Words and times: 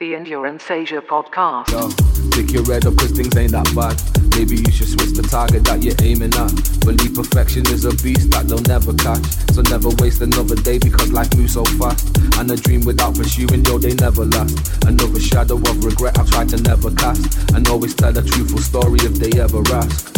The 0.00 0.16
Endurance 0.16 0.68
Asia 0.72 1.00
podcast. 1.00 1.70
Yo, 1.70 2.42
your 2.50 2.66
head 2.66 2.84
up 2.84 2.96
cause 2.96 3.12
things 3.12 3.36
ain't 3.36 3.52
that 3.52 3.70
bad. 3.78 3.94
Maybe 4.34 4.56
you 4.56 4.72
should 4.72 4.90
switch 4.90 5.14
the 5.14 5.22
target 5.22 5.62
that 5.70 5.84
you're 5.84 5.94
aiming 6.02 6.34
at. 6.34 6.50
Believe 6.82 7.14
perfection 7.14 7.62
is 7.70 7.84
a 7.84 7.94
beast 8.02 8.28
that 8.34 8.50
they'll 8.50 8.58
never 8.66 8.90
catch. 8.98 9.22
So 9.54 9.62
never 9.70 9.94
waste 10.02 10.20
another 10.20 10.56
day 10.56 10.82
because 10.82 11.12
life 11.12 11.30
moves 11.38 11.54
so 11.54 11.62
fast. 11.78 12.10
And 12.34 12.50
a 12.50 12.56
dream 12.56 12.82
without 12.82 13.14
pursuing, 13.14 13.64
yo, 13.64 13.78
they 13.78 13.94
never 13.94 14.24
last. 14.24 14.82
Another 14.82 15.20
shadow 15.20 15.62
of 15.62 15.84
regret 15.84 16.18
I 16.18 16.26
try 16.26 16.44
to 16.44 16.58
never 16.58 16.90
cast. 16.90 17.54
And 17.54 17.62
always 17.68 17.94
tell 17.94 18.10
a 18.10 18.22
truthful 18.22 18.66
story 18.66 18.98
if 18.98 19.14
they 19.22 19.30
ever 19.38 19.62
ask. 19.78 20.10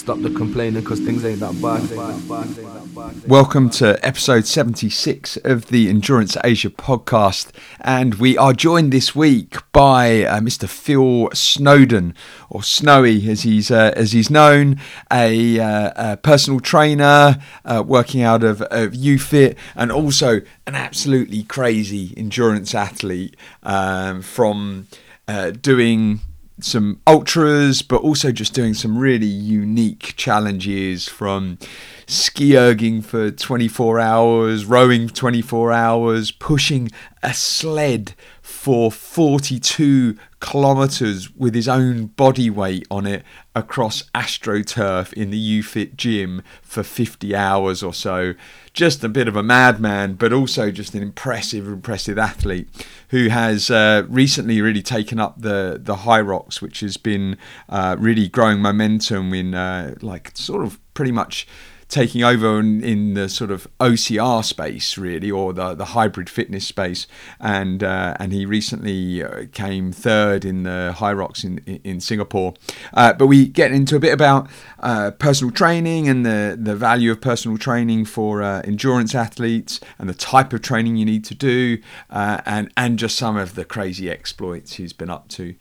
Stop 0.00 0.22
the 0.22 0.30
complaining 0.30 0.82
cause 0.82 0.98
things 0.98 1.26
ain't 1.26 1.40
that 1.40 1.60
bad. 1.60 3.28
Welcome 3.28 3.68
to 3.68 4.02
episode 4.02 4.46
76 4.46 5.36
of 5.44 5.66
the 5.66 5.90
Endurance 5.90 6.38
Asia 6.42 6.70
podcast. 6.70 7.50
And 7.82 8.14
we 8.14 8.38
are 8.38 8.54
joined 8.54 8.94
this 8.94 9.14
week 9.14 9.58
by 9.72 10.24
uh, 10.24 10.40
Mr. 10.40 10.66
Phil 10.66 11.28
Snowden, 11.34 12.14
or 12.48 12.62
Snowy 12.62 13.28
as 13.28 13.42
he's, 13.42 13.70
uh, 13.70 13.92
as 13.94 14.12
he's 14.12 14.30
known, 14.30 14.80
a, 15.12 15.60
uh, 15.60 16.12
a 16.12 16.16
personal 16.16 16.60
trainer 16.60 17.36
uh, 17.66 17.84
working 17.86 18.22
out 18.22 18.42
of, 18.42 18.62
of 18.62 18.92
UFIT, 18.92 19.54
and 19.76 19.92
also 19.92 20.40
an 20.66 20.74
absolutely 20.74 21.42
crazy 21.42 22.14
endurance 22.16 22.74
athlete 22.74 23.36
um, 23.62 24.22
from 24.22 24.86
uh, 25.28 25.50
doing 25.50 26.20
some 26.64 27.00
ultras, 27.06 27.82
but 27.82 28.02
also 28.02 28.32
just 28.32 28.54
doing 28.54 28.74
some 28.74 28.98
really 28.98 29.26
unique 29.26 30.14
challenges 30.16 31.08
from 31.08 31.58
ski 32.06 32.50
erging 32.52 33.04
for 33.04 33.30
24 33.30 34.00
hours, 34.00 34.64
rowing 34.64 35.08
24 35.08 35.72
hours, 35.72 36.30
pushing 36.30 36.90
a 37.22 37.32
sled 37.34 38.14
for 38.42 38.90
42 38.90 40.16
kilometers 40.40 41.34
with 41.36 41.54
his 41.54 41.68
own 41.68 42.06
body 42.06 42.48
weight 42.50 42.86
on 42.90 43.06
it 43.06 43.22
across 43.54 44.02
AstroTurf 44.14 45.12
in 45.12 45.30
the 45.30 45.60
UFIT 45.60 45.96
gym 45.96 46.42
for 46.62 46.82
50 46.82 47.36
hours 47.36 47.82
or 47.82 47.92
so. 47.92 48.34
Just 48.72 49.04
a 49.04 49.08
bit 49.08 49.28
of 49.28 49.36
a 49.36 49.42
madman, 49.42 50.14
but 50.14 50.32
also 50.32 50.70
just 50.70 50.94
an 50.94 51.02
impressive, 51.02 51.66
impressive 51.66 52.18
athlete 52.18 52.68
who 53.08 53.28
has 53.28 53.70
uh, 53.70 54.04
recently 54.08 54.60
really 54.62 54.82
taken 54.82 55.20
up 55.20 55.40
the 55.40 55.78
the 55.82 55.96
Hyrox, 55.96 56.62
which 56.62 56.80
has 56.80 56.96
been 56.96 57.36
uh, 57.68 57.96
really 57.98 58.28
growing 58.28 58.60
momentum 58.60 59.34
in 59.34 59.54
uh, 59.54 59.94
like 60.00 60.30
sort 60.34 60.64
of 60.64 60.78
pretty 60.94 61.12
much 61.12 61.46
taking 61.90 62.22
over 62.22 62.60
in, 62.60 62.82
in, 62.82 63.14
the 63.14 63.28
sort 63.28 63.50
of 63.50 63.66
OCR 63.80 64.44
space, 64.44 64.96
really, 64.96 65.30
or 65.30 65.52
the, 65.52 65.74
the 65.74 65.86
hybrid 65.86 66.30
fitness 66.30 66.66
space. 66.66 67.06
And 67.40 67.82
uh, 67.82 68.16
and 68.18 68.32
he 68.32 68.46
recently 68.46 69.22
uh, 69.22 69.46
came 69.52 69.92
third 69.92 70.44
in 70.44 70.62
the 70.62 70.94
Hyrox 70.96 71.44
in, 71.44 71.58
in 71.84 72.00
Singapore. 72.00 72.54
Uh, 72.94 73.12
but 73.12 73.26
we 73.26 73.46
get 73.46 73.72
into 73.72 73.96
a 73.96 73.98
bit 73.98 74.14
about 74.14 74.48
uh, 74.78 75.10
personal 75.10 75.52
training 75.52 76.08
and 76.08 76.24
the, 76.24 76.56
the 76.58 76.76
value 76.76 77.10
of 77.10 77.20
personal 77.20 77.58
training 77.58 78.04
for 78.04 78.40
uh, 78.42 78.62
endurance 78.62 79.14
athletes 79.14 79.80
and 79.98 80.08
the 80.08 80.14
type 80.14 80.52
of 80.52 80.62
training 80.62 80.96
you 80.96 81.04
need 81.04 81.24
to 81.24 81.34
do, 81.34 81.78
uh, 82.08 82.40
and, 82.46 82.72
and 82.76 82.98
just 82.98 83.16
some 83.16 83.36
of 83.36 83.56
the 83.56 83.64
crazy 83.64 84.08
exploits 84.08 84.74
he's 84.74 84.92
been 84.92 85.10
up 85.10 85.28
to. 85.28 85.54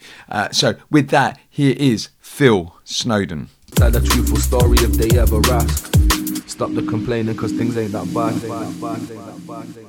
so, 0.52 0.75
with 0.91 1.09
that, 1.09 1.39
here 1.49 1.75
is 1.77 2.09
Phil 2.19 2.75
Snowden. 2.83 3.49
Tell 3.71 3.95
a 3.95 4.02
truthful 4.02 4.38
story 4.38 4.77
if 4.80 4.93
they 4.93 5.17
ever. 5.17 6.08
Stop 6.47 6.73
the 6.73 6.81
complaining 6.83 7.35
cause 7.35 7.51
things 7.51 7.77
ain't 7.77 7.91
that 7.91 8.13
bad. 8.13 9.85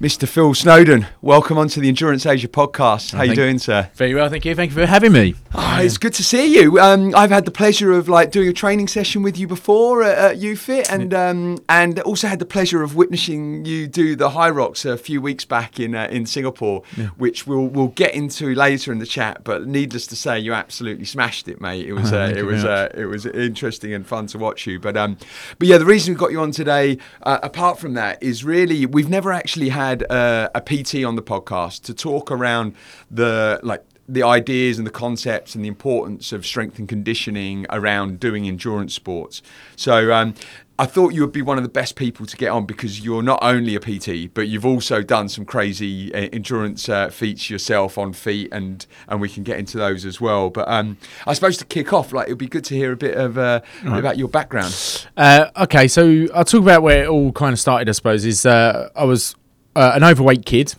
Mr. 0.00 0.28
Phil 0.28 0.54
Snowden, 0.54 1.08
welcome 1.22 1.58
onto 1.58 1.80
the 1.80 1.88
Endurance 1.88 2.24
Asia 2.24 2.46
podcast. 2.46 3.14
How 3.14 3.24
you 3.24 3.34
doing, 3.34 3.58
sir? 3.58 3.90
Very 3.94 4.14
well, 4.14 4.28
thank 4.28 4.44
you. 4.44 4.54
Thank 4.54 4.70
you 4.70 4.76
for 4.76 4.86
having 4.86 5.10
me. 5.10 5.34
Oh, 5.52 5.80
it's 5.80 5.98
good 5.98 6.12
to 6.14 6.22
see 6.22 6.54
you. 6.54 6.78
Um, 6.78 7.12
I've 7.16 7.30
had 7.30 7.44
the 7.44 7.50
pleasure 7.50 7.90
of 7.90 8.08
like 8.08 8.30
doing 8.30 8.46
a 8.46 8.52
training 8.52 8.86
session 8.86 9.22
with 9.22 9.36
you 9.36 9.48
before 9.48 10.04
at, 10.04 10.16
at 10.16 10.36
UFIT, 10.38 10.88
and 10.88 11.12
um, 11.12 11.58
and 11.68 11.98
also 12.02 12.28
had 12.28 12.38
the 12.38 12.46
pleasure 12.46 12.84
of 12.84 12.94
witnessing 12.94 13.64
you 13.64 13.88
do 13.88 14.14
the 14.14 14.28
Hyrox 14.28 14.88
a 14.88 14.96
few 14.96 15.20
weeks 15.20 15.44
back 15.44 15.80
in 15.80 15.96
uh, 15.96 16.06
in 16.12 16.26
Singapore, 16.26 16.84
yeah. 16.96 17.06
which 17.16 17.48
we'll 17.48 17.66
we'll 17.66 17.88
get 17.88 18.14
into 18.14 18.54
later 18.54 18.92
in 18.92 19.00
the 19.00 19.06
chat. 19.06 19.42
But 19.42 19.66
needless 19.66 20.06
to 20.08 20.16
say, 20.16 20.38
you 20.38 20.54
absolutely 20.54 21.06
smashed 21.06 21.48
it, 21.48 21.60
mate. 21.60 21.88
It 21.88 21.94
was 21.94 22.12
uh, 22.12 22.32
it 22.36 22.44
was 22.44 22.64
uh, 22.64 22.88
it 22.94 23.06
was 23.06 23.26
interesting 23.26 23.92
and 23.94 24.06
fun 24.06 24.28
to 24.28 24.38
watch 24.38 24.64
you. 24.64 24.78
But 24.78 24.96
um, 24.96 25.16
but 25.58 25.66
yeah, 25.66 25.78
the 25.78 25.86
reason 25.86 26.14
we 26.14 26.20
got 26.20 26.30
you 26.30 26.40
on 26.40 26.52
today, 26.52 26.98
uh, 27.24 27.40
apart 27.42 27.80
from 27.80 27.94
that, 27.94 28.22
is 28.22 28.44
really 28.44 28.86
we've 28.86 29.08
never 29.08 29.32
actually 29.32 29.70
had 29.70 29.87
had 29.88 30.10
uh, 30.10 30.48
a 30.54 30.60
PT 30.60 31.04
on 31.04 31.16
the 31.16 31.22
podcast 31.22 31.82
to 31.82 31.94
talk 31.94 32.30
around 32.30 32.74
the 33.10 33.60
like 33.62 33.84
the 34.08 34.22
ideas 34.22 34.78
and 34.78 34.86
the 34.86 34.90
concepts 34.90 35.54
and 35.54 35.62
the 35.62 35.68
importance 35.68 36.32
of 36.32 36.46
strength 36.46 36.78
and 36.78 36.88
conditioning 36.88 37.66
around 37.68 38.18
doing 38.18 38.48
endurance 38.48 38.94
sports. 38.94 39.42
So 39.76 40.12
um, 40.14 40.34
I 40.78 40.86
thought 40.86 41.12
you 41.12 41.20
would 41.22 41.32
be 41.32 41.42
one 41.42 41.58
of 41.58 41.64
the 41.64 41.68
best 41.68 41.96
people 41.96 42.24
to 42.24 42.36
get 42.36 42.50
on 42.50 42.64
because 42.64 43.00
you're 43.00 43.22
not 43.22 43.40
only 43.42 43.74
a 43.74 43.80
PT, 43.80 44.32
but 44.32 44.46
you've 44.46 44.64
also 44.64 45.02
done 45.02 45.28
some 45.28 45.44
crazy 45.44 46.14
uh, 46.14 46.28
endurance 46.32 46.88
uh, 46.88 47.10
feats 47.10 47.50
yourself 47.50 47.98
on 47.98 48.12
feet, 48.12 48.48
and 48.52 48.86
and 49.08 49.20
we 49.20 49.28
can 49.28 49.42
get 49.42 49.58
into 49.58 49.76
those 49.76 50.04
as 50.04 50.20
well. 50.20 50.50
But 50.50 50.68
um, 50.68 50.96
I 51.26 51.34
suppose 51.34 51.56
to 51.58 51.64
kick 51.64 51.92
off, 51.92 52.12
like 52.12 52.28
it'd 52.28 52.38
be 52.38 52.46
good 52.46 52.64
to 52.64 52.76
hear 52.76 52.92
a 52.92 52.96
bit 52.96 53.16
of 53.16 53.36
uh, 53.36 53.60
right. 53.84 53.98
about 53.98 54.18
your 54.18 54.28
background. 54.28 55.06
Uh, 55.16 55.50
okay, 55.56 55.88
so 55.88 56.26
I'll 56.32 56.44
talk 56.44 56.62
about 56.62 56.82
where 56.82 57.04
it 57.04 57.08
all 57.08 57.32
kind 57.32 57.52
of 57.52 57.58
started. 57.58 57.88
I 57.88 57.92
suppose 57.92 58.24
is 58.24 58.46
uh, 58.46 58.88
I 58.94 59.02
was 59.02 59.34
uh, 59.78 59.92
an 59.94 60.04
overweight 60.04 60.44
kid. 60.44 60.74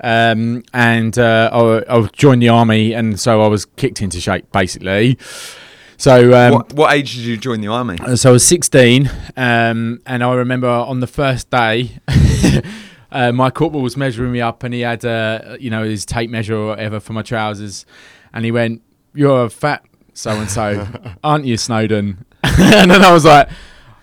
Um, 0.00 0.64
and 0.74 1.16
uh, 1.16 1.48
I, 1.52 1.96
I, 1.96 2.06
joined 2.08 2.42
the 2.42 2.48
army, 2.48 2.92
and 2.92 3.18
so 3.20 3.40
I 3.40 3.46
was 3.46 3.64
kicked 3.64 4.02
into 4.02 4.20
shape 4.20 4.50
basically. 4.50 5.16
So, 5.96 6.34
um, 6.34 6.54
what, 6.54 6.72
what, 6.72 6.92
age 6.92 7.14
did 7.14 7.20
you 7.20 7.36
join 7.36 7.60
the 7.60 7.68
army? 7.68 7.98
Uh, 8.00 8.16
so 8.16 8.30
I 8.30 8.32
was 8.32 8.44
16, 8.44 9.08
um, 9.36 10.00
and 10.04 10.24
I 10.24 10.34
remember 10.34 10.68
on 10.68 10.98
the 10.98 11.06
first 11.06 11.50
day, 11.50 12.00
uh, 13.12 13.30
my 13.30 13.50
corporal 13.50 13.80
was 13.80 13.96
measuring 13.96 14.32
me 14.32 14.40
up, 14.40 14.64
and 14.64 14.74
he 14.74 14.80
had, 14.80 15.04
uh, 15.04 15.56
you 15.60 15.70
know, 15.70 15.84
his 15.84 16.04
tape 16.04 16.28
measure 16.28 16.56
or 16.56 16.66
whatever 16.66 16.98
for 16.98 17.12
my 17.12 17.22
trousers, 17.22 17.86
and 18.32 18.44
he 18.44 18.50
went, 18.50 18.82
"You're 19.14 19.44
a 19.44 19.50
fat 19.50 19.84
so 20.14 20.32
and 20.32 20.50
so, 20.50 20.88
aren't 21.22 21.44
you, 21.44 21.56
Snowden?" 21.56 22.24
and 22.42 22.90
then 22.90 23.02
I 23.02 23.12
was 23.12 23.24
like 23.24 23.48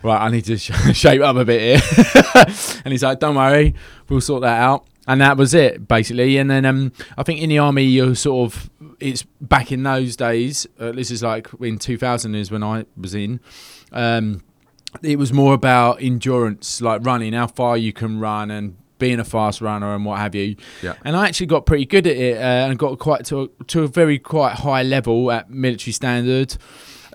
right, 0.03 0.21
I 0.21 0.29
need 0.29 0.45
to 0.45 0.57
sh- 0.57 0.71
shape 0.93 1.21
up 1.21 1.35
a 1.35 1.45
bit 1.45 1.61
here. 1.61 2.05
and 2.85 2.91
he's 2.91 3.03
like, 3.03 3.19
don't 3.19 3.35
worry, 3.35 3.75
we'll 4.07 4.21
sort 4.21 4.41
that 4.41 4.59
out. 4.59 4.85
And 5.07 5.21
that 5.21 5.37
was 5.37 5.53
it, 5.53 5.87
basically. 5.87 6.37
And 6.37 6.51
then 6.51 6.65
um, 6.65 6.91
I 7.17 7.23
think 7.23 7.41
in 7.41 7.49
the 7.49 7.57
army, 7.57 7.83
you're 7.83 8.13
sort 8.13 8.53
of, 8.53 8.69
it's 8.99 9.23
back 9.41 9.71
in 9.71 9.81
those 9.81 10.15
days. 10.15 10.67
Uh, 10.79 10.91
this 10.91 11.09
is 11.09 11.23
like 11.23 11.47
in 11.61 11.79
2000 11.79 12.35
is 12.35 12.51
when 12.51 12.63
I 12.63 12.85
was 12.95 13.15
in. 13.15 13.39
Um, 13.91 14.43
it 15.01 15.17
was 15.17 15.33
more 15.33 15.53
about 15.53 16.01
endurance, 16.01 16.81
like 16.81 17.03
running, 17.03 17.33
how 17.33 17.47
far 17.47 17.77
you 17.77 17.91
can 17.91 18.19
run 18.19 18.51
and 18.51 18.77
being 18.99 19.19
a 19.19 19.23
fast 19.23 19.61
runner 19.61 19.95
and 19.95 20.05
what 20.05 20.19
have 20.19 20.35
you. 20.35 20.55
Yeah. 20.83 20.93
And 21.03 21.15
I 21.15 21.27
actually 21.27 21.47
got 21.47 21.65
pretty 21.65 21.85
good 21.85 22.05
at 22.05 22.15
it 22.15 22.37
uh, 22.37 22.69
and 22.69 22.77
got 22.77 22.99
quite 22.99 23.25
to 23.25 23.43
a, 23.43 23.63
to 23.65 23.83
a 23.83 23.87
very 23.87 24.19
quite 24.19 24.55
high 24.55 24.83
level 24.83 25.31
at 25.31 25.49
military 25.49 25.93
standard. 25.93 26.55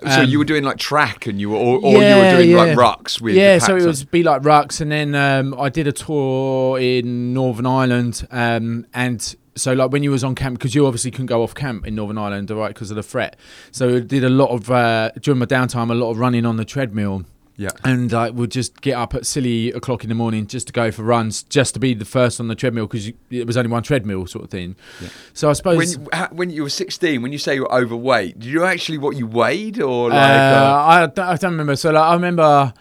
So 0.03 0.21
um, 0.21 0.29
you 0.29 0.39
were 0.39 0.45
doing 0.45 0.63
like 0.63 0.77
track, 0.77 1.25
and 1.25 1.39
you 1.39 1.49
were, 1.49 1.57
or, 1.57 1.79
or 1.79 1.93
yeah, 1.93 2.15
you 2.15 2.21
were 2.21 2.37
doing 2.37 2.49
yeah. 2.51 2.57
like 2.57 2.77
rucks 2.77 3.21
with. 3.21 3.35
Yeah, 3.35 3.59
so 3.59 3.75
it 3.75 3.85
was 3.85 4.03
be 4.03 4.23
like 4.23 4.41
rucks, 4.41 4.81
and 4.81 4.91
then 4.91 5.15
um, 5.15 5.55
I 5.59 5.69
did 5.69 5.87
a 5.87 5.91
tour 5.91 6.79
in 6.79 7.33
Northern 7.33 7.65
Ireland, 7.65 8.27
um, 8.31 8.85
and 8.93 9.35
so 9.55 9.73
like 9.73 9.91
when 9.91 10.03
you 10.03 10.11
was 10.11 10.23
on 10.23 10.35
camp 10.35 10.59
because 10.59 10.75
you 10.75 10.85
obviously 10.85 11.11
couldn't 11.11 11.27
go 11.27 11.43
off 11.43 11.55
camp 11.55 11.87
in 11.87 11.95
Northern 11.95 12.17
Ireland, 12.17 12.49
right, 12.51 12.73
because 12.73 12.91
of 12.91 12.95
the 12.95 13.03
threat. 13.03 13.37
So 13.71 13.97
I 13.97 13.99
did 14.01 14.23
a 14.23 14.29
lot 14.29 14.49
of 14.49 14.69
uh, 14.69 15.11
during 15.21 15.39
my 15.39 15.45
downtime, 15.45 15.91
a 15.91 15.95
lot 15.95 16.11
of 16.11 16.17
running 16.17 16.45
on 16.45 16.57
the 16.57 16.65
treadmill. 16.65 17.23
Yeah. 17.57 17.69
And 17.83 18.13
I 18.13 18.29
would 18.29 18.51
just 18.51 18.81
get 18.81 18.95
up 18.95 19.15
at 19.15 19.25
silly 19.25 19.71
o'clock 19.71 20.03
in 20.03 20.09
the 20.09 20.15
morning 20.15 20.45
just 20.45 20.67
to 20.67 20.73
go 20.73 20.91
for 20.91 21.03
runs, 21.03 21.43
just 21.43 21.73
to 21.75 21.79
be 21.79 21.93
the 21.93 22.05
first 22.05 22.39
on 22.39 22.47
the 22.47 22.55
treadmill 22.55 22.87
because 22.87 23.11
it 23.29 23.47
was 23.47 23.55
only 23.55 23.71
one 23.71 23.83
treadmill 23.83 24.27
sort 24.27 24.45
of 24.45 24.51
thing. 24.51 24.75
Yeah. 25.01 25.07
So 25.33 25.49
I 25.49 25.53
suppose 25.53 25.77
when 25.77 25.89
you, 25.89 26.25
when 26.31 26.49
you 26.49 26.63
were 26.63 26.69
16, 26.69 27.21
when 27.21 27.31
you 27.31 27.37
say 27.37 27.55
you 27.55 27.61
were 27.61 27.73
overweight, 27.73 28.39
did 28.39 28.49
you 28.49 28.65
actually 28.65 28.97
what 28.97 29.15
you 29.15 29.27
weighed 29.27 29.81
or 29.81 30.09
like? 30.09 30.19
Uh, 30.19 30.23
uh, 30.23 31.11
I, 31.17 31.31
I 31.31 31.35
don't 31.37 31.51
remember. 31.51 31.75
So 31.75 31.91
like, 31.91 32.03
I 32.03 32.13
remember 32.13 32.73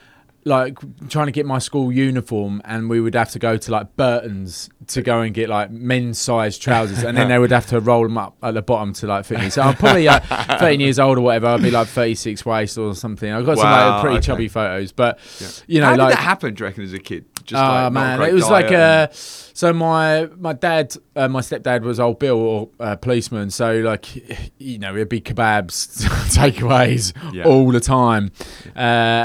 like 0.44 0.78
trying 1.08 1.26
to 1.26 1.32
get 1.32 1.46
my 1.46 1.58
school 1.58 1.90
uniform 1.90 2.60
and 2.64 2.90
we 2.90 3.00
would 3.00 3.14
have 3.14 3.30
to 3.30 3.38
go 3.38 3.56
to 3.56 3.70
like 3.70 3.96
Burton's 3.96 4.68
to 4.88 5.00
go 5.00 5.22
and 5.22 5.34
get 5.34 5.48
like 5.48 5.70
men's 5.70 6.18
size 6.18 6.58
trousers 6.58 7.02
and 7.02 7.16
then 7.16 7.28
they 7.28 7.38
would 7.38 7.50
have 7.50 7.66
to 7.66 7.80
roll 7.80 8.02
them 8.02 8.18
up 8.18 8.36
at 8.42 8.52
the 8.52 8.60
bottom 8.60 8.92
to 8.94 9.06
like 9.06 9.24
fit 9.24 9.40
me. 9.40 9.48
So 9.48 9.62
I'm 9.62 9.74
probably 9.74 10.04
like 10.04 10.24
13 10.58 10.80
years 10.80 10.98
old 10.98 11.16
or 11.16 11.22
whatever. 11.22 11.46
I'd 11.46 11.62
be 11.62 11.70
like 11.70 11.88
36 11.88 12.44
waist 12.44 12.76
or 12.76 12.94
something. 12.94 13.30
I've 13.30 13.46
got 13.46 13.56
wow, 13.56 13.62
some 13.62 13.70
like 13.70 14.00
pretty 14.02 14.16
okay. 14.16 14.26
chubby 14.26 14.48
photos, 14.48 14.92
but 14.92 15.18
yeah. 15.40 15.48
you 15.66 15.80
know, 15.80 15.86
How 15.86 15.96
like 15.96 16.10
did 16.10 16.18
that 16.18 16.22
happen? 16.22 16.54
Do 16.54 16.62
you 16.62 16.66
reckon 16.66 16.84
as 16.84 16.92
a 16.92 16.98
kid? 16.98 17.24
Just 17.44 17.62
oh 17.62 17.66
like 17.66 17.92
man, 17.92 18.22
it 18.22 18.32
was 18.32 18.48
like 18.48 18.70
a. 18.70 19.10
So 19.56 19.72
my 19.72 20.26
my 20.36 20.52
dad, 20.52 20.96
uh, 21.14 21.28
my 21.28 21.40
stepdad 21.40 21.82
was 21.82 21.98
old 22.00 22.18
Bill, 22.18 22.36
or 22.38 22.68
uh, 22.80 22.96
policeman. 22.96 23.50
So 23.50 23.76
like, 23.78 24.50
you 24.58 24.78
know, 24.80 24.94
it'd 24.94 25.08
be 25.08 25.20
kebabs, 25.20 26.04
takeaways 26.36 27.12
yeah. 27.32 27.44
all 27.44 27.70
the 27.70 27.78
time, 27.80 28.32
uh, 28.74 28.78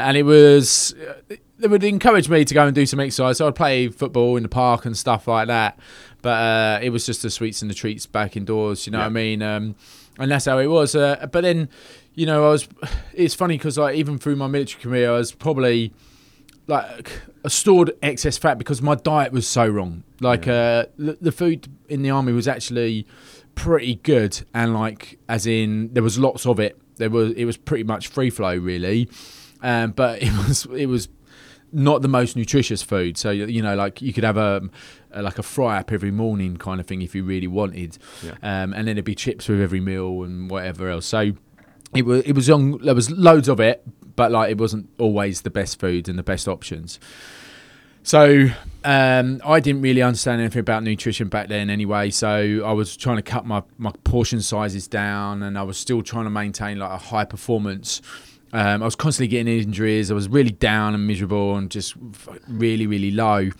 and 0.06 0.16
it 0.16 0.24
was 0.24 0.94
they 1.58 1.68
would 1.68 1.84
encourage 1.84 2.30
me 2.30 2.46
to 2.46 2.54
go 2.54 2.66
and 2.66 2.76
do 2.76 2.86
some 2.86 3.00
exercise. 3.00 3.38
So 3.38 3.48
I'd 3.48 3.56
play 3.56 3.88
football 3.90 4.38
in 4.38 4.44
the 4.44 4.50
park 4.50 4.86
and 4.86 4.96
stuff 4.96 5.28
like 5.28 5.48
that. 5.48 5.78
but 6.22 6.30
uh, 6.30 6.80
it 6.82 6.92
was 6.92 7.06
just 7.08 7.22
the 7.24 7.30
sweets 7.32 7.62
and 7.64 7.70
the 7.72 7.76
treats 7.76 8.06
back 8.06 8.38
indoors. 8.38 8.86
You 8.86 8.92
know 8.92 9.00
Yeah. 9.00 9.06
what 9.06 9.10
I 9.10 9.14
mean? 9.14 9.42
Um, 9.42 9.76
and 10.20 10.30
that's 10.32 10.46
how 10.46 10.60
it 10.60 10.68
was. 10.68 10.96
Uh, 10.96 11.26
but 11.32 11.42
then, 11.42 11.70
you 12.14 12.26
know, 12.28 12.46
I 12.46 12.50
was. 12.52 12.68
It's 13.14 13.34
funny 13.34 13.58
because 13.58 13.78
like 13.80 13.96
even 13.96 14.18
through 14.20 14.36
my 14.38 14.48
military 14.48 14.82
career, 14.84 15.10
I 15.10 15.18
was 15.18 15.32
probably 15.34 15.92
like 16.68 17.12
stored 17.48 17.92
excess 18.02 18.38
fat 18.38 18.58
because 18.58 18.82
my 18.82 18.96
diet 18.96 19.32
was 19.32 19.48
so 19.48 19.68
wrong. 19.68 20.04
Like 20.20 20.48
uh, 20.48 20.86
the, 20.98 21.18
the 21.22 21.32
food 21.32 21.68
in 21.88 22.02
the 22.02 22.10
army 22.10 22.34
was 22.34 22.48
actually 22.48 23.08
pretty 23.56 23.96
good, 23.96 24.42
and 24.54 24.74
like 24.74 25.20
as 25.30 25.46
in 25.48 25.94
there 25.94 26.04
was 26.04 26.18
lots 26.20 26.46
of 26.46 26.60
it. 26.60 26.78
There 26.98 27.10
was 27.10 27.32
it 27.34 27.46
was 27.46 27.56
pretty 27.58 27.84
much 27.86 28.08
free 28.10 28.30
flow 28.30 28.58
really, 28.58 29.10
um, 29.62 29.92
but 29.92 30.22
it 30.22 30.32
was 30.34 30.66
it 30.76 30.88
was 30.88 31.08
not 31.72 32.02
the 32.02 32.08
most 32.08 32.36
nutritious 32.36 32.82
food. 32.82 33.18
So 33.18 33.30
you 33.32 33.62
know, 33.62 33.76
like 33.76 34.02
you 34.02 34.12
could 34.12 34.24
have 34.24 34.38
a, 34.38 34.62
a 35.12 35.22
like 35.22 35.38
a 35.40 35.44
fry 35.44 35.78
up 35.80 35.92
every 35.92 36.12
morning 36.12 36.58
kind 36.58 36.80
of 36.82 36.88
thing 36.88 37.02
if 37.02 37.14
you 37.16 37.24
really 37.24 37.48
wanted, 37.48 37.98
Yeah. 38.24 38.32
um, 38.42 38.74
and 38.74 38.88
then 38.88 38.90
it'd 38.98 39.06
be 39.06 39.16
chips 39.16 39.48
with 39.48 39.62
every 39.62 39.80
meal 39.80 40.24
and 40.24 40.50
whatever 40.50 40.90
else. 40.90 41.06
So 41.06 41.32
it 41.96 42.06
was 42.06 42.24
it 42.24 42.34
was 42.34 42.50
on. 42.50 42.80
There 42.84 42.96
was 42.96 43.10
loads 43.12 43.48
of 43.48 43.60
it, 43.60 43.84
but 44.20 44.34
like 44.34 44.52
it 44.52 44.58
wasn't 44.58 44.90
always 44.98 45.44
the 45.44 45.50
best 45.50 45.80
food 45.80 46.10
and 46.10 46.20
the 46.20 46.24
best 46.24 46.46
options. 46.46 47.00
So 48.04 48.50
um, 48.84 49.42
I 49.46 49.62
didn't 49.62 49.82
really 49.82 50.02
understand 50.02 50.42
anything 50.42 50.60
about 50.60 50.84
nutrition 50.84 51.30
back 51.30 51.48
then 51.48 51.70
anyway. 51.70 52.10
So 52.10 52.62
I 52.66 52.74
was 52.74 52.98
trying 52.98 53.16
to 53.16 53.22
cut 53.22 53.46
my, 53.46 53.64
my 53.78 53.94
portion 54.04 54.42
sizes 54.42 54.90
down, 54.90 55.42
and 55.42 55.58
I 55.58 55.64
was 55.64 55.78
still 55.78 56.02
trying 56.02 56.26
to 56.26 56.30
maintain 56.30 56.80
like 56.80 56.92
a 56.92 56.98
high 56.98 57.24
performance. 57.24 58.02
Um, 58.52 58.84
I 58.84 58.86
was 58.86 58.98
constantly 58.98 59.30
getting 59.30 59.58
injuries. 59.58 60.12
I 60.12 60.16
was 60.16 60.28
really 60.28 60.52
down 60.52 60.96
and 60.96 61.08
miserable 61.08 61.56
and 61.56 61.72
just 61.72 61.96
really 62.50 62.88
really 62.88 63.12
low 63.12 63.52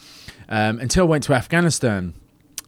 um, 0.50 0.80
until 0.80 1.06
I 1.06 1.08
went 1.08 1.24
to 1.26 1.34
Afghanistan, 1.36 2.16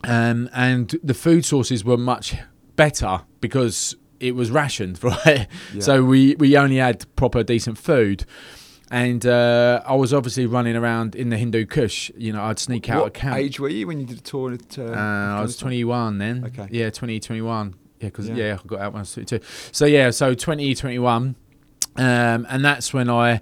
um, 0.05 0.49
and 0.53 0.97
the 1.03 1.13
food 1.13 1.43
sources 1.43 1.83
were 1.83 1.97
much 1.97 2.35
better 2.77 3.23
because 3.41 3.97
it 4.21 4.35
was 4.35 4.49
rationed, 4.51 5.03
right? 5.03 5.47
So 5.79 6.03
we 6.03 6.35
we 6.35 6.55
only 6.57 6.77
had 6.77 7.05
proper 7.15 7.43
decent 7.43 7.77
food. 7.77 8.25
And 8.93 9.25
uh, 9.25 9.81
I 9.85 9.95
was 9.95 10.13
obviously 10.13 10.45
running 10.45 10.75
around 10.75 11.15
in 11.15 11.29
the 11.29 11.37
Hindu 11.37 11.65
Kush. 11.65 12.11
You 12.17 12.33
know, 12.33 12.43
I'd 12.43 12.59
sneak 12.59 12.89
out 12.89 13.07
of 13.07 13.13
camp. 13.13 13.37
age 13.37 13.57
were 13.57 13.69
you 13.69 13.87
when 13.87 14.01
you 14.01 14.05
did 14.05 14.17
a 14.17 14.21
tour? 14.21 14.51
At, 14.53 14.77
uh, 14.77 14.81
Uh, 14.83 15.37
I 15.39 15.41
was 15.41 15.55
21 15.55 16.17
then. 16.17 16.43
Okay. 16.43 16.67
Yeah, 16.71 16.89
2021. 16.89 17.73
Yeah, 18.01 18.07
because 18.09 18.27
Yeah. 18.27 18.35
yeah. 18.35 18.57
I 18.61 18.67
got 18.67 18.79
out 18.81 18.91
when 18.91 18.99
I 18.99 19.03
was 19.03 19.13
22. 19.13 19.39
So 19.71 19.85
yeah, 19.85 20.09
so 20.11 20.33
2021, 20.33 21.35
um, 21.95 22.47
and 22.49 22.65
that's 22.65 22.93
when 22.93 23.09
I 23.09 23.39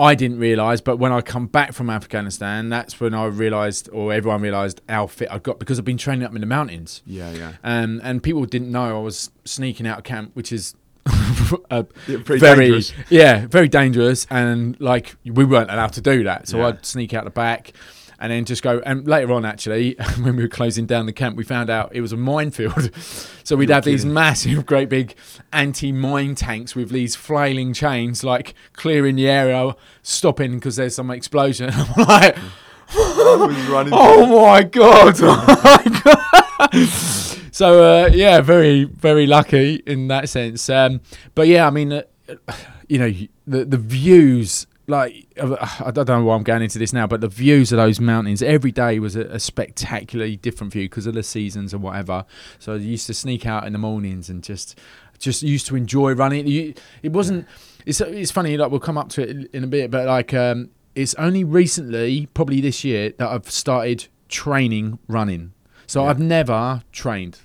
I 0.00 0.14
didn't 0.14 0.38
realise, 0.38 0.80
but 0.80 0.96
when 0.96 1.12
I 1.12 1.20
come 1.20 1.46
back 1.46 1.72
from 1.72 1.90
Afghanistan, 1.90 2.68
that's 2.70 2.98
when 3.00 3.12
I 3.14 3.26
realised, 3.26 3.88
or 3.92 4.12
everyone 4.12 4.40
realised, 4.42 4.80
how 4.88 5.06
fit 5.06 5.28
I 5.30 5.38
got 5.38 5.58
because 5.58 5.78
I've 5.78 5.84
been 5.84 5.98
training 5.98 6.24
up 6.24 6.34
in 6.34 6.40
the 6.40 6.46
mountains. 6.46 7.02
Yeah, 7.06 7.30
yeah. 7.32 7.52
Um, 7.62 8.00
and 8.02 8.22
people 8.22 8.44
didn't 8.46 8.72
know 8.72 8.98
I 8.98 9.02
was 9.02 9.30
sneaking 9.44 9.86
out 9.86 9.98
of 9.98 10.04
camp, 10.04 10.30
which 10.34 10.52
is 10.52 10.74
Yeah, 11.70 11.82
very 12.06 12.38
dangerous. 12.40 12.92
yeah, 13.08 13.46
very 13.46 13.68
dangerous. 13.68 14.26
And 14.30 14.78
like 14.80 15.16
we 15.24 15.44
weren't 15.44 15.70
allowed 15.70 15.92
to 15.94 16.00
do 16.00 16.24
that, 16.24 16.48
so 16.48 16.58
Yeah. 16.58 16.68
I'd 16.68 16.86
sneak 16.86 17.14
out 17.14 17.24
the 17.24 17.30
back. 17.30 17.72
And 18.20 18.30
then 18.30 18.44
just 18.44 18.62
go. 18.62 18.82
And 18.84 19.08
later 19.08 19.32
on, 19.32 19.46
actually, 19.46 19.96
when 20.20 20.36
we 20.36 20.42
were 20.42 20.48
closing 20.48 20.84
down 20.84 21.06
the 21.06 21.12
camp, 21.12 21.36
we 21.36 21.44
found 21.44 21.70
out 21.70 21.90
it 21.94 22.02
was 22.02 22.12
a 22.12 22.18
minefield. 22.18 22.94
so 23.44 23.56
we'd 23.56 23.70
You're 23.70 23.76
have 23.76 23.84
these 23.84 24.04
massive, 24.04 24.66
great 24.66 24.90
big 24.90 25.14
anti-mine 25.52 26.34
tanks 26.34 26.76
with 26.76 26.90
these 26.90 27.16
flailing 27.16 27.72
chains, 27.72 28.22
like 28.22 28.54
clearing 28.74 29.16
the 29.16 29.28
area, 29.28 29.74
stopping 30.02 30.56
because 30.56 30.76
there's 30.76 30.94
some 30.94 31.10
explosion. 31.10 31.70
I'm 31.72 32.04
like, 32.06 32.36
running. 32.94 33.92
oh 33.94 34.44
my 34.44 34.62
god! 34.64 35.14
Oh 35.20 35.60
my 35.64 36.00
god! 36.04 36.88
so 37.52 37.82
uh, 37.82 38.10
yeah, 38.12 38.40
very 38.40 38.84
very 38.84 39.26
lucky 39.26 39.82
in 39.86 40.08
that 40.08 40.28
sense. 40.28 40.68
Um, 40.68 41.00
but 41.34 41.48
yeah, 41.48 41.66
I 41.66 41.70
mean, 41.70 41.92
uh, 41.92 42.02
you 42.88 42.98
know, 42.98 43.12
the 43.46 43.64
the 43.64 43.78
views. 43.78 44.66
Like 44.86 45.26
I 45.38 45.90
don't 45.92 46.08
know 46.08 46.24
why 46.24 46.34
I'm 46.34 46.42
going 46.42 46.62
into 46.62 46.78
this 46.78 46.92
now, 46.92 47.06
but 47.06 47.20
the 47.20 47.28
views 47.28 47.70
of 47.70 47.76
those 47.76 48.00
mountains 48.00 48.42
every 48.42 48.72
day 48.72 48.98
was 48.98 49.14
a, 49.14 49.22
a 49.26 49.38
spectacularly 49.38 50.36
different 50.36 50.72
view 50.72 50.84
because 50.86 51.06
of 51.06 51.14
the 51.14 51.22
seasons 51.22 51.72
and 51.72 51.82
whatever. 51.82 52.24
So 52.58 52.72
I 52.74 52.76
used 52.76 53.06
to 53.06 53.14
sneak 53.14 53.46
out 53.46 53.66
in 53.66 53.72
the 53.72 53.78
mornings 53.78 54.28
and 54.28 54.42
just 54.42 54.78
just 55.18 55.42
used 55.42 55.66
to 55.68 55.76
enjoy 55.76 56.12
running. 56.14 56.46
You, 56.48 56.74
it 57.02 57.12
wasn't. 57.12 57.46
It's 57.86 58.00
it's 58.00 58.30
funny. 58.32 58.56
Like 58.56 58.70
we'll 58.70 58.80
come 58.80 58.98
up 58.98 59.10
to 59.10 59.22
it 59.22 59.30
in- 59.30 59.48
in 59.52 59.64
a 59.64 59.68
bit, 59.68 59.90
but 59.90 60.06
like 60.06 60.34
um, 60.34 60.70
it's 60.96 61.14
only 61.14 61.44
recently, 61.44 62.26
probably 62.34 62.60
this 62.60 62.82
year, 62.82 63.12
that 63.18 63.28
I've 63.28 63.50
started 63.50 64.08
training 64.28 64.98
running. 65.06 65.52
So 65.86 66.02
Yeah. 66.02 66.10
I've 66.10 66.18
never 66.20 66.82
trained 66.90 67.38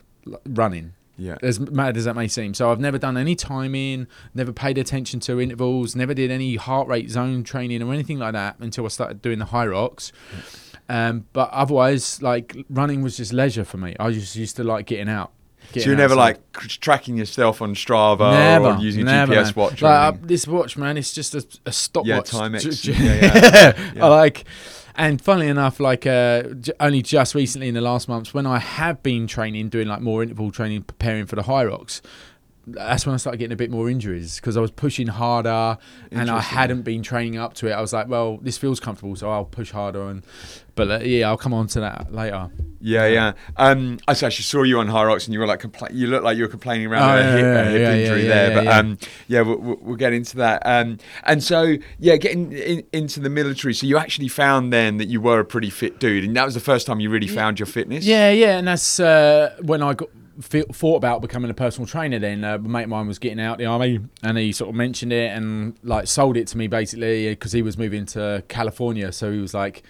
running. 0.48 0.94
Yeah. 1.17 1.38
As 1.41 1.59
mad 1.59 1.97
as 1.97 2.06
that 2.06 2.15
may 2.15 2.27
seem. 2.27 2.53
So 2.53 2.71
I've 2.71 2.79
never 2.79 2.97
done 2.97 3.17
any 3.17 3.35
timing, 3.35 4.07
never 4.33 4.51
paid 4.51 4.77
attention 4.77 5.19
to 5.21 5.39
intervals, 5.39 5.95
never 5.95 6.13
did 6.13 6.31
any 6.31 6.56
heart 6.56 6.88
rate 6.88 7.09
zone 7.09 7.44
training 7.44 7.81
or 7.81 7.94
anything 7.94 8.19
like 8.19 8.33
that 8.33 8.57
until 8.59 8.85
I 8.85 8.89
started 8.89 9.21
doing 9.21 9.39
the 9.39 9.45
Hyrox. 9.45 10.12
Um, 10.89 11.25
but 11.33 11.50
otherwise, 11.51 12.21
like 12.21 12.56
running 12.69 13.01
was 13.01 13.17
just 13.17 13.33
leisure 13.33 13.65
for 13.65 13.77
me. 13.77 13.95
I 14.00 14.12
just 14.12 14.35
used 14.35 14.56
to 14.57 14.63
like 14.63 14.85
getting 14.85 15.09
out. 15.09 15.31
So 15.73 15.79
you're 15.79 15.95
never 15.95 16.13
outside. 16.13 16.39
like 16.53 16.53
tracking 16.79 17.17
yourself 17.17 17.62
on 17.62 17.73
Strava 17.73 18.31
Never, 18.31 18.75
or 18.75 18.77
using 18.77 19.06
never, 19.06 19.33
GPS 19.33 19.45
man. 19.45 19.53
watch. 19.56 19.81
Like, 19.81 20.13
uh, 20.13 20.17
this 20.21 20.47
watch, 20.47 20.77
man, 20.77 20.95
it's 20.97 21.12
just 21.12 21.33
a, 21.33 21.45
a 21.65 21.71
stopwatch. 21.71 22.33
Yeah, 22.33 22.39
Timex. 22.39 22.85
Yeah, 23.03 23.15
yeah, 23.15 23.91
yeah. 23.95 24.06
I 24.06 24.07
like, 24.09 24.45
and 24.97 25.21
funnily 25.21 25.47
enough, 25.47 25.80
like 25.80 26.06
uh, 26.06 26.44
j- 26.44 26.74
only 26.80 27.01
just 27.01 27.36
recently 27.36 27.68
in 27.68 27.74
the 27.74 27.81
last 27.81 28.07
months, 28.07 28.33
when 28.33 28.45
I 28.45 28.59
have 28.59 29.03
been 29.03 29.27
training, 29.27 29.69
doing 29.69 29.88
like 29.88 30.01
more 30.01 30.24
interval 30.24 30.51
training, 30.51 30.83
preparing 30.83 31.25
for 31.25 31.36
the 31.36 31.44
Hyrox. 31.44 32.01
That's 32.68 33.06
when 33.06 33.13
I 33.13 33.18
started 33.18 33.38
getting 33.38 33.53
a 33.53 33.57
bit 33.57 33.69
more 33.69 33.89
injuries 33.89 34.38
because 34.38 34.57
I 34.57 34.59
was 34.59 34.71
pushing 34.71 35.06
harder 35.06 35.77
and 36.09 36.31
I 36.31 36.39
hadn't 36.39 36.81
been 36.81 37.03
training 37.03 37.38
up 37.38 37.53
to 37.56 37.68
it. 37.68 37.74
I 37.74 37.80
was 37.80 37.94
like, 37.94 38.07
well, 38.07 38.38
this 38.38 38.57
feels 38.57 38.80
comfortable, 38.80 39.15
so 39.15 39.30
I'll 39.30 39.45
push 39.45 39.69
harder. 39.69 40.09
And 40.09 40.24
but 40.75 40.92
uh, 40.92 41.00
yeah, 41.04 41.27
I'll 41.30 41.38
come 41.38 41.54
on 41.54 41.68
to 41.68 41.80
that 41.81 42.13
later. 42.13 42.50
Yeah, 42.81 43.07
yeah. 43.07 43.33
Um, 43.57 43.98
I 44.07 44.12
actually 44.12 44.30
saw 44.31 44.62
you 44.62 44.77
on 44.80 44.88
Hyrox, 44.88 45.25
and 45.25 45.33
you 45.33 45.39
were 45.39 45.48
like, 45.48 45.62
compla- 45.62 45.94
you 45.94 46.06
look 46.07 46.24
like 46.24 46.38
you 46.38 46.44
were 46.44 46.50
complaining 46.50 46.86
around 46.86 47.10
Oh, 47.10 47.16
a 47.16 47.19
yeah, 47.19 47.31
hip, 47.36 47.42
yeah, 47.44 47.62
a 47.62 47.69
hip 47.72 47.80
yeah, 47.81 47.94
injury 47.95 48.24
there. 48.27 48.54
but 48.56 48.63
yeah. 48.66 48.77
um, 48.77 48.98
yeah, 49.27 49.42
we'll, 49.42 49.77
we'll 49.81 49.95
get 49.95 50.13
into 50.13 50.38
that. 50.38 50.62
Um, 50.66 51.00
and 51.24 51.44
so, 51.44 51.77
yeah, 51.98 52.18
getting 52.18 52.51
in, 52.51 52.83
into 52.94 53.19
the 53.19 53.30
military. 53.30 53.74
So 53.74 53.88
you 53.88 53.98
actually 53.98 54.27
found 54.27 54.72
then 54.72 54.98
that 54.98 55.07
you 55.07 55.19
were 55.19 55.39
a 55.39 55.45
pretty 55.45 55.72
fit 55.72 56.00
dude, 56.00 56.25
and 56.25 56.36
that 56.36 56.45
was 56.45 56.54
the 56.54 56.60
first 56.60 56.86
time 56.86 57.00
you 57.00 57.10
really 57.10 57.27
found 57.27 57.57
your 57.60 57.66
fitness. 57.66 58.06
Yeah, 58.06 58.30
yeah, 58.30 58.57
and 58.60 58.68
that's 58.68 59.00
uh, 59.00 59.56
when 59.63 59.81
I 59.81 59.94
got 59.95 60.10
thought 60.42 60.98
about 60.98 61.22
becoming 61.22 61.50
a 61.50 61.54
personal 61.54 61.88
trainer. 61.88 62.20
Then 62.20 62.44
uh, 62.44 62.55
a 62.55 62.60
mate 62.60 62.84
of 62.84 62.89
mine 62.89 63.08
was 63.08 63.17
getting 63.17 63.39
out 63.39 63.58
the 63.58 63.65
army, 63.65 64.00
and 64.22 64.38
he 64.38 64.51
sort 64.51 64.70
of 64.70 64.75
mentioned 64.75 65.13
it 65.13 65.32
and 65.36 65.75
like 65.82 66.05
sold 66.08 66.38
it 66.38 66.46
to 66.50 66.58
me 66.58 66.67
basically 66.67 67.29
because 67.29 67.51
he 67.53 67.62
was 67.63 67.77
moving 67.77 68.05
to 68.08 68.44
California. 68.48 69.12
So 69.12 69.32
he 69.32 69.39
was 69.39 69.53
like, 69.53 69.82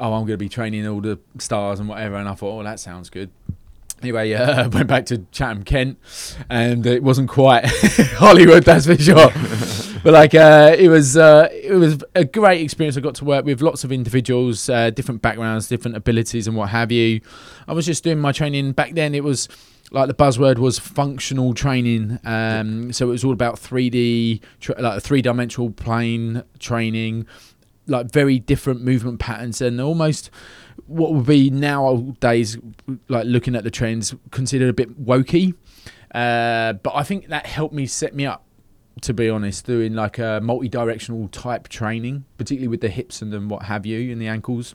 "Oh, 0.00 0.14
I'm 0.14 0.22
going 0.22 0.32
to 0.32 0.36
be 0.36 0.48
training 0.48 0.86
all 0.86 1.00
the 1.00 1.18
stars 1.38 1.80
and 1.80 1.88
whatever," 1.88 2.16
and 2.16 2.28
I 2.28 2.34
thought, 2.34 2.58
"Oh, 2.58 2.62
that 2.62 2.80
sounds 2.80 3.10
good." 3.10 3.30
Anyway, 4.02 4.32
uh, 4.34 4.68
went 4.70 4.86
back 4.86 5.06
to 5.06 5.18
Chatham, 5.30 5.62
Kent, 5.62 5.98
and 6.48 6.86
it 6.86 7.02
wasn't 7.02 7.28
quite 7.28 7.64
Hollywood, 8.16 8.64
that's 8.64 8.86
for 8.86 8.96
sure. 8.96 9.30
but 10.02 10.12
like, 10.12 10.34
uh, 10.34 10.74
it 10.78 10.88
was 10.88 11.16
uh, 11.16 11.48
it 11.52 11.74
was 11.74 12.02
a 12.14 12.24
great 12.24 12.62
experience. 12.62 12.96
I 12.96 13.00
got 13.00 13.14
to 13.16 13.24
work 13.24 13.44
with 13.44 13.60
lots 13.60 13.84
of 13.84 13.92
individuals, 13.92 14.68
uh, 14.68 14.90
different 14.90 15.22
backgrounds, 15.22 15.68
different 15.68 15.96
abilities, 15.96 16.46
and 16.46 16.56
what 16.56 16.70
have 16.70 16.90
you. 16.90 17.20
I 17.68 17.72
was 17.72 17.86
just 17.86 18.02
doing 18.02 18.18
my 18.18 18.32
training 18.32 18.72
back 18.72 18.94
then. 18.94 19.14
It 19.14 19.24
was 19.24 19.48
like 19.90 20.06
the 20.08 20.14
buzzword 20.14 20.58
was 20.58 20.78
functional 20.78 21.52
training. 21.54 22.18
Um, 22.24 22.92
so 22.92 23.08
it 23.08 23.10
was 23.10 23.24
all 23.24 23.32
about 23.32 23.56
3D, 23.56 24.40
tra- 24.60 24.80
like 24.80 24.98
a 24.98 25.00
three 25.00 25.20
dimensional 25.20 25.70
plane 25.70 26.42
training, 26.58 27.26
like 27.90 28.10
very 28.10 28.38
different 28.38 28.82
movement 28.82 29.18
patterns, 29.18 29.60
and 29.60 29.80
almost 29.80 30.30
what 30.86 31.12
would 31.12 31.26
be 31.26 31.50
nowadays, 31.50 32.56
like 33.08 33.26
looking 33.26 33.54
at 33.54 33.64
the 33.64 33.70
trends, 33.70 34.14
considered 34.30 34.68
a 34.68 34.72
bit 34.72 35.04
wokey. 35.04 35.54
Uh, 36.14 36.72
but 36.74 36.94
I 36.94 37.02
think 37.02 37.28
that 37.28 37.46
helped 37.46 37.74
me 37.74 37.86
set 37.86 38.14
me 38.14 38.26
up, 38.26 38.44
to 39.02 39.12
be 39.12 39.28
honest, 39.28 39.66
doing 39.66 39.94
like 39.94 40.18
a 40.18 40.40
multi-directional 40.42 41.28
type 41.28 41.68
training, 41.68 42.24
particularly 42.38 42.68
with 42.68 42.80
the 42.80 42.88
hips 42.88 43.22
and 43.22 43.32
then 43.32 43.48
what 43.48 43.64
have 43.64 43.84
you, 43.86 44.12
and 44.12 44.20
the 44.20 44.28
ankles. 44.28 44.74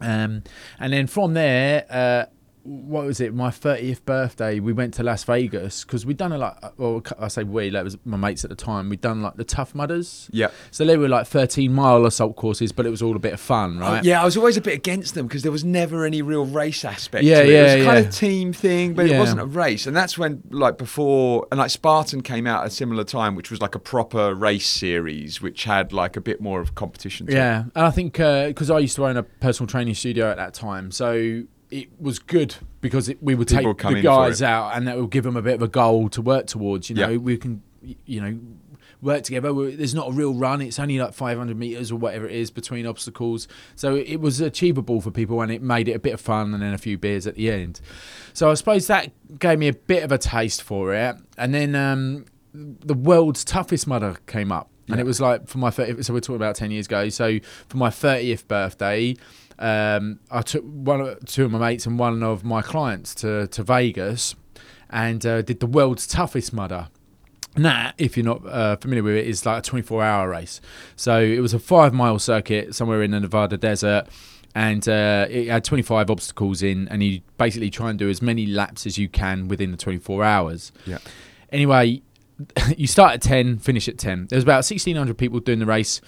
Um, 0.00 0.42
and 0.78 0.92
then 0.92 1.06
from 1.06 1.34
there, 1.34 1.86
uh, 1.88 2.26
what 2.64 3.04
was 3.06 3.20
it? 3.20 3.34
My 3.34 3.50
thirtieth 3.50 4.04
birthday, 4.06 4.60
we 4.60 4.72
went 4.72 4.94
to 4.94 5.02
Las 5.02 5.24
Vegas 5.24 5.84
because 5.84 6.06
we'd 6.06 6.16
done 6.16 6.32
a 6.32 6.38
like. 6.38 6.78
Well, 6.78 7.02
I 7.18 7.28
say 7.28 7.42
we, 7.44 7.70
that 7.70 7.82
was 7.84 7.96
my 8.04 8.16
mates 8.16 8.44
at 8.44 8.50
the 8.50 8.56
time. 8.56 8.88
We'd 8.88 9.00
done 9.00 9.20
like 9.22 9.34
the 9.36 9.44
Tough 9.44 9.74
Mudders. 9.74 10.28
Yeah. 10.32 10.48
So 10.70 10.84
they 10.84 10.96
were 10.96 11.08
like 11.08 11.26
thirteen 11.26 11.72
mile 11.72 12.06
assault 12.06 12.36
courses, 12.36 12.70
but 12.72 12.86
it 12.86 12.90
was 12.90 13.02
all 13.02 13.16
a 13.16 13.18
bit 13.18 13.32
of 13.32 13.40
fun, 13.40 13.78
Oh, 13.78 13.80
right? 13.80 14.04
yeah, 14.04 14.22
I 14.22 14.24
was 14.24 14.36
always 14.36 14.56
a 14.56 14.60
bit 14.60 14.74
against 14.74 15.14
them 15.14 15.26
because 15.26 15.42
there 15.42 15.50
was 15.52 15.64
never 15.64 16.04
any 16.04 16.22
real 16.22 16.44
race 16.46 16.84
aspect 16.84 17.24
Yeah, 17.24 17.42
to 17.42 17.42
it. 17.42 17.48
it 17.48 17.52
yeah, 17.52 17.62
was 17.76 17.84
kind 17.84 17.98
yeah. 18.04 18.08
of 18.08 18.14
team 18.14 18.52
thing, 18.52 18.94
but 18.94 19.06
it 19.06 19.18
wasn't 19.18 19.40
a 19.40 19.46
race. 19.46 19.86
And 19.86 19.96
that's 19.96 20.16
when, 20.16 20.42
like, 20.50 20.78
before, 20.78 21.46
and 21.50 21.58
like 21.58 21.70
Spartan 21.70 22.22
came 22.22 22.46
out 22.46 22.62
at 22.62 22.68
a 22.68 22.70
similar 22.70 23.04
time, 23.04 23.34
which 23.34 23.50
was 23.50 23.60
like 23.60 23.74
a 23.74 23.78
proper 23.80 24.34
race 24.34 24.66
series, 24.68 25.40
which 25.42 25.64
had 25.64 25.92
like 25.92 26.16
a 26.16 26.20
bit 26.20 26.40
more 26.40 26.60
of 26.60 26.74
competition. 26.74 27.26
To 27.26 27.32
it. 27.32 27.36
Yeah, 27.36 27.64
and 27.74 27.84
I 27.86 27.90
think 27.90 28.20
uh, 28.20 28.46
because 28.48 28.70
I 28.70 28.78
used 28.78 28.96
to 28.96 29.06
own 29.06 29.16
a 29.16 29.22
personal 29.22 29.66
training 29.68 29.94
studio 29.94 30.30
at 30.30 30.36
that 30.36 30.54
time, 30.54 30.90
so 30.90 31.42
it 31.72 31.88
was 32.00 32.18
good 32.18 32.54
because 32.80 33.08
it, 33.08 33.22
we 33.22 33.34
would 33.34 33.48
People 33.48 33.74
take 33.74 33.96
the 33.96 34.02
guys 34.02 34.42
out, 34.42 34.76
and 34.76 34.86
that 34.86 34.98
would 34.98 35.10
give 35.10 35.24
them 35.24 35.36
a 35.36 35.42
bit 35.42 35.54
of 35.54 35.62
a 35.62 35.68
goal 35.68 36.08
to 36.10 36.20
work 36.22 36.46
towards. 36.46 36.90
You 36.90 36.96
know, 36.96 37.08
Yeah. 37.10 37.16
we 37.16 37.36
can, 37.38 37.62
you 38.04 38.20
know, 38.20 38.38
work 39.00 39.22
together. 39.24 39.52
There's 39.70 39.94
not 39.94 40.08
a 40.10 40.12
real 40.12 40.34
run; 40.34 40.60
it's 40.60 40.78
only 40.78 40.98
like 40.98 41.14
500 41.14 41.56
meters 41.56 41.90
or 41.90 41.96
whatever 41.96 42.26
it 42.26 42.34
is 42.34 42.50
between 42.50 42.86
obstacles. 42.86 43.48
So 43.74 43.96
it 43.96 44.20
was 44.20 44.40
achievable 44.40 45.00
for 45.00 45.10
people, 45.10 45.40
and 45.40 45.50
it 45.50 45.62
made 45.62 45.88
it 45.88 45.92
a 45.92 45.98
bit 45.98 46.12
of 46.14 46.20
fun, 46.20 46.52
and 46.52 46.62
then 46.62 46.74
a 46.74 46.78
few 46.78 46.98
beers 46.98 47.26
at 47.26 47.34
the 47.36 47.50
end. 47.50 47.80
So 48.32 48.50
I 48.50 48.54
suppose 48.54 48.86
that 48.88 49.10
gave 49.38 49.58
me 49.58 49.68
a 49.68 49.74
bit 49.74 50.02
of 50.02 50.12
a 50.12 50.18
taste 50.18 50.62
for 50.62 50.94
it, 50.94 51.16
and 51.38 51.54
then 51.54 51.74
um, 51.74 52.26
the 52.52 52.94
world's 52.94 53.44
toughest 53.44 53.86
mudder 53.86 54.16
came 54.26 54.52
up. 54.52 54.68
And 54.88 55.00
it 55.00 55.06
was 55.06 55.22
like 55.22 55.46
for 55.48 55.56
my 55.56 55.70
30, 55.70 56.02
so 56.02 56.12
we're 56.12 56.20
talking 56.20 56.36
about 56.36 56.56
10 56.56 56.70
years 56.70 56.84
ago. 56.84 57.08
So 57.08 57.38
for 57.68 57.78
my 57.78 57.88
30th 57.88 58.46
birthday, 58.46 59.16
um, 59.62 60.20
I 60.30 60.42
took 60.42 60.64
one, 60.64 61.00
of- 61.00 61.24
two 61.26 61.44
of 61.44 61.50
my 61.50 61.58
mates 61.58 61.86
and 61.86 61.98
one 61.98 62.22
of 62.22 62.44
my 62.44 62.60
clients 62.62 63.14
to, 63.16 63.46
to 63.48 63.62
Vegas 63.62 64.34
and 64.90 65.24
uh, 65.24 65.40
did 65.42 65.60
the 65.60 65.66
world's 65.66 66.06
toughest 66.06 66.52
mudder. 66.52 66.88
And 67.54 67.64
that, 67.66 67.94
if 67.98 68.16
you're 68.16 68.24
not 68.24 68.46
uh, 68.46 68.76
familiar 68.76 69.02
with 69.02 69.14
it, 69.14 69.26
is 69.26 69.44
like 69.44 69.58
a 69.58 69.62
24 69.62 70.02
hour 70.02 70.28
race. 70.28 70.60
So 70.96 71.20
it 71.20 71.40
was 71.40 71.52
a 71.54 71.58
five 71.58 71.92
mile 71.92 72.18
circuit 72.18 72.74
somewhere 72.74 73.02
in 73.02 73.10
the 73.10 73.20
Nevada 73.20 73.56
desert. 73.56 74.06
And 74.54 74.86
uh, 74.86 75.26
it 75.30 75.48
had 75.48 75.64
25 75.64 76.10
obstacles 76.10 76.62
in, 76.62 76.86
and 76.88 77.02
you 77.02 77.22
basically 77.38 77.70
try 77.70 77.88
and 77.88 77.98
do 77.98 78.10
as 78.10 78.20
many 78.20 78.44
laps 78.46 78.84
as 78.86 78.98
you 78.98 79.08
can 79.08 79.48
within 79.48 79.70
the 79.70 79.78
24 79.78 80.22
hours. 80.24 80.72
Yeah. 80.86 80.98
Anyway, 81.50 82.02
you 82.76 82.86
start 82.86 83.14
at 83.14 83.22
10, 83.22 83.58
finish 83.60 83.88
at 83.88 83.96
10. 83.96 84.26
There's 84.28 84.42
about 84.42 84.56
1,600 84.56 85.16
people 85.16 85.40
doing 85.40 85.58
the 85.58 85.66
race. 85.66 86.00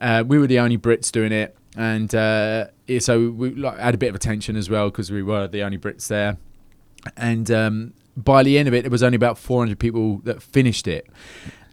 Uh, 0.00 0.24
we 0.26 0.38
were 0.38 0.48
the 0.48 0.58
only 0.58 0.76
Brits 0.76 1.12
doing 1.12 1.30
it. 1.32 1.56
And 1.76 2.14
uh, 2.14 2.66
so 2.98 3.30
we 3.30 3.50
like, 3.54 3.78
had 3.78 3.94
a 3.94 3.98
bit 3.98 4.08
of 4.08 4.14
attention 4.14 4.56
as 4.56 4.70
well 4.70 4.90
because 4.90 5.10
we 5.10 5.22
were 5.22 5.48
the 5.48 5.62
only 5.62 5.78
Brits 5.78 6.06
there. 6.08 6.36
And 7.16 7.50
um, 7.50 7.94
by 8.16 8.42
the 8.42 8.58
end 8.58 8.68
of 8.68 8.74
it, 8.74 8.82
there 8.82 8.90
was 8.90 9.02
only 9.02 9.16
about 9.16 9.38
400 9.38 9.78
people 9.78 10.18
that 10.18 10.42
finished 10.42 10.86
it. 10.86 11.06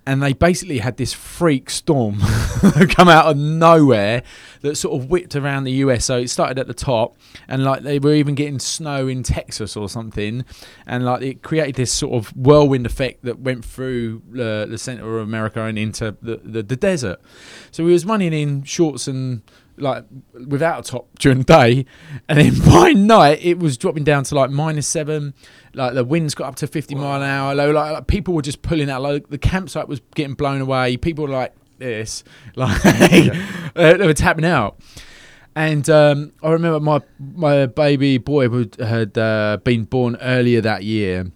And 0.03 0.21
they 0.23 0.33
basically 0.33 0.79
had 0.79 0.97
this 0.97 1.13
freak 1.13 1.69
storm 1.69 2.19
come 2.89 3.07
out 3.07 3.27
of 3.27 3.37
nowhere 3.37 4.23
that 4.61 4.75
sort 4.75 4.99
of 4.99 5.11
whipped 5.11 5.35
around 5.35 5.63
the 5.63 5.73
US. 5.73 6.05
So 6.05 6.17
it 6.17 6.29
started 6.29 6.57
at 6.57 6.65
the 6.65 6.73
top, 6.73 7.17
and 7.47 7.63
like 7.63 7.83
they 7.83 7.99
were 7.99 8.15
even 8.15 8.33
getting 8.33 8.57
snow 8.57 9.07
in 9.07 9.21
Texas 9.21 9.77
or 9.77 9.87
something, 9.87 10.43
and 10.87 11.05
like 11.05 11.21
it 11.21 11.43
created 11.43 11.75
this 11.75 11.93
sort 11.93 12.13
of 12.13 12.35
whirlwind 12.35 12.87
effect 12.87 13.23
that 13.25 13.41
went 13.41 13.63
through 13.63 14.23
the, 14.31 14.65
the 14.67 14.79
center 14.79 15.19
of 15.19 15.27
America 15.27 15.61
and 15.63 15.77
into 15.77 16.17
the, 16.19 16.37
the, 16.43 16.63
the 16.63 16.75
desert. 16.75 17.21
So 17.69 17.85
we 17.85 17.91
was 17.91 18.03
running 18.03 18.33
in 18.33 18.63
shorts 18.63 19.07
and 19.07 19.43
like 19.81 20.05
without 20.47 20.87
a 20.87 20.91
top 20.91 21.07
during 21.19 21.39
the 21.39 21.43
day, 21.43 21.85
and 22.29 22.39
then 22.39 22.59
by 22.65 22.93
night 22.93 23.39
it 23.43 23.59
was 23.59 23.77
dropping 23.77 24.03
down 24.03 24.23
to 24.25 24.35
like 24.35 24.49
minus 24.49 24.87
seven. 24.87 25.33
Like 25.73 25.93
the 25.93 26.03
winds 26.03 26.35
got 26.35 26.47
up 26.47 26.55
to 26.57 26.67
fifty 26.67 26.95
mile 26.95 27.21
an 27.21 27.27
hour. 27.27 27.55
Like, 27.55 27.73
like 27.73 28.07
people 28.07 28.33
were 28.33 28.41
just 28.41 28.61
pulling 28.61 28.89
out. 28.89 29.01
Like 29.01 29.29
the 29.29 29.37
campsite 29.37 29.87
was 29.87 30.01
getting 30.15 30.35
blown 30.35 30.61
away. 30.61 30.97
People 30.97 31.25
were 31.25 31.31
like 31.31 31.53
this, 31.77 32.23
like 32.55 32.85
uh, 32.85 33.97
they 33.97 34.05
were 34.05 34.13
tapping 34.13 34.45
out. 34.45 34.79
And 35.53 35.89
um, 35.89 36.31
I 36.41 36.51
remember 36.51 36.79
my 36.79 37.01
my 37.19 37.65
baby 37.65 38.17
boy 38.17 38.47
would, 38.47 38.75
had 38.75 39.17
uh, 39.17 39.57
been 39.63 39.83
born 39.83 40.15
earlier 40.21 40.61
that 40.61 40.83
year, 40.83 41.29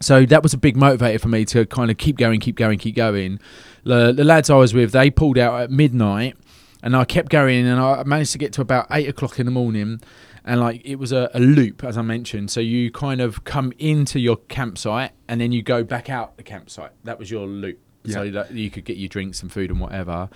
so 0.00 0.26
that 0.26 0.42
was 0.42 0.52
a 0.52 0.58
big 0.58 0.76
motivator 0.76 1.20
for 1.20 1.28
me 1.28 1.44
to 1.46 1.64
kind 1.66 1.90
of 1.90 1.96
keep 1.96 2.18
going, 2.18 2.40
keep 2.40 2.56
going, 2.56 2.78
keep 2.78 2.96
going. 2.96 3.38
The, 3.84 4.12
the 4.12 4.24
lads 4.24 4.50
I 4.50 4.56
was 4.56 4.74
with, 4.74 4.92
they 4.92 5.10
pulled 5.10 5.38
out 5.38 5.60
at 5.60 5.70
midnight, 5.70 6.36
and 6.84 6.94
I 6.94 7.04
kept 7.06 7.30
going, 7.30 7.66
and 7.66 7.80
I 7.80 8.04
managed 8.04 8.32
to 8.32 8.38
get 8.38 8.52
to 8.52 8.60
about 8.60 8.86
eight 8.90 9.08
o'clock 9.08 9.40
in 9.40 9.46
the 9.46 9.52
morning, 9.52 10.02
and 10.44 10.60
like 10.60 10.82
it 10.84 10.96
was 10.96 11.12
a, 11.12 11.30
a 11.32 11.40
loop, 11.40 11.82
as 11.82 11.96
I 11.96 12.02
mentioned. 12.02 12.50
So 12.50 12.60
you 12.60 12.92
kind 12.92 13.22
of 13.22 13.42
come 13.44 13.72
into 13.78 14.20
your 14.20 14.36
campsite, 14.48 15.12
and 15.26 15.40
then 15.40 15.50
you 15.50 15.62
go 15.62 15.82
back 15.82 16.10
out 16.10 16.36
the 16.36 16.42
campsite. 16.42 16.92
That 17.02 17.18
was 17.18 17.30
your 17.30 17.46
loop, 17.46 17.80
so 18.06 18.30
that 18.30 18.52
you 18.52 18.70
could 18.70 18.84
get 18.84 18.98
your 18.98 19.08
drinks 19.08 19.42
and 19.42 19.50
food 19.50 19.70
and 19.70 19.80
whatever. 19.80 20.28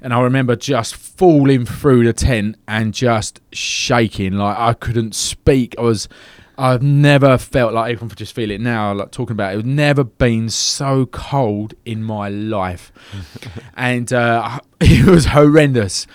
And 0.00 0.14
I 0.14 0.20
remember 0.20 0.54
just 0.54 0.94
falling 0.94 1.66
through 1.66 2.04
the 2.06 2.12
tent 2.12 2.56
and 2.68 2.94
just 2.94 3.40
shaking, 3.52 4.34
like 4.34 4.56
I 4.56 4.72
couldn't 4.74 5.14
speak. 5.14 5.74
I 5.76 5.82
was. 5.82 6.08
I've 6.58 6.82
never 6.82 7.38
felt 7.38 7.72
like 7.72 7.92
even 7.92 8.08
for 8.08 8.16
just 8.16 8.34
feel 8.34 8.50
it 8.50 8.60
now, 8.60 8.92
like 8.92 9.12
talking 9.12 9.32
about 9.32 9.54
it. 9.54 9.58
It's 9.60 9.66
never 9.66 10.02
been 10.02 10.50
so 10.50 11.06
cold 11.06 11.74
in 11.84 12.02
my 12.02 12.28
life, 12.28 12.90
and 13.76 14.12
uh, 14.12 14.58
it 14.80 15.06
was 15.06 15.26
horrendous. 15.26 16.08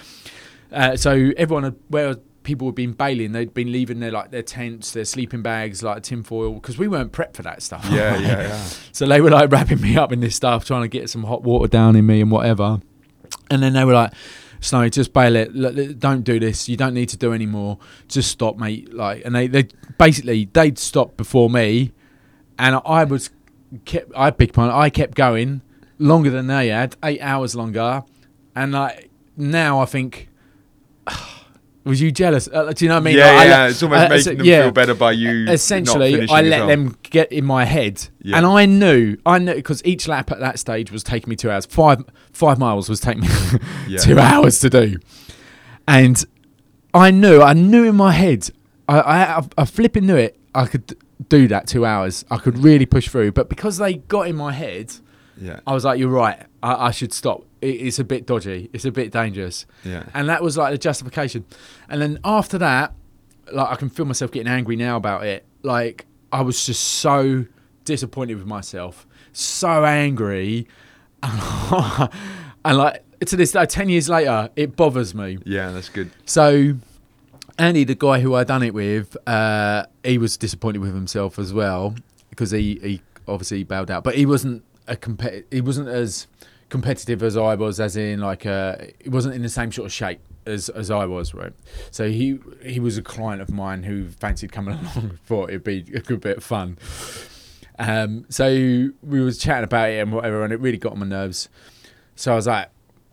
Uh, 0.69 0.97
so 0.97 1.31
everyone, 1.37 1.63
had, 1.63 1.75
where 1.87 2.15
people 2.43 2.67
had 2.67 2.75
been 2.75 2.91
bailing, 2.91 3.31
they'd 3.31 3.53
been 3.53 3.71
leaving 3.71 4.01
their 4.01 4.11
like 4.11 4.31
their 4.31 4.43
tents, 4.43 4.91
their 4.91 5.05
sleeping 5.05 5.41
bags, 5.41 5.81
like 5.81 6.03
tinfoil, 6.03 6.55
because 6.55 6.77
we 6.77 6.89
weren't 6.89 7.13
prepped 7.13 7.35
for 7.35 7.43
that 7.43 7.61
stuff. 7.61 7.87
Yeah, 7.89 8.17
yeah, 8.17 8.27
yeah. 8.47 8.63
So 8.91 9.07
they 9.07 9.21
were 9.21 9.31
like 9.31 9.49
wrapping 9.49 9.79
me 9.79 9.95
up 9.95 10.11
in 10.11 10.19
this 10.19 10.35
stuff, 10.35 10.65
trying 10.65 10.81
to 10.81 10.89
get 10.89 11.09
some 11.09 11.23
hot 11.23 11.43
water 11.43 11.69
down 11.69 11.95
in 11.95 12.05
me 12.05 12.19
and 12.19 12.29
whatever. 12.29 12.81
And 13.49 13.63
then 13.63 13.73
they 13.73 13.85
were 13.85 13.93
like, 13.93 14.13
Snowy, 14.63 14.89
just 14.89 15.11
bail 15.11 15.35
it. 15.35 15.99
Don't 15.99 16.21
do 16.23 16.39
this. 16.39 16.69
You 16.69 16.77
don't 16.77 16.93
need 16.93 17.09
to 17.09 17.17
do 17.17 17.33
any 17.33 17.45
more. 17.45 17.79
Just 18.07 18.31
stop, 18.31 18.57
mate. 18.57 18.93
Like, 18.93 19.21
and 19.25 19.35
they, 19.35 19.47
they 19.47 19.67
basically 19.97 20.45
they'd 20.53 20.79
stop 20.79 21.17
before 21.17 21.49
me, 21.49 21.91
and 22.57 22.79
I 22.85 23.03
was 23.03 23.29
kept. 23.83 24.11
I 24.15 24.29
big 24.29 24.53
pun. 24.53 24.69
I 24.69 24.89
kept 24.89 25.15
going 25.15 25.61
longer 25.99 26.29
than 26.29 26.47
they 26.47 26.69
had, 26.69 26.95
eight 27.03 27.19
hours 27.21 27.55
longer, 27.55 28.03
and 28.55 28.71
like 28.71 29.09
now 29.35 29.79
I 29.79 29.85
think. 29.85 30.29
Was 31.85 31.99
you 32.01 32.11
jealous? 32.13 32.47
Uh, 32.51 32.71
do 32.71 32.85
you 32.85 32.89
know 32.89 32.95
what 32.95 33.01
I 33.01 33.03
mean? 33.03 33.17
yeah, 33.17 33.25
Like, 33.25 33.35
I 33.35 33.43
yeah. 33.45 33.57
let- 33.63 33.71
it's 33.71 33.83
almost 33.83 34.01
uh, 34.05 34.09
making 34.09 34.37
them 34.37 34.45
yeah 34.45 34.61
feel 34.63 34.71
better 34.71 34.93
by 34.93 35.11
you. 35.11 35.49
essentially 35.49 36.29
i 36.29 36.41
let 36.41 36.67
them 36.67 36.95
get 37.03 37.31
in 37.31 37.43
my 37.45 37.65
head 37.65 38.07
Yeah. 38.21 38.37
and 38.37 38.45
i 38.45 38.65
knew 38.65 39.17
i 39.25 39.37
knew 39.37 39.53
because 39.55 39.81
each 39.85 40.07
lap 40.07 40.31
at 40.31 40.39
that 40.39 40.59
stage 40.59 40.91
was 40.91 41.03
taking 41.03 41.29
me 41.29 41.35
two 41.35 41.51
hours 41.51 41.65
five 41.65 42.03
five 42.31 42.57
miles 42.57 42.87
was 42.87 42.99
taking 43.01 43.23
me 43.23 43.27
Yeah. 43.87 43.97
two 43.99 44.17
hours 44.19 44.59
to 44.61 44.69
do 44.69 44.97
and 45.87 46.23
i 46.93 47.11
knew 47.11 47.41
i 47.41 47.53
knew 47.53 47.83
in 47.83 47.95
my 47.95 48.11
head 48.13 48.49
i 48.87 48.99
i, 48.99 49.37
I, 49.39 49.41
I 49.57 49.65
flipping 49.65 50.05
knew 50.05 50.15
it 50.15 50.37
i 50.55 50.65
could 50.65 50.95
do 51.29 51.47
that 51.49 51.67
two 51.67 51.85
hours 51.85 52.23
i 52.31 52.37
could 52.37 52.57
really 52.59 52.85
push 52.85 53.09
through 53.09 53.31
but 53.33 53.49
because 53.49 53.77
they 53.77 53.95
got 53.95 54.27
in 54.27 54.35
my 54.35 54.53
head 54.53 54.93
Yeah, 55.43 55.59
i 55.67 55.73
was 55.73 55.83
like 55.83 55.99
you're 55.99 56.09
right 56.23 56.39
i, 56.61 56.87
I 56.87 56.91
should 56.91 57.11
stop 57.13 57.43
it, 57.61 57.75
it's 57.87 57.99
a 57.99 58.03
bit 58.03 58.25
dodgy 58.25 58.69
it's 58.73 58.85
a 58.85 58.91
bit 58.91 59.11
dangerous 59.11 59.65
yeah, 59.83 60.03
and 60.13 60.29
that 60.29 60.41
was 60.41 60.57
like 60.57 60.71
the 60.71 60.77
justification. 60.77 61.43
And 61.89 62.01
then 62.01 62.19
after 62.23 62.57
that, 62.59 62.93
like 63.51 63.69
I 63.69 63.75
can 63.75 63.89
feel 63.89 64.05
myself 64.05 64.31
getting 64.31 64.51
angry 64.51 64.75
now 64.77 64.95
about 64.95 65.25
it. 65.25 65.45
Like 65.63 66.05
I 66.31 66.41
was 66.41 66.65
just 66.65 66.81
so 66.81 67.45
disappointed 67.85 68.35
with 68.35 68.45
myself, 68.47 69.05
so 69.33 69.83
angry, 69.85 70.67
and 71.23 72.09
like 72.65 73.03
to 73.25 73.35
this 73.35 73.51
day, 73.51 73.65
ten 73.65 73.89
years 73.89 74.09
later, 74.09 74.49
it 74.55 74.75
bothers 74.75 75.13
me. 75.13 75.39
yeah. 75.45 75.71
That's 75.71 75.89
good. 75.89 76.11
So 76.25 76.75
Andy, 77.59 77.83
the 77.83 77.95
guy 77.95 78.19
who 78.19 78.33
I 78.33 78.43
done 78.43 78.63
it 78.63 78.73
with, 78.73 79.15
uh, 79.27 79.85
he 80.03 80.17
was 80.17 80.37
disappointed 80.37 80.79
with 80.79 80.93
himself 80.93 81.37
as 81.37 81.53
well 81.53 81.95
because 82.29 82.51
he, 82.51 82.79
he 82.81 83.01
obviously 83.27 83.63
bowed 83.63 83.91
out, 83.91 84.03
but 84.03 84.15
he 84.15 84.25
wasn't 84.25 84.63
a 84.87 84.95
compet- 84.95 85.45
he 85.51 85.61
wasn't 85.61 85.89
as 85.89 86.27
competitive 86.69 87.21
as 87.21 87.37
I 87.37 87.55
was, 87.55 87.79
as 87.79 87.95
in 87.95 88.19
like 88.19 88.45
uh, 88.45 88.77
he 88.99 89.09
wasn't 89.09 89.35
in 89.35 89.41
the 89.41 89.49
same 89.49 89.71
sort 89.71 89.85
of 89.85 89.93
shape 89.93 90.19
as, 90.45 90.69
as 90.69 90.89
I 90.91 91.05
was, 91.05 91.33
right? 91.33 91.53
So 91.91 92.09
he 92.09 92.39
he 92.63 92.79
was 92.79 92.97
a 92.97 93.01
client 93.01 93.41
of 93.41 93.51
mine 93.51 93.83
who 93.83 94.09
fancied 94.09 94.51
coming 94.51 94.75
along, 94.95 95.19
thought 95.25 95.49
it'd 95.49 95.63
be 95.63 95.85
a 95.93 95.99
good 95.99 96.21
bit 96.21 96.37
of 96.37 96.43
fun. 96.43 96.77
Um, 97.79 98.25
so 98.29 98.47
we 99.01 99.21
was 99.21 99.37
chatting 99.37 99.63
about 99.63 99.89
it 99.89 100.01
and 100.01 100.11
whatever, 100.11 100.43
and 100.43 100.53
it 100.53 100.59
really 100.59 100.77
got 100.77 100.93
on 100.93 100.99
my 100.99 101.05
nerves. 101.05 101.49
So 102.15 102.33
I 102.33 102.35
was 102.35 102.47
like, 102.47 102.69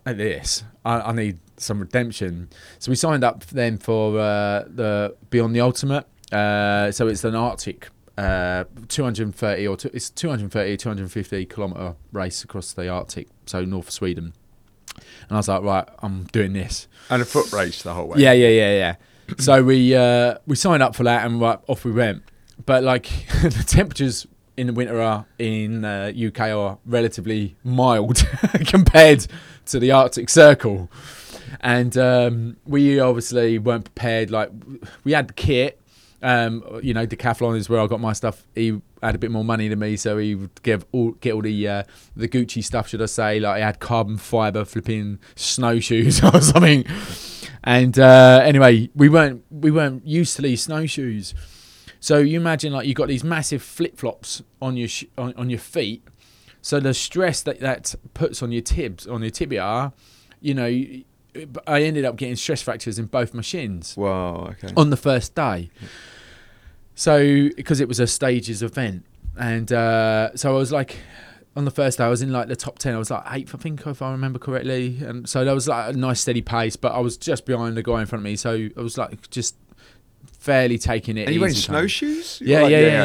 at 0.07 0.19
this, 0.19 0.65
I, 0.85 1.01
I 1.01 1.13
need 1.13 1.39
some 1.57 1.81
redemption. 1.81 2.49
So 2.79 2.91
we 2.91 2.97
signed 2.97 3.25
up 3.25 3.45
then 3.47 3.79
for 3.79 4.19
uh, 4.19 4.65
the 4.67 5.17
Beyond 5.31 5.55
the 5.55 5.61
Ultimate. 5.61 6.07
Uh, 6.33 6.93
so 6.93 7.09
it's 7.09 7.25
an 7.25 7.35
Arctic, 7.35 7.89
uh, 8.21 8.65
230 8.89 9.67
or 9.67 9.77
two, 9.77 9.91
it's 9.95 10.11
230, 10.11 10.77
250 10.77 11.47
kilometer 11.47 11.95
race 12.13 12.45
across 12.45 12.73
the 12.73 12.89
Arctic, 12.89 13.29
so 13.47 13.65
north 13.65 13.89
of 13.89 13.93
Sweden. 13.93 14.35
And 14.97 15.33
I 15.33 15.37
was 15.37 15.49
like, 15.49 15.63
right, 15.63 15.89
I'm 16.01 16.25
doing 16.25 16.53
this. 16.53 16.87
And 17.09 17.23
a 17.23 17.25
foot 17.25 17.53
race 17.53 17.83
the 17.83 17.95
whole 17.95 18.09
way. 18.09 18.19
Yeah, 18.19 18.33
yeah, 18.33 18.49
yeah, 18.49 18.73
yeah. 18.73 18.97
so 19.39 19.63
we 19.63 19.95
uh, 19.95 20.37
we 20.47 20.57
signed 20.57 20.83
up 20.83 20.95
for 20.95 21.05
that 21.05 21.25
and 21.25 21.41
right, 21.41 21.59
off 21.67 21.85
we 21.85 21.93
went. 21.93 22.23
But 22.67 22.85
like 22.85 23.05
the 23.43 23.65
temperatures 23.67 24.27
in 24.57 24.67
the 24.67 24.73
winter 24.75 25.01
are 25.01 25.25
in 25.39 25.85
uh, 25.85 26.13
UK 26.15 26.41
are 26.41 26.79
relatively 26.85 27.57
mild 27.65 28.27
compared 28.67 29.27
to 29.67 29.79
the 29.79 29.93
Arctic 29.93 30.29
Circle, 30.29 30.91
and 31.61 31.97
um, 31.97 32.57
we 32.67 33.01
obviously 33.01 33.59
weren't 33.59 33.85
prepared. 33.85 34.31
Like 34.31 34.51
we 35.05 35.13
had 35.13 35.29
the 35.29 35.35
kit. 35.35 35.80
Um, 36.23 36.81
you 36.83 36.93
know, 36.93 37.07
Decathlon 37.07 37.57
is 37.57 37.69
where 37.71 37.81
I 37.81 37.87
got 37.87 38.01
my 38.01 38.13
stuff. 38.13 38.45
He 38.55 38.81
had 39.03 39.15
a 39.15 39.19
bit 39.19 39.31
more 39.31 39.45
money 39.45 39.69
than 39.69 39.79
me, 39.79 39.97
so 39.97 40.19
he 40.19 40.35
would 40.35 40.63
give 40.63 40.85
all 40.93 41.13
get 41.13 41.33
all 41.33 41.43
the 41.43 41.67
uh, 41.69 41.83
the 42.15 42.29
Gucci 42.29 42.63
stuff, 42.63 42.89
should 42.89 43.01
I 43.01 43.07
say? 43.07 43.41
Like 43.41 43.57
he 43.57 43.63
had 43.63 43.81
carbon 43.81 44.19
fiber 44.19 44.65
flipping 44.65 45.19
snowshoes 45.35 46.23
or 46.35 46.41
something. 46.41 46.85
And 47.65 47.99
uh, 47.99 48.41
anyway, 48.45 48.91
we 48.95 49.09
weren't 49.09 49.45
we 49.51 49.71
weren't 49.71 50.07
used 50.07 50.37
to 50.37 50.43
these 50.43 50.63
snowshoes. 50.63 51.35
So 52.01 52.19
you 52.19 52.39
imagine 52.41 52.73
like 52.73 52.87
you 52.87 52.95
got 52.95 53.09
these 53.09 53.25
massive 53.25 53.63
flip 53.63 53.97
flops 53.97 54.43
on 54.61 54.77
your 54.77 54.89
sh- 54.89 55.05
on, 55.17 55.33
on 55.35 55.49
your 55.51 55.59
feet. 55.59 56.03
So 56.63 56.81
the 56.81 56.93
stress 56.93 57.43
that 57.45 57.61
that 57.61 57.95
puts 58.13 58.43
on 58.43 58.53
your 58.53 58.63
tibs 58.63 59.07
on 59.07 59.23
your 59.23 59.31
tibia, 59.31 59.93
you 60.43 60.53
know, 60.53 60.67
I 61.67 61.83
ended 61.83 62.05
up 62.05 62.17
getting 62.17 62.37
stress 62.37 62.61
fractures 62.61 62.99
in 62.99 63.07
both 63.07 63.33
my 63.35 63.41
shins 63.43 63.97
Wow. 63.97 64.49
Okay. 64.53 64.73
on 64.77 64.91
the 64.91 64.97
first 64.97 65.35
day. 65.35 65.71
So 67.01 67.49
because 67.57 67.81
it 67.81 67.89
was 67.89 67.99
a 67.99 68.07
stages 68.07 68.63
event, 68.63 69.07
and 69.39 69.73
uh, 69.73 70.37
so 70.37 70.55
I 70.55 70.59
was 70.59 70.71
like, 70.71 70.99
on 71.57 71.65
the 71.65 71.71
first 71.71 71.97
day 71.97 72.05
I 72.05 72.09
was 72.09 72.21
in 72.21 72.31
like 72.31 72.49
the 72.49 72.57
top 72.57 72.79
ten. 72.79 72.95
I 72.95 72.99
was 72.99 73.11
like 73.11 73.23
eighth, 73.31 73.55
I 73.55 73.59
think, 73.59 73.87
if 73.87 74.03
I 74.03 74.11
remember 74.11 74.39
correctly. 74.39 74.99
And 75.03 75.27
so 75.27 75.43
that 75.47 75.55
was 75.55 75.67
like 75.67 75.95
a 75.95 75.97
nice 75.97 76.21
steady 76.21 76.43
pace, 76.43 76.77
but 76.77 76.93
I 76.93 76.99
was 76.99 77.17
just 77.17 77.47
behind 77.47 77.75
the 77.79 77.83
guy 77.83 78.03
in 78.03 78.07
front 78.07 78.21
of 78.21 78.25
me, 78.25 78.37
so 78.37 78.69
I 78.77 78.81
was 78.83 78.99
like 78.99 79.31
just 79.31 79.57
fairly 80.31 80.77
taking 80.77 81.17
it. 81.17 81.23
and 81.25 81.35
you 81.35 81.41
wearing 81.41 81.55
easy 81.57 81.69
kind 81.69 81.87
of- 81.87 81.91
snowshoes? 81.91 82.43
Yeah, 82.45 82.67
yeah, 82.67 82.81
yeah, 82.81 83.05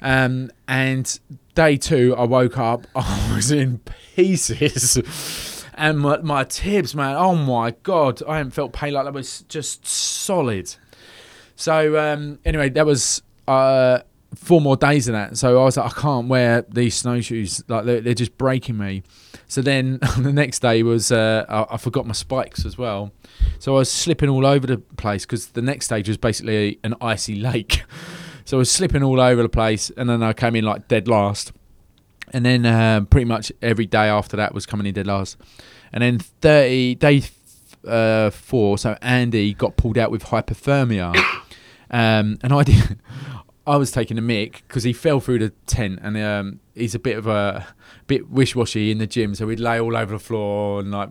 yeah. 0.00 0.24
Um, 0.24 0.52
and 0.68 1.18
day 1.56 1.78
two, 1.78 2.14
I 2.16 2.22
woke 2.22 2.56
up, 2.56 2.86
I 2.94 3.32
was 3.34 3.50
in 3.50 3.80
pieces. 4.14 5.64
And 5.74 5.98
my, 5.98 6.18
my 6.18 6.44
tibs, 6.44 6.94
man, 6.94 7.16
oh 7.16 7.34
my 7.34 7.72
God, 7.82 8.22
I 8.28 8.36
haven't 8.36 8.52
felt 8.52 8.72
pain 8.72 8.92
like 8.92 9.06
that. 9.06 9.12
was 9.12 9.42
just 9.48 9.88
solid. 9.88 10.76
So, 11.56 11.98
um, 11.98 12.38
anyway, 12.44 12.70
that 12.70 12.86
was 12.86 13.22
uh, 13.46 14.00
four 14.34 14.60
more 14.60 14.76
days 14.76 15.08
of 15.08 15.12
that. 15.12 15.36
So 15.36 15.60
I 15.60 15.64
was 15.64 15.76
like, 15.76 15.96
I 15.96 16.00
can't 16.00 16.28
wear 16.28 16.62
these 16.68 16.94
snowshoes. 16.94 17.62
Like, 17.68 17.84
they're, 17.84 18.00
they're 18.00 18.14
just 18.14 18.36
breaking 18.38 18.78
me. 18.78 19.02
So 19.48 19.62
then 19.62 19.98
the 20.18 20.32
next 20.32 20.60
day 20.60 20.82
was, 20.82 21.12
uh, 21.12 21.44
I, 21.48 21.74
I 21.74 21.76
forgot 21.76 22.06
my 22.06 22.14
spikes 22.14 22.64
as 22.64 22.78
well. 22.78 23.12
So 23.58 23.74
I 23.74 23.78
was 23.78 23.90
slipping 23.90 24.28
all 24.28 24.46
over 24.46 24.66
the 24.66 24.78
place 24.78 25.24
because 25.24 25.48
the 25.48 25.62
next 25.62 25.86
stage 25.86 26.08
was 26.08 26.16
basically 26.16 26.78
an 26.82 26.94
icy 27.00 27.36
lake. 27.36 27.84
So 28.44 28.56
I 28.56 28.58
was 28.58 28.70
slipping 28.70 29.02
all 29.02 29.20
over 29.20 29.42
the 29.42 29.48
place, 29.48 29.90
and 29.96 30.08
then 30.08 30.22
I 30.22 30.32
came 30.32 30.56
in 30.56 30.64
like 30.64 30.88
dead 30.88 31.06
last. 31.06 31.52
And 32.32 32.44
then 32.44 32.66
uh, 32.66 33.02
pretty 33.02 33.24
much 33.24 33.52
every 33.60 33.86
day 33.86 34.08
after 34.08 34.36
that 34.36 34.54
was 34.54 34.66
coming 34.66 34.86
in 34.86 34.94
dead 34.94 35.06
last. 35.06 35.36
And 35.92 36.02
then 36.02 36.18
30 36.18 36.96
day 36.96 37.22
uh, 37.86 38.30
four, 38.30 38.78
so 38.78 38.96
Andy 39.02 39.54
got 39.54 39.76
pulled 39.76 39.98
out 39.98 40.10
with 40.10 40.24
hypothermia. 40.24 41.14
um, 41.92 42.38
and 42.42 42.52
I 42.52 42.62
did. 42.62 42.98
I 43.64 43.76
was 43.76 43.92
taking 43.92 44.18
a 44.18 44.22
mick 44.22 44.62
because 44.66 44.82
he 44.82 44.92
fell 44.92 45.20
through 45.20 45.38
the 45.38 45.50
tent, 45.66 46.00
and 46.02 46.16
um, 46.16 46.60
he's 46.74 46.96
a 46.96 46.98
bit 46.98 47.16
of 47.16 47.28
a 47.28 47.64
bit 48.08 48.28
wish-washy 48.28 48.90
in 48.90 48.98
the 48.98 49.06
gym, 49.06 49.36
so 49.36 49.46
we'd 49.46 49.60
lay 49.60 49.78
all 49.80 49.96
over 49.96 50.14
the 50.14 50.18
floor 50.18 50.80
and 50.80 50.90
like 50.90 51.10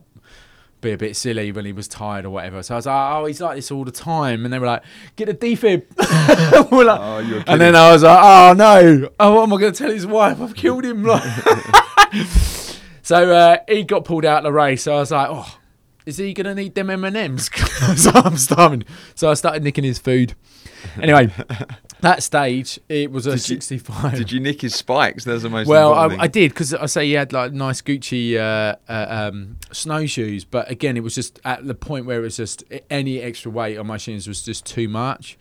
be 0.82 0.92
a 0.92 0.98
bit 0.98 1.16
silly 1.16 1.52
when 1.52 1.64
he 1.64 1.72
was 1.72 1.88
tired 1.88 2.26
or 2.26 2.32
whatever. 2.32 2.62
So 2.64 2.74
I 2.74 2.78
was 2.78 2.86
like, 2.88 3.14
oh, 3.14 3.26
he's 3.26 3.40
like 3.40 3.56
this 3.56 3.72
all 3.72 3.86
the 3.86 3.92
time, 3.92 4.44
and 4.44 4.54
they 4.54 4.60
were 4.60 4.66
like, 4.66 4.84
get 5.16 5.30
a 5.30 5.34
defib. 5.34 5.86
we're 6.72 6.84
like, 6.84 7.00
Oh, 7.00 7.44
and 7.48 7.62
then 7.62 7.76
I 7.76 7.92
was 7.94 8.04
like, 8.04 8.20
oh 8.22 8.54
no, 8.54 9.10
oh, 9.20 9.36
what 9.36 9.44
am 9.44 9.54
I 9.54 9.58
going 9.58 9.74
to 9.74 9.78
tell 9.78 9.92
his 9.92 10.08
wife? 10.08 10.42
I've 10.42 10.56
killed 10.56 10.84
him. 10.84 11.04
Like, 11.04 11.24
so 13.02 13.32
uh, 13.32 13.58
he 13.68 13.84
got 13.84 14.06
pulled 14.06 14.26
out 14.26 14.40
of 14.40 14.44
the 14.44 14.52
race. 14.52 14.84
So 14.84 14.96
I 14.96 15.00
was 15.00 15.12
like, 15.12 15.30
oh, 15.32 15.58
is 16.06 16.18
he 16.18 16.34
going 16.34 16.46
to 16.46 16.56
need 16.56 16.76
them 16.76 16.90
M 16.90 17.04
and 17.06 17.16
M's? 17.16 17.50
So 17.96 18.12
I'm 18.14 18.38
starving. 18.38 18.84
So 19.16 19.30
I 19.30 19.36
started 19.36 19.64
nicking 19.64 19.84
his 19.84 20.00
food. 20.00 20.36
Anyway, 21.02 21.32
that 22.02 22.24
stage 22.24 22.80
it 22.90 23.12
was 23.12 23.28
a 23.28 23.32
Did 23.32 23.50
you- 23.50 23.56
65. 23.56 24.16
Did 24.16 24.32
you 24.32 24.40
nick 24.40 24.62
his 24.62 24.76
spikes? 24.76 25.24
That's 25.24 25.44
the 25.44 25.50
most 25.50 25.68
Well, 25.68 25.94
I, 25.94 26.06
I 26.22 26.28
did 26.28 26.52
because 26.52 26.74
I 26.74 26.86
say 26.88 27.06
he 27.06 27.14
had 27.14 27.32
like 27.34 27.54
nice 27.54 27.82
Gucci 27.82 28.36
uh, 28.36 28.76
uh, 28.90 29.30
um, 29.32 29.58
snowshoes, 29.72 30.44
but 30.46 30.70
again, 30.70 30.98
it 30.98 31.04
was 31.04 31.16
just 31.16 31.40
at 31.46 31.66
the 31.66 31.76
point 31.76 32.06
where 32.06 32.20
it 32.20 32.24
was 32.24 32.38
just 32.38 32.64
any 32.90 33.22
extra 33.22 33.52
weight 33.52 33.78
on 33.78 33.88
my 33.88 33.98
shins 33.98 34.28
was 34.28 34.44
just 34.44 34.66
too 34.66 34.88
much. 34.90 35.38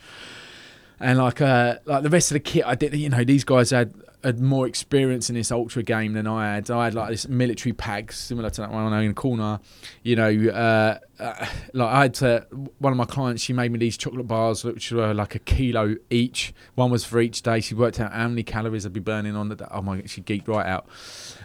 And 0.99 1.19
like 1.19 1.41
uh, 1.41 1.77
like 1.87 2.03
the 2.03 2.11
rest 2.11 2.31
of 2.31 2.35
the 2.35 2.41
kit, 2.41 2.65
I 2.67 2.75
did. 2.75 2.95
You 2.95 3.09
know, 3.09 3.25
these 3.25 3.43
guys 3.45 3.71
had 3.71 3.95
had 4.23 4.41
more 4.41 4.67
experience 4.67 5.31
in 5.31 5.37
this 5.37 5.51
ultra 5.51 5.83
game 5.83 6.13
than 6.13 6.27
I 6.27 6.55
had. 6.55 6.71
I 6.71 6.85
had 6.85 6.95
like 6.95 7.09
this 7.09 7.29
military 7.29 7.73
pack 7.73 8.13
similar 8.13 8.51
to 8.51 8.61
that 8.61 8.71
one 8.71 8.93
in 8.93 9.09
the 9.09 9.15
corner. 9.15 9.61
You 10.03 10.17
know, 10.17 10.29
uh, 10.51 10.99
uh, 11.19 11.47
like 11.73 11.89
I 11.89 12.03
had 12.03 12.15
to, 12.15 12.47
one 12.79 12.93
of 12.93 12.97
my 12.97 13.05
clients. 13.05 13.43
She 13.43 13.53
made 13.53 13.73
me 13.73 13.79
these 13.79 13.97
chocolate 13.97 14.27
bars, 14.27 14.65
which 14.65 14.93
were 14.93 15.15
like 15.15 15.35
a 15.35 15.39
kilo 15.39 15.97
each. 16.11 16.53
One 16.75 16.91
was 16.91 17.05
for 17.05 17.21
each 17.21 17.43
day. 17.43 17.61
She 17.61 17.75
worked 17.75 18.01
out 18.01 18.13
how 18.13 18.29
many 18.29 18.43
calories 18.43 18.85
I'd 18.85 18.93
be 18.93 19.01
burning 19.01 19.37
on 19.37 19.49
the 19.49 19.57
day. 19.57 19.67
Oh 19.71 19.83
my 19.83 20.03
she 20.07 20.21
geeked 20.21 20.49
right 20.49 20.67
out. 20.67 20.87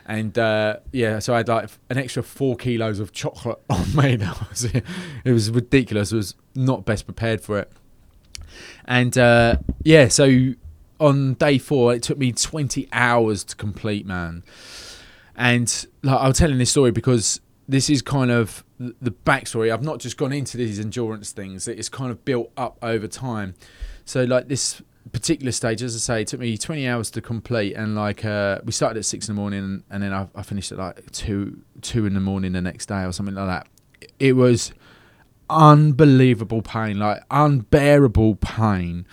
And 0.06 0.38
uh, 0.38 0.78
yeah, 0.92 1.20
so 1.20 1.34
I 1.34 1.38
had 1.38 1.48
like 1.48 1.70
an 1.90 1.98
extra 1.98 2.24
four 2.24 2.56
kilos 2.56 3.00
of 3.00 3.12
chocolate 3.12 3.60
on 3.70 3.96
me. 3.96 4.14
It. 4.16 4.84
It 5.24 5.32
was 5.32 5.50
ridiculous. 5.50 6.14
I 6.14 6.18
was 6.18 6.36
not 6.54 6.86
best 6.86 7.06
prepared 7.06 7.42
for 7.42 7.60
it. 7.60 7.72
And 8.86 9.18
uh, 9.18 9.58
yeah, 9.84 10.08
so 10.08 10.54
on 11.00 11.34
day 11.36 11.58
four, 11.58 11.94
it 11.94 12.04
took 12.04 12.18
me 12.18 12.32
20 12.32 12.88
hours 12.92 13.44
to 13.46 13.56
complete, 13.56 14.06
man. 14.06 14.44
And 15.36 15.88
like, 16.04 16.20
I'm 16.20 16.34
telling 16.34 16.58
this 16.58 16.72
story 16.72 16.92
because 16.92 17.42
this 17.68 17.90
is 17.90 18.02
kind 18.02 18.32
of 18.32 18.64
the 18.80 19.12
backstory. 19.12 19.74
I've 19.74 19.84
not 19.84 20.00
just 20.00 20.18
gone 20.18 20.32
into 20.32 20.58
these 20.58 20.80
endurance 20.80 21.32
things, 21.32 21.68
it's 21.68 21.90
kind 21.90 22.12
of 22.12 22.24
built 22.24 22.52
up 22.56 22.78
over 22.82 23.08
time. 23.08 23.56
So, 24.06 24.24
like, 24.24 24.48
this 24.48 24.82
particular 25.12 25.52
stage, 25.52 25.82
as 25.84 25.96
I 25.96 26.00
say, 26.00 26.22
it 26.22 26.28
took 26.28 26.40
me 26.40 26.58
20 26.58 26.88
hours 26.88 27.10
to 27.12 27.22
complete. 27.22 27.74
And 27.76 27.96
like, 27.96 28.26
uh, 28.26 28.60
we 28.64 28.72
started 28.72 28.98
at 29.00 29.06
six 29.06 29.28
in 29.28 29.36
the 29.36 29.40
morning 29.40 29.84
and 29.90 30.04
then 30.04 30.14
I, 30.14 30.28
I 30.36 30.42
finished 30.42 30.72
at 30.72 30.78
like 30.78 31.12
two, 31.12 31.62
two 31.82 32.06
in 32.06 32.14
the 32.14 32.20
morning 32.20 32.54
the 32.54 32.62
next 32.62 32.88
day 32.88 33.04
or 33.04 33.12
something 33.12 33.36
like 33.36 33.48
that. 33.48 33.68
It 34.20 34.34
was 34.34 34.74
unbelievable 35.50 36.62
pain, 36.62 37.00
like 37.00 37.24
unbearable 37.30 38.36
pain. 38.36 39.06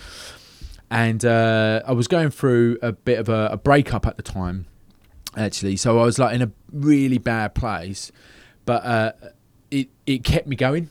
And 0.93 1.25
uh, 1.25 1.81
I 1.87 1.93
was 1.93 2.07
going 2.07 2.29
through 2.29 2.77
a 2.83 2.93
bit 2.93 3.19
of 3.19 3.31
a, 3.31 3.49
a 3.53 3.57
breakup 3.57 4.07
at 4.07 4.19
the 4.19 4.23
time, 4.23 4.67
actually. 5.35 5.77
So 5.77 5.99
I 5.99 6.05
was 6.05 6.19
like 6.19 6.35
in 6.35 6.43
a 6.43 6.53
really 6.71 7.17
bad 7.17 7.55
place, 7.55 8.13
but 8.67 8.85
uh, 8.85 9.13
it 9.71 9.89
it 10.07 10.23
kept 10.23 10.47
me 10.47 10.55
going. 10.55 10.91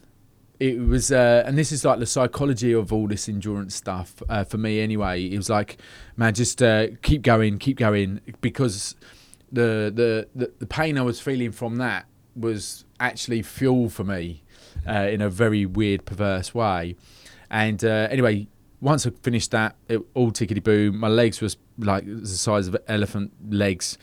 It 0.60 0.80
was, 0.80 1.12
uh, 1.12 1.44
and 1.46 1.56
this 1.56 1.72
is 1.72 1.86
like 1.86 2.00
the 2.00 2.08
psychology 2.08 2.74
of 2.74 2.92
all 2.92 3.08
this 3.08 3.30
endurance 3.30 3.76
stuff 3.76 4.24
uh, 4.28 4.44
for 4.44 4.58
me. 4.58 4.80
Anyway, 4.80 5.24
it 5.26 5.38
was 5.38 5.52
like, 5.52 5.78
man, 6.18 6.34
just 6.34 6.64
uh, 6.64 6.88
keep 7.04 7.22
going, 7.22 7.60
keep 7.60 7.78
going, 7.78 8.22
because 8.42 8.96
the, 9.52 9.92
the 9.94 10.28
the 10.34 10.52
the 10.58 10.66
pain 10.66 10.98
I 10.98 11.04
was 11.04 11.20
feeling 11.20 11.52
from 11.52 11.76
that 11.76 12.08
was 12.36 12.86
actually 13.00 13.44
fuel 13.44 13.88
for 13.88 14.04
me 14.04 14.42
uh, 14.88 15.08
in 15.12 15.22
a 15.22 15.30
very 15.30 15.68
weird, 15.68 16.06
perverse 16.06 16.56
way. 16.56 16.96
And 17.52 17.84
anyway, 17.84 18.48
once 18.82 19.06
I 19.06 19.12
finished 19.22 19.52
that, 19.52 19.76
it 19.88 20.02
all 20.16 20.32
tickety 20.32 20.62
boo. 20.62 20.92
My 20.92 21.08
legs 21.08 21.40
was 21.40 21.56
like 21.78 22.04
the 22.06 22.28
size 22.28 22.68
of 22.68 22.76
elephant 22.88 23.32
legs, 23.50 23.98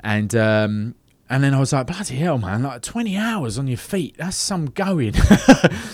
and 0.00 0.34
um, 0.34 0.96
and 1.30 1.42
then 1.42 1.54
I 1.54 1.60
was 1.60 1.72
like, 1.72 1.86
bloody 1.86 2.16
hell, 2.16 2.38
man! 2.38 2.64
Like 2.64 2.82
twenty 2.82 3.16
hours 3.16 3.58
on 3.58 3.68
your 3.68 3.78
feet, 3.78 4.16
that's 4.18 4.36
some 4.36 4.66
going. 4.66 5.14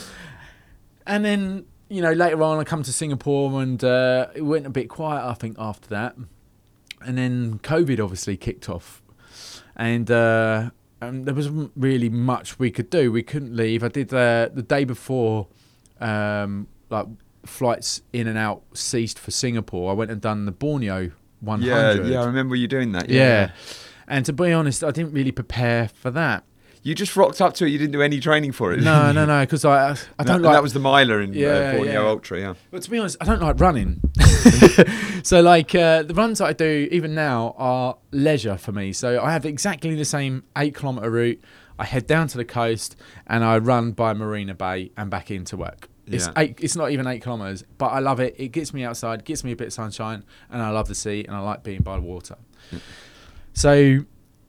and 1.06 1.24
then 1.24 1.66
you 1.88 2.00
know 2.00 2.12
later 2.12 2.42
on, 2.42 2.58
I 2.58 2.64
come 2.64 2.82
to 2.82 2.92
Singapore, 2.92 3.62
and 3.62 3.82
uh, 3.84 4.28
it 4.34 4.42
went 4.42 4.66
a 4.66 4.70
bit 4.70 4.88
quiet. 4.88 5.28
I 5.28 5.34
think 5.34 5.56
after 5.58 5.88
that, 5.90 6.16
and 7.02 7.18
then 7.18 7.58
COVID 7.58 8.02
obviously 8.02 8.36
kicked 8.36 8.68
off, 8.68 9.02
and. 9.76 10.10
Uh, 10.10 10.70
um, 11.00 11.22
there 11.22 11.34
wasn't 11.34 11.70
really 11.76 12.08
much 12.08 12.58
we 12.58 12.72
could 12.72 12.90
do. 12.90 13.12
We 13.12 13.22
couldn't 13.22 13.54
leave. 13.54 13.84
I 13.84 13.88
did 13.88 14.12
uh, 14.12 14.48
the 14.52 14.64
day 14.64 14.82
before, 14.82 15.46
um, 16.00 16.66
like 16.90 17.06
flights 17.46 18.02
in 18.12 18.26
and 18.26 18.38
out 18.38 18.62
ceased 18.74 19.18
for 19.18 19.30
Singapore. 19.30 19.90
I 19.90 19.94
went 19.94 20.10
and 20.10 20.20
done 20.20 20.44
the 20.46 20.52
Borneo 20.52 21.10
100. 21.40 21.66
Yeah, 21.66 22.10
yeah, 22.12 22.22
I 22.22 22.26
remember 22.26 22.56
you 22.56 22.68
doing 22.68 22.92
that. 22.92 23.08
Yeah. 23.08 23.50
And 24.06 24.24
to 24.26 24.32
be 24.32 24.52
honest, 24.52 24.82
I 24.82 24.90
didn't 24.90 25.12
really 25.12 25.32
prepare 25.32 25.88
for 25.88 26.10
that. 26.12 26.44
You 26.82 26.94
just 26.94 27.16
rocked 27.16 27.40
up 27.40 27.54
to 27.54 27.66
it. 27.66 27.70
You 27.70 27.78
didn't 27.78 27.92
do 27.92 28.00
any 28.02 28.20
training 28.20 28.52
for 28.52 28.72
it. 28.72 28.80
No, 28.80 29.12
no, 29.12 29.26
no, 29.26 29.40
because 29.44 29.64
I, 29.64 29.90
I 30.18 30.24
don't 30.24 30.36
and 30.36 30.44
like. 30.44 30.54
that 30.54 30.62
was 30.62 30.72
the 30.72 30.80
miler 30.80 31.20
in 31.20 31.32
Yeah, 31.34 31.48
uh, 31.48 31.76
Borneo 31.76 32.02
yeah. 32.02 32.08
Ultra. 32.08 32.40
Yeah. 32.40 32.54
But 32.70 32.82
to 32.82 32.90
be 32.90 32.98
honest, 32.98 33.16
I 33.20 33.24
don't 33.24 33.42
like 33.42 33.60
running. 33.60 34.00
so 35.22 35.42
like 35.42 35.74
uh, 35.74 36.04
the 36.04 36.14
runs 36.14 36.38
that 36.38 36.46
I 36.46 36.52
do 36.52 36.88
even 36.90 37.14
now 37.14 37.54
are 37.58 37.98
leisure 38.12 38.56
for 38.56 38.72
me. 38.72 38.92
So 38.92 39.22
I 39.22 39.32
have 39.32 39.44
exactly 39.44 39.94
the 39.96 40.04
same 40.04 40.44
eight 40.56 40.74
kilometer 40.74 41.10
route. 41.10 41.42
I 41.78 41.84
head 41.84 42.06
down 42.06 42.26
to 42.28 42.38
the 42.38 42.44
coast 42.44 42.96
and 43.26 43.44
I 43.44 43.58
run 43.58 43.92
by 43.92 44.12
Marina 44.14 44.54
Bay 44.54 44.90
and 44.96 45.10
back 45.10 45.30
into 45.30 45.56
work. 45.56 45.88
It's 46.10 46.26
Yeah. 46.26 46.32
eight. 46.36 46.58
It's 46.60 46.76
not 46.76 46.90
even 46.90 47.06
eight 47.06 47.22
kilometers, 47.22 47.64
but 47.78 47.86
I 47.88 47.98
love 48.00 48.20
it. 48.20 48.34
It 48.38 48.48
gets 48.48 48.72
me 48.74 48.84
outside, 48.84 49.24
gets 49.24 49.44
me 49.44 49.52
a 49.52 49.56
bit 49.56 49.68
of 49.68 49.72
sunshine, 49.72 50.24
and 50.50 50.62
I 50.62 50.70
love 50.70 50.88
the 50.88 50.94
sea 50.94 51.24
and 51.26 51.36
I 51.36 51.40
like 51.40 51.62
being 51.62 51.82
by 51.82 51.96
the 51.96 52.02
water. 52.02 52.36
So 53.52 54.00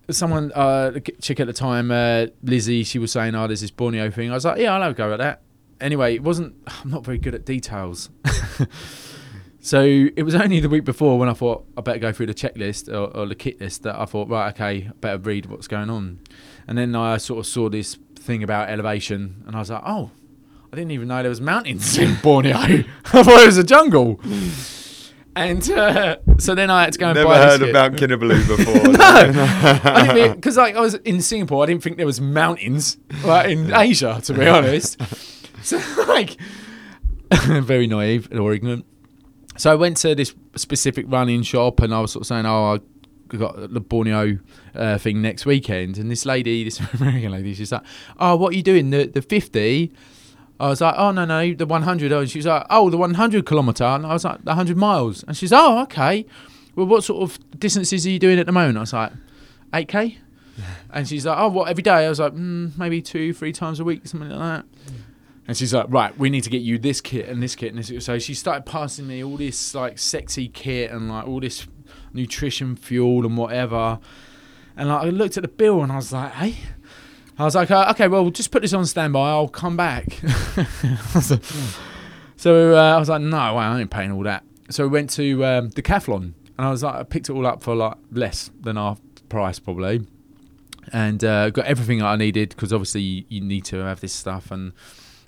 someone, 0.10 0.52
uh, 0.56 0.92
the 0.92 1.02
chick 1.22 1.40
at 1.40 1.48
the 1.48 1.54
time, 1.54 1.92
uh, 1.92 2.28
Lizzie, 2.44 2.84
she 2.84 3.00
was 3.00 3.12
saying, 3.12 3.36
"Oh, 3.36 3.48
there's 3.48 3.62
this 3.62 3.72
Borneo 3.72 4.10
thing." 4.12 4.32
I 4.32 4.36
was 4.36 4.46
like, 4.46 4.60
"Yeah, 4.60 4.74
I'll 4.74 4.82
have 4.82 4.92
a 4.92 4.96
go 4.96 5.12
at 5.14 5.18
that." 5.18 5.42
Anyway, 5.82 6.16
it 6.16 6.24
wasn't. 6.24 6.56
I'm 6.68 6.90
not 6.90 7.06
very 7.06 7.18
good 7.18 7.34
at 7.36 7.46
details. 7.46 8.10
so 9.62 9.82
it 9.84 10.24
was 10.24 10.36
only 10.36 10.60
the 10.60 10.70
week 10.70 10.86
before 10.86 11.20
when 11.20 11.30
I 11.30 11.34
thought 11.34 11.66
I 11.78 11.82
better 11.82 12.00
go 12.00 12.12
through 12.12 12.28
the 12.28 12.34
checklist 12.34 12.88
or, 12.90 13.16
or 13.16 13.26
the 13.28 13.36
kit 13.36 13.60
list 13.60 13.84
that 13.84 14.00
I 14.00 14.06
thought, 14.06 14.30
right, 14.30 14.50
okay, 14.54 14.88
I 14.90 14.92
better 15.02 15.18
read 15.18 15.46
what's 15.48 15.68
going 15.68 15.90
on. 15.90 16.20
And 16.68 16.78
then 16.78 16.96
I 16.96 17.18
sort 17.18 17.40
of 17.40 17.46
saw 17.46 17.70
this 17.70 17.98
thing 18.16 18.44
about 18.44 18.70
elevation, 18.70 19.44
and 19.48 19.56
I 19.56 19.60
was 19.60 19.70
like, 19.70 19.84
oh, 19.86 20.12
I 20.72 20.76
didn't 20.76 20.92
even 20.92 21.08
know 21.08 21.22
there 21.22 21.30
was 21.30 21.42
mountains 21.42 21.98
in 22.00 22.16
Borneo. 22.22 22.56
I 22.58 22.84
thought 23.04 23.28
it 23.28 23.46
was 23.46 23.58
a 23.58 23.64
jungle. 23.64 24.20
And 25.36 25.70
uh, 25.72 26.18
so 26.38 26.54
then 26.54 26.70
I 26.70 26.84
had 26.84 26.94
to 26.94 27.00
go 27.00 27.08
and 27.08 27.16
Never 27.16 27.28
buy 27.30 27.40
Never 27.40 27.50
heard 27.50 27.62
of 27.62 27.74
Mount 27.74 27.96
Kinabalu 27.96 28.48
before. 28.58 30.16
no, 30.16 30.34
because 30.36 30.58
like 30.58 30.76
I 30.76 30.82
was 30.82 30.96
in 30.96 31.22
Singapore, 31.22 31.64
I 31.64 31.68
didn't 31.68 31.82
think 31.84 31.98
there 31.98 32.06
was 32.06 32.20
mountains 32.20 32.98
like 33.24 33.50
in 33.50 33.74
Asia, 33.74 34.20
to 34.24 34.34
be 34.34 34.48
honest. 34.48 35.02
So 35.64 35.82
like, 36.08 36.38
very 37.32 37.88
naive 37.88 38.28
or 38.38 38.54
ignorant. 38.54 38.86
So 39.58 39.72
I 39.72 39.76
went 39.76 39.98
to 39.98 40.16
this 40.16 40.34
specific 40.56 41.06
running 41.10 41.44
shop, 41.44 41.80
and 41.80 41.94
I 41.94 42.00
was 42.02 42.12
sort 42.12 42.22
of 42.22 42.28
saying, 42.28 42.46
"Oh, 42.46 42.76
I 42.76 43.36
got 43.38 43.74
the 43.74 43.82
Borneo 43.82 44.40
uh, 44.76 44.98
thing 44.98 45.22
next 45.22 45.46
weekend." 45.46 45.98
And 45.98 46.10
this 46.10 46.26
lady, 46.26 46.64
this 46.64 46.80
American 47.00 47.32
lady, 47.32 47.54
she's 47.54 47.72
like, 47.72 47.84
"Oh, 48.20 48.36
what 48.36 48.54
are 48.54 48.58
you 48.58 48.64
doing? 48.64 48.90
The 48.90 49.06
the 49.06 49.22
50?" 49.22 49.92
I 50.60 50.68
was 50.68 50.82
like, 50.82 50.96
"Oh 50.98 51.12
no, 51.12 51.26
no, 51.26 51.54
the 51.54 51.66
100." 51.66 52.12
Oh, 52.12 52.20
and 52.20 52.30
she 52.30 52.40
was 52.40 52.46
like, 52.46 52.66
"Oh, 52.70 52.90
the 52.90 52.98
100 52.98 53.46
kilometer." 53.46 53.86
And 53.86 54.06
I 54.06 54.14
was 54.14 54.26
like, 54.26 54.44
"The 54.44 54.52
100 54.52 54.76
miles." 54.78 55.24
And 55.24 55.36
she's, 55.38 55.54
"Oh, 55.54 55.80
okay. 55.84 56.26
Well, 56.76 56.86
what 56.86 57.04
sort 57.04 57.24
of 57.24 57.40
distances 57.60 58.06
are 58.06 58.10
you 58.10 58.20
doing 58.20 58.40
at 58.40 58.46
the 58.46 58.52
moment?" 58.52 58.78
I 58.78 58.82
was 58.82 58.94
like, 58.94 59.12
"8k." 59.74 60.18
And 60.92 61.08
she's 61.08 61.26
like, 61.26 61.38
"Oh, 61.38 61.48
what 61.48 61.70
every 61.70 61.84
day?" 61.84 62.06
I 62.06 62.10
was 62.10 62.20
like, 62.20 62.34
mm, 62.34 62.78
"Maybe 62.78 63.02
two, 63.02 63.34
three 63.34 63.54
times 63.54 63.80
a 63.80 63.86
week, 63.86 64.06
something 64.06 64.30
like 64.30 64.40
that." 64.40 64.66
And 65.48 65.56
she's 65.56 65.74
like, 65.74 65.86
"Right, 65.90 66.18
we 66.20 66.30
need 66.30 66.44
to 66.44 66.50
get 66.50 66.62
you 66.62 66.78
this 66.78 67.00
kit 67.00 67.30
and 67.30 67.42
this 67.42 67.56
kit 67.56 67.74
and 67.74 67.82
this." 67.82 68.06
So 68.06 68.20
she 68.20 68.34
started 68.34 68.66
passing 68.66 69.08
me 69.08 69.24
all 69.24 69.38
this 69.38 69.74
like 69.74 69.98
sexy 69.98 70.50
kit 70.50 70.92
and 70.92 71.10
like 71.10 71.26
all 71.26 71.40
this 71.40 71.66
nutrition 72.14 72.76
fuel 72.76 73.26
and 73.26 73.38
whatever. 73.38 74.00
And 74.76 74.90
like 74.90 75.04
I 75.04 75.10
looked 75.10 75.38
at 75.38 75.44
the 75.44 75.50
bill 75.50 75.82
and 75.82 75.92
I 75.92 75.96
was 75.96 76.12
like, 76.12 76.34
"Hey." 76.34 76.56
I 77.40 77.46
was 77.46 77.56
like, 77.56 77.72
uh, 77.72 77.88
okay, 77.92 78.10
well, 78.10 78.30
just 78.30 78.52
put 78.52 78.62
this 78.62 78.74
on 78.74 78.86
standby. 78.86 79.30
I'll 79.30 79.48
come 79.48 79.78
back. 79.78 80.12
so 81.22 81.40
so, 82.36 82.76
uh, 82.76 82.96
I 82.96 83.00
was 83.00 83.08
like, 83.08 83.22
no, 83.22 83.38
well, 83.38 83.58
I 83.58 83.80
ain't 83.80 83.90
paying 83.90 84.12
all 84.12 84.24
that. 84.24 84.44
So 84.70 84.84
we 84.84 84.90
went 84.90 85.10
to 85.12 85.46
um, 85.46 85.70
Decathlon, 85.70 86.22
and 86.22 86.34
I 86.68 86.70
was 86.70 86.84
like, 86.84 86.96
I 86.96 87.04
picked 87.04 87.30
it 87.30 87.34
all 87.34 87.48
up 87.48 87.64
for 87.64 87.76
like 87.76 87.96
less 88.12 88.52
than 88.60 88.78
our 88.78 88.98
price 89.30 89.58
probably, 89.58 90.06
and 90.92 91.24
uh, 91.24 91.50
got 91.50 91.66
everything 91.66 92.00
that 92.00 92.08
I 92.08 92.18
needed 92.18 92.50
because 92.50 92.74
obviously 92.74 93.02
you, 93.02 93.24
you 93.30 93.42
need 93.42 93.64
to 93.66 93.78
have 93.78 94.02
this 94.02 94.14
stuff 94.14 94.52
and 94.52 94.74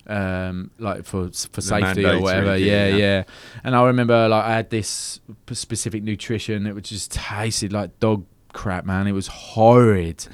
um, 0.06 0.70
like 0.78 1.04
for 1.04 1.30
for 1.50 1.60
safety 1.62 2.04
or 2.04 2.20
whatever. 2.20 2.56
Yeah, 2.56 2.88
yeah. 2.88 2.96
yeah, 2.96 3.24
And 3.64 3.74
I 3.74 3.84
remember 3.86 4.28
like 4.28 4.44
I 4.44 4.54
had 4.54 4.68
this 4.68 5.20
specific 5.52 6.02
nutrition. 6.02 6.66
It 6.66 6.74
was 6.74 6.84
just 6.84 7.12
tasted 7.12 7.72
like 7.72 7.98
dog 8.00 8.26
crap, 8.52 8.84
man. 8.84 9.06
It 9.06 9.12
was 9.12 9.28
horrid. 9.28 10.26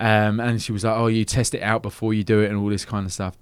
Um, 0.00 0.40
and 0.40 0.60
she 0.60 0.72
was 0.72 0.82
like, 0.82 0.96
"Oh, 0.96 1.06
you 1.06 1.24
test 1.24 1.54
it 1.54 1.62
out 1.62 1.82
before 1.82 2.14
you 2.14 2.24
do 2.24 2.40
it, 2.40 2.50
and 2.50 2.58
all 2.58 2.68
this 2.68 2.84
kind 2.84 3.06
of 3.06 3.12
stuff." 3.12 3.36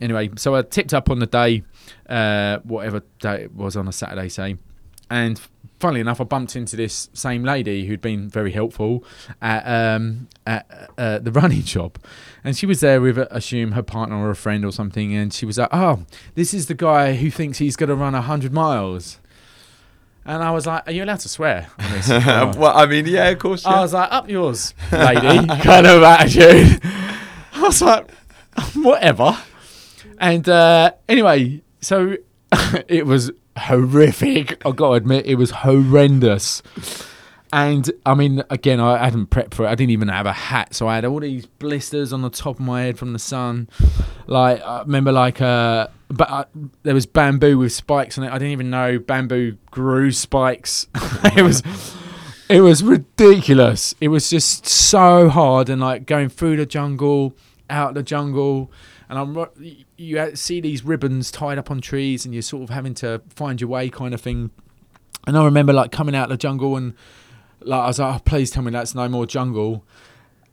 Anyway, 0.00 0.30
so 0.36 0.54
I 0.54 0.62
tipped 0.62 0.94
up 0.94 1.10
on 1.10 1.18
the 1.18 1.26
day, 1.26 1.62
uh, 2.08 2.58
whatever 2.58 3.02
day 3.18 3.42
it 3.42 3.54
was 3.54 3.76
on 3.76 3.88
a 3.88 3.92
Saturday, 3.92 4.28
say, 4.28 4.56
and 5.10 5.40
funnily 5.80 6.00
enough, 6.00 6.20
I 6.20 6.24
bumped 6.24 6.56
into 6.56 6.76
this 6.76 7.10
same 7.12 7.44
lady 7.44 7.86
who'd 7.86 8.00
been 8.00 8.28
very 8.28 8.52
helpful 8.52 9.04
at 9.42 9.64
um, 9.66 10.28
at 10.46 10.90
uh, 10.96 11.18
the 11.18 11.30
running 11.30 11.62
shop, 11.74 11.98
and 12.42 12.56
she 12.56 12.64
was 12.66 12.80
there 12.80 13.00
with, 13.00 13.18
uh, 13.18 13.26
assume, 13.30 13.72
her 13.72 13.82
partner 13.82 14.16
or 14.16 14.30
a 14.30 14.36
friend 14.36 14.64
or 14.64 14.72
something, 14.72 15.14
and 15.14 15.32
she 15.32 15.44
was 15.44 15.58
like, 15.58 15.68
"Oh, 15.72 16.04
this 16.34 16.54
is 16.54 16.66
the 16.66 16.74
guy 16.74 17.14
who 17.16 17.30
thinks 17.30 17.58
he's 17.58 17.76
going 17.76 17.88
to 17.90 17.96
run 17.96 18.14
hundred 18.14 18.52
miles," 18.52 19.18
and 20.26 20.42
I 20.42 20.50
was 20.50 20.66
like, 20.66 20.86
"Are 20.88 20.92
you 20.92 21.04
allowed 21.04 21.20
to 21.20 21.28
swear?" 21.28 21.68
On 21.78 21.90
this? 21.92 22.08
Well, 22.56 22.76
I 22.76 22.86
mean, 22.86 23.06
yeah, 23.06 23.28
of 23.28 23.38
course. 23.38 23.64
I 23.66 23.80
was 23.80 23.92
like, 23.92 24.10
up 24.12 24.28
yours, 24.28 24.74
lady, 24.92 25.46
kind 25.46 25.86
of 25.86 26.02
attitude. 26.02 26.80
I 27.54 27.60
was 27.60 27.80
like, 27.82 28.10
whatever. 28.74 29.36
And 30.18 30.48
uh, 30.48 30.92
anyway, 31.08 31.62
so 31.80 32.16
it 32.88 33.06
was 33.06 33.30
horrific. 33.56 34.64
I've 34.66 34.76
got 34.76 34.88
to 34.88 34.94
admit, 34.94 35.26
it 35.26 35.36
was 35.36 35.50
horrendous. 35.50 36.62
And 37.52 37.88
I 38.04 38.14
mean, 38.14 38.42
again, 38.50 38.80
I 38.80 39.04
hadn't 39.04 39.30
prepped 39.30 39.54
for 39.54 39.64
it. 39.64 39.68
I 39.68 39.76
didn't 39.76 39.92
even 39.92 40.08
have 40.08 40.26
a 40.26 40.32
hat, 40.32 40.74
so 40.74 40.88
I 40.88 40.96
had 40.96 41.04
all 41.04 41.20
these 41.20 41.46
blisters 41.46 42.12
on 42.12 42.22
the 42.22 42.30
top 42.30 42.56
of 42.56 42.60
my 42.60 42.82
head 42.82 42.98
from 42.98 43.12
the 43.12 43.18
sun. 43.20 43.68
Like 44.26 44.60
I 44.62 44.80
remember, 44.80 45.12
like 45.12 45.40
uh, 45.40 45.86
but 46.14 46.30
uh, 46.30 46.44
there 46.82 46.94
was 46.94 47.06
bamboo 47.06 47.58
with 47.58 47.72
spikes 47.72 48.18
on 48.18 48.24
it. 48.24 48.28
I 48.28 48.38
didn't 48.38 48.52
even 48.52 48.70
know 48.70 48.98
bamboo 48.98 49.56
grew 49.70 50.10
spikes. 50.12 50.86
it 51.36 51.42
was 51.42 51.62
it 52.48 52.60
was 52.60 52.82
ridiculous. 52.82 53.94
It 54.00 54.08
was 54.08 54.30
just 54.30 54.66
so 54.66 55.28
hard 55.28 55.68
and 55.68 55.80
like 55.80 56.06
going 56.06 56.28
through 56.28 56.56
the 56.56 56.66
jungle, 56.66 57.36
out 57.70 57.94
the 57.94 58.02
jungle, 58.02 58.70
and 59.08 59.18
I'm 59.18 59.82
you 59.96 60.36
see 60.36 60.60
these 60.60 60.84
ribbons 60.84 61.30
tied 61.30 61.58
up 61.58 61.70
on 61.70 61.80
trees, 61.80 62.24
and 62.24 62.34
you're 62.34 62.42
sort 62.42 62.64
of 62.64 62.70
having 62.70 62.94
to 62.94 63.22
find 63.28 63.60
your 63.60 63.70
way, 63.70 63.88
kind 63.88 64.14
of 64.14 64.20
thing. 64.20 64.50
And 65.26 65.36
I 65.38 65.44
remember 65.44 65.72
like 65.72 65.90
coming 65.90 66.14
out 66.14 66.24
of 66.24 66.30
the 66.30 66.36
jungle 66.36 66.76
and 66.76 66.94
like 67.60 67.80
I 67.80 67.86
was 67.86 67.98
like, 67.98 68.14
oh, 68.14 68.18
please 68.24 68.50
tell 68.50 68.62
me 68.62 68.70
that's 68.70 68.94
no 68.94 69.08
more 69.08 69.26
jungle. 69.26 69.84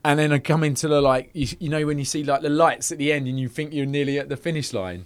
And 0.03 0.17
then 0.17 0.31
I 0.31 0.39
come 0.39 0.63
into 0.63 0.87
the 0.87 1.01
like 1.01 1.29
you, 1.33 1.47
you 1.59 1.69
know 1.69 1.85
when 1.85 1.99
you 1.99 2.05
see 2.05 2.23
like 2.23 2.41
the 2.41 2.49
lights 2.49 2.91
at 2.91 2.97
the 2.97 3.11
end 3.11 3.27
and 3.27 3.39
you 3.39 3.47
think 3.47 3.73
you're 3.73 3.85
nearly 3.85 4.17
at 4.17 4.29
the 4.29 4.37
finish 4.37 4.73
line. 4.73 5.05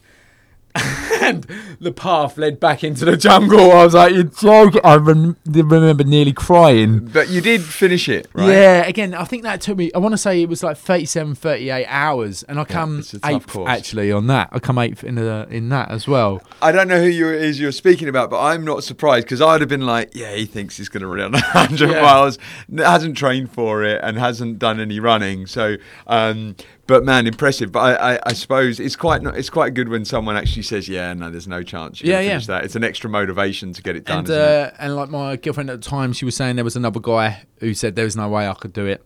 and 1.22 1.48
the 1.80 1.92
path 1.92 2.38
led 2.38 2.60
back 2.60 2.84
into 2.84 3.06
the 3.06 3.16
jungle. 3.18 3.72
I 3.72 3.84
was 3.86 3.94
like, 3.94 4.14
"You're 4.14 4.24
joking!" 4.24 4.82
I 4.84 4.96
rem- 4.96 5.38
remember 5.46 6.04
nearly 6.04 6.34
crying. 6.34 7.06
but 7.06 7.30
you 7.30 7.42
did 7.42 7.62
finish 7.64 8.10
it, 8.10 8.28
right? 8.34 8.48
Yeah, 8.50 8.86
again, 8.86 9.14
I 9.14 9.24
think 9.24 9.44
that 9.44 9.62
took 9.62 9.78
me. 9.78 9.92
I 9.96 10.00
want 10.00 10.14
to 10.14 10.18
say 10.18 10.42
it 10.42 10.50
was 10.50 10.64
like 10.64 10.78
37, 10.78 11.36
38 11.36 11.86
hours, 11.88 12.44
and 12.44 12.60
I 12.60 12.66
come 12.66 13.02
tough 13.02 13.22
eighth 13.26 13.48
course. 13.48 13.70
actually 13.70 14.12
on 14.12 14.28
that. 14.28 14.50
I 14.52 14.60
come 14.60 14.78
eighth 14.78 15.04
in 15.04 15.16
the 15.16 15.48
in 15.50 15.70
that 15.70 15.90
as 15.92 16.08
well. 16.08 16.42
I 16.62 16.72
don't 16.72 16.88
know 16.88 17.00
who 17.02 17.08
you 17.08 17.30
it 17.30 17.42
is 17.42 17.60
you're 17.60 17.72
speaking 17.72 18.10
about, 18.10 18.30
but 18.30 18.42
I'm 18.42 18.66
not 18.66 18.84
surprised 18.84 19.26
because 19.26 19.42
I'd 19.42 19.62
have 19.62 19.70
been 19.70 19.86
like, 19.86 20.12
yeah, 20.14 20.34
he 20.36 20.46
thinks 20.46 20.78
he's 20.78 20.90
going 20.90 21.02
to 21.02 21.08
run 21.08 21.32
100 21.32 21.90
Yeah. 21.90 22.02
miles, 22.02 22.38
hasn't 22.78 23.16
trained 23.18 23.52
for 23.52 23.84
it, 23.84 24.02
and 24.04 24.18
hasn't 24.18 24.60
done 24.60 24.80
any 24.80 25.00
running. 25.00 25.46
So, 25.48 25.78
um, 26.08 26.56
but 26.88 27.04
man, 27.04 27.28
impressive. 27.28 27.72
But 27.72 28.00
I, 28.00 28.16
I, 28.16 28.20
I 28.28 28.34
suppose 28.34 28.80
it's 28.80 28.96
quite 28.96 29.22
not, 29.22 29.38
it's 29.38 29.50
quite 29.50 29.74
good 29.74 29.90
when 29.90 30.06
someone 30.06 30.36
actually 30.38 30.62
says, 30.64 30.88
yeah, 30.88 31.14
no, 31.14 31.30
there's 31.32 31.48
no 31.48 31.64
chance 31.64 32.02
you 32.02 32.12
Yeah, 32.12 32.22
can 32.22 32.30
yeah. 32.40 32.40
that. 32.48 32.64
It's 32.66 32.76
an 32.76 32.84
extra 32.84 33.10
motivation 33.10 33.74
to 33.74 33.82
get 33.82 33.96
it 33.96 34.06
done. 34.06 34.20
and 34.20 34.30
isn't 34.30 34.42
it? 34.42 34.44
uh, 34.46 34.72
and 34.80 34.96
like 34.96 35.10
my 35.10 35.36
girlfriend 35.36 35.70
at 35.70 35.82
the 35.82 35.90
time, 35.90 36.14
she 36.14 36.26
was 36.26 36.36
saying 36.36 36.56
there 36.56 36.66
was 36.66 36.76
another 36.76 37.00
guy 37.00 37.44
who 37.60 37.74
said 37.74 37.96
there 37.96 38.06
was 38.06 38.16
no 38.16 38.30
way 38.30 38.48
I 38.48 38.54
could 38.54 38.74
do 38.74 38.86
it, 38.86 39.04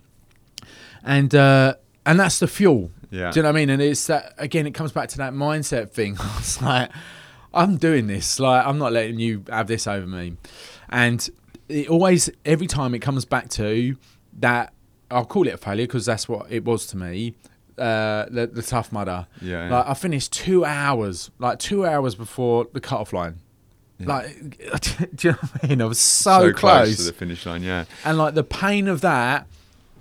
and 1.03 1.33
uh, 1.33 1.75
and 2.05 2.19
that's 2.19 2.39
the 2.39 2.47
fuel. 2.47 2.91
Yeah. 3.11 3.31
Do 3.31 3.39
you 3.39 3.43
know 3.43 3.49
what 3.49 3.55
I 3.55 3.59
mean? 3.59 3.69
And 3.69 3.81
it's 3.81 4.05
that 4.07 4.33
again. 4.37 4.67
It 4.67 4.71
comes 4.73 4.91
back 4.91 5.09
to 5.09 5.17
that 5.19 5.33
mindset 5.33 5.89
thing. 5.91 6.17
it's 6.37 6.61
like 6.61 6.91
I'm 7.53 7.77
doing 7.77 8.07
this. 8.07 8.39
Like 8.39 8.65
I'm 8.65 8.77
not 8.77 8.91
letting 8.93 9.19
you 9.19 9.43
have 9.49 9.67
this 9.67 9.87
over 9.87 10.05
me. 10.05 10.37
And 10.89 11.27
it 11.67 11.87
always, 11.87 12.29
every 12.45 12.67
time 12.67 12.93
it 12.93 12.99
comes 12.99 13.25
back 13.25 13.49
to 13.51 13.95
that. 14.39 14.73
I'll 15.11 15.25
call 15.25 15.47
it 15.47 15.55
a 15.55 15.57
failure 15.57 15.87
because 15.87 16.05
that's 16.05 16.29
what 16.29 16.51
it 16.51 16.63
was 16.65 16.85
to 16.87 16.97
me. 16.97 17.33
Uh, 17.79 18.25
the, 18.29 18.47
the 18.47 18.61
tough 18.61 18.91
mudder. 18.91 19.27
Yeah, 19.41 19.67
yeah. 19.67 19.77
Like 19.77 19.87
I 19.87 19.93
finished 19.93 20.33
two 20.33 20.65
hours, 20.65 21.31
like 21.39 21.59
two 21.59 21.85
hours 21.85 22.15
before 22.15 22.67
the 22.73 22.81
cutoff 22.81 23.13
line. 23.13 23.39
Like, 23.99 24.37
do 25.15 25.27
you 25.27 25.31
know 25.31 25.37
what 25.37 25.63
I 25.63 25.67
mean? 25.67 25.81
I 25.81 25.85
was 25.85 25.99
so, 25.99 26.53
close, 26.53 26.97
to 26.97 27.03
the 27.03 27.13
finish 27.13 27.45
line. 27.45 27.63
Yeah. 27.63 27.85
and 28.05 28.17
like 28.17 28.33
the 28.33 28.43
pain 28.43 28.87
of 28.87 29.01
that 29.01 29.47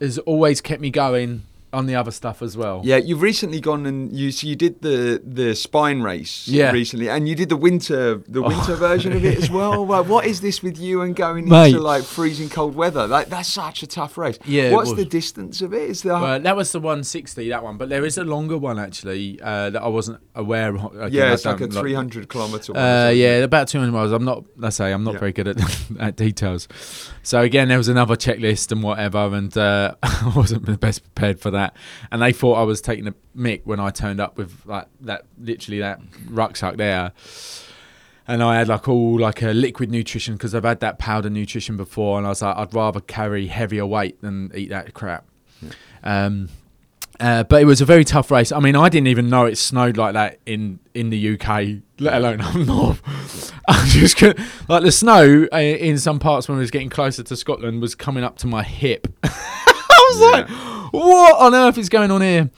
has 0.00 0.18
always 0.18 0.60
kept 0.60 0.80
me 0.80 0.90
going 0.90 1.42
on 1.72 1.86
the 1.86 1.94
other 1.94 2.10
stuff 2.10 2.40
as 2.42 2.56
well. 2.56 2.80
Yeah, 2.84 2.96
you've 2.96 3.22
recently 3.22 3.60
gone 3.60 3.86
and 3.86 4.12
you 4.12 4.30
so 4.32 4.46
you 4.46 4.56
did 4.56 4.80
the 4.82 5.20
the 5.24 5.54
spine 5.54 6.00
race 6.02 6.48
Yeah. 6.48 6.70
recently, 6.72 7.08
and 7.10 7.28
you 7.28 7.34
did 7.34 7.48
the 7.48 7.56
winter 7.56 8.22
the 8.28 8.42
winter 8.42 8.74
version 8.74 9.12
of 9.12 9.24
it 9.24 9.36
as 9.38 9.50
well. 9.50 9.84
Like, 9.98 10.06
what 10.08 10.26
is 10.26 10.40
this 10.40 10.62
with 10.62 10.78
you 10.78 11.02
and 11.02 11.14
going 11.16 11.48
Mate. 11.48 11.68
into 11.68 11.80
like 11.80 12.02
freezing 12.04 12.48
cold 12.48 12.74
weather? 12.74 13.06
Like 13.06 13.28
that's 13.28 13.48
such 13.48 13.82
a 13.82 13.86
tough 13.86 14.16
race. 14.18 14.38
Yeah, 14.44 14.72
What's 14.72 14.92
the 14.94 15.04
distance 15.04 15.60
of 15.62 15.72
it? 15.74 15.88
Is 15.90 16.02
the 16.02 16.10
Well, 16.14 16.40
that 16.40 16.56
was 16.56 16.72
the 16.72 16.80
160, 16.80 17.48
that 17.50 17.62
one, 17.62 17.76
but 17.76 17.88
there 17.88 18.04
is 18.04 18.16
a 18.18 18.24
longer 18.24 18.56
one 18.58 18.78
actually 18.78 19.40
uh, 19.42 19.70
that 19.70 19.82
I 19.82 19.88
wasn't 19.88 20.20
aware 20.34 20.76
of. 20.76 21.12
Yeah, 21.12 21.32
it's 21.32 21.44
like 21.44 21.60
a 21.60 21.68
three 21.68 21.94
hundred 21.94 22.28
kilometer. 22.28 22.72
one, 22.72 22.82
Uh, 22.82 23.10
yeah, 23.14 23.36
about 23.44 23.68
200 23.68 23.92
miles. 23.92 24.12
I'm 24.12 24.24
not, 24.24 24.44
let's 24.56 24.76
say, 24.76 24.92
I'm 24.92 25.04
not 25.04 25.14
Yeah. 25.14 25.20
very 25.20 25.32
good 25.32 25.48
at, 25.48 25.58
at 26.00 26.16
details. 26.16 26.68
So 27.22 27.40
again, 27.42 27.68
there 27.68 27.78
was 27.78 27.88
another 27.88 28.16
checklist 28.16 28.72
and 28.72 28.82
whatever, 28.82 29.18
and 29.34 29.54
uh, 29.56 29.94
I 30.02 30.32
wasn't 30.34 30.64
the 30.66 30.78
best 30.78 31.02
prepared 31.02 31.40
for 31.40 31.50
that. 31.50 31.57
And 32.10 32.22
they 32.22 32.32
thought 32.32 32.54
I 32.54 32.62
was 32.62 32.80
taking 32.80 33.06
a 33.08 33.14
mick 33.36 33.62
when 33.64 33.80
I 33.80 33.90
turned 33.90 34.20
up 34.20 34.36
with 34.36 34.64
like 34.66 34.86
that, 35.02 35.26
literally 35.38 35.80
that 35.80 36.00
rucksack 36.28 36.76
there. 36.76 37.12
And 38.26 38.42
I 38.42 38.58
had 38.58 38.68
like 38.68 38.88
all 38.88 39.18
like 39.18 39.42
a 39.42 39.52
liquid 39.52 39.90
nutrition 39.90 40.34
because 40.34 40.54
I've 40.54 40.64
had 40.64 40.80
that 40.80 40.98
powder 40.98 41.30
nutrition 41.30 41.76
before, 41.76 42.18
and 42.18 42.26
I 42.26 42.30
was 42.30 42.42
like, 42.42 42.56
I'd 42.56 42.74
rather 42.74 43.00
carry 43.00 43.46
heavier 43.46 43.86
weight 43.86 44.20
than 44.20 44.52
eat 44.54 44.68
that 44.68 44.92
crap. 44.92 45.26
Um, 46.02 46.50
uh, 47.20 47.42
but 47.44 47.60
it 47.60 47.64
was 47.64 47.80
a 47.80 47.84
very 47.84 48.04
tough 48.04 48.30
race. 48.30 48.52
I 48.52 48.60
mean, 48.60 48.76
I 48.76 48.88
didn't 48.88 49.08
even 49.08 49.28
know 49.28 49.46
it 49.46 49.56
snowed 49.58 49.96
like 49.96 50.12
that 50.14 50.38
in, 50.46 50.78
in 50.94 51.10
the 51.10 51.34
UK, 51.34 51.82
let 51.98 52.14
alone 52.14 52.40
up 52.40 52.54
north. 52.54 53.52
I 53.68 53.86
just 53.88 54.22
like 54.22 54.82
the 54.84 54.92
snow 54.92 55.48
uh, 55.52 55.56
in 55.56 55.98
some 55.98 56.20
parts 56.20 56.48
when 56.48 56.58
we 56.58 56.60
was 56.60 56.70
getting 56.70 56.90
closer 56.90 57.24
to 57.24 57.36
Scotland 57.36 57.82
was 57.82 57.94
coming 57.94 58.22
up 58.22 58.38
to 58.38 58.46
my 58.46 58.62
hip. 58.62 59.08
I 59.98 60.10
was 60.12 60.20
like, 60.32 60.92
what 60.92 61.38
on 61.40 61.54
earth 61.54 61.78
is 61.78 61.88
going 61.88 62.10
on 62.10 62.20
here? 62.22 62.50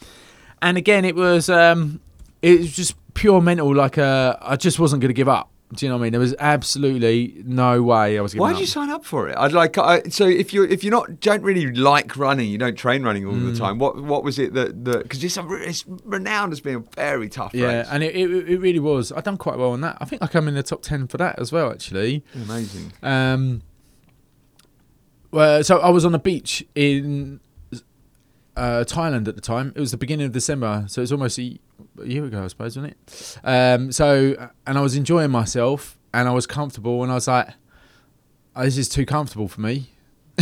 And 0.62 0.76
again, 0.76 1.05
it 1.05 1.16
was 1.16 1.48
um, 1.48 2.00
it 2.42 2.59
was 2.61 2.72
just 2.76 2.94
pure 3.14 3.40
mental. 3.40 3.74
Like 3.74 3.98
uh, 3.98 4.37
I 4.40 4.57
just 4.57 4.79
wasn't 4.79 5.00
going 5.03 5.09
to 5.11 5.14
give 5.14 5.29
up. 5.29 5.48
Do 5.72 5.87
you 5.87 5.90
know 5.90 5.96
what 5.98 6.00
I 6.00 6.03
mean? 6.07 6.12
There 6.14 6.20
was 6.20 6.35
absolutely 6.40 7.42
no 7.46 7.81
way 7.81 8.18
I 8.18 8.20
was. 8.20 8.33
Giving 8.33 8.42
Why 8.42 8.50
up. 8.50 8.57
did 8.57 8.61
you 8.62 8.66
sign 8.66 8.90
up 8.90 9.05
for 9.05 9.29
it? 9.29 9.37
I'd 9.38 9.53
like 9.53 9.79
I, 9.79 10.03
so 10.09 10.26
if 10.26 10.53
you 10.53 10.64
if 10.64 10.83
you're 10.83 10.90
not 10.90 11.20
don't 11.20 11.42
really 11.44 11.70
like 11.72 12.16
running, 12.16 12.50
you 12.50 12.59
don't 12.59 12.74
train 12.76 13.05
running 13.05 13.24
all 13.24 13.33
Mm. 13.35 13.53
the 13.53 13.59
time. 13.59 13.79
What 13.79 14.03
what 14.03 14.24
was 14.24 14.38
it 14.40 14.53
that 14.55 14.85
that 14.85 15.05
because 15.05 15.22
it's, 15.22 15.37
a 15.37 15.44
re- 15.44 15.64
it's 15.64 15.85
renowned 16.05 16.53
as 16.53 16.61
being 16.61 16.76
a 16.76 16.85
very 16.96 17.29
tough 17.29 17.55
Yeah, 17.55 17.66
race. 17.83 17.87
and 17.90 18.03
it, 18.03 18.16
it 18.16 18.48
it 18.48 18.59
really 18.61 18.81
was. 18.81 19.12
I 19.12 19.20
done 19.20 19.37
quite 19.37 19.59
well 19.59 19.70
on 19.70 19.81
that. 19.83 19.96
I 20.00 20.07
think 20.07 20.22
I 20.22 20.26
come 20.26 20.48
in 20.48 20.55
the 20.55 20.64
top 20.64 20.83
ten 20.83 21.07
for 21.07 21.18
that 21.18 21.38
as 21.38 21.53
well. 21.53 21.70
Actually, 21.70 22.24
Amazing. 22.35 22.92
Um, 23.05 23.62
well, 25.31 25.62
so 25.64 25.79
I 25.79 25.90
was 25.90 26.05
on 26.05 26.12
the 26.12 26.19
beach 26.19 26.64
in 26.75 27.40
uh, 28.57 28.85
Thailand 28.85 29.29
at 29.29 29.37
the 29.37 29.40
time. 29.40 29.73
It 29.75 29.81
was 29.81 29.90
the 29.90 29.97
beginning 29.97 30.27
of 30.27 30.33
December, 30.33 30.85
so 30.88 31.03
it's 31.03 31.12
almost 31.12 31.38
a, 31.38 31.59
a 32.01 32.07
year 32.07 32.25
ago, 32.25 32.45
I 32.45 32.49
suppose, 32.49 32.77
wasn't 32.77 32.95
it? 32.95 33.38
Um, 33.45 33.93
so, 33.93 34.51
and 34.66 34.79
I 34.79 34.81
was 34.81 34.97
enjoying 34.97 35.31
myself, 35.31 35.99
and 36.12 36.29
I 36.29 36.33
was 36.33 36.47
comfortable, 36.47 37.03
and 37.03 37.12
I 37.12 37.14
was 37.14 37.29
like, 37.29 37.49
oh, 38.57 38.64
"This 38.64 38.77
is 38.77 38.88
too 38.88 39.07
comfortable 39.07 39.49
for 39.49 39.61
me." 39.61 39.90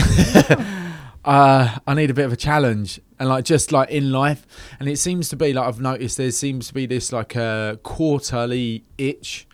uh, 1.24 1.78
I 1.86 1.94
need 1.94 2.10
a 2.10 2.14
bit 2.14 2.24
of 2.24 2.32
a 2.32 2.36
challenge, 2.36 3.00
and 3.18 3.28
like 3.28 3.44
just 3.44 3.72
like 3.72 3.90
in 3.90 4.10
life, 4.10 4.46
and 4.80 4.88
it 4.88 4.96
seems 4.96 5.28
to 5.28 5.36
be 5.36 5.52
like 5.52 5.66
I've 5.66 5.80
noticed 5.80 6.16
there 6.16 6.30
seems 6.30 6.68
to 6.68 6.74
be 6.74 6.86
this 6.86 7.12
like 7.12 7.36
a 7.36 7.78
quarterly 7.82 8.84
itch 8.96 9.46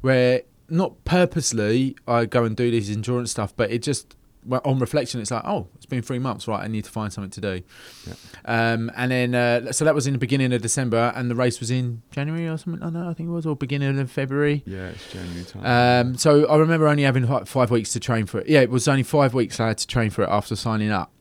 where 0.00 0.42
not 0.68 1.04
purposely 1.04 1.96
I 2.06 2.24
go 2.24 2.44
and 2.44 2.56
do 2.56 2.70
this 2.70 2.88
endurance 2.88 3.32
stuff, 3.32 3.54
but 3.56 3.70
it 3.70 3.82
just 3.82 4.16
well, 4.44 4.60
on 4.64 4.78
reflection, 4.78 5.20
it's 5.20 5.30
like, 5.30 5.44
oh, 5.44 5.68
it's 5.76 5.86
been 5.86 6.02
three 6.02 6.18
months, 6.18 6.48
right? 6.48 6.62
I 6.62 6.68
need 6.68 6.84
to 6.84 6.90
find 6.90 7.12
something 7.12 7.30
to 7.30 7.40
do. 7.40 7.62
Um, 8.44 8.90
and 8.96 9.10
then, 9.10 9.34
uh, 9.34 9.72
so 9.72 9.84
that 9.84 9.94
was 9.94 10.06
in 10.06 10.12
the 10.12 10.18
beginning 10.18 10.52
of 10.52 10.62
December, 10.62 11.12
and 11.14 11.30
the 11.30 11.34
race 11.34 11.60
was 11.60 11.70
in 11.70 12.02
January 12.10 12.48
or 12.48 12.56
something 12.56 12.82
like 12.82 12.92
that, 12.92 13.06
I 13.06 13.14
think 13.14 13.28
it 13.28 13.32
was, 13.32 13.46
or 13.46 13.56
beginning 13.56 13.98
of 13.98 14.10
February. 14.10 14.62
Yeah, 14.66 14.88
it's 14.88 15.12
January 15.12 15.44
time. 15.44 16.06
Um, 16.06 16.16
so 16.16 16.46
I 16.46 16.56
remember 16.56 16.88
only 16.88 17.02
having 17.02 17.26
like 17.26 17.46
five 17.46 17.70
weeks 17.70 17.92
to 17.92 18.00
train 18.00 18.26
for 18.26 18.40
it. 18.40 18.48
Yeah, 18.48 18.60
it 18.60 18.70
was 18.70 18.88
only 18.88 19.02
five 19.02 19.34
weeks 19.34 19.60
I 19.60 19.68
had 19.68 19.78
to 19.78 19.86
train 19.86 20.10
for 20.10 20.22
it 20.22 20.28
after 20.28 20.56
signing 20.56 20.90
up. 20.90 21.12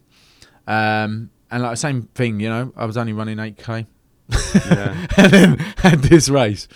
Um, 0.67 1.31
and 1.51 1.63
like 1.63 1.71
the 1.71 1.77
same 1.77 2.03
thing, 2.03 2.39
you 2.39 2.49
know, 2.49 2.71
I 2.75 2.85
was 2.85 2.95
only 2.95 3.13
running 3.13 3.37
8k 3.37 3.87
yeah. 4.53 5.07
and 5.17 5.31
then 5.31 5.57
had 5.77 5.99
this 5.99 6.29
race. 6.29 6.67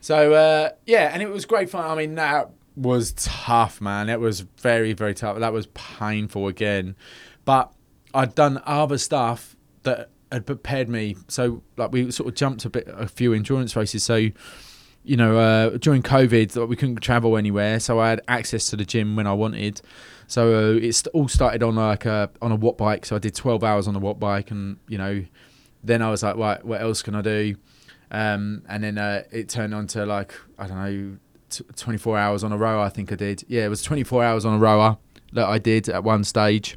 So 0.00 0.34
uh, 0.34 0.70
yeah, 0.86 1.10
and 1.12 1.22
it 1.22 1.30
was 1.30 1.44
great 1.44 1.70
fun. 1.70 1.88
I 1.88 1.94
mean, 1.94 2.16
that 2.16 2.50
was 2.76 3.12
tough, 3.12 3.80
man. 3.80 4.08
It 4.08 4.20
was 4.20 4.40
very, 4.40 4.92
very 4.92 5.14
tough. 5.14 5.38
That 5.38 5.52
was 5.52 5.66
painful 5.68 6.48
again, 6.48 6.96
but 7.44 7.72
I'd 8.14 8.34
done 8.34 8.60
other 8.64 8.98
stuff 8.98 9.56
that 9.82 10.10
had 10.30 10.46
prepared 10.46 10.88
me. 10.88 11.16
So 11.28 11.62
like 11.76 11.92
we 11.92 12.10
sort 12.10 12.28
of 12.28 12.34
jumped 12.34 12.64
a 12.64 12.70
bit, 12.70 12.88
a 12.88 13.06
few 13.08 13.32
endurance 13.32 13.76
races. 13.76 14.02
So 14.02 14.30
you 15.04 15.16
know, 15.16 15.36
uh, 15.36 15.70
during 15.78 16.02
COVID, 16.02 16.68
we 16.68 16.76
couldn't 16.76 16.96
travel 16.96 17.36
anywhere, 17.36 17.80
so 17.80 17.98
I 17.98 18.10
had 18.10 18.20
access 18.28 18.68
to 18.70 18.76
the 18.76 18.84
gym 18.84 19.16
when 19.16 19.26
I 19.26 19.32
wanted. 19.32 19.80
So 20.28 20.74
uh, 20.74 20.78
it 20.78 21.06
all 21.12 21.28
started 21.28 21.62
on 21.62 21.74
like 21.74 22.06
a 22.06 22.30
on 22.40 22.52
a 22.52 22.56
watt 22.56 22.78
bike. 22.78 23.04
So 23.04 23.16
I 23.16 23.18
did 23.18 23.34
12 23.34 23.64
hours 23.64 23.88
on 23.88 23.96
a 23.96 23.98
watt 23.98 24.20
bike, 24.20 24.50
and 24.50 24.78
you 24.88 24.98
know, 24.98 25.24
then 25.82 26.02
I 26.02 26.10
was 26.10 26.22
like, 26.22 26.36
right, 26.36 26.64
what 26.64 26.80
else 26.80 27.02
can 27.02 27.14
I 27.14 27.22
do? 27.22 27.56
Um, 28.10 28.62
and 28.68 28.84
then 28.84 28.98
uh, 28.98 29.24
it 29.32 29.48
turned 29.48 29.74
on 29.74 29.88
to 29.88 30.06
like 30.06 30.34
I 30.58 30.66
don't 30.68 30.76
know, 30.76 31.18
t- 31.52 31.64
24 31.76 32.18
hours 32.18 32.42
on 32.44 32.52
a 32.52 32.56
rower. 32.58 32.80
I 32.80 32.88
think 32.88 33.12
I 33.12 33.14
did. 33.16 33.44
Yeah, 33.48 33.64
it 33.64 33.68
was 33.68 33.82
24 33.82 34.24
hours 34.24 34.44
on 34.44 34.54
a 34.54 34.58
rower 34.58 34.96
that 35.32 35.46
I 35.46 35.58
did 35.58 35.88
at 35.88 36.04
one 36.04 36.24
stage, 36.24 36.76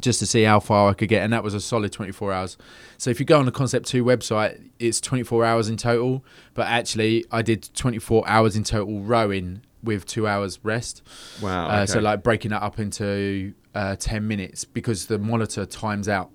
just 0.00 0.18
to 0.20 0.26
see 0.26 0.42
how 0.42 0.60
far 0.60 0.90
I 0.90 0.94
could 0.94 1.08
get, 1.08 1.22
and 1.22 1.32
that 1.32 1.42
was 1.42 1.54
a 1.54 1.60
solid 1.60 1.92
24 1.92 2.32
hours. 2.32 2.56
So 2.98 3.10
if 3.10 3.20
you 3.20 3.26
go 3.26 3.38
on 3.38 3.46
the 3.46 3.52
Concept 3.52 3.86
2 3.86 4.04
website, 4.04 4.60
it's 4.78 5.00
24 5.00 5.44
hours 5.44 5.68
in 5.68 5.76
total, 5.76 6.24
but 6.54 6.66
actually 6.66 7.24
I 7.30 7.42
did 7.42 7.68
24 7.74 8.28
hours 8.28 8.56
in 8.56 8.64
total 8.64 9.00
rowing 9.00 9.62
with 9.82 10.04
two 10.04 10.26
hours 10.26 10.58
rest. 10.62 11.02
Wow. 11.40 11.68
Uh, 11.68 11.86
So 11.86 12.00
like 12.00 12.22
breaking 12.22 12.50
that 12.50 12.62
up 12.62 12.78
into 12.78 13.54
uh, 13.74 13.96
10 13.96 14.26
minutes 14.28 14.64
because 14.64 15.06
the 15.06 15.18
monitor 15.18 15.64
times 15.64 16.08
out 16.08 16.30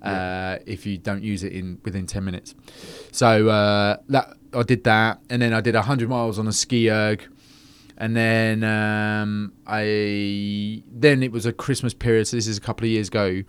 uh, 0.00 0.58
if 0.64 0.86
you 0.86 0.96
don't 0.96 1.22
use 1.24 1.42
it 1.42 1.52
in 1.52 1.78
within 1.84 2.06
10 2.06 2.24
minutes. 2.24 2.54
So 3.12 3.48
uh, 3.48 3.96
that 4.08 4.37
I 4.54 4.62
did 4.62 4.84
that, 4.84 5.20
and 5.30 5.42
then 5.42 5.52
I 5.52 5.60
did 5.60 5.74
100 5.74 6.08
miles 6.08 6.38
on 6.38 6.46
a 6.48 6.52
ski 6.52 6.90
erg. 6.90 7.22
And 8.00 8.16
then 8.16 8.62
um, 8.62 9.52
I 9.66 10.82
then 10.90 11.22
it 11.24 11.32
was 11.32 11.46
a 11.46 11.52
Christmas 11.52 11.94
period. 11.94 12.28
So 12.28 12.36
this 12.36 12.46
is 12.46 12.56
a 12.56 12.60
couple 12.60 12.84
of 12.84 12.90
years 12.90 13.08
ago. 13.08 13.42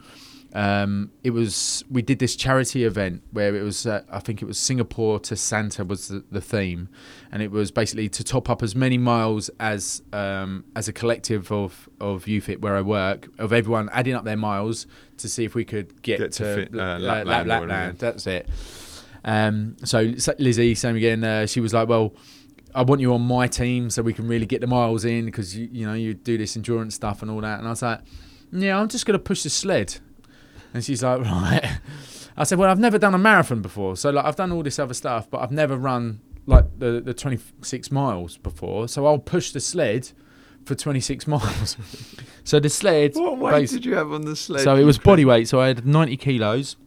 Um, 0.51 1.12
it 1.23 1.29
was 1.29 1.83
we 1.91 2.01
did 2.01 2.17
this 2.17 2.35
charity 2.35 2.83
event 2.83 3.21
where 3.31 3.55
it 3.55 3.62
was 3.62 3.85
uh, 3.85 4.01
I 4.12 4.19
think 4.19 4.41
it 4.41 4.45
was 4.45 4.57
Singapore 4.57 5.19
to 5.19 5.35
Santa 5.35 5.85
was 5.85 6.07
the, 6.07 6.23
the 6.31 6.41
theme, 6.41 6.89
and 7.31 7.43
it 7.43 7.51
was 7.51 7.69
basically 7.69 8.09
to 8.09 8.23
top 8.23 8.49
up 8.49 8.63
as 8.63 8.75
many 8.75 8.97
miles 8.97 9.51
as 9.59 10.01
um, 10.13 10.65
as 10.75 10.88
a 10.88 10.93
collective 10.93 11.51
of 11.51 11.88
of 12.01 12.25
UFIT 12.25 12.62
where 12.62 12.75
I 12.75 12.81
work 12.81 13.27
of 13.38 13.53
everyone 13.53 13.89
adding 13.93 14.15
up 14.15 14.23
their 14.23 14.38
miles 14.38 14.88
to 15.17 15.29
see 15.29 15.45
if 15.45 15.53
we 15.53 15.63
could 15.65 16.01
get, 16.01 16.17
Get 16.17 16.31
to 16.31 16.43
to, 16.43 16.55
fit, 16.55 16.73
uh, 16.73 16.97
La- 16.99 17.21
Lapland 17.21 17.27
La- 17.27 17.35
or 17.35 17.39
whatever, 17.43 17.67
Lapland. 17.67 17.99
That's 17.99 18.25
it. 18.25 18.49
Um, 19.23 19.75
so 19.84 20.13
Lizzie, 20.38 20.75
same 20.75 20.95
again. 20.95 21.23
Uh, 21.23 21.45
she 21.45 21.60
was 21.60 21.73
like, 21.73 21.88
"Well, 21.88 22.13
I 22.73 22.84
want 22.84 23.01
you 23.01 23.13
on 23.13 23.21
my 23.21 23.47
team 23.47 23.89
so 23.89 24.01
we 24.01 24.13
can 24.13 24.27
really 24.27 24.45
get 24.45 24.62
the 24.62 24.67
miles 24.67 25.05
in 25.05 25.25
because 25.25 25.55
you 25.58 25.69
you 25.71 25.86
know 25.86 25.93
you 25.93 26.13
do 26.13 26.38
this 26.38 26.55
endurance 26.55 26.95
stuff 26.95 27.21
and 27.21 27.29
all 27.29 27.41
that." 27.41 27.60
And 27.60 27.67
I 27.67 27.71
was 27.71 27.82
like, 27.82 28.01
"Yeah, 28.51 28.79
I'm 28.79 28.88
just 28.88 29.05
gonna 29.05 29.19
push 29.19 29.43
the 29.43 29.49
sled." 29.49 29.97
And 30.73 30.84
she's 30.84 31.03
like, 31.03 31.19
"Right." 31.25 31.79
I 32.38 32.43
said, 32.43 32.58
"Well, 32.58 32.69
I've 32.69 32.79
never 32.79 32.97
done 32.97 33.13
a 33.13 33.17
marathon 33.17 33.62
before, 33.62 33.97
so 33.97 34.10
like 34.12 34.25
I've 34.25 34.36
done 34.38 34.51
all 34.51 34.63
this 34.63 34.79
other 34.79 34.93
stuff, 34.93 35.29
but 35.29 35.41
I've 35.41 35.51
never 35.51 35.75
run 35.77 36.21
like 36.45 36.79
the 36.79 37.01
the 37.01 37.13
26 37.13 37.91
miles 37.91 38.38
before. 38.38 38.88
So 38.88 39.05
I'll 39.05 39.19
push 39.19 39.51
the 39.51 39.60
sled 39.60 40.12
for 40.65 40.75
26 40.75 41.27
miles." 41.36 41.75
so 42.45 42.60
the 42.60 42.69
sled. 42.69 43.15
what 43.15 43.38
weight 43.38 43.69
did 43.69 43.86
you 43.86 43.95
have 43.95 44.12
on 44.13 44.21
the 44.21 44.36
sled? 44.36 44.62
so 44.63 44.75
it 44.75 44.86
was 44.86 44.97
body 44.97 45.25
weight. 45.25 45.47
So 45.49 45.60
I 45.60 45.67
had 45.67 45.86
90 45.86 46.15
kilos 46.17 46.77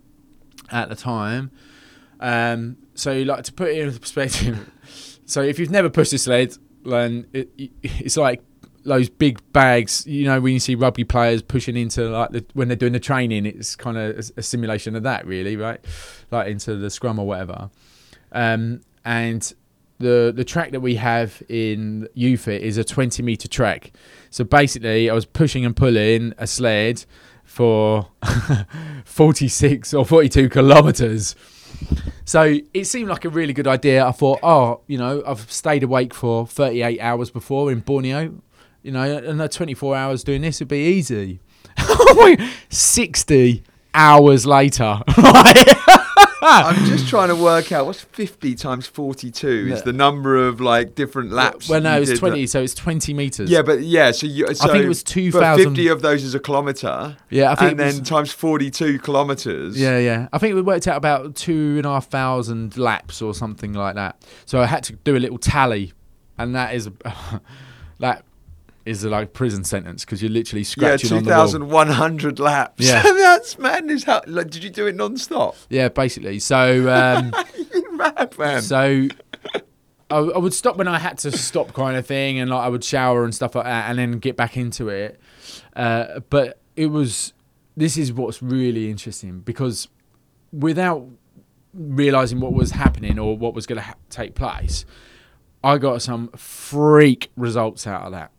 at 0.71 0.89
the 0.89 0.97
time. 0.97 1.51
Um, 2.23 2.77
so 2.95 3.13
like 3.23 3.45
to 3.45 3.53
put 3.53 3.71
it 3.71 3.79
into 3.79 4.01
perspective, 4.01 4.71
so 5.27 5.43
if 5.43 5.59
you've 5.59 5.71
never 5.71 5.91
pushed 5.91 6.13
a 6.13 6.19
sled, 6.19 6.57
then 6.85 7.27
it, 7.33 7.51
it's 7.83 8.17
like 8.17 8.43
those 8.85 9.09
big 9.09 9.41
bags. 9.53 10.07
You 10.07 10.27
know 10.27 10.41
when 10.41 10.55
you 10.55 10.61
see 10.61 10.75
rugby 10.77 11.05
players 11.05 11.43
pushing 11.43 11.77
into 11.77 12.09
like 12.09 12.31
the, 12.31 12.45
when 12.55 12.69
they're 12.69 12.77
doing 12.77 12.93
the 12.93 13.01
training, 13.01 13.45
it's 13.45 13.77
kind 13.77 13.99
of 13.99 14.17
a, 14.17 14.41
a 14.41 14.43
simulation 14.43 14.95
of 14.97 15.03
that, 15.03 15.27
really, 15.27 15.57
right? 15.57 15.85
Like 16.31 16.49
into 16.49 16.77
the 16.77 16.91
scrum 16.91 17.19
or 17.19 17.27
whatever. 17.27 17.71
Um, 18.31 18.83
and 19.05 19.53
the 19.99 20.33
the 20.35 20.45
track 20.45 20.71
that 20.73 20.81
we 20.81 20.95
have 20.97 21.43
in 21.49 22.09
UFIT 22.17 22.61
is 22.61 22.77
a 22.77 22.85
20 22.85 23.23
meter 23.23 23.49
track. 23.49 23.93
So 24.31 24.45
basically, 24.45 25.11
I 25.11 25.15
was 25.15 25.27
pushing 25.27 25.65
and 25.65 25.75
pulling 25.75 26.35
a 26.39 26.47
sled 26.47 27.05
for 27.45 28.09
46 29.05 29.93
or 29.93 30.05
42 30.05 30.49
kilometers. 30.49 31.35
So 32.25 32.59
it 32.73 32.85
seemed 32.85 33.09
like 33.09 33.25
a 33.25 33.29
really 33.29 33.53
good 33.53 33.67
idea. 33.67 34.07
I 34.07 34.13
thought, 34.13 34.41
oh, 34.43 34.81
you 34.87 34.97
know, 34.97 35.23
I've 35.27 35.51
stayed 35.51 35.83
awake 35.83 36.15
for 36.15 36.47
38 36.47 37.01
hours 37.01 37.31
before 37.31 37.71
in 37.73 37.81
Borneo, 37.81 38.35
you 38.83 38.93
know, 38.93 39.03
and 39.19 39.51
24 39.51 39.97
hours 39.97 40.25
doing 40.25 40.43
this 40.43 40.61
would 40.61 40.69
be 40.69 40.79
easy. 40.79 41.41
60 42.69 43.63
hours 43.95 44.47
later? 44.47 45.01
Ah. 46.45 46.69
I'm 46.71 46.85
just 46.87 47.09
trying 47.09 47.29
to 47.29 47.37
work 47.37 47.71
out 47.71 47.87
what's 47.87 48.01
50 48.01 48.55
times 48.57 48.87
42 48.87 49.71
is 49.73 49.83
the 49.83 49.93
number 49.93 50.37
of 50.37 50.61
like 50.61 50.95
different 50.97 51.31
laps. 51.31 51.69
well, 51.69 51.81
no, 51.81 51.91
you 51.93 51.97
it 51.99 52.01
was 52.01 52.09
did 52.11 52.19
20, 52.19 52.41
that- 52.43 52.49
so 52.49 52.63
it's 52.63 52.75
20 52.75 53.15
meters. 53.15 53.49
Yeah, 53.49 53.63
but 53.63 53.83
yeah, 53.83 54.11
so 54.11 54.27
you. 54.27 54.53
So, 54.55 54.73
think 54.73 54.85
it 54.85 54.89
was 54.89 55.03
but 55.05 55.13
2,000 55.13 55.65
50 55.77 55.89
of 55.89 56.03
those 56.03 56.25
is 56.25 56.35
a 56.35 56.41
kilometre. 56.41 57.17
yeah, 57.31 57.53
I 57.53 57.55
think 57.55 57.71
and 57.73 57.81
it 57.81 57.85
was- 57.85 57.95
then 57.97 58.05
times 58.05 58.33
42 58.33 58.99
kilometres. 58.99 59.79
Yeah, 59.81 59.99
yeah. 59.99 60.29
I 60.33 60.39
think 60.39 60.55
we 60.57 60.63
worked 60.63 60.89
out 60.89 60.97
about 60.97 61.37
two 61.37 61.77
and 61.77 61.87
a 61.87 61.91
half 61.91 62.09
thousand 62.09 62.77
laps 62.77 63.23
or 63.23 63.35
something 63.35 63.73
like 63.73 63.95
that. 63.95 64.21
So 64.45 64.61
I 64.61 64.67
had 64.67 64.83
to 64.85 64.95
do 64.95 65.17
a 65.17 65.19
little 65.21 65.39
tally, 65.39 65.93
and 66.39 66.55
that 66.57 66.75
is 66.75 66.91
that 68.01 68.25
is 68.85 69.05
like 69.05 69.33
prison 69.33 69.65
sentence 69.65 70.05
because 70.05 70.23
you're 70.23 70.31
literally 70.31 70.63
Yeah, 70.63 70.67
scratching 70.97 71.13
on 71.19 71.25
the 71.25 71.31
wall. 71.31 71.47
2,100 71.47 72.39
laps. 72.39 72.85
Yeah. 72.87 73.03
That's 73.03 73.59
madness. 73.59 74.05
How, 74.05 74.23
like, 74.27 74.51
did 74.51 74.65
you 74.65 74.71
do 74.71 74.87
it 74.87 74.95
non 74.97 75.17
stop? 75.17 75.57
Yeah, 75.71 75.89
basically. 75.89 76.39
So 76.41 76.89
um, 76.93 77.33
you 77.75 77.97
mad, 77.97 78.37
man. 78.39 78.63
so 78.63 79.09
I, 80.11 80.17
I 80.17 80.39
would 80.39 80.55
stop 80.55 80.77
when 80.77 80.89
I 80.89 80.99
had 80.99 81.19
to 81.19 81.33
stop, 81.37 81.73
kind 81.73 81.97
of 81.97 82.07
thing, 82.07 82.39
and 82.39 82.51
like 82.51 82.61
I 82.65 82.69
would 82.69 82.85
shower 82.85 83.25
and 83.25 83.35
stuff 83.35 83.55
like 83.55 83.65
that, 83.65 83.89
and 83.89 83.99
then 83.99 84.19
get 84.19 84.37
back 84.37 84.57
into 84.57 84.89
it. 84.89 85.21
Uh, 85.75 86.21
but 86.31 86.61
it 86.77 86.87
was 86.87 87.33
this 87.77 87.97
is 87.97 88.13
what's 88.13 88.43
really 88.43 88.91
interesting 88.91 89.41
because 89.41 89.89
without 90.53 91.07
realizing 91.73 92.41
what 92.41 92.53
was 92.53 92.73
happening 92.73 93.19
or 93.19 93.37
what 93.37 93.55
was 93.55 93.67
going 93.67 93.77
to 93.77 93.83
ha- 93.83 93.95
take 94.11 94.35
place, 94.35 94.85
I 95.65 95.79
got 95.79 96.03
some 96.03 96.29
freak 96.37 97.31
results 97.37 97.87
out 97.87 98.03
of 98.03 98.13
that. 98.13 98.31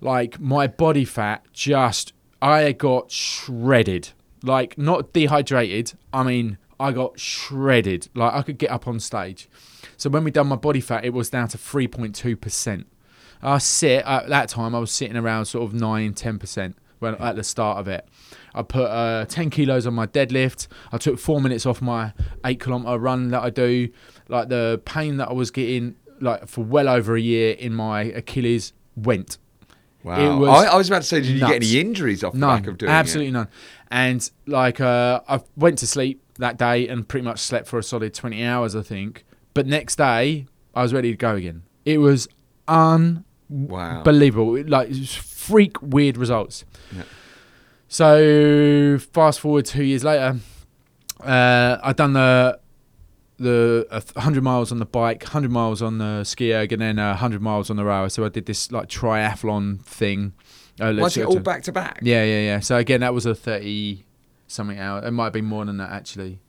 Like 0.00 0.40
my 0.40 0.66
body 0.66 1.04
fat 1.04 1.44
just, 1.52 2.12
I 2.40 2.72
got 2.72 3.10
shredded. 3.10 4.10
Like 4.42 4.78
not 4.78 5.12
dehydrated. 5.12 5.94
I 6.12 6.22
mean, 6.22 6.58
I 6.78 6.92
got 6.92 7.18
shredded. 7.18 8.08
Like 8.14 8.34
I 8.34 8.42
could 8.42 8.58
get 8.58 8.70
up 8.70 8.86
on 8.86 9.00
stage. 9.00 9.48
So 9.96 10.08
when 10.10 10.24
we 10.24 10.30
done 10.30 10.46
my 10.46 10.56
body 10.56 10.80
fat, 10.80 11.04
it 11.04 11.12
was 11.12 11.30
down 11.30 11.48
to 11.48 11.58
three 11.58 11.88
point 11.88 12.14
two 12.14 12.36
percent. 12.36 12.86
I 13.42 13.58
sit 13.58 14.04
at 14.04 14.28
that 14.28 14.48
time. 14.48 14.74
I 14.74 14.78
was 14.78 14.90
sitting 14.90 15.16
around 15.16 15.46
sort 15.46 15.64
of 15.64 15.74
nine, 15.74 16.14
ten 16.14 16.38
percent 16.38 16.76
when 17.00 17.14
at 17.16 17.36
the 17.36 17.44
start 17.44 17.78
of 17.78 17.88
it. 17.88 18.06
I 18.54 18.62
put 18.62 18.86
uh, 18.86 19.24
ten 19.26 19.50
kilos 19.50 19.86
on 19.86 19.94
my 19.94 20.06
deadlift. 20.06 20.68
I 20.92 20.98
took 20.98 21.18
four 21.18 21.40
minutes 21.40 21.66
off 21.66 21.82
my 21.82 22.12
eight 22.44 22.60
kilometer 22.60 22.98
run 22.98 23.28
that 23.28 23.42
I 23.42 23.50
do. 23.50 23.88
Like 24.28 24.48
the 24.48 24.80
pain 24.84 25.16
that 25.16 25.28
I 25.28 25.32
was 25.32 25.50
getting, 25.50 25.96
like 26.20 26.46
for 26.46 26.62
well 26.62 26.88
over 26.88 27.16
a 27.16 27.20
year 27.20 27.54
in 27.54 27.74
my 27.74 28.02
Achilles, 28.02 28.72
went. 28.96 29.38
Wow. 30.04 30.20
It 30.20 30.38
was 30.38 30.48
I, 30.48 30.72
I 30.72 30.76
was 30.76 30.88
about 30.88 31.02
to 31.02 31.08
say, 31.08 31.20
did 31.20 31.30
you 31.30 31.40
get 31.40 31.56
any 31.56 31.80
injuries 31.80 32.22
off 32.22 32.32
the 32.32 32.40
back 32.40 32.66
of 32.66 32.78
doing 32.78 32.88
that? 32.88 32.98
absolutely 32.98 33.32
none. 33.32 33.48
And 33.90 34.30
like, 34.46 34.80
uh, 34.80 35.20
I 35.28 35.40
went 35.56 35.78
to 35.78 35.86
sleep 35.86 36.22
that 36.38 36.56
day 36.56 36.86
and 36.88 37.06
pretty 37.06 37.24
much 37.24 37.40
slept 37.40 37.66
for 37.66 37.78
a 37.78 37.82
solid 37.82 38.14
twenty 38.14 38.44
hours, 38.44 38.76
I 38.76 38.82
think. 38.82 39.24
But 39.54 39.66
next 39.66 39.96
day, 39.96 40.46
I 40.74 40.82
was 40.82 40.94
ready 40.94 41.10
to 41.10 41.16
go 41.16 41.34
again. 41.34 41.62
It 41.84 41.98
was 41.98 42.28
unbelievable. 42.68 44.52
Wow. 44.52 44.62
Like, 44.66 44.90
it 44.90 44.98
was 44.98 45.14
freak 45.14 45.80
weird 45.82 46.16
results. 46.16 46.64
Yeah. 46.94 47.02
So 47.88 48.98
fast 49.12 49.40
forward 49.40 49.64
two 49.64 49.82
years 49.82 50.04
later, 50.04 50.38
uh, 51.20 51.78
I'd 51.82 51.96
done 51.96 52.12
the 52.12 52.60
the 53.38 53.86
uh, 53.90 54.00
100 54.14 54.42
miles 54.42 54.70
on 54.72 54.78
the 54.78 54.84
bike, 54.86 55.22
100 55.22 55.50
miles 55.50 55.80
on 55.82 55.98
the 55.98 56.24
ski 56.24 56.52
erg, 56.52 56.72
and 56.72 56.82
then 56.82 56.98
uh, 56.98 57.10
100 57.10 57.40
miles 57.40 57.70
on 57.70 57.76
the 57.76 57.84
rower. 57.84 58.08
So 58.08 58.24
I 58.24 58.28
did 58.28 58.46
this 58.46 58.70
like 58.72 58.88
triathlon 58.88 59.82
thing. 59.84 60.32
Uh, 60.80 60.94
Was 60.98 61.16
it 61.16 61.26
all 61.26 61.34
to- 61.34 61.40
back 61.40 61.62
to 61.64 61.72
back? 61.72 61.98
yeah, 62.02 62.22
yeah, 62.24 62.40
yeah. 62.40 62.60
So 62.60 62.76
again, 62.76 63.00
that 63.00 63.12
was 63.14 63.26
a 63.26 63.34
thirty 63.34 64.04
something 64.46 64.78
hour. 64.78 65.04
It 65.04 65.10
might 65.10 65.24
have 65.24 65.32
been 65.32 65.44
more 65.44 65.64
than 65.64 65.76
that 65.78 65.90
actually. 65.90 66.40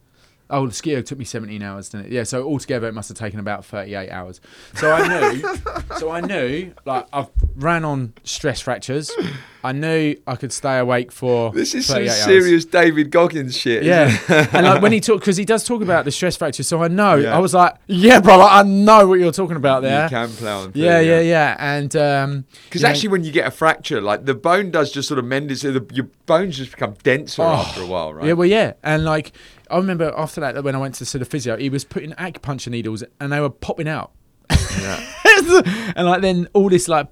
Oh, 0.52 0.66
the 0.68 0.74
ski 0.74 1.00
took 1.04 1.20
me 1.20 1.26
seventeen 1.26 1.62
hours, 1.62 1.90
didn't 1.90 2.08
it? 2.08 2.12
Yeah. 2.12 2.24
So 2.24 2.44
altogether, 2.48 2.88
it 2.88 2.94
must 2.94 3.10
have 3.10 3.18
taken 3.18 3.40
about 3.40 3.66
thirty-eight 3.66 4.10
hours. 4.10 4.42
So 4.76 4.92
I 4.92 5.08
knew. 5.08 5.44
so 6.00 6.10
I 6.10 6.22
knew, 6.22 6.74
like 6.86 7.06
I've 7.14 7.30
ran 7.56 7.86
on 7.86 8.14
stress 8.24 8.60
fractures. 8.62 9.12
I 9.64 9.74
knew 9.74 10.16
I 10.26 10.36
could 10.38 10.54
stay 10.54 10.78
awake 10.80 11.12
for. 11.12 11.52
This 11.52 11.76
is 11.76 11.86
some 11.86 11.98
38 11.98 12.10
hours. 12.10 12.24
serious 12.24 12.66
David 12.66 13.12
Goggins 13.12 13.58
shit. 13.58 13.84
Yeah, 13.84 14.18
and 14.54 14.66
like 14.66 14.82
when 14.82 14.92
he 14.94 15.00
talk, 15.02 15.20
because 15.20 15.36
he 15.38 15.44
does 15.46 15.66
talk 15.66 15.82
about 15.82 16.06
the 16.06 16.12
stress 16.12 16.38
fractures, 16.38 16.68
so 16.68 16.82
I 16.82 16.88
know. 16.88 17.16
Yeah. 17.16 17.36
I 17.36 17.40
was 17.40 17.54
like, 17.54 17.76
yeah, 17.88 18.20
brother, 18.22 18.44
I 18.44 18.64
know 18.64 19.06
what 19.08 19.20
you're 19.20 19.34
talking 19.34 19.58
about 19.58 19.82
there. 19.84 20.04
You 20.06 20.10
can 20.10 20.30
plow 20.30 20.64
through, 20.64 20.82
yeah, 20.82 21.00
yeah, 21.02 21.20
yeah, 21.20 21.56
and 21.60 21.94
um, 21.98 22.46
Because 22.66 22.84
know- 22.84 22.90
actually, 22.90 23.10
when 23.10 23.24
you 23.26 23.32
get 23.34 23.46
a 23.48 23.52
fracture, 23.52 24.00
like 24.02 24.26
the 24.26 24.34
bone 24.34 24.72
does 24.72 24.92
just 24.92 25.08
sort 25.10 25.20
of 25.20 25.26
mend 25.26 25.52
it, 25.52 25.58
so 25.60 25.72
the, 25.74 25.86
your 25.94 26.08
bones 26.26 26.58
just 26.58 26.72
become 26.72 26.96
denser 27.04 27.42
Oh, 27.44 27.48
after 27.50 27.82
a 27.82 27.86
while, 27.86 28.14
right? 28.14 28.28
Yeah, 28.28 28.34
well, 28.34 28.48
yeah, 28.48 28.74
and 28.82 29.04
like 29.04 29.34
I 29.70 29.78
remember 29.78 30.14
after 30.18 30.42
that, 30.42 30.64
when 30.64 30.76
I 30.76 30.78
went 30.80 30.96
to 30.96 31.06
see 31.06 31.18
the 31.20 31.26
physio, 31.26 31.58
he 31.58 31.70
was 31.70 31.84
putting 31.84 32.12
acupuncture 32.14 32.70
needles 32.70 33.04
and 33.20 33.32
they 33.32 33.40
were 33.40 33.50
popping 33.50 33.88
out, 33.88 34.12
Yeah. 34.80 35.04
and 35.96 36.06
like 36.08 36.22
then 36.22 36.48
all 36.54 36.70
this 36.70 36.88
like 36.88 37.08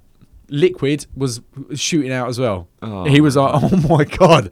liquid 0.49 1.05
was 1.15 1.41
shooting 1.75 2.11
out 2.11 2.29
as 2.29 2.39
well. 2.39 2.67
Oh, 2.81 3.05
he 3.05 3.21
was 3.21 3.35
like, 3.35 3.51
"Oh 3.63 3.77
my 3.87 4.03
god!" 4.03 4.51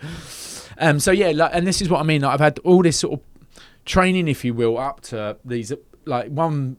Um, 0.78 1.00
so 1.00 1.12
yeah, 1.12 1.32
like, 1.32 1.52
and 1.54 1.66
this 1.66 1.82
is 1.82 1.90
what 1.90 2.00
I 2.00 2.04
mean. 2.04 2.22
Like, 2.22 2.34
I've 2.34 2.40
had 2.40 2.60
all 2.60 2.84
this 2.84 3.00
sort 3.00 3.20
of 3.20 3.26
training, 3.86 4.28
if 4.28 4.44
you 4.44 4.54
will, 4.54 4.78
up 4.78 5.02
to 5.02 5.38
these. 5.46 5.72
Like 6.06 6.30
one 6.30 6.78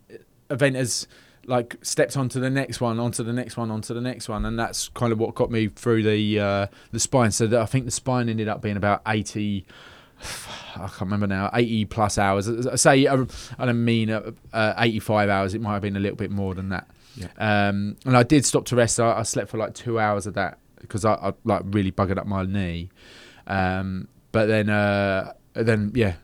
event 0.51 0.77
has 0.77 1.09
like 1.47 1.77
stepped 1.83 2.17
onto 2.17 2.41
the 2.41 2.51
next 2.51 2.81
one, 2.81 2.99
onto 2.99 3.23
the 3.23 3.33
next 3.33 3.57
one, 3.57 3.71
onto 3.71 3.95
the 3.95 4.01
next 4.01 4.29
one, 4.29 4.45
and 4.45 4.59
that's 4.59 4.89
kind 4.91 5.13
of 5.13 5.19
what 5.19 5.35
got 5.35 5.51
me 5.51 5.69
through 5.69 6.03
the 6.03 6.41
uh, 6.41 6.67
the 6.93 7.01
spine. 7.01 7.31
So 7.31 7.47
that 7.47 7.61
I 7.61 7.67
think 7.67 7.85
the 7.85 7.91
spine 7.91 8.29
ended 8.29 8.49
up 8.49 8.63
being 8.63 8.77
about 8.77 9.03
eighty. 9.07 9.67
I 10.75 10.89
can't 10.89 11.01
remember 11.03 11.27
now. 11.27 11.51
Eighty 11.55 11.85
plus 11.85 12.19
hours. 12.19 12.49
I 12.67 12.77
say 12.77 13.07
uh, 13.07 13.25
I 13.59 13.67
don't 13.67 13.85
mean 13.85 14.11
uh, 14.11 14.33
uh, 14.53 14.75
eighty-five 14.79 15.29
hours. 15.29 15.55
It 15.55 15.61
might 15.61 15.75
have 15.75 15.83
been 15.83 15.97
a 15.97 16.01
little 16.01 16.17
bit 16.17 16.31
more 16.31 16.55
than 16.55 16.71
that. 16.71 16.89
Yeah. 17.17 17.29
Um, 17.39 17.97
and 18.05 18.17
I 18.17 18.23
did 18.23 18.45
stop 18.45 18.67
to 18.67 18.77
rest. 18.77 19.01
I, 19.01 19.19
I 19.19 19.23
slept 19.23 19.51
for 19.51 19.57
like 19.57 19.75
two 19.75 19.99
hours 19.99 20.27
of 20.27 20.35
that 20.35 20.59
because 20.81 21.05
I, 21.05 21.15
I 21.15 21.33
like 21.45 21.63
really 21.65 21.93
buggered 21.93 22.19
up 22.19 22.27
my 22.27 22.45
knee. 22.45 22.91
Um, 23.47 24.09
but 24.33 24.47
then, 24.47 24.69
uh, 24.69 25.33
then 25.55 25.93
yeah, 25.95 26.17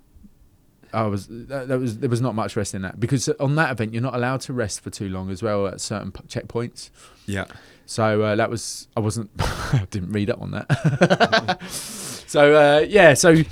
I 0.93 1.07
was 1.07 1.27
that, 1.29 1.69
that 1.69 1.79
was 1.79 1.99
there 1.99 2.11
was 2.11 2.21
not 2.21 2.35
much 2.35 2.57
rest 2.57 2.75
in 2.75 2.83
that 2.83 3.01
because 3.01 3.29
on 3.41 3.55
that 3.55 3.71
event 3.71 3.95
you're 3.95 4.03
not 4.03 4.15
allowed 4.15 4.43
to 4.43 4.53
rest 4.53 4.83
for 4.83 4.91
too 4.91 5.09
long 5.09 5.31
as 5.31 5.43
well 5.43 5.67
at 5.67 5.81
certain 5.81 6.13
p- 6.13 6.23
checkpoints. 6.25 6.91
yeah. 7.27 7.47
So 7.87 8.23
uh, 8.23 8.37
that 8.37 8.49
was 8.51 8.89
I 8.97 9.01
wasn't 9.01 9.31
I 9.39 9.87
didn't 9.91 10.13
read 10.13 10.31
up 10.31 10.41
on 10.41 10.51
that. 10.53 11.63
so 11.69 12.55
uh, 12.55 12.81
yeah, 12.81 13.15
so 13.15 13.43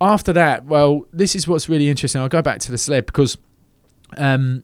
after 0.00 0.32
that, 0.32 0.64
well, 0.64 1.06
this 1.12 1.34
is 1.34 1.48
what's 1.48 1.68
really 1.68 1.88
interesting. 1.88 2.20
I'll 2.20 2.28
go 2.28 2.42
back 2.42 2.60
to 2.60 2.70
the 2.70 2.78
sled 2.78 3.06
because 3.06 3.36
um, 4.16 4.62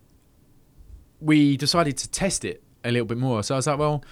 we 1.20 1.56
decided 1.56 1.96
to 1.98 2.10
test 2.10 2.44
it 2.44 2.62
a 2.84 2.90
little 2.90 3.06
bit 3.06 3.18
more. 3.18 3.42
So 3.42 3.54
I 3.54 3.58
was 3.58 3.66
like, 3.66 3.78
well, 3.78 4.04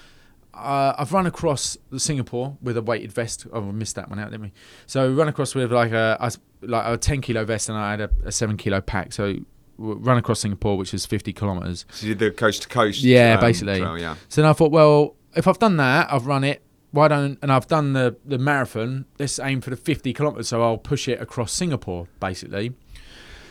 uh, 0.55 0.95
I've 0.99 1.13
run 1.13 1.27
across 1.27 1.77
Singapore 1.97 2.57
with 2.61 2.77
a 2.77 2.83
weighted 2.83 3.13
vest. 3.13 3.47
Oh, 3.53 3.61
we 3.61 3.73
missed 3.73 3.95
that 3.97 4.11
one 4.11 4.19
out, 4.19 4.31
didn't 4.31 4.43
we? 4.43 4.53
So 4.87 5.09
we 5.09 5.15
run 5.15 5.29
across 5.29 5.55
with 5.55 5.73
like 5.73 5.93
a, 5.93 6.31
like 6.63 6.85
a 6.87 6.97
ten 6.99 7.21
kilo 7.21 7.45
vest, 7.45 7.69
and 7.69 7.79
I 7.79 7.93
had 7.93 8.01
a, 8.01 8.11
a 8.25 8.33
seven 8.33 8.57
kilo 8.57 8.81
pack. 8.81 9.13
So 9.13 9.37
run 9.79 10.19
across 10.19 10.41
Singapore, 10.41 10.77
which 10.77 10.93
is 10.93 11.07
fifty 11.07 11.33
kilometers. 11.33 11.87
So 11.93 12.07
you 12.07 12.15
did 12.15 12.33
the 12.33 12.37
coast 12.37 12.63
to 12.63 12.69
coast. 12.69 13.03
Yeah, 13.03 13.35
um, 13.35 13.41
basically. 13.41 13.79
trail, 13.79 13.99
yeah. 13.99 14.17
So 14.29 14.43
then 14.43 14.51
I 14.51 14.53
thought, 14.53 14.73
well, 14.73 15.17
if 15.35 15.49
I've 15.49 15.59
done 15.59 15.77
that, 15.79 16.13
I've 16.13 16.27
run 16.27 16.45
it. 16.45 16.63
Why 16.93 17.09
don't 17.09 17.39
and 17.43 17.51
I've 17.51 17.67
done 17.67 17.95
the 17.95 18.17
the 18.25 18.39
marathon? 18.39 19.07
Let's 19.19 19.39
aim 19.39 19.61
for 19.61 19.71
the 19.71 19.77
50 19.77 20.13
kilometers. 20.13 20.49
So 20.49 20.63
I'll 20.63 20.79
push 20.79 21.09
it 21.09 21.21
across 21.21 21.53
Singapore, 21.53 22.07
basically. 22.21 22.75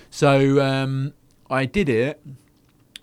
So 0.09 0.61
um, 0.63 1.13
I 1.49 1.65
did 1.65 1.89
it, 1.89 2.21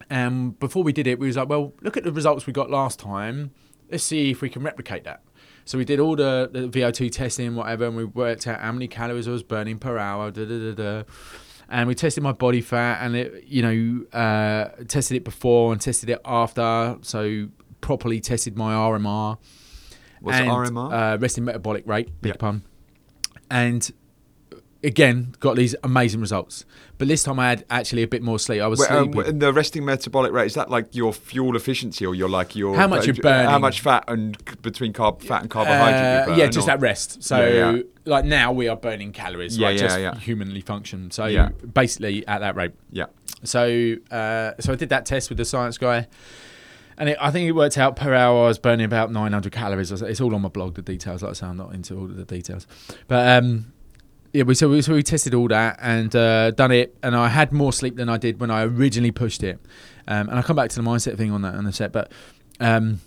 and 0.08 0.58
before 0.58 0.82
we 0.82 0.92
did 0.92 1.06
it, 1.06 1.18
we 1.18 1.26
was 1.26 1.36
like, 1.36 1.48
well, 1.48 1.72
look 1.82 1.96
at 1.96 2.04
the 2.04 2.12
results 2.12 2.46
we 2.46 2.52
got 2.52 2.70
last 2.70 2.98
time. 2.98 3.50
Let's 3.90 4.04
see 4.04 4.30
if 4.30 4.40
we 4.42 4.48
can 4.48 4.62
replicate 4.62 5.04
that. 5.04 5.22
So 5.64 5.76
we 5.76 5.84
did 5.84 6.00
all 6.00 6.16
the, 6.16 6.48
the 6.50 6.60
VO2 6.68 7.10
testing, 7.10 7.48
and 7.48 7.56
whatever, 7.56 7.86
and 7.86 7.96
we 7.96 8.04
worked 8.04 8.46
out 8.46 8.60
how 8.60 8.72
many 8.72 8.88
calories 8.88 9.26
I 9.26 9.32
was 9.32 9.42
burning 9.42 9.78
per 9.78 9.98
hour. 9.98 10.30
Da, 10.30 10.44
da, 10.44 10.72
da, 10.72 10.72
da. 10.72 11.02
And 11.68 11.88
we 11.88 11.94
tested 11.94 12.22
my 12.22 12.32
body 12.32 12.60
fat, 12.60 13.00
and 13.02 13.16
it, 13.16 13.44
you 13.46 13.62
know, 13.62 14.18
uh, 14.18 14.70
tested 14.86 15.16
it 15.16 15.24
before 15.24 15.72
and 15.72 15.80
tested 15.80 16.08
it 16.10 16.20
after. 16.24 16.96
So 17.02 17.48
properly 17.80 18.20
tested 18.20 18.56
my 18.56 18.74
RMR. 18.74 19.38
What's 20.20 20.38
and, 20.38 20.48
RMR? 20.50 21.14
Uh, 21.14 21.18
resting 21.18 21.44
metabolic 21.44 21.86
rate, 21.86 22.08
big 22.20 22.30
Yeah. 22.30 22.36
pun. 22.38 22.62
And 23.50 23.90
again, 24.84 25.34
got 25.40 25.56
these 25.56 25.74
amazing 25.82 26.20
results. 26.20 26.64
But 26.98 27.08
this 27.08 27.22
time 27.22 27.38
I 27.40 27.48
had 27.48 27.64
actually 27.70 28.02
a 28.02 28.06
bit 28.08 28.22
more 28.22 28.38
sleep. 28.38 28.60
I 28.62 28.66
was 28.66 28.78
Well, 28.80 28.98
um, 28.98 29.12
sleeping. 29.12 29.30
and 29.30 29.42
the 29.42 29.52
resting 29.52 29.84
metabolic 29.84 30.32
rate 30.32 30.46
is 30.46 30.54
that 30.54 30.70
like 30.70 30.94
your 30.94 31.12
fuel 31.12 31.56
efficiency 31.56 32.04
or 32.06 32.14
your 32.14 32.28
like 32.28 32.54
your 32.56 32.76
How 32.76 32.86
much 32.86 33.06
you're 33.06 33.16
uh, 33.24 33.48
How 33.50 33.58
much 33.58 33.80
fat 33.80 34.04
and 34.08 34.36
between 34.62 34.92
carb, 34.92 35.22
fat 35.22 35.42
and 35.42 35.50
carbohydrate? 35.50 35.94
Uh, 36.22 36.26
burn, 36.26 36.38
yeah, 36.38 36.46
just 36.46 36.68
or- 36.68 36.72
at 36.72 36.80
rest. 36.80 37.22
So, 37.22 37.44
Yeah, 37.44 37.70
yeah. 37.72 37.82
like 38.04 38.24
now 38.24 38.52
we 38.52 38.68
are 38.68 38.76
burning 38.76 39.12
calories, 39.12 39.56
Yeah, 39.56 39.68
like 39.68 39.76
yeah, 39.78 39.82
just 39.86 40.00
yeah. 40.00 40.18
humanly 40.18 40.60
function. 40.60 41.10
So, 41.10 41.26
Yeah. 41.26 41.50
basically 41.72 42.26
at 42.26 42.40
that 42.40 42.54
rate. 42.56 42.72
Yeah. 42.90 43.06
So, 43.44 43.94
uh, 44.10 44.52
so 44.60 44.72
I 44.72 44.76
did 44.76 44.88
that 44.90 45.06
test 45.06 45.28
with 45.28 45.38
the 45.38 45.44
science 45.44 45.78
guy, 45.78 46.06
and 46.98 47.10
it, 47.10 47.18
I 47.20 47.30
think 47.30 47.48
it 47.48 47.52
worked 47.52 47.78
out 47.78 47.96
per 47.96 48.12
hour. 48.12 48.44
I 48.44 48.48
was 48.48 48.58
burning 48.58 48.84
about 48.84 49.10
900 49.10 49.52
calories. 49.52 49.90
It's 49.90 50.20
all 50.20 50.34
on 50.34 50.42
my 50.42 50.48
blog, 50.48 50.74
the 50.74 50.82
details. 50.82 51.22
Like 51.22 51.30
I 51.30 51.32
say, 51.34 51.46
I'm 51.46 51.56
not 51.56 51.72
into 51.74 51.96
all 51.96 52.04
of 52.04 52.16
the 52.16 52.24
details, 52.24 52.66
but 53.06 53.42
um, 53.42 53.72
yeah, 54.32 54.42
we 54.42 54.54
so 54.54 54.68
we, 54.68 54.82
so 54.82 54.94
we 54.94 55.02
tested 55.02 55.34
all 55.34 55.48
that 55.48 55.78
and 55.80 56.14
uh, 56.14 56.50
done 56.50 56.72
it, 56.72 56.96
and 57.02 57.16
I 57.16 57.28
had 57.28 57.52
more 57.52 57.72
sleep 57.72 57.96
than 57.96 58.08
I 58.08 58.18
did 58.18 58.40
when 58.40 58.50
I 58.50 58.64
originally 58.64 59.12
pushed 59.12 59.42
it. 59.42 59.58
Um, 60.06 60.28
and 60.28 60.36
I'll 60.36 60.42
come 60.42 60.56
back 60.56 60.70
to 60.70 60.76
the 60.76 60.82
mindset 60.82 61.16
thing 61.16 61.30
on 61.30 61.42
that 61.42 61.54
in 61.54 61.66
a 61.66 61.72
sec, 61.72 61.92
but 61.92 62.10
um, 62.60 63.00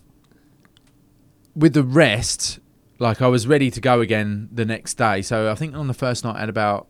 with 1.55 1.73
the 1.73 1.83
rest, 1.83 2.59
like 2.99 3.21
I 3.21 3.27
was 3.27 3.47
ready 3.47 3.71
to 3.71 3.81
go 3.81 4.01
again 4.01 4.49
the 4.51 4.65
next 4.65 4.95
day. 4.95 5.21
So 5.21 5.51
I 5.51 5.55
think 5.55 5.75
on 5.75 5.87
the 5.87 5.93
first 5.93 6.23
night 6.23 6.35
I 6.35 6.41
had 6.41 6.49
about 6.49 6.87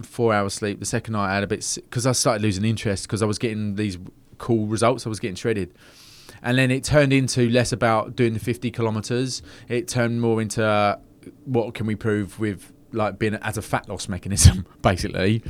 four 0.00 0.32
hours 0.32 0.54
sleep. 0.54 0.80
The 0.80 0.86
second 0.86 1.12
night 1.12 1.30
I 1.30 1.34
had 1.34 1.42
a 1.42 1.46
bit 1.46 1.66
because 1.76 2.06
I 2.06 2.12
started 2.12 2.42
losing 2.42 2.64
interest 2.64 3.04
because 3.04 3.22
I 3.22 3.26
was 3.26 3.38
getting 3.38 3.76
these 3.76 3.98
cool 4.38 4.66
results. 4.66 5.06
I 5.06 5.08
was 5.08 5.20
getting 5.20 5.36
shredded, 5.36 5.74
and 6.42 6.58
then 6.58 6.70
it 6.70 6.84
turned 6.84 7.12
into 7.12 7.48
less 7.48 7.72
about 7.72 8.16
doing 8.16 8.34
the 8.34 8.40
fifty 8.40 8.70
kilometers. 8.70 9.42
It 9.68 9.88
turned 9.88 10.20
more 10.20 10.40
into 10.40 10.64
uh, 10.64 10.96
what 11.44 11.74
can 11.74 11.86
we 11.86 11.94
prove 11.94 12.38
with 12.38 12.72
like 12.92 13.18
being 13.18 13.34
as 13.34 13.56
a 13.56 13.62
fat 13.62 13.88
loss 13.88 14.08
mechanism, 14.08 14.66
basically. 14.82 15.42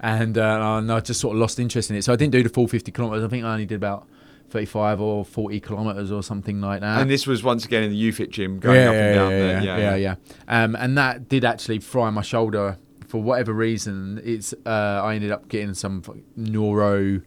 And, 0.00 0.36
uh, 0.36 0.78
and 0.78 0.90
I 0.90 0.98
just 0.98 1.20
sort 1.20 1.36
of 1.36 1.40
lost 1.40 1.60
interest 1.60 1.88
in 1.88 1.96
it. 1.96 2.02
So 2.02 2.12
I 2.12 2.16
didn't 2.16 2.32
do 2.32 2.42
the 2.42 2.48
full 2.48 2.66
fifty 2.66 2.90
kilometers. 2.90 3.24
I 3.24 3.28
think 3.28 3.44
I 3.44 3.52
only 3.52 3.66
did 3.66 3.76
about. 3.76 4.08
35 4.50 5.00
or 5.00 5.24
40 5.24 5.60
kilometers 5.60 6.12
or 6.12 6.22
something 6.22 6.60
like 6.60 6.82
that 6.82 7.00
And 7.00 7.10
this 7.10 7.26
was 7.26 7.42
once 7.42 7.64
again 7.64 7.84
in 7.84 7.90
the 7.90 8.12
UFIT 8.12 8.28
gym, 8.28 8.58
going 8.58 8.76
yeah, 8.76 8.88
up 8.88 8.94
and 8.94 9.14
down 9.14 9.30
yeah, 9.30 9.38
there. 9.38 9.62
yeah, 9.62 9.78
yeah, 9.78 9.94
yeah. 9.96 10.14
Um, 10.46 10.76
and 10.76 10.98
that 10.98 11.26
did 11.30 11.42
actually 11.42 11.78
fry 11.78 12.10
my 12.10 12.20
shoulder 12.20 12.76
for 13.12 13.22
whatever 13.22 13.54
reason. 13.54 14.20
It's 14.22 14.52
uh, 14.66 15.00
I 15.02 15.14
ended 15.14 15.30
up 15.30 15.48
getting 15.48 15.72
some 15.72 16.02
neuro 16.36 17.22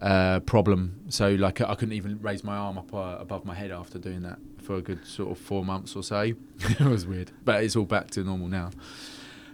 uh, 0.00 0.40
problem, 0.40 1.00
so 1.08 1.30
like 1.30 1.60
I 1.60 1.74
couldn't 1.74 1.94
even 1.94 2.20
raise 2.20 2.44
my 2.44 2.56
arm 2.56 2.78
up 2.78 2.92
uh, 2.92 3.16
above 3.18 3.44
my 3.44 3.54
head 3.54 3.70
after 3.70 3.98
doing 3.98 4.22
that 4.22 4.38
for 4.62 4.76
a 4.76 4.82
good 4.82 5.06
sort 5.06 5.30
of 5.30 5.38
four 5.38 5.64
months 5.64 5.96
or 5.96 6.02
so. 6.02 6.20
it 6.58 6.80
was 6.80 7.06
weird, 7.06 7.30
but 7.44 7.62
it's 7.62 7.76
all 7.76 7.84
back 7.84 8.10
to 8.12 8.24
normal 8.24 8.48
now. 8.48 8.70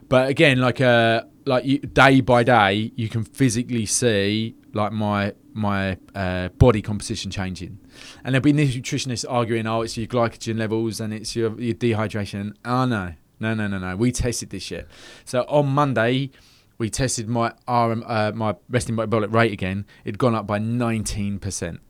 But 0.09 0.28
again, 0.28 0.59
like 0.59 0.80
uh, 0.80 1.22
like 1.47 1.64
you, 1.64 1.78
day 1.78 2.20
by 2.20 2.43
day, 2.43 2.93
you 2.97 3.09
can 3.09 3.24
physically 3.24 3.86
see 3.86 4.55
like 4.72 4.93
my 4.93 5.32
my 5.55 5.97
uh, 6.14 6.49
body 6.49 6.82
composition 6.82 7.30
changing, 7.30 7.78
and 8.24 8.34
there'll 8.34 8.43
be 8.43 8.53
nutritionists 8.53 9.24
arguing, 9.28 9.66
"Oh, 9.66 9.82
it's 9.82 9.97
your 9.97 10.07
glycogen 10.07 10.59
levels 10.59 11.01
and 11.01 11.14
it's 11.14 11.34
your 11.34 11.59
your 11.61 11.74
dehydration." 11.74 12.55
Oh 12.64 12.84
no, 12.84 13.14
no, 13.40 13.55
no, 13.55 13.66
no, 13.68 13.78
no. 13.78 13.97
We 13.97 14.12
tested 14.12 14.51
this 14.51 14.62
shit. 14.62 14.88
So 15.24 15.43
on 15.49 15.68
Monday, 15.68 16.30
we 16.83 16.91
tested 16.91 17.28
my 17.28 17.53
RM, 17.68 18.03
uh, 18.05 18.33
my 18.35 18.57
resting 18.68 18.97
metabolic 18.97 19.33
rate 19.33 19.53
again. 19.53 19.87
It'd 20.05 20.18
gone 20.18 20.35
up 20.35 20.49
by 20.49 20.59
nineteen 20.59 21.39
percent. 21.39 21.80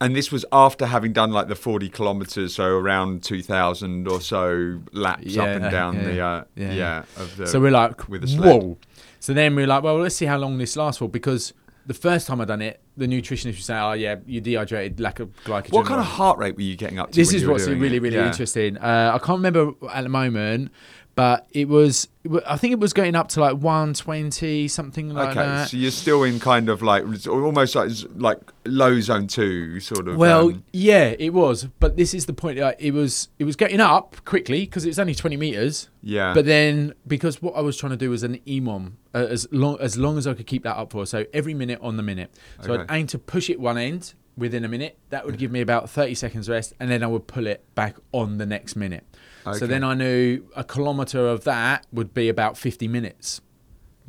And 0.00 0.16
this 0.16 0.32
was 0.32 0.44
after 0.50 0.86
having 0.86 1.12
done 1.12 1.30
like 1.30 1.46
the 1.46 1.54
40 1.54 1.88
kilometers, 1.88 2.56
so 2.56 2.64
around 2.64 3.22
2,000 3.22 4.08
or 4.08 4.20
so 4.20 4.80
laps 4.90 5.36
up 5.36 5.46
and 5.46 5.70
down 5.70 5.94
yeah, 5.94 6.02
the, 6.02 6.20
uh, 6.20 6.44
yeah, 6.56 6.72
yeah. 6.72 7.02
of 7.16 7.36
the, 7.36 7.46
So 7.46 7.60
we're 7.60 7.70
like, 7.70 8.08
with 8.08 8.24
a 8.24 8.26
sled. 8.26 8.62
whoa. 8.62 8.78
So 9.20 9.32
then 9.32 9.54
we're 9.54 9.68
like, 9.68 9.84
well, 9.84 9.98
let's 10.00 10.16
see 10.16 10.24
how 10.26 10.38
long 10.38 10.58
this 10.58 10.74
lasts 10.76 10.98
for 10.98 11.08
because 11.08 11.52
the 11.86 11.94
first 11.94 12.26
time 12.26 12.40
I 12.40 12.46
done 12.46 12.62
it, 12.62 12.80
the 12.96 13.06
nutritionist 13.06 13.44
would 13.54 13.62
say, 13.62 13.76
oh 13.78 13.92
yeah, 13.92 14.16
you're 14.26 14.40
dehydrated, 14.42 14.98
lack 14.98 15.20
of 15.20 15.30
glycogen. 15.44 15.70
what 15.72 15.86
kind 15.86 16.00
of 16.00 16.06
heart 16.06 16.36
rate 16.36 16.56
were 16.56 16.62
you 16.62 16.74
getting 16.76 16.98
up 16.98 17.12
to? 17.12 17.16
This 17.16 17.32
is 17.32 17.46
what's 17.46 17.68
really, 17.68 17.98
it? 17.98 18.02
really 18.02 18.16
Yeah. 18.16 18.26
interesting. 18.26 18.78
Uh, 18.78 19.12
I 19.14 19.18
can't 19.24 19.38
remember 19.38 19.72
at 19.88 20.02
the 20.02 20.08
moment, 20.08 20.72
but 21.14 21.46
it 21.50 21.68
was, 21.68 22.08
I 22.46 22.56
think 22.56 22.72
it 22.72 22.78
was 22.78 22.92
going 22.92 23.14
up 23.14 23.28
to 23.30 23.40
like 23.40 23.56
120, 23.56 24.68
something 24.68 25.10
like 25.10 25.30
Okay, 25.30 25.34
that. 25.40 25.60
Okay, 25.60 25.68
so 25.68 25.76
you're 25.76 25.90
still 25.90 26.22
in 26.22 26.40
kind 26.40 26.68
of 26.68 26.82
like 26.82 27.04
almost 27.26 27.74
like 27.74 27.90
like 28.16 28.38
low 28.64 28.98
zone 29.00 29.26
two 29.26 29.78
sort 29.80 30.08
of. 30.08 30.16
Well, 30.16 30.48
um, 30.48 30.64
yeah, 30.72 31.14
it 31.18 31.34
was, 31.34 31.64
but 31.80 31.96
this 31.96 32.14
is 32.14 32.26
the 32.26 32.32
point. 32.32 32.58
Like, 32.58 32.76
it 32.78 32.92
was, 32.92 33.28
it 33.38 33.44
was 33.44 33.56
getting 33.56 33.80
up 33.80 34.24
quickly 34.24 34.60
because 34.60 34.84
it's 34.86 34.98
only 34.98 35.14
twenty 35.14 35.36
meters. 35.36 35.88
yeah, 36.02 36.32
But 36.34 36.46
then, 36.46 36.94
because 37.06 37.42
what 37.42 37.54
I 37.56 37.60
was 37.60 37.76
trying 37.76 37.90
to 37.90 37.96
do 37.98 38.10
was 38.10 38.22
an 38.22 38.38
EMOM, 38.46 38.92
uh, 39.14 39.18
as 39.18 39.46
long 39.52 39.78
as 39.80 39.98
long 39.98 40.18
as 40.18 40.26
I 40.26 40.34
could 40.34 40.46
keep 40.46 40.62
that 40.64 40.76
up 40.76 40.92
for, 40.92 41.04
so 41.06 41.26
every 41.32 41.54
minute 41.54 41.78
on 41.82 41.96
the 41.96 42.02
minute. 42.02 42.32
So 42.60 42.72
Okay. 42.72 42.82
I'd 42.88 42.96
aim 43.00 43.06
to 43.08 43.18
push 43.18 43.50
it 43.50 43.60
one 43.60 43.76
end 43.78 44.14
within 44.36 44.64
a 44.64 44.68
minute. 44.68 44.98
That 45.10 45.26
would 45.26 45.36
give 45.36 45.50
me 45.52 45.60
about 45.60 45.90
thirty 45.90 46.14
seconds 46.14 46.48
rest, 46.48 46.72
and 46.80 46.90
then 46.90 47.02
I 47.02 47.06
would 47.06 47.26
pull 47.26 47.46
it 47.46 47.64
back 47.74 47.96
on 48.12 48.38
the 48.38 48.46
next 48.46 48.76
minute. 48.76 49.04
Okay. 49.46 49.58
So 49.58 49.66
then 49.66 49.82
I 49.84 49.94
knew 49.94 50.44
a 50.56 50.62
kilometre 50.64 51.26
of 51.28 51.44
that 51.44 51.86
would 51.92 52.14
be 52.14 52.28
about 52.28 52.56
fifty 52.58 52.86
minutes. 52.88 53.40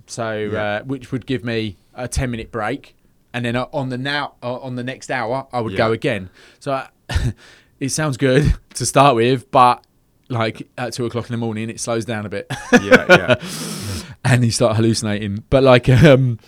So 0.08 0.34
Yeah. 0.52 0.64
uh, 0.64 0.84
which 0.84 1.12
would 1.12 1.26
give 1.26 1.44
me 1.44 1.78
a 1.94 2.08
ten 2.08 2.30
minute 2.32 2.52
break, 2.52 2.96
and 3.34 3.46
then 3.46 3.56
uh, 3.56 3.66
on 3.74 3.90
the 3.90 3.98
now 3.98 4.36
uh, 4.44 4.56
on 4.60 4.76
the 4.76 4.84
next 4.84 5.10
hour 5.10 5.48
I 5.54 5.62
would 5.62 5.72
Yeah. 5.74 5.78
go 5.78 5.92
again. 5.92 6.30
So 6.60 6.74
I, 6.74 6.90
it 7.80 7.90
sounds 7.90 8.18
good 8.18 8.54
to 8.76 8.86
start 8.86 9.16
with, 9.16 9.50
but 9.50 9.84
like 10.30 10.68
at 10.78 10.94
two 10.94 11.06
o'clock 11.06 11.26
in 11.30 11.32
the 11.34 11.38
morning, 11.38 11.70
it 11.70 11.80
slows 11.80 12.06
down 12.06 12.26
a 12.26 12.30
bit, 12.30 12.48
yeah, 12.82 13.06
yeah. 13.10 13.36
and 14.26 14.44
you 14.44 14.52
start 14.52 14.76
hallucinating. 14.76 15.44
But 15.50 15.64
like, 15.64 15.88
um, 15.90 16.40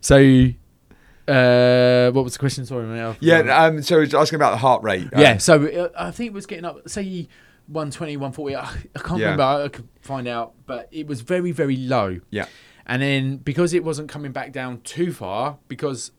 so 0.00 0.16
uh, 1.26 2.10
what 2.12 2.24
was 2.24 2.32
the 2.32 2.38
question? 2.38 2.64
Sorry, 2.66 2.86
mate. 2.86 3.16
Yeah, 3.20 3.38
um, 3.64 3.82
so 3.82 4.00
it's 4.00 4.14
asking 4.14 4.36
about 4.36 4.52
the 4.52 4.56
heart 4.58 4.82
rate. 4.82 5.04
um, 5.12 5.20
yeah. 5.20 5.36
So 5.38 5.66
uh, 5.66 5.88
I 5.98 6.10
think 6.10 6.28
it 6.28 6.32
was 6.34 6.46
getting 6.46 6.64
up, 6.64 6.88
say. 6.88 7.28
120, 7.68 8.16
140. 8.16 8.56
I, 8.56 8.62
I 8.62 8.98
can't 8.98 9.20
Yeah. 9.20 9.30
remember. 9.30 9.42
I, 9.64 9.68
could 9.68 9.88
find 10.00 10.26
out, 10.26 10.54
but 10.66 10.88
it 10.90 11.06
was 11.06 11.20
very, 11.20 11.52
very 11.52 11.76
low. 11.76 12.20
Yeah. 12.30 12.46
And 12.86 13.02
then 13.02 13.36
because 13.36 13.74
it 13.74 13.84
wasn't 13.84 14.08
coming 14.08 14.32
back 14.32 14.52
down 14.52 14.80
too 14.80 15.12
far, 15.12 15.58
because 15.68 16.12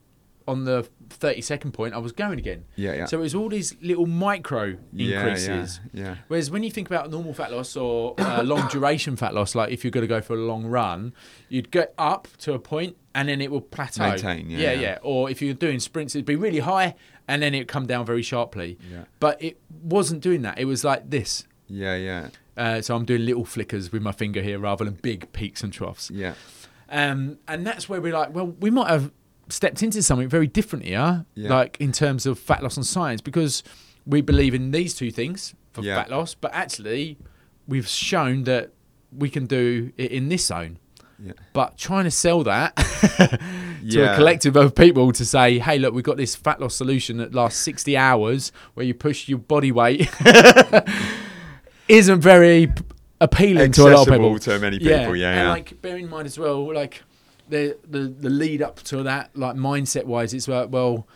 on 0.48 0.64
the 0.64 0.88
30 1.10 1.40
second 1.42 1.72
point 1.72 1.94
I 1.94 1.98
was 1.98 2.12
going 2.12 2.38
again. 2.38 2.64
Yeah, 2.74 2.94
yeah. 2.94 3.04
So 3.06 3.18
it 3.18 3.22
was 3.22 3.34
all 3.34 3.48
these 3.48 3.76
little 3.82 4.06
micro 4.06 4.76
Yeah, 4.92 5.20
increases. 5.20 5.80
Yeah, 5.92 6.02
yeah. 6.04 6.16
Whereas 6.28 6.50
when 6.50 6.62
you 6.62 6.70
think 6.70 6.88
about 6.88 7.10
normal 7.10 7.34
fat 7.34 7.52
loss 7.52 7.76
or 7.76 8.14
uh, 8.18 8.42
long 8.42 8.66
duration 8.70 9.16
fat 9.16 9.34
loss, 9.34 9.54
like 9.54 9.70
if 9.70 9.84
you're 9.84 9.90
going 9.90 10.02
to 10.02 10.08
go 10.08 10.20
for 10.20 10.34
a 10.34 10.40
long 10.40 10.64
run, 10.66 11.12
you'd 11.48 11.70
get 11.70 11.94
up 11.98 12.26
to 12.38 12.54
a 12.54 12.58
point 12.58 12.96
and 13.14 13.28
then 13.28 13.40
it 13.40 13.50
will 13.50 13.60
plateau. 13.60 14.08
Maintain, 14.08 14.50
yeah, 14.50 14.58
yeah, 14.58 14.72
yeah. 14.72 14.80
yeah. 14.80 14.98
Or 15.02 15.30
if 15.30 15.42
you're 15.42 15.54
doing 15.54 15.78
sprints, 15.78 16.14
it'd 16.14 16.24
be 16.26 16.36
really 16.36 16.60
high 16.60 16.94
and 17.30 17.42
then 17.42 17.54
it'd 17.54 17.68
come 17.68 17.86
down 17.86 18.04
very 18.04 18.22
sharply. 18.22 18.76
Yeah. 18.92 19.04
But 19.20 19.42
it 19.42 19.58
wasn't 19.82 20.20
doing 20.22 20.42
that. 20.42 20.58
It 20.58 20.64
was 20.66 20.84
like 20.84 21.08
this. 21.10 21.44
Yeah, 21.68 21.94
yeah, 21.96 22.28
Uh, 22.56 22.82
so 22.82 22.96
I'm 22.96 23.04
doing 23.04 23.24
little 23.24 23.44
flickers 23.44 23.92
with 23.92 24.02
my 24.02 24.12
finger 24.12 24.42
here 24.42 24.58
rather 24.58 24.84
than 24.84 24.94
big 24.94 25.32
peaks 25.32 25.62
and 25.62 25.72
troughs. 25.72 26.10
yeah. 26.12 26.34
Um, 26.88 27.38
and 27.46 27.64
that's 27.64 27.88
where 27.88 28.00
we're 28.00 28.12
like, 28.12 28.34
well, 28.34 28.48
we 28.48 28.68
might 28.70 28.90
have 28.90 29.12
stepped 29.48 29.80
into 29.82 30.02
something 30.02 30.28
very 30.28 30.48
different 30.48 30.84
here, 30.84 31.24
Yeah. 31.36 31.48
like 31.48 31.76
in 31.80 31.92
terms 31.92 32.26
of 32.26 32.38
fat 32.38 32.62
loss 32.64 32.76
and 32.76 32.84
science, 32.84 33.20
because 33.20 33.62
we 34.04 34.20
believe 34.20 34.54
in 34.54 34.72
these 34.72 34.94
two 34.94 35.12
things 35.12 35.54
for 35.72 35.82
Yeah. 35.82 35.94
fat 36.02 36.10
loss, 36.10 36.34
but 36.34 36.52
actually, 36.52 37.16
we've 37.68 37.86
shown 37.86 38.42
that 38.44 38.72
we 39.16 39.30
can 39.30 39.46
do 39.46 39.92
it 39.96 40.10
in 40.10 40.28
this 40.28 40.46
zone. 40.46 40.78
Yeah. 41.22 41.32
But 41.52 41.76
trying 41.76 42.04
to 42.04 42.10
sell 42.10 42.42
that 42.44 42.76
to 42.76 43.38
Yeah. 43.82 44.12
a 44.12 44.16
collective 44.16 44.56
of 44.56 44.74
people 44.74 45.12
to 45.12 45.24
say, 45.24 45.58
hey, 45.58 45.78
look, 45.78 45.92
we've 45.94 46.04
got 46.04 46.16
this 46.16 46.34
fat 46.34 46.60
loss 46.60 46.74
solution 46.74 47.18
that 47.18 47.34
lasts 47.34 47.60
60 47.60 47.96
hours 47.96 48.52
where 48.74 48.86
you 48.86 48.94
push 48.94 49.28
your 49.28 49.38
body 49.38 49.70
weight 49.72 50.08
isn't 51.88 52.20
very 52.20 52.68
p- 52.68 52.72
appealing 53.20 53.72
to 53.72 53.82
a 53.82 53.84
lot 53.84 53.92
of 53.92 53.98
Accessible 54.08 54.28
people. 54.34 54.38
to 54.38 54.58
many 54.58 54.78
people, 54.78 55.16
yeah, 55.16 55.30
and 55.30 55.40
yeah. 55.46 55.50
like 55.50 55.82
bear 55.82 55.96
in 55.96 56.08
mind 56.08 56.26
as 56.26 56.38
well, 56.38 56.72
like 56.72 57.02
the 57.48 57.76
the 57.88 58.00
the 58.00 58.30
lead 58.30 58.62
up 58.62 58.76
to 58.84 59.02
that, 59.02 59.30
like 59.36 59.56
mindset 59.56 60.04
wise, 60.04 60.32
it's 60.32 60.48
like 60.48 60.70
well, 60.70 61.06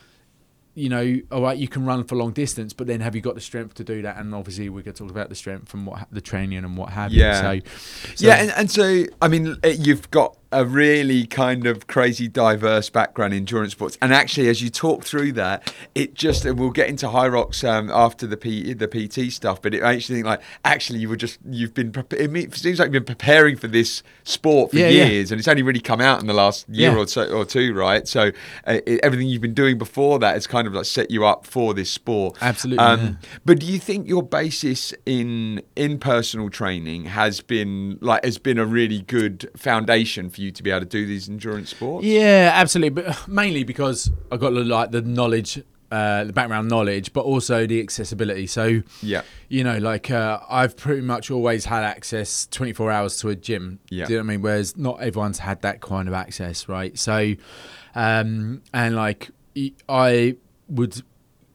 you 0.74 0.88
know, 0.88 1.20
all 1.30 1.42
right, 1.42 1.56
you 1.56 1.68
can 1.68 1.84
run 1.86 2.04
for 2.04 2.16
long 2.16 2.32
distance, 2.32 2.72
but 2.72 2.86
then 2.86 3.00
have 3.00 3.14
you 3.14 3.20
got 3.20 3.34
the 3.36 3.40
strength 3.40 3.74
to 3.74 3.84
do 3.84 4.02
that? 4.02 4.16
And 4.18 4.34
obviously, 4.34 4.68
we're 4.68 4.82
going 4.82 4.94
to 4.94 5.02
talk 5.04 5.10
about 5.10 5.28
the 5.28 5.34
strength 5.34 5.72
and 5.74 5.86
what 5.86 6.06
the 6.10 6.20
training 6.20 6.58
and 6.58 6.76
what 6.76 6.90
have 6.90 7.12
Yeah. 7.12 7.52
you. 7.52 7.60
So, 7.64 7.68
so 8.16 8.26
yeah, 8.26 8.34
and, 8.42 8.50
and 8.52 8.70
so 8.70 9.04
I 9.22 9.28
mean, 9.28 9.56
uh, 9.64 9.68
you've 9.68 10.10
got 10.10 10.36
a 10.54 10.64
really 10.64 11.26
kind 11.26 11.66
of 11.66 11.86
crazy, 11.86 12.28
diverse 12.28 12.88
background 12.90 13.32
in 13.34 13.38
endurance 13.38 13.72
sports, 13.72 13.98
and 14.00 14.12
actually, 14.14 14.48
as 14.48 14.62
you 14.62 14.70
talk 14.70 15.04
through 15.04 15.32
that, 15.32 15.72
it 15.94 16.14
just 16.14 16.44
and 16.44 16.58
we'll 16.58 16.70
get 16.70 16.88
into 16.88 17.06
Hyrox 17.06 17.68
um, 17.68 17.90
after 17.90 18.26
the 18.26 18.36
P, 18.36 18.72
the 18.72 18.86
PT 18.88 19.32
stuff, 19.32 19.60
but 19.60 19.74
it 19.74 19.82
makes 19.82 20.08
you 20.08 20.14
think 20.16 20.26
like 20.26 20.40
actually 20.64 21.00
you 21.00 21.08
were 21.08 21.16
just 21.16 21.38
you've 21.48 21.74
been 21.74 21.92
it 22.12 22.54
seems 22.54 22.78
like 22.78 22.86
you've 22.86 23.04
been 23.04 23.16
preparing 23.16 23.56
for 23.56 23.66
this 23.68 24.02
sport 24.22 24.70
for 24.70 24.78
Yeah, 24.78 24.88
yeah. 24.88 25.04
years, 25.06 25.30
and 25.32 25.38
it's 25.38 25.48
only 25.48 25.62
really 25.62 25.80
come 25.80 26.00
out 26.00 26.20
in 26.20 26.26
the 26.26 26.34
last 26.34 26.68
year 26.68 26.92
Yeah. 26.92 26.98
or 26.98 27.06
so 27.06 27.24
or 27.30 27.44
two, 27.44 27.74
right? 27.74 28.06
So 28.08 28.30
uh, 28.66 28.78
it, 28.86 29.00
everything 29.02 29.28
you've 29.28 29.42
been 29.42 29.54
doing 29.54 29.76
before 29.78 30.18
that 30.20 30.34
has 30.34 30.46
kind 30.46 30.66
of 30.66 30.74
like 30.74 30.84
set 30.86 31.10
you 31.10 31.24
up 31.24 31.46
for 31.46 31.74
this 31.74 31.90
sport. 31.90 32.38
Absolutely, 32.40 32.84
Um, 32.84 33.00
yeah. 33.00 33.12
but 33.44 33.58
do 33.60 33.66
you 33.66 33.78
think 33.78 34.08
your 34.08 34.22
basis 34.22 34.94
in 35.06 35.62
in 35.76 35.98
personal 35.98 36.50
training 36.50 37.06
has 37.06 37.40
been 37.40 37.98
like 38.00 38.24
has 38.24 38.38
been 38.38 38.58
a 38.58 38.64
really 38.66 39.02
good 39.02 39.50
foundation 39.56 40.30
for 40.30 40.40
you 40.40 40.43
to 40.52 40.62
be 40.62 40.70
able 40.70 40.80
to 40.80 40.86
do 40.86 41.06
these 41.06 41.28
endurance 41.28 41.70
sports? 41.70 42.04
Yeah, 42.06 42.50
absolutely. 42.54 43.02
But 43.02 43.28
mainly 43.28 43.64
because 43.64 44.10
I 44.32 44.36
got 44.36 44.52
like 44.52 44.90
the 44.90 45.02
knowledge, 45.02 45.62
uh, 45.90 46.24
the 46.24 46.32
background 46.32 46.68
knowledge, 46.68 47.12
but 47.12 47.24
also 47.24 47.66
the 47.66 47.80
accessibility. 47.80 48.46
So 48.46 48.82
Yeah. 49.02 49.22
you 49.48 49.62
know, 49.64 49.78
like 49.78 50.10
uh, 50.10 50.40
I've 50.50 50.76
pretty 50.76 51.02
much 51.02 51.30
always 51.30 51.64
had 51.66 51.84
access 51.84 52.46
24 52.50 52.90
hours 52.90 53.16
to 53.18 53.28
a 53.28 53.36
gym. 53.36 53.78
Yeah. 53.90 54.06
Do 54.06 54.12
you 54.14 54.18
know 54.18 54.24
what 54.24 54.30
I 54.30 54.32
mean? 54.34 54.42
Whereas 54.42 54.76
not 54.76 55.00
everyone's 55.00 55.38
had 55.38 55.62
that 55.62 55.80
kind 55.80 56.08
of 56.08 56.14
access, 56.14 56.68
right? 56.68 56.98
So, 56.98 57.34
um, 57.94 58.62
and 58.72 58.96
like 58.96 59.30
I 59.88 60.36
would 60.68 61.02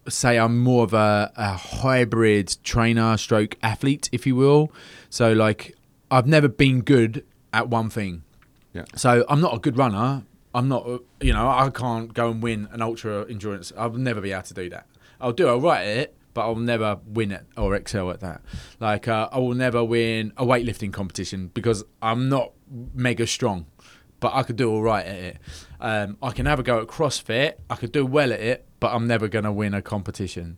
say 0.08 0.40
I'm 0.40 0.58
more 0.60 0.84
of 0.86 0.94
a, 0.94 1.32
a 1.36 1.54
hybrid 1.54 2.56
trainer 2.64 3.18
stroke 3.18 3.58
athlete, 3.62 4.10
if 4.12 4.26
you 4.26 4.36
will. 4.36 4.72
So 5.10 5.34
like 5.34 5.76
I've 6.10 6.28
never 6.28 6.48
been 6.48 6.82
good 6.82 7.26
at 7.54 7.68
one 7.70 7.90
thing. 7.90 8.24
Yeah. 8.74 8.86
So 8.96 9.26
I'm 9.30 9.42
not 9.42 9.56
a 9.56 9.60
good 9.60 9.78
runner. 9.78 10.24
I'm 10.54 10.68
not, 10.68 10.88
uh, 10.88 11.00
you 11.22 11.34
know, 11.34 11.48
I 11.48 11.70
can't 11.70 12.14
go 12.14 12.30
and 12.30 12.42
win 12.42 12.68
an 12.72 12.82
ultra 12.82 13.26
endurance. 13.30 13.72
I'll 13.78 13.92
never 13.92 14.22
be 14.22 14.32
able 14.32 14.44
to 14.44 14.54
do 14.54 14.70
that. 14.70 14.88
I'll 15.22 15.34
do 15.34 15.48
all 15.48 15.60
right 15.60 15.82
at 15.82 15.98
it, 15.98 16.16
but 16.34 16.42
I'll 16.42 16.56
never 16.56 17.00
win 17.06 17.32
it 17.32 17.46
or 17.58 17.76
excel 17.76 18.10
at 18.12 18.20
that. 18.22 18.42
Like 18.80 19.08
uh, 19.08 19.30
I 19.32 19.40
will 19.40 19.54
never 19.54 19.84
win 19.84 20.34
a 20.38 20.46
weightlifting 20.46 20.92
competition 20.94 21.52
because 21.54 21.84
I'm 22.02 22.30
not 22.30 22.54
mega 22.94 23.28
strong, 23.28 23.68
but 24.20 24.34
I 24.34 24.44
could 24.44 24.56
do 24.56 24.72
all 24.72 24.82
right 24.82 25.06
at 25.06 25.16
it. 25.16 25.38
Um, 25.80 26.18
I 26.22 26.32
can 26.32 26.46
have 26.46 26.60
a 26.60 26.64
go 26.64 26.82
at 26.82 26.88
CrossFit. 26.88 27.56
I 27.70 27.76
could 27.76 27.92
do 27.92 28.06
well 28.06 28.34
at 28.34 28.40
it, 28.40 28.66
but 28.80 28.94
I'm 28.94 29.08
never 29.08 29.28
going 29.28 29.46
to 29.46 29.52
win 29.52 29.74
a 29.74 29.82
competition. 29.82 30.58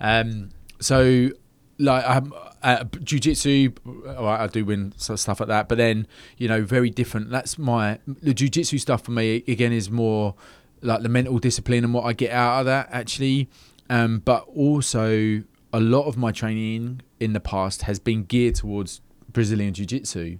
Um, 0.00 0.50
so 0.80 1.30
like 1.80 2.04
I'm 2.06 2.32
uh, 2.62 2.84
jiu-jitsu 3.02 3.72
I 4.06 4.46
do 4.46 4.64
win 4.64 4.92
of 5.08 5.18
stuff 5.18 5.40
like 5.40 5.48
that 5.48 5.68
but 5.68 5.78
then 5.78 6.06
you 6.36 6.46
know 6.46 6.62
very 6.62 6.90
different 6.90 7.30
that's 7.30 7.58
my 7.58 7.98
the 8.06 8.34
jiu-jitsu 8.34 8.78
stuff 8.78 9.02
for 9.02 9.12
me 9.12 9.42
again 9.48 9.72
is 9.72 9.90
more 9.90 10.34
like 10.82 11.02
the 11.02 11.08
mental 11.08 11.38
discipline 11.38 11.84
and 11.84 11.94
what 11.94 12.04
I 12.04 12.12
get 12.12 12.32
out 12.32 12.60
of 12.60 12.66
that 12.66 12.88
actually 12.92 13.48
um, 13.88 14.18
but 14.24 14.46
also 14.54 15.42
a 15.72 15.80
lot 15.80 16.06
of 16.06 16.16
my 16.16 16.32
training 16.32 17.00
in 17.18 17.32
the 17.32 17.40
past 17.40 17.82
has 17.82 17.98
been 17.98 18.24
geared 18.24 18.56
towards 18.56 19.00
Brazilian 19.32 19.72
jiu-jitsu 19.74 20.38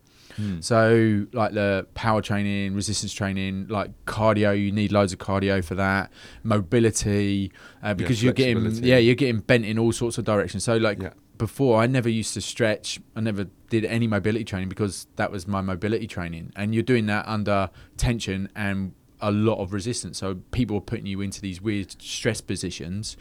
so 0.61 1.27
like 1.33 1.53
the 1.53 1.87
power 1.95 2.23
training, 2.23 2.75
resistance 2.75 3.13
training, 3.13 3.67
like 3.69 3.91
cardio, 4.07 4.59
you 4.59 4.73
need 4.73 4.91
loads 4.93 5.13
of 5.13 5.19
cardio 5.19 5.63
for 5.63 5.75
that. 5.75 6.11
Mobility, 6.43 7.53
uh, 7.83 7.95
because 7.95 8.23
you're 8.23 8.33
getting 8.33 8.71
yeah, 8.83 8.97
you're 8.97 9.15
getting 9.15 9.41
bent 9.41 9.65
in 9.65 9.79
all 9.79 9.93
sorts 9.93 10.19
of 10.19 10.25
directions. 10.25 10.65
So 10.65 10.77
like 10.77 11.03
Yeah. 11.03 11.11
Before 11.41 11.81
I 11.81 11.87
never 11.87 12.11
used 12.11 12.35
to 12.35 12.41
stretch. 12.43 13.01
I 13.17 13.21
never 13.21 13.47
did 13.71 13.87
any 13.87 14.07
mobility 14.07 14.45
training 14.45 14.69
because 14.69 15.07
that 15.17 15.33
was 15.33 15.49
my 15.49 15.63
mobility 15.63 16.07
training, 16.07 16.53
and 16.55 16.75
you're 16.75 16.83
doing 16.83 17.07
that 17.07 17.27
under 17.27 17.71
tension 17.97 18.51
and 18.55 18.93
a 19.23 19.31
lot 19.31 19.59
of 19.59 19.73
resistance. 19.73 20.19
So 20.19 20.35
people 20.51 20.77
are 20.77 20.83
putting 20.83 21.07
you 21.07 21.23
into 21.23 21.41
these 21.41 21.63
weird 21.63 22.01
stress 22.01 22.43
positions, 22.43 23.17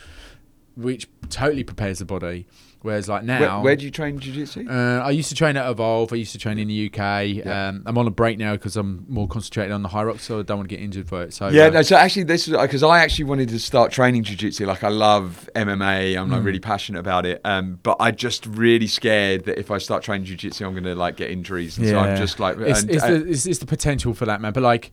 which 0.76 1.08
totally 1.30 1.64
prepares 1.64 2.00
the 2.00 2.06
body. 2.06 2.46
Whereas 2.82 3.10
like 3.10 3.24
now, 3.26 3.40
Where, 3.42 3.60
where 3.62 3.76
do 3.76 3.84
you 3.84 3.92
train 3.92 4.20
jiu-jitsu? 4.20 4.66
uh, 4.70 5.00
I 5.04 5.12
used 5.12 5.28
to 5.30 5.36
train 5.36 5.58
at 5.58 5.70
Evolve. 5.70 6.14
I 6.14 6.16
used 6.16 6.32
to 6.32 6.38
train 6.38 6.58
in 6.60 6.70
the 6.70 6.86
UK. 6.88 7.28
Yeah. 7.28 7.68
Um, 7.70 7.84
I'm 7.86 7.98
on 7.98 8.08
a 8.08 8.12
break 8.12 8.38
now 8.38 8.54
because 8.54 8.78
I'm 8.78 9.06
more 9.10 9.28
concentrated 9.28 9.74
on 9.74 9.84
the 9.84 9.90
Hyrox, 9.90 10.22
so 10.22 10.40
I 10.40 10.44
don't 10.44 10.60
want 10.60 10.70
to 10.70 10.74
get 10.76 10.82
injured 10.82 11.10
for 11.10 11.24
it. 11.24 11.34
So 11.34 11.50
Yeah, 11.50 11.66
uh, 11.66 11.70
no, 11.72 11.82
so 11.82 11.98
actually, 11.98 12.24
this 12.24 12.48
is 12.48 12.56
because 12.56 12.82
I 12.82 13.00
actually 13.00 13.26
wanted 13.26 13.50
to 13.50 13.60
start 13.60 13.92
training 13.92 14.24
jiu-jitsu. 14.24 14.66
Like, 14.66 14.86
I 14.86 14.90
love 14.90 15.50
MMA. 15.56 16.18
I'm 16.18 16.30
Mm. 16.30 16.32
like 16.32 16.44
really 16.46 16.60
passionate 16.60 17.00
about 17.00 17.26
it. 17.26 17.42
Um, 17.44 17.80
but 17.84 17.98
I 18.00 18.12
just 18.12 18.46
really 18.46 18.88
scared 18.88 19.44
that 19.44 19.60
if 19.60 19.72
I 19.72 19.78
start 19.78 20.02
training 20.04 20.26
jiu-jitsu, 20.28 20.66
I'm 20.66 20.74
gonna 20.74 20.96
like 20.96 21.18
get 21.18 21.32
injuries. 21.32 21.78
And 21.78 21.86
so 21.86 22.00
I'm 22.00 22.16
just 22.16 22.40
like, 22.40 22.58
it's, 22.60 22.82
and- 22.84 22.92
it's, 22.92 23.04
and- 23.04 23.26
the, 23.26 23.30
it's, 23.30 23.46
it's 23.46 23.60
the 23.60 23.66
potential 23.66 24.14
for 24.14 24.26
that, 24.26 24.40
man. 24.40 24.54
But 24.54 24.64
like 24.64 24.92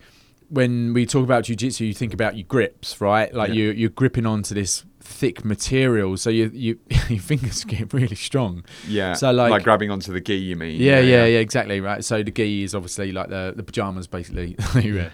when 0.49 0.93
we 0.93 1.05
talk 1.05 1.23
about 1.23 1.43
jiu-jitsu 1.43 1.83
you 1.83 1.93
think 1.93 2.13
about 2.13 2.37
your 2.37 2.45
grips, 2.47 3.01
right? 3.01 3.33
Like 3.33 3.49
Yeah. 3.49 3.55
you 3.55 3.71
you're 3.71 3.89
gripping 3.89 4.25
onto 4.25 4.55
this 4.55 4.85
thick 5.07 5.43
material, 5.45 6.17
so 6.17 6.29
you 6.29 6.51
you 6.53 6.79
your 7.09 7.19
fingers 7.19 7.63
get 7.63 7.93
really 7.93 8.15
strong. 8.15 8.63
yeah, 8.87 9.13
so, 9.13 9.31
like- 9.31 9.49
like 9.51 9.63
grabbing 9.63 9.89
onto 9.89 10.11
the 10.13 10.21
gi. 10.21 10.35
You 10.35 10.55
mean? 10.55 10.79
Yeah, 10.79 10.99
yeah, 10.99 11.25
yeah, 11.25 11.39
exactly, 11.39 11.79
right. 11.81 12.03
So 12.03 12.21
the 12.23 12.31
gi 12.31 12.63
is 12.63 12.75
obviously 12.75 13.11
like 13.11 13.29
the 13.29 13.53
the 13.55 13.63
pajamas, 13.63 14.07
basically. 14.07 14.55
Yeah. 14.75 15.09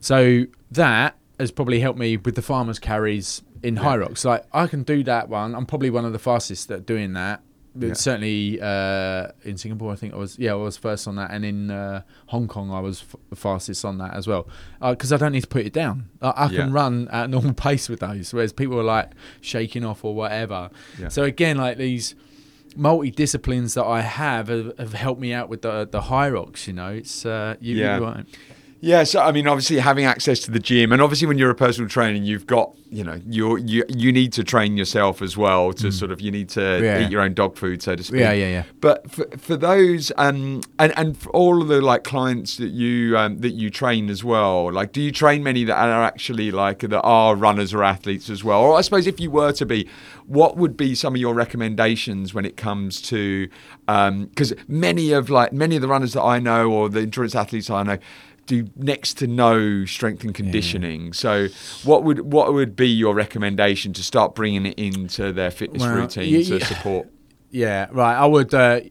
so 0.00 0.44
that 0.70 1.16
has 1.38 1.50
probably 1.50 1.80
helped 1.80 1.98
me 1.98 2.16
with 2.16 2.34
the 2.34 2.42
farmers 2.42 2.78
carries 2.78 3.42
in 3.62 3.76
Hyrox. 3.76 4.24
Like 4.24 4.44
I 4.52 4.66
can 4.66 4.82
do 4.82 5.02
that 5.04 5.28
one. 5.28 5.54
I'm 5.54 5.66
probably 5.66 5.90
one 5.90 6.04
of 6.04 6.12
the 6.12 6.18
fastest 6.18 6.70
at 6.70 6.86
doing 6.86 7.12
that. 7.14 7.42
Yeah. 7.78 7.92
Certainly 7.92 8.60
uh, 8.60 9.28
in 9.44 9.56
Singapore, 9.56 9.92
I 9.92 9.96
think 9.96 10.12
I 10.12 10.16
was. 10.16 10.38
Yeah, 10.38 10.52
I 10.52 10.54
was 10.56 10.76
first 10.76 11.06
on 11.06 11.14
that, 11.16 11.30
and 11.30 11.44
in 11.44 11.70
uh, 11.70 12.02
Hong 12.26 12.48
Kong, 12.48 12.70
I 12.72 12.80
was 12.80 13.02
f- 13.02 13.16
the 13.30 13.36
fastest 13.36 13.84
on 13.84 13.98
that 13.98 14.14
as 14.14 14.26
well. 14.26 14.48
Because 14.80 15.12
I 15.12 15.16
don't 15.16 15.32
need 15.32 15.42
to 15.42 15.46
put 15.48 15.64
it 15.64 15.72
down. 15.72 16.08
I, 16.20 16.46
I 16.46 16.48
can 16.48 16.72
run 16.72 17.06
at 17.12 17.26
a 17.26 17.28
normal 17.28 17.54
pace 17.68 17.88
with 17.88 18.00
those, 18.00 18.32
whereas 18.34 18.52
people 18.52 18.78
are 18.80 18.84
like 18.84 19.12
shaking 19.40 19.84
off 19.84 20.04
or 20.04 20.14
whatever. 20.16 20.70
Yeah. 20.98 21.08
So 21.08 21.22
again, 21.22 21.58
like 21.58 21.78
these 21.78 22.16
multi 22.76 23.10
disciplines 23.10 23.74
that 23.74 23.84
I 23.84 24.00
have, 24.00 24.48
have 24.48 24.76
have 24.78 24.92
helped 24.94 25.20
me 25.20 25.32
out 25.32 25.48
with 25.48 25.62
the 25.62 25.86
the 25.90 26.00
Hyrox. 26.00 26.66
You 26.66 26.72
know, 26.72 26.88
it's 26.88 27.24
uh, 27.24 27.54
you, 27.60 27.76
Yeah. 27.76 27.98
right. 27.98 28.26
Yeah, 28.82 29.04
so 29.04 29.20
I 29.20 29.30
mean, 29.30 29.46
obviously 29.46 29.78
having 29.78 30.06
access 30.06 30.40
to 30.40 30.50
the 30.50 30.58
gym, 30.58 30.90
and 30.92 31.02
obviously 31.02 31.26
when 31.28 31.36
you're 31.36 31.50
a 31.50 31.54
personal 31.54 31.86
trainer, 31.88 32.16
you've 32.18 32.46
got, 32.46 32.74
you 32.88 33.04
know, 33.04 33.20
you 33.26 33.58
you 33.58 33.84
you 33.88 34.10
need 34.10 34.32
to 34.32 34.42
train 34.42 34.78
yourself 34.78 35.20
as 35.20 35.36
well 35.36 35.74
to 35.74 35.92
sort 35.92 36.10
of 36.10 36.20
you 36.22 36.30
need 36.30 36.48
to 36.50 36.60
Mm. 36.60 36.82
Yeah. 36.82 37.00
eat 37.04 37.10
your 37.10 37.20
own 37.20 37.34
dog 37.34 37.56
food, 37.58 37.82
so 37.82 37.94
to 37.94 38.02
speak. 38.02 38.20
Yeah, 38.20 38.32
yeah, 38.32 38.48
yeah. 38.48 38.62
But 38.80 39.10
for, 39.10 39.26
for 39.36 39.56
those, 39.56 40.12
um, 40.16 40.62
and 40.78 40.94
and 40.96 41.14
for 41.16 41.28
all 41.32 41.60
of 41.60 41.68
the 41.68 41.82
like 41.82 42.04
clients 42.04 42.56
that 42.56 42.70
you 42.70 43.18
um, 43.18 43.38
that 43.40 43.50
you 43.50 43.68
train 43.68 44.08
as 44.08 44.24
well, 44.24 44.72
like, 44.72 44.92
do 44.92 45.02
you 45.02 45.12
train 45.12 45.42
many 45.42 45.64
that 45.64 45.76
are 45.76 46.02
actually 46.02 46.50
like 46.50 46.78
that 46.78 47.02
are 47.02 47.36
runners 47.36 47.74
or 47.74 47.84
athletes 47.84 48.30
as 48.30 48.42
well? 48.42 48.62
Or 48.62 48.78
I 48.78 48.80
suppose 48.80 49.06
if 49.06 49.20
you 49.20 49.30
were 49.30 49.52
to 49.52 49.66
be, 49.66 49.88
what 50.26 50.56
would 50.56 50.74
be 50.76 50.94
some 50.94 51.14
of 51.14 51.20
your 51.20 51.34
recommendations 51.34 52.32
when 52.32 52.46
it 52.46 52.56
comes 52.56 53.02
to, 53.02 53.46
because 53.86 54.54
many 54.68 55.12
of 55.12 55.28
like 55.28 55.52
many 55.52 55.76
of 55.76 55.82
the 55.82 55.88
runners 55.88 56.14
that 56.14 56.22
I 56.22 56.38
know 56.38 56.70
or 56.72 56.88
the 56.88 57.00
endurance 57.00 57.34
athletes 57.34 57.68
I 57.68 57.82
know 57.82 57.98
do 58.50 58.68
next 58.76 59.14
to 59.18 59.26
no 59.26 59.84
strength 59.84 60.24
and 60.24 60.34
conditioning. 60.34 61.12
So, 61.12 61.48
what 61.84 62.04
would 62.04 62.32
what 62.32 62.52
would 62.52 62.76
be 62.76 62.88
your 62.88 63.14
recommendation 63.14 63.92
to 63.94 64.02
start 64.02 64.34
bringing 64.34 64.66
it 64.66 64.78
into 64.78 65.32
their 65.32 65.50
fitness 65.50 65.82
Well, 65.82 65.94
routine 65.94 66.44
to 66.46 66.64
support? 66.64 67.08
Yeah, 67.52 67.88
right. 67.90 68.16
I 68.16 68.26
would 68.26 68.54
uh, 68.54 68.82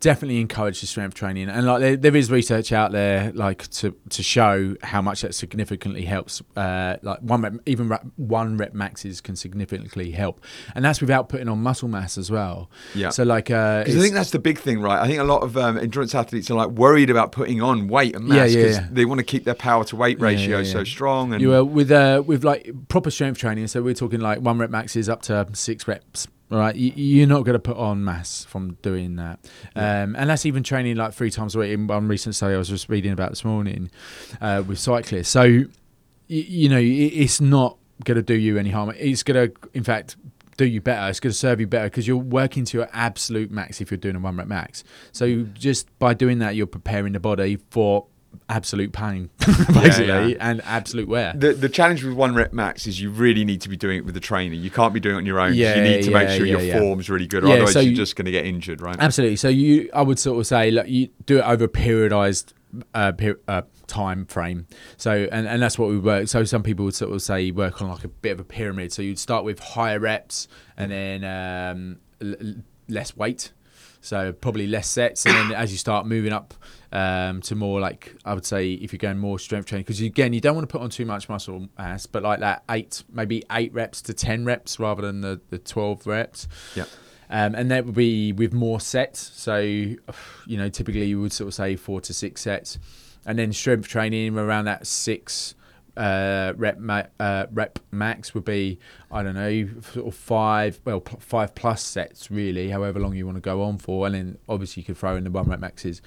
definitely 0.00 0.40
encourage 0.40 0.80
the 0.80 0.86
strength 0.86 1.14
training, 1.14 1.48
and 1.48 1.66
like 1.66 1.80
there, 1.80 1.96
there 1.96 2.16
is 2.16 2.30
research 2.30 2.72
out 2.72 2.92
there, 2.92 3.32
like 3.32 3.68
to 3.68 3.94
to 4.10 4.22
show 4.22 4.74
how 4.82 5.00
much 5.00 5.22
that 5.22 5.34
significantly 5.34 6.04
helps. 6.04 6.42
Uh, 6.56 6.96
like 7.02 7.20
one 7.20 7.42
rep, 7.42 7.54
even 7.66 7.88
rep, 7.88 8.04
one 8.16 8.56
rep 8.56 8.74
maxes 8.74 9.20
can 9.20 9.36
significantly 9.36 10.10
help, 10.10 10.44
and 10.74 10.84
that's 10.84 11.00
without 11.00 11.28
putting 11.28 11.48
on 11.48 11.62
muscle 11.62 11.88
mass 11.88 12.18
as 12.18 12.30
well. 12.30 12.70
Yeah. 12.94 13.10
So 13.10 13.22
like, 13.22 13.50
uh, 13.50 13.84
Because 13.84 13.96
I 13.96 14.00
think 14.00 14.14
that's 14.14 14.30
the 14.30 14.38
big 14.38 14.58
thing, 14.58 14.80
right? 14.80 15.00
I 15.00 15.06
think 15.06 15.20
a 15.20 15.24
lot 15.24 15.42
of 15.42 15.56
um, 15.56 15.78
endurance 15.78 16.14
athletes 16.14 16.50
are 16.50 16.54
like 16.54 16.70
worried 16.70 17.10
about 17.10 17.32
putting 17.32 17.62
on 17.62 17.88
weight 17.88 18.16
and 18.16 18.28
Yeah, 18.28 18.34
mass 18.34 18.54
yeah, 18.54 18.62
because 18.62 18.76
yeah. 18.78 18.88
they 18.90 19.04
want 19.04 19.18
to 19.18 19.24
keep 19.24 19.44
their 19.44 19.54
power 19.54 19.84
to 19.84 19.96
weight 19.96 20.18
Yeah, 20.18 20.24
ratio 20.24 20.58
yeah, 20.58 20.72
so 20.72 20.84
strong. 20.84 21.32
And 21.32 21.40
you 21.40 21.54
uh, 21.54 21.62
with 21.62 21.90
uh, 21.90 22.22
with 22.26 22.44
like 22.44 22.70
proper 22.88 23.10
strength 23.10 23.38
training. 23.38 23.66
So 23.68 23.82
we're 23.82 23.94
talking 23.94 24.20
like 24.20 24.40
one 24.40 24.58
rep 24.58 24.70
maxes 24.70 25.08
up 25.08 25.22
to 25.22 25.46
six 25.52 25.86
reps. 25.88 26.28
Right, 26.48 26.76
you, 26.76 26.92
you're 26.94 27.26
not 27.26 27.44
going 27.44 27.54
to 27.54 27.58
put 27.58 27.76
on 27.76 28.04
mass 28.04 28.44
from 28.44 28.74
doing 28.80 29.16
that, 29.16 29.40
um, 29.74 30.14
and 30.14 30.30
that's 30.30 30.46
even 30.46 30.62
training 30.62 30.94
like 30.94 31.12
three 31.12 31.30
times 31.30 31.56
a 31.56 31.58
week. 31.58 31.72
In 31.72 31.88
one 31.88 32.06
recent 32.06 32.36
study 32.36 32.54
I 32.54 32.58
was 32.58 32.68
just 32.68 32.88
reading 32.88 33.10
about 33.10 33.30
this 33.30 33.44
morning 33.44 33.90
uh, 34.40 34.62
with 34.64 34.78
cyclists. 34.78 35.28
So, 35.30 35.42
y- 35.42 35.66
you 36.28 36.68
know, 36.68 36.78
it's 36.80 37.40
not 37.40 37.78
going 38.04 38.14
to 38.14 38.22
do 38.22 38.34
you 38.34 38.58
any 38.58 38.70
harm. 38.70 38.92
It's 38.96 39.24
going 39.24 39.50
to, 39.50 39.56
in 39.74 39.82
fact, 39.82 40.14
do 40.56 40.64
you 40.64 40.80
better. 40.80 41.10
It's 41.10 41.18
going 41.18 41.32
to 41.32 41.36
serve 41.36 41.58
you 41.58 41.66
better 41.66 41.86
because 41.86 42.06
you're 42.06 42.16
working 42.16 42.64
to 42.66 42.78
your 42.78 42.88
absolute 42.92 43.50
max 43.50 43.80
if 43.80 43.90
you're 43.90 43.98
doing 43.98 44.14
a 44.14 44.20
one 44.20 44.36
rep 44.36 44.46
max. 44.46 44.84
So 45.10 45.42
just 45.52 45.98
by 45.98 46.14
doing 46.14 46.38
that, 46.38 46.54
you're 46.54 46.68
preparing 46.68 47.12
the 47.12 47.20
body 47.20 47.58
for 47.70 48.06
absolute 48.48 48.92
pain, 48.92 49.30
basically, 49.72 50.06
yeah. 50.32 50.36
and 50.40 50.60
absolute 50.64 51.08
wear. 51.08 51.32
the 51.36 51.52
the 51.52 51.68
challenge 51.68 52.04
with 52.04 52.14
one 52.14 52.34
rep 52.34 52.52
max 52.52 52.86
is 52.86 53.00
you 53.00 53.10
really 53.10 53.44
need 53.44 53.60
to 53.62 53.68
be 53.68 53.76
doing 53.76 53.98
it 53.98 54.04
with 54.04 54.16
a 54.16 54.20
trainer. 54.20 54.54
You 54.54 54.70
can't 54.70 54.92
be 54.94 55.00
doing 55.00 55.16
it 55.16 55.18
on 55.18 55.26
your 55.26 55.40
own. 55.40 55.54
Yeah, 55.54 55.76
you 55.76 55.82
need 55.82 56.02
to 56.04 56.10
make 56.10 56.28
yeah, 56.28 56.36
sure 56.36 56.46
your 56.46 56.60
yeah, 56.60 56.74
yeah. 56.74 56.80
form's 56.80 57.08
really 57.10 57.26
good, 57.26 57.44
or 57.44 57.48
Yeah, 57.48 57.54
otherwise 57.54 57.72
so 57.72 57.80
you're 57.80 57.90
you- 57.90 57.96
just 57.96 58.16
going 58.16 58.26
to 58.26 58.30
get 58.32 58.44
injured, 58.46 58.80
right? 58.80 58.96
Absolutely. 58.98 59.36
So 59.36 59.48
you, 59.48 59.90
I 59.94 60.02
would 60.02 60.18
sort 60.18 60.38
of 60.38 60.46
say, 60.46 60.70
look, 60.70 60.88
you 60.88 61.08
do 61.26 61.38
it 61.38 61.42
over 61.44 61.64
a 61.64 61.68
periodized 61.68 62.52
uh, 62.94 63.12
per, 63.12 63.38
uh, 63.48 63.62
time 63.86 64.26
frame. 64.26 64.66
So, 64.96 65.28
and, 65.32 65.46
and 65.46 65.62
that's 65.62 65.78
what 65.78 65.88
we 65.88 65.98
work. 65.98 66.28
So 66.28 66.44
some 66.44 66.62
people 66.62 66.84
would 66.84 66.94
sort 66.94 67.12
of 67.12 67.22
say 67.22 67.50
work 67.50 67.80
on 67.80 67.88
like 67.88 68.04
a 68.04 68.08
bit 68.08 68.32
of 68.32 68.40
a 68.40 68.44
pyramid. 68.44 68.92
So 68.92 69.02
you'd 69.02 69.18
start 69.18 69.44
with 69.44 69.58
higher 69.60 69.98
reps 69.98 70.48
and 70.76 70.90
then 70.90 71.24
um, 71.24 71.98
l- 72.20 72.54
less 72.88 73.16
weight. 73.16 73.52
So 74.06 74.32
probably 74.32 74.66
less 74.66 74.88
sets, 74.88 75.26
and 75.26 75.34
then 75.34 75.52
as 75.52 75.72
you 75.72 75.78
start 75.78 76.06
moving 76.06 76.32
up 76.32 76.54
um, 76.92 77.40
to 77.42 77.56
more 77.56 77.80
like 77.80 78.14
I 78.24 78.34
would 78.34 78.46
say, 78.46 78.72
if 78.72 78.92
you're 78.92 78.98
going 78.98 79.18
more 79.18 79.38
strength 79.38 79.66
training, 79.66 79.82
because 79.82 80.00
again 80.00 80.32
you 80.32 80.40
don't 80.40 80.54
want 80.54 80.68
to 80.68 80.72
put 80.72 80.80
on 80.80 80.90
too 80.90 81.04
much 81.04 81.28
muscle 81.28 81.68
mass, 81.76 82.06
but 82.06 82.22
like 82.22 82.38
that 82.40 82.62
eight, 82.70 83.02
maybe 83.12 83.42
eight 83.50 83.74
reps 83.74 84.00
to 84.02 84.14
ten 84.14 84.44
reps 84.44 84.78
rather 84.78 85.02
than 85.02 85.22
the 85.22 85.40
the 85.50 85.58
twelve 85.58 86.06
reps. 86.06 86.46
Yeah. 86.76 86.84
Um, 87.28 87.56
and 87.56 87.68
that 87.72 87.84
would 87.84 87.96
be 87.96 88.32
with 88.32 88.52
more 88.52 88.78
sets. 88.78 89.18
So, 89.18 89.58
you 89.58 89.98
know, 90.46 90.68
typically 90.68 91.06
you 91.06 91.20
would 91.20 91.32
sort 91.32 91.48
of 91.48 91.54
say 91.54 91.74
four 91.74 92.00
to 92.02 92.14
six 92.14 92.42
sets. 92.42 92.78
And 93.26 93.36
then 93.36 93.52
strength 93.52 93.88
training 93.88 94.38
around 94.38 94.66
that 94.66 94.86
six 94.86 95.55
uh, 95.96 96.52
rep 96.56 96.78
ma- 96.78 97.04
uh, 97.18 97.46
rep 97.52 97.78
max 97.90 98.34
would 98.34 98.44
be, 98.44 98.78
I 99.10 99.22
don't 99.22 99.34
know, 99.34 99.68
sort 99.92 100.06
of 100.06 100.14
five, 100.14 100.80
well, 100.84 101.00
p- 101.00 101.16
five 101.20 101.54
plus 101.54 101.82
sets 101.82 102.30
really, 102.30 102.70
however 102.70 103.00
long 103.00 103.14
you 103.14 103.24
want 103.26 103.36
to 103.36 103.40
go 103.40 103.62
on 103.62 103.78
for. 103.78 104.06
And 104.06 104.14
then 104.14 104.38
obviously 104.48 104.82
you 104.82 104.84
could 104.84 104.98
throw 104.98 105.16
in 105.16 105.24
the 105.24 105.30
one 105.30 105.48
rep 105.48 105.60
maxes. 105.60 106.02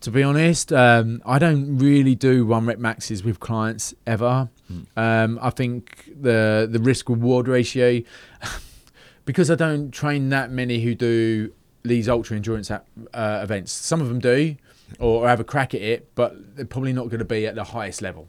To 0.00 0.10
be 0.10 0.22
honest, 0.22 0.72
um, 0.72 1.22
I 1.26 1.38
don't 1.38 1.78
really 1.78 2.14
do 2.14 2.46
one 2.46 2.66
rep 2.66 2.78
maxes 2.78 3.22
with 3.22 3.40
clients 3.40 3.94
ever. 4.06 4.48
Um, 4.96 5.38
I 5.42 5.50
think 5.50 6.10
the 6.20 6.66
the 6.70 6.78
risk 6.80 7.08
reward 7.10 7.46
ratio 7.48 8.00
because 9.24 9.50
I 9.50 9.54
don't 9.54 9.90
train 9.90 10.30
that 10.30 10.50
many 10.50 10.80
who 10.82 10.94
do 10.94 11.52
these 11.82 12.08
ultra 12.08 12.36
endurance 12.36 12.70
uh, 12.70 12.80
events. 13.12 13.72
Some 13.72 14.00
of 14.00 14.08
them 14.08 14.18
do, 14.20 14.56
or 14.98 15.28
have 15.28 15.38
a 15.38 15.44
crack 15.44 15.74
at 15.74 15.82
it, 15.82 16.14
but 16.14 16.56
they're 16.56 16.64
probably 16.64 16.92
not 16.94 17.04
going 17.08 17.18
to 17.18 17.24
be 17.26 17.46
at 17.46 17.54
the 17.54 17.64
highest 17.64 18.00
level. 18.00 18.28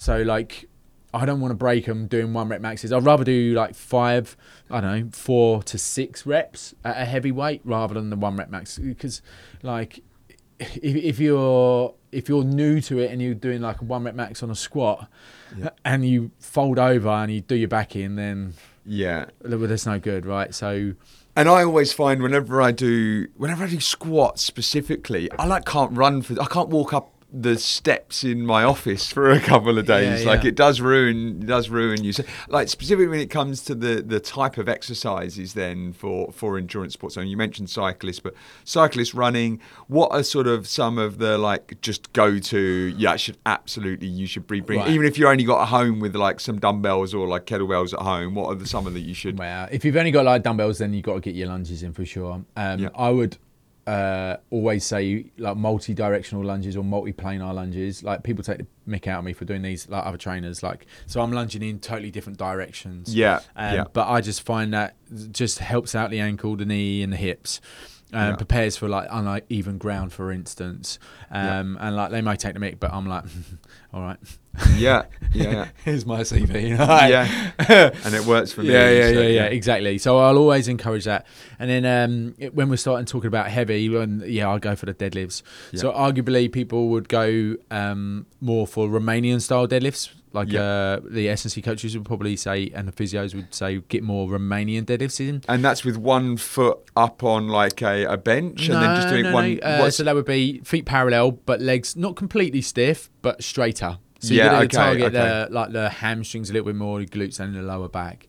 So 0.00 0.22
like, 0.22 0.66
I 1.12 1.26
don't 1.26 1.40
want 1.40 1.50
to 1.50 1.56
break 1.56 1.84
them 1.84 2.06
doing 2.06 2.32
one 2.32 2.48
rep 2.48 2.62
maxes. 2.62 2.90
I'd 2.90 3.04
rather 3.04 3.22
do 3.22 3.52
like 3.52 3.74
five, 3.74 4.34
I 4.70 4.80
don't 4.80 4.98
know, 4.98 5.10
four 5.12 5.62
to 5.64 5.76
six 5.76 6.24
reps 6.24 6.74
at 6.82 6.96
a 6.96 7.04
heavy 7.04 7.30
weight 7.30 7.60
rather 7.64 7.92
than 7.92 8.08
the 8.08 8.16
one 8.16 8.36
rep 8.36 8.50
max 8.50 8.78
because 8.78 9.22
like. 9.62 10.02
If, 10.58 10.94
if 10.94 11.18
you're 11.18 11.94
if 12.12 12.28
you're 12.28 12.44
new 12.44 12.82
to 12.82 12.98
it 12.98 13.10
and 13.10 13.22
you're 13.22 13.32
doing 13.32 13.62
like 13.62 13.80
a 13.80 13.84
one 13.84 14.04
rep 14.04 14.14
max 14.14 14.42
on 14.42 14.50
a 14.50 14.54
squat, 14.54 15.08
and 15.86 16.06
you 16.06 16.32
fold 16.38 16.78
over 16.78 17.08
and 17.08 17.32
you 17.32 17.40
do 17.40 17.54
your 17.54 17.66
back 17.66 17.96
in, 17.96 18.16
then 18.16 18.52
yeah. 18.84 19.24
well, 19.42 19.60
that's 19.60 19.86
no 19.86 19.98
good, 19.98 20.26
right? 20.26 20.54
So 20.54 20.92
And 21.34 21.48
I 21.48 21.64
always 21.64 21.94
find 21.94 22.22
whenever 22.22 22.60
I 22.60 22.72
do 22.72 23.28
whenever 23.38 23.64
I 23.64 23.68
do 23.68 23.80
squats 23.80 24.44
specifically, 24.44 25.30
I 25.38 25.46
like 25.46 25.64
can't 25.64 25.96
run 25.96 26.20
for 26.20 26.38
I 26.38 26.44
can't 26.44 26.68
walk 26.68 26.92
up 26.92 27.10
the 27.32 27.56
steps 27.58 28.24
in 28.24 28.44
my 28.44 28.64
office 28.64 29.10
for 29.12 29.30
a 29.30 29.40
couple 29.40 29.78
of 29.78 29.86
days. 29.86 30.22
Yeah, 30.24 30.30
Like 30.30 30.42
yeah. 30.42 30.48
it 30.48 30.54
does 30.56 30.80
ruin, 30.80 31.42
it 31.42 31.46
does 31.46 31.68
ruin 31.68 32.02
you. 32.02 32.12
So, 32.12 32.24
like 32.48 32.68
specifically 32.68 33.06
when 33.08 33.20
it 33.20 33.30
comes 33.30 33.62
to 33.64 33.74
the 33.74 34.02
the 34.02 34.18
type 34.20 34.58
of 34.58 34.68
exercises, 34.68 35.54
then 35.54 35.92
for 35.92 36.32
for 36.32 36.58
endurance 36.58 36.94
sports. 36.94 37.14
So 37.14 37.20
you 37.20 37.36
mentioned 37.36 37.70
cyclists, 37.70 38.20
but 38.20 38.34
cyclists 38.64 39.14
running. 39.14 39.60
What 39.86 40.10
are 40.12 40.22
sort 40.22 40.46
of 40.46 40.66
some 40.66 40.98
of 40.98 41.18
the 41.18 41.38
like 41.38 41.80
just 41.80 42.12
go 42.12 42.38
to? 42.38 42.58
Yeah, 42.96 43.16
should 43.16 43.38
absolutely 43.46 44.08
you 44.08 44.26
should 44.26 44.46
be 44.46 44.60
bring. 44.60 44.80
Right. 44.80 44.90
Even 44.90 45.06
if 45.06 45.18
you 45.18 45.28
only 45.28 45.44
got 45.44 45.62
a 45.62 45.66
home 45.66 46.00
with 46.00 46.16
like 46.16 46.40
some 46.40 46.58
dumbbells 46.58 47.14
or 47.14 47.28
like 47.28 47.46
kettlebells 47.46 47.92
at 47.94 48.00
home, 48.00 48.34
what 48.34 48.46
are 48.48 48.54
the 48.56 48.66
some 48.66 48.86
of 48.86 48.94
that 48.94 49.00
you 49.00 49.14
should? 49.14 49.38
Well, 49.38 49.68
if 49.70 49.84
you've 49.84 49.96
only 49.96 50.10
got 50.10 50.24
like 50.24 50.42
dumbbells, 50.42 50.78
then 50.78 50.92
you've 50.92 51.04
got 51.04 51.14
to 51.14 51.20
get 51.20 51.34
your 51.34 51.48
lunges 51.48 51.82
in 51.82 51.92
for 51.92 52.04
sure. 52.04 52.44
Um, 52.56 52.78
Yeah. 52.80 52.88
I 52.96 53.10
would 53.10 53.38
uh, 53.90 54.36
always 54.50 54.84
say 54.84 55.24
like 55.36 55.56
multi-directional 55.56 56.44
lunges 56.44 56.76
or 56.76 56.84
multi-planar 56.84 57.52
lunges. 57.52 58.04
Like 58.04 58.22
people 58.22 58.44
take 58.44 58.58
the 58.58 58.66
mick 58.88 59.08
out 59.08 59.18
of 59.18 59.24
me 59.24 59.32
for 59.32 59.44
doing 59.44 59.62
these, 59.62 59.88
like 59.88 60.06
other 60.06 60.16
trainers. 60.16 60.62
Like 60.62 60.86
so, 61.06 61.20
I'm 61.20 61.32
lunging 61.32 61.62
in 61.62 61.80
totally 61.80 62.12
different 62.12 62.38
directions. 62.38 63.12
Yeah, 63.14 63.40
Um, 63.56 63.74
yeah. 63.74 63.84
But 63.92 64.08
I 64.08 64.20
just 64.20 64.42
find 64.42 64.72
that 64.74 64.94
just 65.32 65.58
helps 65.58 65.96
out 65.96 66.10
the 66.10 66.20
ankle, 66.20 66.54
the 66.56 66.64
knee, 66.64 67.02
and 67.02 67.12
the 67.12 67.16
hips. 67.16 67.60
Um, 68.12 68.30
Yeah. 68.30 68.36
Prepares 68.36 68.76
for 68.76 68.88
like 68.88 69.06
uneven 69.10 69.78
ground, 69.78 70.12
for 70.12 70.32
instance. 70.32 70.98
Um, 71.30 71.76
And 71.80 71.94
like 71.96 72.10
they 72.10 72.20
may 72.22 72.36
take 72.36 72.54
the 72.54 72.60
mic, 72.60 72.80
but 72.80 72.92
I'm 72.92 73.06
like, 73.06 73.24
all 73.94 74.00
right, 74.02 74.18
Yeah, 74.76 75.04
yeah, 75.32 75.68
here's 75.84 76.04
my 76.06 76.20
CV. 76.20 76.70
yeah. 76.78 77.90
and 78.04 78.14
it 78.14 78.24
works 78.24 78.52
for 78.52 78.62
me. 78.62 78.72
Yeah, 78.72 78.90
yeah, 78.90 79.12
so, 79.12 79.20
yeah, 79.20 79.28
yeah, 79.28 79.44
exactly. 79.46 79.98
So 79.98 80.18
I'll 80.18 80.38
always 80.38 80.66
encourage 80.68 81.04
that. 81.04 81.26
And 81.58 81.70
then 81.70 81.84
um, 81.86 82.34
it- 82.38 82.54
when 82.54 82.68
we're 82.68 82.76
starting 82.76 83.06
talking 83.06 83.28
about 83.28 83.48
heavy, 83.48 83.88
when, 83.88 84.22
yeah, 84.26 84.48
I'll 84.48 84.58
go 84.58 84.74
for 84.76 84.86
the 84.86 84.94
deadlifts. 84.94 85.42
So 85.74 85.92
arguably, 85.92 86.50
people 86.50 86.88
would 86.88 87.08
go 87.08 87.56
um, 87.70 88.26
more 88.40 88.66
for 88.66 88.88
Romanian 88.88 89.40
style 89.40 89.68
deadlifts. 89.68 90.10
Like 90.32 90.52
Yeah. 90.52 90.60
uh, 90.62 91.00
the 91.08 91.28
S&C 91.28 91.60
coaches 91.60 91.96
would 91.96 92.06
probably 92.06 92.36
say, 92.36 92.70
and 92.74 92.86
the 92.86 92.92
physios 92.92 93.34
would 93.34 93.52
say, 93.52 93.78
get 93.88 94.02
more 94.04 94.28
Romanian 94.28 94.84
deadlifts 94.84 95.18
in. 95.20 95.42
And 95.48 95.64
that's 95.64 95.84
with 95.84 95.96
one 95.96 96.36
foot 96.36 96.78
up 96.96 97.24
on 97.24 97.48
like 97.48 97.82
a, 97.82 98.04
a 98.04 98.16
bench, 98.16 98.68
and 98.68 98.76
then 98.76 98.94
just 98.96 99.08
doing 99.08 99.24
no, 99.24 99.32
one. 99.34 99.54
no. 99.54 99.60
Uh, 99.60 99.90
so 99.90 100.04
that 100.04 100.14
would 100.14 100.26
be 100.26 100.60
feet 100.60 100.84
parallel, 100.86 101.32
but 101.32 101.60
legs 101.60 101.96
not 101.96 102.14
completely 102.14 102.62
stiff, 102.62 103.10
but 103.22 103.42
straighter. 103.42 103.98
So 104.20 104.34
Yeah, 104.34 104.44
you're 104.44 104.50
going 104.52 104.64
okay, 104.66 104.76
target 104.76 105.14
okay. 105.14 105.48
the 105.48 105.48
like 105.50 105.72
the 105.72 105.88
hamstrings 105.88 106.50
a 106.50 106.52
little 106.52 106.66
bit 106.66 106.76
more, 106.76 107.00
the 107.00 107.06
glutes, 107.06 107.40
and 107.40 107.54
the 107.56 107.62
lower 107.62 107.88
back. 107.88 108.28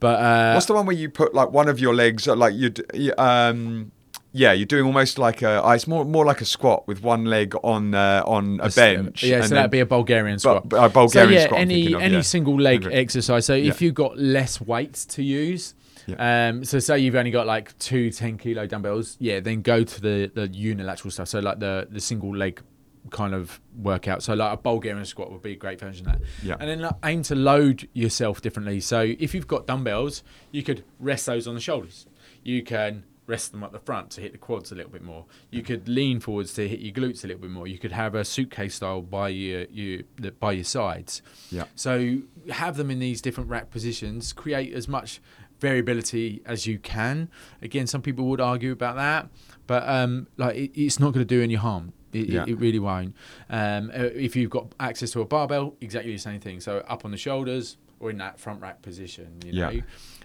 But 0.00 0.18
uh, 0.18 0.52
What's 0.54 0.66
the 0.66 0.72
one 0.72 0.86
where 0.86 0.96
you 0.96 1.10
put 1.10 1.34
like 1.34 1.52
one 1.52 1.68
of 1.68 1.78
your 1.78 1.94
legs, 1.94 2.26
uh, 2.26 2.34
like 2.34 2.54
you'd 2.54 2.82
um, 3.18 3.92
yeah, 4.32 4.52
you're 4.52 4.66
doing 4.66 4.84
almost 4.84 5.18
like 5.18 5.42
a. 5.42 5.62
It's 5.74 5.86
more 5.88 6.04
more 6.04 6.24
like 6.24 6.40
a 6.40 6.44
squat 6.44 6.86
with 6.86 7.02
one 7.02 7.24
leg 7.24 7.54
on 7.64 7.94
uh, 7.94 8.22
on 8.26 8.60
a 8.62 8.70
bench. 8.70 9.22
Yeah, 9.22 9.40
so 9.42 9.48
then- 9.48 9.56
that'd 9.56 9.70
be 9.70 9.80
a 9.80 9.86
Bulgarian 9.86 10.38
squat. 10.38 10.68
Bu- 10.68 10.76
a 10.76 10.88
Bulgarian 10.88 11.30
so 11.32 11.34
yeah, 11.40 11.44
squat 11.46 11.60
any 11.60 11.92
of, 11.92 12.00
any 12.00 12.14
yeah. 12.14 12.20
single 12.20 12.58
leg 12.60 12.86
exercise. 12.90 13.46
So 13.46 13.54
if 13.54 13.64
Yeah. 13.80 13.86
you've 13.86 13.94
got 13.94 14.18
less 14.18 14.60
weight 14.60 14.94
to 15.10 15.22
use, 15.24 15.74
Yeah. 16.06 16.48
um, 16.50 16.64
so 16.64 16.78
say 16.78 16.98
you've 17.00 17.16
only 17.16 17.32
got 17.32 17.46
like 17.46 17.76
two 17.78 18.10
10 18.10 18.38
kilo 18.38 18.66
dumbbells, 18.66 19.16
yeah, 19.20 19.40
then 19.40 19.62
go 19.62 19.82
to 19.82 20.00
the 20.00 20.30
the 20.32 20.46
unilateral 20.48 21.10
stuff. 21.10 21.28
So 21.28 21.40
like 21.40 21.58
the 21.58 21.88
the 21.90 22.00
single 22.00 22.34
leg 22.36 22.62
kind 23.10 23.34
of 23.34 23.60
workout. 23.82 24.22
So 24.22 24.34
like 24.34 24.52
a 24.52 24.56
Bulgarian 24.58 25.04
squat 25.06 25.32
would 25.32 25.42
be 25.42 25.52
a 25.52 25.56
great 25.56 25.80
version 25.80 26.06
of 26.06 26.12
that. 26.12 26.22
Yeah. 26.44 26.56
And 26.60 26.68
then 26.68 26.80
like, 26.80 26.94
aim 27.04 27.22
to 27.24 27.34
load 27.34 27.88
yourself 27.94 28.42
differently. 28.42 28.78
So 28.80 29.14
if 29.18 29.34
you've 29.34 29.48
got 29.48 29.66
dumbbells, 29.66 30.22
you 30.52 30.62
could 30.62 30.84
rest 31.00 31.26
those 31.26 31.48
on 31.48 31.54
the 31.54 31.60
shoulders. 31.60 32.06
You 32.44 32.62
can 32.62 33.04
rest 33.30 33.52
them 33.52 33.62
at 33.62 33.72
the 33.72 33.78
front 33.78 34.10
to 34.10 34.20
hit 34.20 34.32
the 34.32 34.38
quads 34.38 34.72
a 34.72 34.74
little 34.74 34.90
bit 34.90 35.02
more. 35.02 35.24
You 35.50 35.62
could 35.62 35.88
lean 35.88 36.18
forwards 36.20 36.52
to 36.54 36.68
hit 36.68 36.80
your 36.80 36.92
glutes 36.92 37.22
a 37.24 37.28
little 37.28 37.40
bit 37.40 37.50
more. 37.50 37.66
You 37.66 37.78
could 37.78 37.92
have 37.92 38.14
a 38.14 38.24
suitcase 38.24 38.74
style 38.74 39.00
by 39.02 39.28
your, 39.28 39.62
your 39.70 40.02
by 40.38 40.52
your 40.52 40.64
sides. 40.64 41.22
Yeah. 41.50 41.64
So 41.76 42.18
have 42.50 42.76
them 42.76 42.90
in 42.90 42.98
these 42.98 43.22
different 43.22 43.48
rack 43.48 43.70
positions. 43.70 44.32
Create 44.32 44.72
as 44.74 44.88
much 44.88 45.20
variability 45.60 46.42
as 46.44 46.66
you 46.66 46.78
can. 46.78 47.30
Again, 47.62 47.86
some 47.86 48.02
people 48.02 48.24
would 48.26 48.40
argue 48.40 48.72
about 48.72 48.96
that, 48.96 49.28
but 49.66 49.88
um, 49.88 50.26
like 50.36 50.56
it, 50.56 50.70
it's 50.74 50.98
not 50.98 51.12
going 51.12 51.26
to 51.26 51.34
do 51.36 51.42
any 51.42 51.54
harm. 51.54 51.92
It, 52.12 52.28
Yeah. 52.28 52.44
it, 52.48 52.58
really 52.58 52.80
won't. 52.80 53.14
Um, 53.48 53.90
uh, 53.94 54.02
if 54.02 54.34
you've 54.34 54.50
got 54.50 54.74
access 54.80 55.12
to 55.12 55.20
a 55.20 55.24
barbell, 55.24 55.76
exactly 55.80 56.10
the 56.12 56.18
same 56.18 56.40
thing. 56.40 56.58
So 56.60 56.78
up 56.88 57.04
on 57.04 57.12
the 57.12 57.16
shoulders 57.16 57.76
or 58.00 58.10
in 58.10 58.18
that 58.18 58.40
front 58.40 58.60
rack 58.60 58.82
position. 58.82 59.38
You 59.44 59.52
Yeah. 59.52 59.80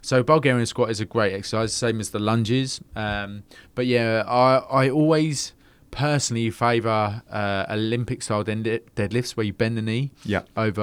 So 0.06 0.22
Bulgarian 0.22 0.66
squat 0.68 0.92
is 0.92 1.00
a 1.02 1.06
great 1.06 1.34
exercise, 1.34 1.74
same 1.74 2.00
as 2.00 2.12
the 2.12 2.20
lunges. 2.20 2.80
Um, 2.96 3.44
but 3.74 3.88
yeah, 3.88 4.24
I 4.28 4.58
I 4.84 4.90
always 4.90 5.54
personally 5.90 6.50
favour 6.52 7.24
uh, 7.32 7.66
Olympic 7.70 8.22
style 8.22 8.44
dead- 8.44 8.82
deadlifts 8.96 9.32
where 9.36 9.46
you 9.46 9.54
bend 9.54 9.78
the 9.78 9.82
knee 9.82 10.12
Yeah. 10.24 10.42
over 10.56 10.82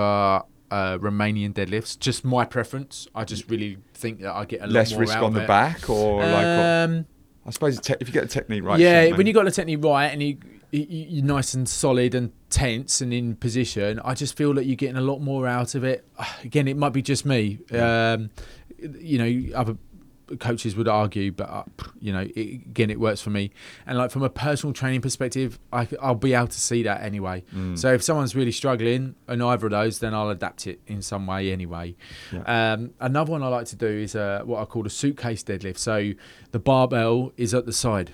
uh, 0.71 0.99
Romanian 0.99 1.53
deadlifts. 1.53 1.99
Just 1.99 2.25
my 2.25 2.45
preference. 2.45 3.07
I 3.15 3.25
just 3.25 3.49
really 3.49 3.77
think 3.95 4.23
that 4.23 4.33
I 4.35 4.45
get 4.45 4.61
a 4.61 4.67
lot 4.67 4.73
less 4.73 4.91
more 4.93 5.01
risk 5.03 5.17
out 5.17 5.25
on 5.25 5.35
the 5.35 5.45
it. 5.45 5.47
back, 5.47 5.89
or 5.89 6.21
like. 6.21 6.47
Um, 6.47 7.07
I 7.45 7.51
suppose 7.51 7.81
te- 7.81 7.95
if 8.01 8.07
you 8.09 8.13
get 8.15 8.23
the 8.23 8.29
technique 8.29 8.63
right. 8.65 8.79
yeah, 8.79 9.11
when 9.17 9.27
you 9.27 9.33
got 9.33 9.45
the 9.45 9.51
technique 9.51 9.83
right 9.85 10.07
and 10.07 10.23
you, 10.23 10.39
you 10.71 10.87
you're 10.89 11.25
nice 11.25 11.55
and 11.55 11.69
solid 11.69 12.15
and 12.15 12.31
tense 12.51 13.01
and 13.01 13.13
in 13.13 13.35
position, 13.35 13.99
I 14.05 14.15
just 14.15 14.37
feel 14.37 14.55
that 14.55 14.65
you're 14.65 14.77
getting 14.77 14.97
a 14.97 15.01
lot 15.03 15.19
more 15.21 15.49
out 15.49 15.75
of 15.75 15.83
it. 15.83 16.07
Again, 16.45 16.69
it 16.69 16.77
might 16.77 16.93
be 16.93 17.03
just 17.03 17.27
me. 17.27 17.59
Um, 17.73 18.31
you 19.01 19.19
know, 19.19 19.57
other 19.57 19.77
coaches 20.39 20.77
would 20.77 20.89
argue, 20.89 21.33
but 21.33 21.49
uh, 21.49 21.65
you 22.01 22.13
know, 22.13 22.27
it, 22.35 22.67
again, 22.67 22.91
it 22.91 22.99
works 22.99 23.21
for 23.21 23.31
me. 23.31 23.51
And 23.87 23.99
like 23.99 24.11
from 24.11 24.23
a 24.23 24.31
personal 24.31 24.73
training 24.73 25.01
perspective, 25.01 25.59
I, 25.73 25.89
will 26.03 26.15
be 26.15 26.35
able 26.35 26.49
to 26.49 26.61
see 26.61 26.83
that 26.85 27.03
anyway. 27.03 27.45
Mm. 27.55 27.79
So 27.79 27.93
if 27.93 28.03
someone's 28.03 28.35
really 28.35 28.53
struggling 28.53 29.15
in 29.29 29.43
either 29.43 29.67
of 29.67 29.73
those, 29.73 29.99
then 29.99 30.15
I'll 30.15 30.31
adapt 30.31 30.67
it 30.67 30.81
in 30.87 31.03
some 31.03 31.27
way 31.27 31.53
anyway. 31.53 31.97
Um, 32.47 32.93
another 33.01 33.33
one 33.33 33.43
I 33.43 33.49
like 33.49 33.67
to 33.67 33.77
do 33.77 33.87
is 33.87 34.15
uh, 34.15 34.43
what 34.45 34.61
I 34.61 34.65
call 34.65 34.87
a 34.87 34.91
suitcase 34.91 35.43
deadlift. 35.43 35.79
So 35.79 36.13
the 36.51 36.59
barbell 36.59 37.33
is 37.37 37.55
at 37.55 37.67
the 37.67 37.73
side. 37.73 38.13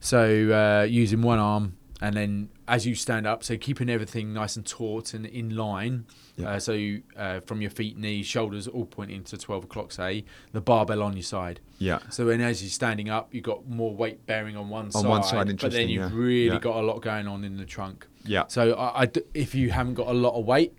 So 0.00 0.50
uh, 0.50 0.84
using 0.84 1.22
one 1.22 1.38
arm, 1.38 1.76
and 2.02 2.16
then 2.16 2.48
as 2.66 2.86
you 2.86 2.94
stand 2.94 3.26
up, 3.26 3.44
so 3.44 3.56
keeping 3.56 3.88
everything 3.88 4.32
nice 4.32 4.56
and 4.56 4.66
taut 4.66 5.14
and 5.14 5.24
in 5.26 5.54
line. 5.56 6.06
Yeah. 6.36 6.50
Uh, 6.50 6.58
so 6.58 6.96
uh, 7.16 7.40
from 7.40 7.60
your 7.60 7.70
feet, 7.70 7.96
knees, 7.96 8.26
shoulders, 8.26 8.66
all 8.66 8.84
pointing 8.86 9.22
to 9.24 9.38
twelve 9.38 9.64
o'clock. 9.64 9.92
Say 9.92 10.24
the 10.52 10.60
barbell 10.60 11.02
on 11.02 11.14
your 11.14 11.22
side. 11.22 11.60
Yeah. 11.78 12.00
So 12.10 12.24
then, 12.24 12.40
as 12.40 12.62
you're 12.62 12.70
standing 12.70 13.08
up, 13.08 13.32
you've 13.32 13.44
got 13.44 13.68
more 13.68 13.94
weight 13.94 14.26
bearing 14.26 14.56
on 14.56 14.68
one 14.68 14.86
On 14.86 14.90
side. 14.90 15.04
one 15.06 15.22
side, 15.22 15.48
interesting. 15.48 15.68
but 15.70 15.72
then 15.72 15.88
you've 15.88 16.10
yeah. 16.12 16.18
really 16.18 16.54
Yeah. 16.54 16.58
got 16.60 16.76
a 16.76 16.82
lot 16.82 17.00
going 17.02 17.28
on 17.28 17.44
in 17.44 17.56
the 17.56 17.64
trunk. 17.64 18.06
Yeah. 18.24 18.44
So 18.48 18.72
I, 18.74 19.02
I 19.02 19.06
d- 19.06 19.22
if 19.32 19.54
you 19.54 19.70
haven't 19.70 19.94
got 19.94 20.08
a 20.08 20.12
lot 20.12 20.38
of 20.38 20.44
weight, 20.44 20.72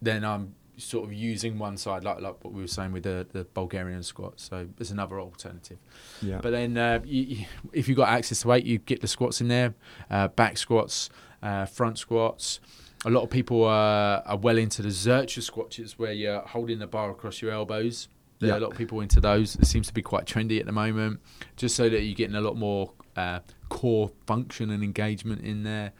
then 0.00 0.24
I'm 0.24 0.54
sort 0.76 1.04
of 1.06 1.12
using 1.12 1.58
one 1.58 1.76
side, 1.76 2.02
like 2.04 2.20
like 2.20 2.42
what 2.42 2.52
we 2.52 2.60
were 2.60 2.66
saying 2.66 2.92
with 2.92 3.02
the, 3.04 3.26
the 3.32 3.44
Bulgarian 3.44 4.02
squat. 4.02 4.40
So 4.40 4.66
it's 4.80 4.90
another 4.90 5.20
alternative. 5.20 5.78
Yeah. 6.22 6.40
But 6.42 6.50
then, 6.50 6.76
uh, 6.76 7.00
you, 7.04 7.22
you- 7.22 7.46
if 7.72 7.88
you've 7.88 7.96
got 7.96 8.08
access 8.08 8.40
to 8.40 8.48
weight, 8.48 8.64
you 8.64 8.78
get 8.78 9.00
the 9.00 9.08
squats 9.08 9.40
in 9.40 9.48
there, 9.48 9.74
uh, 10.10 10.28
back 10.28 10.56
squats, 10.58 11.10
uh, 11.42 11.66
front 11.66 11.98
squats. 11.98 12.60
A 13.04 13.10
lot 13.10 13.22
of 13.24 13.30
people 13.30 13.64
are, 13.64 14.22
are 14.24 14.36
well 14.36 14.56
into 14.58 14.80
the 14.82 14.88
Zercher 14.90 15.42
squats, 15.42 15.98
where 15.98 16.12
you're 16.12 16.40
holding 16.40 16.78
the 16.78 16.86
bar 16.86 17.10
across 17.10 17.42
your 17.42 17.50
elbows. 17.50 18.08
There 18.38 18.50
are 18.50 18.54
Yeah. 18.54 18.58
a 18.60 18.64
lot 18.64 18.72
of 18.72 18.78
people 18.78 19.00
into 19.00 19.20
those. 19.20 19.56
It 19.56 19.66
seems 19.66 19.86
to 19.88 19.94
be 19.94 20.02
quite 20.02 20.24
trendy 20.24 20.58
at 20.60 20.66
the 20.66 20.72
moment, 20.72 21.20
just 21.56 21.74
so 21.76 21.88
that 21.88 22.02
you're 22.02 22.14
getting 22.14 22.36
a 22.36 22.40
lot 22.40 22.56
more 22.56 22.92
uh, 23.16 23.40
core 23.68 24.10
function 24.26 24.70
and 24.70 24.82
engagement 24.82 25.42
in 25.42 25.64
there. 25.64 25.92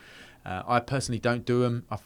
Uh, 0.46 0.62
I 0.66 0.80
personally 0.80 1.18
don't 1.18 1.44
do 1.44 1.60
them. 1.60 1.84
I, 1.90 1.98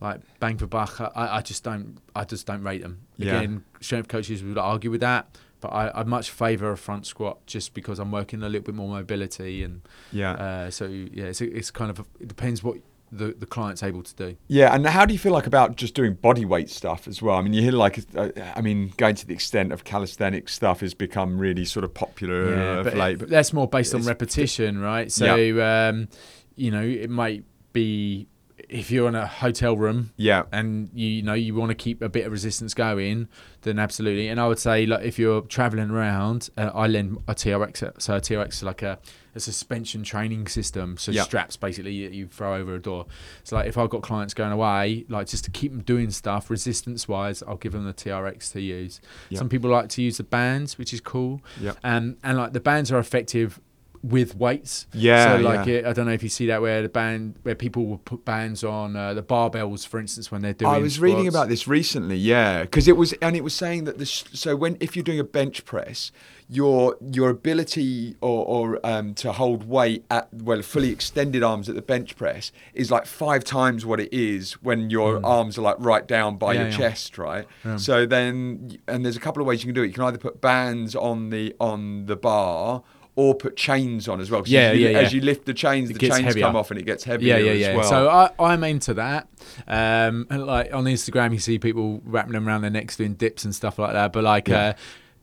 like 0.00 0.20
bang 0.40 0.56
for 0.58 0.66
buck, 0.66 1.00
I, 1.00 1.10
I 1.38 1.40
just 1.42 1.64
don't. 1.64 1.98
I 2.14 2.24
just 2.24 2.46
don't 2.46 2.62
rate 2.62 2.82
them. 2.82 3.00
Yeah. 3.16 3.38
Again, 3.38 3.64
strength 3.80 4.08
coaches 4.08 4.42
would 4.44 4.58
argue 4.58 4.90
with 4.90 5.00
that, 5.00 5.36
but 5.60 5.68
I, 5.68 5.90
I 5.94 6.04
much 6.04 6.30
favour 6.30 6.70
a 6.70 6.76
front 6.76 7.06
squat 7.06 7.44
just 7.46 7.74
because 7.74 7.98
I'm 7.98 8.12
working 8.12 8.42
a 8.42 8.48
little 8.48 8.64
bit 8.64 8.74
more 8.74 8.88
mobility 8.88 9.62
and 9.64 9.82
Yeah. 10.12 10.32
uh, 10.32 10.70
so 10.70 10.86
yeah, 10.86 11.24
it's, 11.24 11.40
it's 11.40 11.70
kind 11.70 11.90
of 11.90 12.00
it 12.20 12.28
depends 12.28 12.62
what 12.62 12.76
the 13.10 13.34
the 13.38 13.46
client's 13.46 13.82
able 13.82 14.02
to 14.02 14.14
do. 14.14 14.36
Yeah, 14.48 14.72
and 14.74 14.86
how 14.86 15.04
do 15.06 15.14
you 15.14 15.18
feel 15.18 15.32
like 15.32 15.46
about 15.48 15.74
just 15.76 15.94
doing 15.94 16.12
body 16.14 16.44
weight 16.44 16.68
stuff 16.70 17.08
as 17.08 17.20
well? 17.22 17.36
I 17.36 17.40
mean, 17.42 17.54
you 17.54 17.62
hear 17.62 17.72
like, 17.72 17.98
uh, 18.14 18.28
I 18.54 18.60
mean, 18.60 18.92
going 18.98 19.14
to 19.16 19.26
the 19.26 19.32
extent 19.34 19.72
of 19.72 19.82
calisthenic 19.82 20.48
stuff 20.50 20.80
has 20.80 20.92
become 20.94 21.38
really 21.38 21.64
sort 21.64 21.84
of 21.84 21.92
popular 21.94 22.50
Yeah, 22.54 22.78
of 22.78 22.84
but 22.84 22.94
late. 22.96 23.12
it- 23.14 23.18
But 23.20 23.30
that's 23.30 23.52
more 23.52 23.66
based 23.66 23.94
on 23.94 24.02
repetition, 24.02 24.78
right? 24.78 25.10
So, 25.10 25.60
um, 25.62 26.08
you 26.54 26.70
know, 26.70 26.82
it 26.82 27.08
might 27.10 27.44
be 27.72 28.28
if 28.68 28.90
you're 28.90 29.08
in 29.08 29.14
a 29.14 29.26
hotel 29.26 29.76
room 29.76 30.12
yeah, 30.16 30.42
and 30.52 30.90
you, 30.92 31.08
you 31.08 31.22
know 31.22 31.32
you 31.34 31.54
want 31.54 31.70
to 31.70 31.74
keep 31.74 32.02
a 32.02 32.08
bit 32.08 32.26
of 32.26 32.32
resistance 32.32 32.74
going, 32.74 33.28
then 33.62 33.78
absolutely. 33.78 34.28
And 34.28 34.38
I 34.40 34.46
would 34.46 34.58
say, 34.58 34.84
like, 34.86 35.04
if 35.04 35.18
you're 35.18 35.40
traveling 35.42 35.90
around, 35.90 36.50
uh, 36.56 36.70
I 36.74 36.86
lend 36.86 37.18
a 37.26 37.34
TRX. 37.34 38.00
So 38.02 38.16
a 38.16 38.20
TRX 38.20 38.48
is 38.54 38.62
like 38.62 38.82
a, 38.82 38.98
a 39.34 39.40
suspension 39.40 40.02
training 40.02 40.46
system. 40.48 40.96
So 40.98 41.12
Yeah. 41.12 41.22
straps 41.22 41.56
basically 41.56 41.92
you, 41.92 42.08
you 42.10 42.26
throw 42.26 42.56
over 42.56 42.74
a 42.74 42.78
door. 42.80 43.06
So 43.44 43.56
like, 43.56 43.66
if 43.68 43.78
I've 43.78 43.90
got 43.90 44.02
clients 44.02 44.34
going 44.34 44.52
away, 44.52 45.06
like 45.08 45.26
just 45.28 45.44
to 45.44 45.50
keep 45.50 45.72
them 45.72 45.82
doing 45.82 46.10
stuff 46.10 46.50
resistance 46.50 47.08
wise, 47.08 47.42
I'll 47.42 47.56
give 47.56 47.72
them 47.72 47.84
the 47.86 47.94
TRX 47.94 48.52
to 48.52 48.60
use. 48.60 49.00
Yeah. 49.30 49.38
Some 49.38 49.48
people 49.48 49.70
like 49.70 49.88
to 49.90 50.02
use 50.02 50.18
the 50.18 50.24
bands, 50.24 50.76
which 50.78 50.92
is 50.92 51.00
cool. 51.00 51.40
yeah, 51.60 51.72
Um, 51.82 52.16
and 52.22 52.36
like 52.36 52.52
the 52.52 52.60
bands 52.60 52.92
are 52.92 52.98
effective 52.98 53.60
with 54.02 54.36
weights. 54.36 54.86
Yeah, 54.92 55.36
So 55.36 55.42
like 55.42 55.66
yeah. 55.66 55.74
it, 55.74 55.86
I 55.86 55.92
don't 55.92 56.06
know 56.06 56.12
if 56.12 56.22
you 56.22 56.28
see 56.28 56.46
that 56.46 56.60
where 56.62 56.82
the 56.82 56.88
band 56.88 57.36
where 57.42 57.54
people 57.54 57.86
will 57.86 57.98
put 57.98 58.24
bands 58.24 58.62
on 58.64 58.96
uh, 58.96 59.14
the 59.14 59.22
barbells, 59.22 59.86
for 59.86 59.98
instance, 59.98 60.30
when 60.30 60.42
they're 60.42 60.52
doing. 60.54 60.70
I 60.72 60.78
was 60.78 61.00
reading 61.00 61.28
about 61.28 61.48
this 61.48 61.66
recently, 61.68 62.16
yeah, 62.16 62.62
because 62.62 62.88
it 62.88 62.96
was, 62.96 63.12
and 63.14 63.36
it 63.36 63.44
was 63.44 63.54
saying 63.54 63.84
that 63.84 63.98
this. 63.98 64.24
So 64.32 64.56
when 64.56 64.76
if 64.80 64.96
you're 64.96 65.02
doing 65.04 65.20
a 65.20 65.24
bench 65.24 65.64
press, 65.64 66.10
your 66.48 66.96
your 67.12 67.28
ability 67.28 68.16
or, 68.20 68.44
or 68.46 68.86
um, 68.86 69.14
to 69.14 69.32
hold 69.32 69.68
weight 69.68 70.04
at 70.10 70.32
well 70.32 70.62
fully 70.62 70.90
extended 70.90 71.42
arms 71.42 71.68
at 71.68 71.74
the 71.74 71.82
bench 71.82 72.16
press 72.16 72.50
is 72.74 72.90
like 72.90 73.04
five 73.06 73.44
times 73.44 73.84
what 73.84 74.00
it 74.00 74.12
is 74.12 74.52
when 74.62 74.88
your 74.90 75.24
arms 75.24 75.58
are 75.58 75.62
like 75.62 75.76
right 75.78 76.06
down 76.06 76.36
by 76.36 76.48
Mm. 76.48 76.54
Yeah, 76.54 76.60
your 76.62 76.70
yeah. 76.70 76.76
chest, 76.78 77.18
right? 77.18 77.46
So 77.76 78.06
then, 78.06 78.78
and 78.88 79.04
there's 79.04 79.16
a 79.18 79.20
couple 79.20 79.42
of 79.42 79.46
ways 79.46 79.62
you 79.62 79.66
can 79.66 79.74
do 79.74 79.82
it. 79.82 79.88
You 79.88 79.92
can 79.92 80.04
either 80.04 80.16
put 80.18 80.40
bands 80.40 80.96
on 80.96 81.28
the 81.30 81.54
on 81.60 82.06
the 82.06 82.16
bar. 82.16 82.82
Or 83.20 83.34
put 83.34 83.56
chains 83.56 84.06
on 84.06 84.20
as 84.20 84.30
well. 84.30 84.44
Yeah, 84.46 84.60
as 84.70 84.78
you, 84.78 84.84
yeah, 84.84 84.90
yeah. 84.92 84.98
As 85.00 85.12
you 85.12 85.20
lift 85.20 85.44
the 85.44 85.52
chains, 85.52 85.90
It 85.90 85.94
the 85.94 86.08
chains 86.08 86.20
heavier. 86.20 86.44
come 86.44 86.54
off 86.54 86.70
and 86.70 86.78
it 86.78 86.84
gets 86.86 87.02
heavier 87.02 87.36
Yeah, 87.36 87.42
yeah, 87.46 87.50
as 87.50 87.60
yeah. 87.60 87.74
well. 87.76 87.88
So 87.88 88.08
I, 88.08 88.30
I'm 88.38 88.62
into 88.62 88.94
that. 88.94 89.26
Um, 89.66 90.28
and 90.30 90.46
like 90.46 90.72
on 90.72 90.84
Instagram, 90.84 91.32
you 91.32 91.40
see 91.40 91.58
people 91.58 92.00
wrapping 92.04 92.34
them 92.34 92.46
around 92.46 92.60
their 92.62 92.70
necks 92.70 92.96
doing 92.96 93.14
dips 93.14 93.44
and 93.44 93.52
stuff 93.52 93.76
like 93.76 93.92
that. 93.94 94.12
But 94.12 94.22
like, 94.22 94.46
Yeah. 94.46 94.66
uh, 94.68 94.72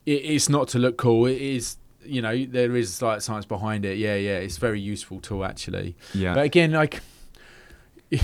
it, 0.06 0.12
it's 0.12 0.50
not 0.50 0.68
to 0.70 0.80
look 0.80 0.98
cool. 0.98 1.26
It 1.26 1.41
is, 1.41 1.78
you 2.04 2.22
know, 2.22 2.46
there 2.46 2.76
is 2.76 3.02
like 3.02 3.22
science 3.22 3.46
behind 3.46 3.86
it. 3.86 3.98
Yeah, 3.98 4.16
yeah. 4.16 4.39
It's 4.39 4.58
very 4.58 4.82
useful 4.82 5.22
tool 5.22 5.46
actually. 5.46 5.96
Yeah. 6.14 6.34
But 6.34 6.43
again, 6.43 6.72
like, 6.72 7.00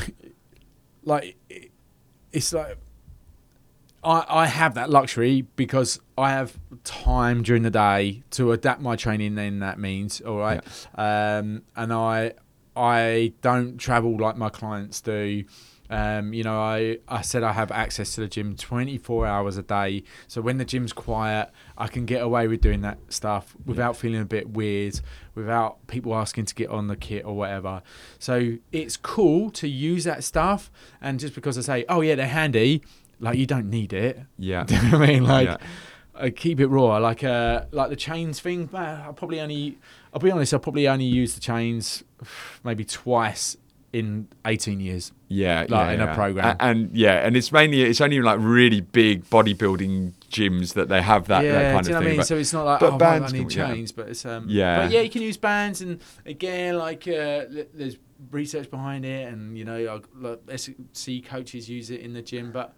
like 1.04 1.38
it's 2.32 2.54
like. 2.54 2.78
I, 4.04 4.26
I 4.28 4.46
have 4.48 4.74
that 4.76 4.90
luxury 4.90 5.44
because 5.56 6.00
I 6.18 6.32
have 6.32 6.58
time 6.84 7.44
during 7.44 7.64
the 7.64 7.70
day 7.70 8.24
to 8.32 8.52
adapt 8.52 8.82
my 8.82 8.96
training. 8.96 9.36
Then 9.36 9.60
that 9.60 9.80
means 9.80 10.22
all 10.22 10.38
right, 10.38 10.62
um, 10.96 11.64
and 11.76 11.94
I 11.94 12.34
I 12.76 13.34
don't 13.42 13.78
travel 13.78 14.18
like 14.18 14.38
my 14.38 14.50
clients 14.50 15.02
do. 15.02 15.44
Um, 15.92 16.34
you 16.34 16.46
know, 16.46 16.58
I, 16.58 17.00
I 17.10 17.22
said 17.22 17.44
I 17.44 17.52
have 17.52 17.70
access 17.70 18.16
to 18.16 18.22
the 18.22 18.30
gym 18.30 18.56
24 18.56 19.28
hours 19.28 19.58
a 19.58 19.62
day. 19.62 20.04
So 20.30 20.40
when 20.40 20.58
the 20.58 20.64
gym's 20.64 20.94
quiet, 20.94 21.50
I 21.78 21.88
can 21.88 22.06
get 22.06 22.22
away 22.22 22.48
with 22.48 22.62
doing 22.62 22.80
that 22.82 22.98
stuff 23.10 23.54
without 23.66 23.98
feeling 23.98 24.22
a 24.22 24.26
bit 24.26 24.52
weird, 24.52 25.02
without 25.36 25.86
people 25.88 26.16
asking 26.16 26.46
to 26.46 26.56
get 26.56 26.70
on 26.70 26.88
the 26.88 26.96
kit 26.96 27.26
or 27.26 27.36
whatever. 27.36 27.84
So 28.20 28.54
it's 28.72 28.96
cool 28.96 29.52
to 29.52 29.68
use 29.68 30.06
that 30.06 30.24
stuff. 30.24 30.72
And 31.02 31.20
just 31.20 31.36
because 31.36 31.58
I 31.58 31.62
say, 31.62 31.86
oh, 31.90 32.00
yeah, 32.00 32.16
they're 32.16 32.28
handy, 32.28 32.84
like 33.22 33.38
you 33.38 33.46
don't 33.46 33.70
need 33.70 33.94
it. 33.94 34.20
yeah, 34.38 34.64
Do 34.68 34.76
you 34.76 34.82
know 34.92 35.00
what 35.00 35.10
I 35.10 35.14
mean? 35.14 35.24
Like, 35.24 35.48
Yeah. 35.48 35.58
uh, 36.16 36.30
keep 36.36 36.60
it 36.60 36.68
raw. 36.68 36.98
Like, 36.98 37.24
uh, 37.24 37.66
like 37.72 37.90
the 37.90 37.96
chains 37.96 38.40
thing. 38.42 38.70
uh, 38.74 39.04
I'll 39.06 39.14
probably 39.14 39.40
only. 39.40 39.78
I'll 40.14 40.20
be 40.20 40.30
honest. 40.32 40.54
I'll 40.54 40.60
probably 40.60 40.88
only 40.90 41.06
use 41.06 41.36
the 41.36 41.40
chains 41.42 42.04
maybe 42.64 42.84
twice 42.84 43.56
in 43.94 44.28
18 44.46 44.80
years. 44.80 45.12
Yeah, 45.28 45.62
Like, 45.62 45.70
yeah, 45.70 45.92
in 45.92 46.02
a 46.02 46.16
program. 46.16 46.56
A- 46.60 46.64
and, 46.64 46.96
yeah, 46.96 47.26
and 47.26 47.36
it's 47.36 47.52
mainly 47.52 47.82
it's 47.84 48.00
only 48.02 48.22
like 48.22 48.40
really 48.42 48.80
big 48.82 49.26
bodybuilding 49.30 50.14
gyms 50.30 50.74
that 50.76 50.88
they 50.90 51.02
have 51.02 51.28
that, 51.28 51.44
yeah, 51.44 51.52
that 51.52 51.74
kind 51.74 51.84
do 51.86 51.90
you 51.90 51.94
know 51.94 52.00
of 52.00 52.04
what 52.04 52.08
I 52.08 52.10
thing. 52.10 52.10
mean? 52.12 52.18
but- 52.18 52.28
so 52.28 52.38
it's 52.38 52.54
not 52.54 52.66
like 52.66 52.80
but 52.80 52.94
oh, 52.94 52.98
bands 52.98 53.34
I 53.34 53.38
need 53.38 53.54
yeah. 53.54 53.68
chains, 53.68 53.92
but 53.92 54.08
it's 54.10 54.26
um. 54.26 54.46
Yeah. 54.50 54.84
But 54.84 54.92
yeah, 54.92 55.02
you 55.02 55.10
can 55.10 55.22
use 55.22 55.38
bands, 55.38 55.82
and 55.82 56.00
again, 56.26 56.78
like 56.78 57.06
uh, 57.08 57.46
there's 57.74 57.98
research 58.32 58.70
behind 58.72 59.04
it, 59.06 59.28
and 59.32 59.58
you 59.58 59.66
know, 59.66 60.02
like 60.16 60.40
SC 60.94 61.26
coaches 61.26 61.70
use 61.70 61.92
it 61.92 62.00
in 62.02 62.14
the 62.14 62.22
gym, 62.22 62.52
but. 62.52 62.74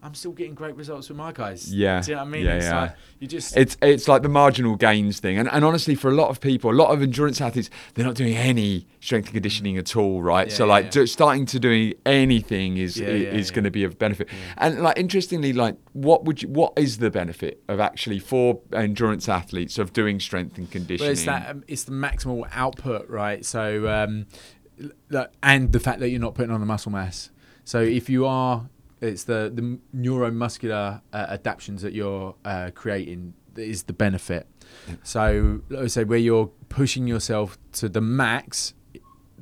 I'm 0.00 0.14
still 0.14 0.30
getting 0.30 0.54
great 0.54 0.76
results 0.76 1.08
with 1.08 1.18
my 1.18 1.32
guys. 1.32 1.74
Yeah. 1.74 2.00
Do 2.00 2.10
you 2.12 2.16
know 2.16 2.22
what 2.22 2.28
I 2.28 2.30
mean? 2.30 2.44
Yeah, 2.44 2.54
it's 2.54 2.66
yeah. 2.66 2.80
like 2.82 2.94
you 3.18 3.26
just 3.26 3.56
it's 3.56 3.76
it's 3.82 4.06
like 4.06 4.22
the 4.22 4.28
marginal 4.28 4.76
gains 4.76 5.18
thing, 5.18 5.38
and 5.38 5.48
and 5.50 5.64
honestly, 5.64 5.96
for 5.96 6.08
a 6.08 6.14
lot 6.14 6.28
of 6.28 6.40
people, 6.40 6.70
a 6.70 6.72
lot 6.72 6.90
of 6.90 7.02
endurance 7.02 7.40
athletes, 7.40 7.68
they're 7.94 8.04
not 8.04 8.14
doing 8.14 8.36
any 8.36 8.86
strength 9.00 9.26
and 9.26 9.34
conditioning 9.34 9.76
at 9.76 9.96
all, 9.96 10.22
right? 10.22 10.48
Yeah, 10.48 10.54
so 10.54 10.66
like 10.66 10.84
yeah. 10.86 10.90
do- 10.90 11.06
starting 11.06 11.46
to 11.46 11.58
doing 11.58 11.94
anything 12.06 12.76
is 12.76 12.96
Yeah, 12.96 13.08
i- 13.08 13.10
yeah, 13.10 13.28
is 13.30 13.50
going 13.50 13.64
to 13.64 13.72
be 13.72 13.82
of 13.82 13.98
benefit. 13.98 14.28
And 14.56 14.80
like 14.82 14.98
interestingly, 14.98 15.52
like 15.52 15.76
what 15.94 16.24
would 16.24 16.42
you, 16.42 16.48
what 16.48 16.74
is 16.76 16.98
the 16.98 17.10
benefit 17.10 17.60
of 17.68 17.80
actually 17.80 18.20
for 18.20 18.60
endurance 18.72 19.28
athletes 19.28 19.78
of 19.78 19.92
doing 19.92 20.20
strength 20.20 20.58
and 20.58 20.70
conditioning? 20.70 21.06
Well, 21.06 21.12
it's 21.12 21.24
that 21.24 21.50
um, 21.50 21.64
it's 21.66 21.82
the 21.84 21.92
maximal 21.92 22.48
output, 22.52 23.08
right? 23.08 23.44
So, 23.44 23.88
um, 23.88 24.26
and 25.42 25.72
the 25.72 25.80
fact 25.80 25.98
that 26.00 26.10
you're 26.10 26.20
not 26.20 26.34
putting 26.34 26.52
on 26.52 26.60
the 26.60 26.66
muscle 26.66 26.92
mass. 26.92 27.30
So, 27.64 27.80
if 27.80 28.08
you 28.08 28.26
are, 28.26 28.68
it's 29.00 29.24
the 29.24 29.50
the 29.54 29.78
neuromuscular 29.96 31.00
uh, 31.12 31.26
adaptations 31.28 31.82
that 31.82 31.92
you're 31.92 32.34
uh, 32.44 32.70
creating 32.74 33.34
that 33.54 33.64
is 33.64 33.84
the 33.84 33.92
benefit. 33.92 34.46
So, 35.02 35.60
let's 35.68 35.94
say 35.94 36.04
where 36.04 36.18
you're 36.18 36.50
pushing 36.68 37.06
yourself 37.06 37.58
to 37.72 37.88
the 37.88 38.00
max, 38.00 38.74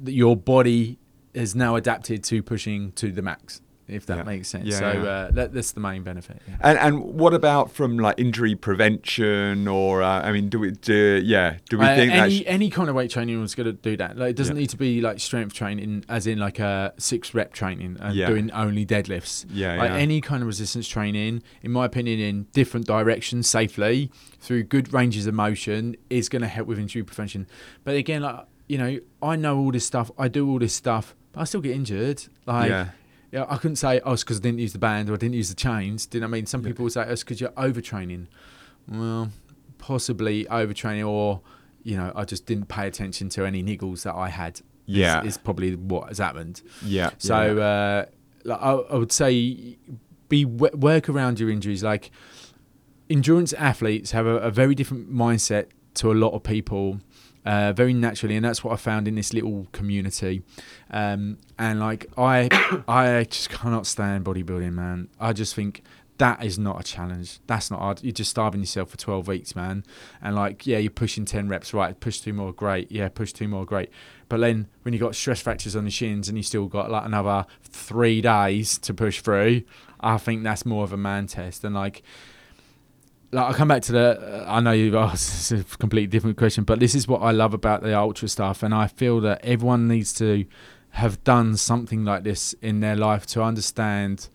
that 0.03 0.13
your 0.13 0.37
body 0.37 0.99
is 1.35 1.55
now 1.55 1.77
adapted 1.77 2.25
to 2.25 2.43
pushing 2.43 2.93
to 2.93 3.13
the 3.13 3.23
max. 3.23 3.61
If 3.89 4.07
that 4.07 4.17
Yeah. 4.19 4.23
makes 4.25 4.49
sense. 4.49 4.65
Yeah, 4.67 4.79
so 4.79 4.93
yeah. 4.93 5.03
Uh, 5.05 5.31
that, 5.31 5.53
that's 5.55 5.71
the 5.73 5.81
main 5.81 6.03
benefit. 6.03 6.43
And 6.61 6.77
and 6.79 7.01
what 7.01 7.33
about 7.35 7.71
from 7.71 7.99
like 7.99 8.17
injury 8.19 8.57
prevention 8.57 9.69
or 9.69 10.03
uh, 10.03 10.23
I 10.23 10.33
mean, 10.33 10.49
do 10.49 10.59
we 10.59 10.71
do 10.73 11.21
yeah? 11.25 11.59
Do 11.69 11.79
we 11.79 11.85
Uh, 11.85 11.95
think 11.95 12.13
any 12.13 12.47
any 12.47 12.71
kind 12.71 12.89
of 12.89 12.95
weight 12.95 13.11
training 13.11 13.41
was 13.41 13.55
going 13.55 13.67
to 13.67 13.73
do 13.73 13.97
that. 13.99 14.17
Like, 14.17 14.31
it 14.31 14.37
doesn't 14.37 14.57
need 14.57 14.71
to 14.71 14.77
be 14.77 15.01
like 15.01 15.21
strength 15.21 15.55
training, 15.55 16.05
as 16.09 16.27
in 16.27 16.39
like 16.39 16.59
a 16.59 16.93
six 16.99 17.35
rep 17.35 17.53
training 17.53 17.97
and 18.01 18.15
doing 18.17 18.51
only 18.53 18.85
deadlifts. 18.87 19.45
Yeah, 19.53 19.77
like 19.77 19.91
any 19.93 20.21
kind 20.21 20.43
of 20.43 20.47
resistance 20.49 20.89
training, 20.89 21.43
in 21.63 21.71
my 21.73 21.85
opinion, 21.85 22.19
in 22.21 22.47
different 22.53 22.87
directions 22.87 23.49
safely 23.49 24.11
through 24.41 24.65
good 24.65 24.93
ranges 24.93 25.27
of 25.27 25.35
motion 25.35 25.97
is 26.11 26.29
going 26.29 26.43
to 26.43 26.49
help 26.49 26.67
with 26.69 26.79
injury 26.79 27.03
prevention. 27.05 27.47
But 27.85 27.97
again, 27.97 28.23
like 28.23 28.47
you 28.69 28.79
know, 28.79 28.99
I 29.23 29.37
know 29.37 29.59
all 29.59 29.71
this 29.71 29.87
stuff. 29.87 30.11
I 30.19 30.29
do 30.29 30.49
all 30.51 30.59
this 30.59 30.75
stuff, 30.75 31.15
but 31.33 31.43
I 31.43 31.45
still 31.45 31.61
get 31.61 31.73
injured. 31.77 32.25
Like. 32.47 32.89
Yeah. 33.37 33.41
Yeah, 33.43 33.47
I 33.49 33.57
couldn't 33.59 33.77
say, 33.77 34.01
oh, 34.05 34.13
it's 34.13 34.23
because 34.25 34.39
I 34.39 34.43
didn't 34.43 34.61
use 34.61 34.73
the 34.73 34.79
band 34.79 35.11
or 35.11 35.15
I 35.15 35.17
didn't 35.17 35.35
use 35.35 35.49
the 35.49 35.55
chains. 35.55 36.07
Do 36.07 36.19
you 36.19 36.21
know 36.21 36.27
what 36.27 36.31
I 36.31 36.39
mean? 36.39 36.47
Some 36.47 36.63
people 36.63 36.83
would 36.85 36.93
say, 36.93 37.05
oh, 37.07 37.13
it's 37.13 37.23
because 37.23 37.41
you're 37.41 37.51
overtraining. 37.51 38.27
Well, 38.89 39.31
possibly 39.79 40.45
overtraining, 40.47 41.07
or, 41.07 41.41
you 41.83 41.97
know, 41.97 42.13
I 42.17 42.25
just 42.25 42.47
didn't 42.47 42.67
pay 42.69 42.87
attention 42.87 43.29
to 43.31 43.45
any 43.45 43.63
niggles 43.63 44.03
that 44.05 44.15
I 44.15 44.29
had. 44.29 44.55
is- 44.55 44.63
Yeah. 44.87 45.23
Is, 45.25 45.37
probably 45.37 45.75
what 45.77 46.09
has 46.09 46.19
happened. 46.19 46.63
yeah? 46.85 47.11
So, 47.19 47.57
yeah. 47.57 47.63
uh, 47.63 48.05
like, 48.45 48.61
I, 48.63 48.71
I 48.73 48.97
would 48.97 49.13
say 49.13 49.77
be 50.29 50.45
work 50.45 51.09
around 51.09 51.39
your 51.41 51.51
injuries. 51.51 51.83
Like, 51.85 52.11
endurance 53.11 53.53
athletes 53.53 54.11
have 54.13 54.27
a, 54.27 54.37
a 54.39 54.51
very 54.51 54.75
different 54.75 55.13
mindset 55.13 55.67
to 55.95 56.11
a 56.11 56.15
lot 56.15 56.31
of 56.33 56.43
people. 56.43 57.01
Uh, 57.47 57.73
very 57.73 57.95
naturally, 57.95 58.35
and 58.35 58.45
that's 58.45 58.65
what 58.65 58.73
I 58.73 58.77
found 58.77 59.07
in 59.07 59.15
this 59.15 59.33
little 59.33 59.69
community. 59.71 60.43
Um, 60.91 61.39
and 61.57 61.79
like 61.79 62.07
I, 62.19 62.49
I 62.89 63.25
just 63.31 63.51
cannot 63.51 63.87
stand 63.87 64.25
bodybuilding, 64.25 64.73
man. 64.73 65.09
I 65.21 65.33
just 65.33 65.55
think 65.55 65.83
that 66.19 66.45
is 66.45 66.59
not 66.59 66.81
a 66.81 66.83
challenge. 66.83 67.39
That's 67.47 67.71
not 67.71 67.81
hard. 67.81 68.03
You're 68.03 68.13
just 68.13 68.31
starving 68.31 68.61
yourself 68.61 68.91
for 68.91 68.97
12 68.97 69.29
weeks, 69.29 69.55
man. 69.55 69.85
And 70.23 70.35
like, 70.35 70.67
yeah, 70.67 70.79
you're 70.79 70.91
pushing 70.91 71.25
10 71.25 71.49
reps, 71.49 71.75
right? 71.75 71.99
Push 71.99 72.21
two 72.21 72.33
more, 72.33 72.53
great. 72.53 72.91
Yeah, 72.91 73.09
push 73.09 73.33
two 73.33 73.49
more, 73.49 73.65
great. 73.65 73.91
But 74.29 74.39
then 74.39 74.69
when 74.83 74.95
you 74.95 75.01
got 75.01 75.15
stress 75.15 75.41
fractures 75.41 75.77
on 75.77 75.85
the 75.85 75.91
shins 75.91 76.29
and 76.29 76.37
you 76.37 76.43
still 76.43 76.67
got 76.67 76.91
like 76.91 77.05
another 77.05 77.47
three 77.63 78.21
days 78.21 78.79
to 78.79 78.95
push 78.95 79.21
through, 79.21 79.63
I 80.01 80.19
think 80.19 80.43
that's 80.43 80.67
more 80.67 80.85
of 80.85 80.93
a 80.93 80.97
man 80.97 81.27
test. 81.27 81.65
And 81.65 81.75
like, 81.75 82.03
like 83.33 83.45
I'll 83.45 83.55
come 83.55 83.69
back 83.69 83.83
to 83.83 83.93
the. 83.93 84.45
Uh, 84.45 84.45
I 84.49 84.61
know 84.61 84.73
you've 84.73 84.95
asked 84.97 85.53
a 85.53 85.65
completely 85.79 86.07
different 86.07 86.37
question, 86.37 86.65
but 86.65 86.81
this 86.81 86.95
is 86.95 87.09
what 87.09 87.23
I 87.23 87.31
love 87.31 87.55
about 87.55 87.83
the 87.83 87.97
ultra 87.97 88.29
stuff, 88.29 88.63
and 88.63 88.75
I 88.75 88.87
feel 88.87 89.21
that 89.21 89.45
everyone 89.45 89.89
needs 89.89 90.13
to 90.15 90.45
have 90.91 91.23
done 91.25 91.57
something 91.57 92.05
like 92.05 92.25
this 92.25 92.55
in 92.63 92.81
their 92.81 92.97
life 92.97 93.27
to 93.27 93.43
understand 93.43 94.29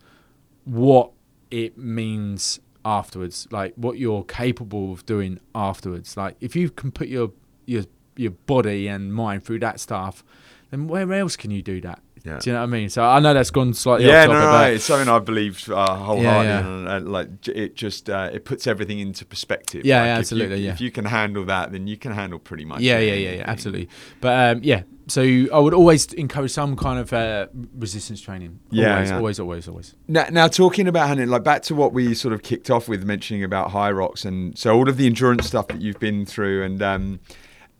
what 0.64 1.10
it 1.50 1.76
means 1.76 2.60
afterwards, 2.84 3.48
like 3.50 3.74
what 3.76 3.98
you're 3.98 4.24
capable 4.24 4.92
of 4.92 5.04
doing 5.06 5.40
afterwards. 5.54 6.16
Like 6.16 6.36
if 6.40 6.54
you 6.54 6.70
can 6.70 6.92
put 6.92 7.08
your 7.08 7.32
your 7.66 7.84
your 8.16 8.32
body 8.32 8.88
and 8.88 9.12
mind 9.12 9.44
through 9.44 9.60
that 9.60 9.80
stuff, 9.80 10.22
then 10.70 10.86
where 10.86 11.12
else 11.12 11.36
can 11.36 11.50
you 11.50 11.62
do 11.62 11.80
that? 11.80 12.00
Yeah. 12.24 12.38
Do 12.38 12.50
you 12.50 12.54
know 12.54 12.60
what 12.60 12.68
I 12.68 12.70
mean? 12.70 12.88
So 12.88 13.02
I 13.02 13.18
know 13.20 13.34
that's 13.34 13.50
gone 13.50 13.74
slightly 13.74 14.06
yeah, 14.06 14.22
off 14.22 14.28
no, 14.28 14.34
topic, 14.34 14.44
no, 14.52 14.58
no, 14.60 14.74
it's 14.74 14.84
something 14.84 15.08
I 15.08 15.18
believe 15.18 15.68
uh, 15.68 15.94
wholeheartedly, 15.96 16.24
Yeah, 16.24 16.42
yeah. 16.42 16.66
and, 16.66 16.88
uh, 16.88 17.10
like 17.10 17.48
it 17.48 17.74
just 17.74 18.08
uh, 18.08 18.30
it 18.32 18.44
puts 18.44 18.66
everything 18.66 19.00
into 19.00 19.24
perspective. 19.24 19.84
Yeah, 19.84 19.98
Like, 19.98 20.06
yeah, 20.06 20.12
if 20.12 20.16
you- 20.16 20.20
absolutely, 20.20 20.56
yeah. 20.64 20.72
If 20.72 20.80
you 20.80 20.90
can 20.90 21.04
handle 21.06 21.44
that, 21.46 21.72
then 21.72 21.86
you 21.86 21.96
can 21.96 22.12
handle 22.12 22.38
pretty 22.38 22.64
much. 22.64 22.80
Yeah, 22.80 22.98
yeah, 23.00 23.14
yeah, 23.14 23.32
yeah, 23.32 23.44
absolutely. 23.46 23.88
But 24.20 24.56
um, 24.56 24.60
yeah, 24.62 24.82
so 25.08 25.22
I 25.22 25.58
would 25.58 25.74
always 25.74 26.12
encourage 26.12 26.52
some 26.52 26.76
kind 26.76 27.00
of 27.00 27.12
uh, 27.12 27.48
resistance 27.74 28.20
training. 28.20 28.60
Yeah, 28.70 28.94
always, 28.94 29.10
yeah. 29.10 29.16
always, 29.16 29.40
always, 29.40 29.68
always. 29.68 29.94
Now, 30.06 30.26
now 30.30 30.46
talking 30.46 30.86
about 30.86 31.08
Hannah, 31.08 31.26
like 31.26 31.42
back 31.42 31.62
to 31.64 31.74
what 31.74 31.92
we 31.92 32.14
sort 32.14 32.32
of 32.34 32.42
kicked 32.42 32.70
off 32.70 32.88
with 32.88 33.04
mentioning 33.04 33.42
about 33.42 33.70
Hyrox, 33.70 34.24
and 34.24 34.56
so 34.56 34.74
all 34.76 34.88
of 34.88 34.96
the 34.96 35.06
endurance 35.06 35.46
stuff 35.46 35.66
that 35.68 35.80
you've 35.80 35.98
been 35.98 36.24
through, 36.24 36.62
and 36.62 36.80
um, 36.82 37.20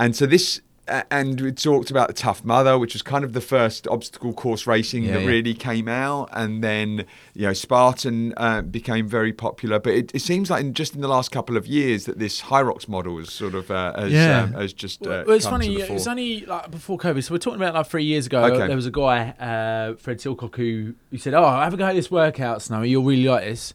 and 0.00 0.16
so 0.16 0.26
this 0.26 0.60
and 0.88 1.40
we 1.40 1.52
talked 1.52 1.90
about 1.90 2.08
the 2.08 2.14
Tough 2.14 2.44
Mudder, 2.44 2.76
which 2.78 2.92
was 2.94 3.02
kind 3.02 3.24
of 3.24 3.32
the 3.34 3.40
first 3.40 3.86
obstacle 3.86 4.32
course 4.32 4.66
racing 4.66 5.04
Yeah, 5.04 5.12
that 5.14 5.22
yeah. 5.22 5.28
really 5.28 5.54
came 5.54 5.86
out, 5.88 6.28
and 6.32 6.62
then 6.62 7.06
you 7.34 7.42
know 7.46 7.52
Spartan 7.52 8.34
uh, 8.36 8.62
became 8.62 9.06
very 9.06 9.32
popular. 9.32 9.78
But 9.78 9.94
it, 9.94 10.14
it 10.14 10.20
seems 10.22 10.50
like 10.50 10.60
in 10.62 10.74
just 10.74 10.94
in 10.94 11.00
the 11.00 11.08
last 11.08 11.30
couple 11.30 11.56
of 11.56 11.66
years 11.66 12.04
that 12.06 12.18
this 12.18 12.42
Hyrox 12.42 12.88
model 12.88 13.18
has 13.18 13.30
sort 13.30 13.54
of 13.54 13.70
uh, 13.70 13.98
has, 14.00 14.12
Yeah. 14.12 14.42
um, 14.42 14.52
has 14.54 14.72
just 14.72 15.06
uh, 15.06 15.22
well, 15.26 15.36
it's 15.36 15.46
come 15.46 15.60
to 15.60 15.66
funny. 15.66 15.76
the 15.76 15.84
It 15.84 15.90
was 15.90 16.04
fore. 16.04 16.10
only 16.10 16.44
like 16.46 16.70
before 16.70 16.98
COVID. 16.98 17.22
So 17.24 17.32
we're 17.34 17.38
talking 17.38 17.60
about 17.60 17.74
like 17.74 17.86
three 17.86 18.04
years 18.04 18.26
ago. 18.26 18.44
Okay. 18.44 18.66
There 18.66 18.76
was 18.76 18.86
a 18.86 18.90
guy, 18.90 19.30
uh, 19.38 19.94
Fred 19.96 20.18
Silcock, 20.18 20.56
who, 20.56 20.94
who 21.10 21.18
said, 21.18 21.34
"Oh, 21.34 21.44
I 21.44 21.64
have 21.64 21.74
a 21.74 21.76
go 21.76 21.86
at 21.86 21.94
this 21.94 22.10
workout, 22.10 22.60
Snowy. 22.60 22.90
You'll 22.90 23.04
really 23.04 23.24
like 23.24 23.44
this." 23.44 23.72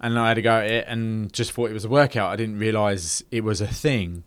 And 0.00 0.18
I 0.18 0.28
had 0.28 0.38
a 0.38 0.42
go 0.42 0.52
at 0.58 0.70
it, 0.70 0.84
and 0.88 1.32
just 1.32 1.52
thought 1.52 1.70
it 1.70 1.74
was 1.74 1.84
a 1.84 1.88
workout. 1.88 2.30
I 2.32 2.36
didn't 2.36 2.58
realise 2.58 3.22
it 3.30 3.42
was 3.42 3.60
a 3.60 3.66
thing. 3.66 4.22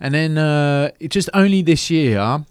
And 0.00 0.14
then 0.14 0.38
uh, 0.38 0.90
just 1.08 1.28
only 1.34 1.62
this 1.62 1.90
year. 1.90 2.44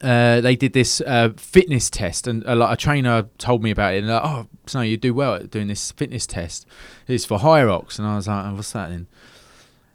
Uh, 0.00 0.40
they 0.40 0.56
did 0.56 0.72
this 0.72 1.00
uh, 1.02 1.28
fitness 1.36 1.88
test, 1.88 2.26
and 2.26 2.42
like 2.44 2.72
a 2.72 2.76
trainer 2.76 3.28
told 3.38 3.62
me 3.62 3.70
about 3.70 3.94
it. 3.94 3.98
And 3.98 4.08
like, 4.08 4.22
oh, 4.24 4.48
Snow, 4.66 4.80
you 4.80 4.96
do 4.96 5.14
well 5.14 5.34
at 5.34 5.50
doing 5.50 5.68
this 5.68 5.92
fitness 5.92 6.26
test. 6.26 6.66
It's 7.06 7.24
for 7.24 7.38
Hyrox, 7.38 7.98
and 7.98 8.08
I 8.08 8.16
was 8.16 8.26
like, 8.26 8.46
oh, 8.46 8.54
what's 8.54 8.72
that 8.72 8.88
then? 8.88 9.06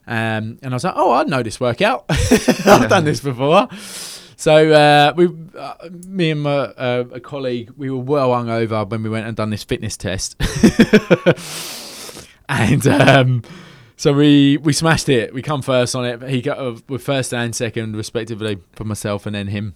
Um, 0.08 0.60
and 0.62 0.68
I 0.68 0.74
was 0.74 0.86
like, 0.86 0.93
oh, 0.95 1.12
I 1.12 1.24
know 1.24 1.43
this 1.43 1.60
workout. 1.60 2.05
I've 2.10 2.89
done 2.89 3.03
this 3.03 3.20
before. 3.20 3.68
So 4.38 4.72
uh, 4.72 5.14
we, 5.16 5.30
uh, 5.58 5.89
me 6.08 6.32
and 6.32 6.43
my, 6.43 6.51
uh, 6.51 7.05
a 7.12 7.20
colleague, 7.20 7.72
we 7.76 7.89
were 7.89 7.97
well 7.97 8.30
hungover 8.30 8.88
when 8.88 9.03
we 9.03 9.10
went 9.10 9.28
and 9.28 9.36
done 9.36 9.49
this 9.49 9.64
fitness 9.64 9.97
test, 9.97 10.36
and 12.49 12.88
um, 12.88 13.41
so 13.97 14.13
we 14.13 14.57
we 14.57 14.73
smashed 14.73 15.09
it. 15.09 15.33
We 15.33 15.41
come 15.41 15.63
first 15.63 15.95
on 15.95 16.05
it. 16.05 16.21
He 16.29 16.39
got 16.39 16.59
uh, 16.59 16.75
with 16.87 17.03
first 17.03 17.33
and 17.33 17.55
second 17.55 17.95
respectively 17.95 18.59
for 18.73 18.83
myself 18.83 19.25
and 19.25 19.33
then 19.33 19.47
him. 19.47 19.73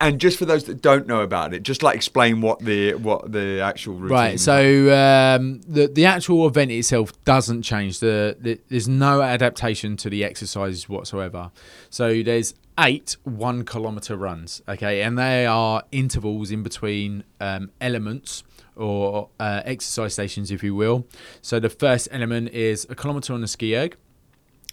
And 0.00 0.20
just 0.20 0.38
for 0.38 0.44
those 0.44 0.64
that 0.64 0.82
don't 0.82 1.06
know 1.06 1.22
about 1.22 1.54
it, 1.54 1.62
just 1.62 1.82
like 1.82 1.96
explain 1.96 2.42
what 2.42 2.58
the 2.58 2.94
what 2.94 3.32
the 3.32 3.60
actual 3.60 3.94
routine. 3.94 4.16
Right. 4.16 4.40
So 4.40 4.92
um, 4.94 5.62
the 5.62 5.86
the 5.86 6.04
actual 6.04 6.46
event 6.46 6.72
itself 6.72 7.12
doesn't 7.24 7.62
change. 7.62 8.00
The, 8.00 8.36
the 8.38 8.60
there's 8.68 8.88
no 8.88 9.22
adaptation 9.22 9.96
to 9.98 10.10
the 10.10 10.24
exercises 10.24 10.86
whatsoever. 10.86 11.50
So 11.88 12.22
there's 12.22 12.54
eight 12.78 13.16
one 13.24 13.64
kilometer 13.64 14.14
runs. 14.14 14.60
Okay, 14.68 15.00
and 15.00 15.18
they 15.18 15.46
are 15.46 15.84
intervals 15.90 16.50
in 16.50 16.62
between 16.62 17.24
um, 17.40 17.70
elements 17.80 18.42
or 18.78 19.28
uh, 19.40 19.62
exercise 19.64 20.14
stations, 20.14 20.50
if 20.50 20.62
you 20.62 20.74
will. 20.74 21.06
So 21.42 21.60
the 21.60 21.68
first 21.68 22.08
element 22.10 22.50
is 22.50 22.86
a 22.88 22.94
kilometer 22.94 23.32
on 23.32 23.40
the 23.40 23.48
ski 23.48 23.76
erg. 23.76 23.96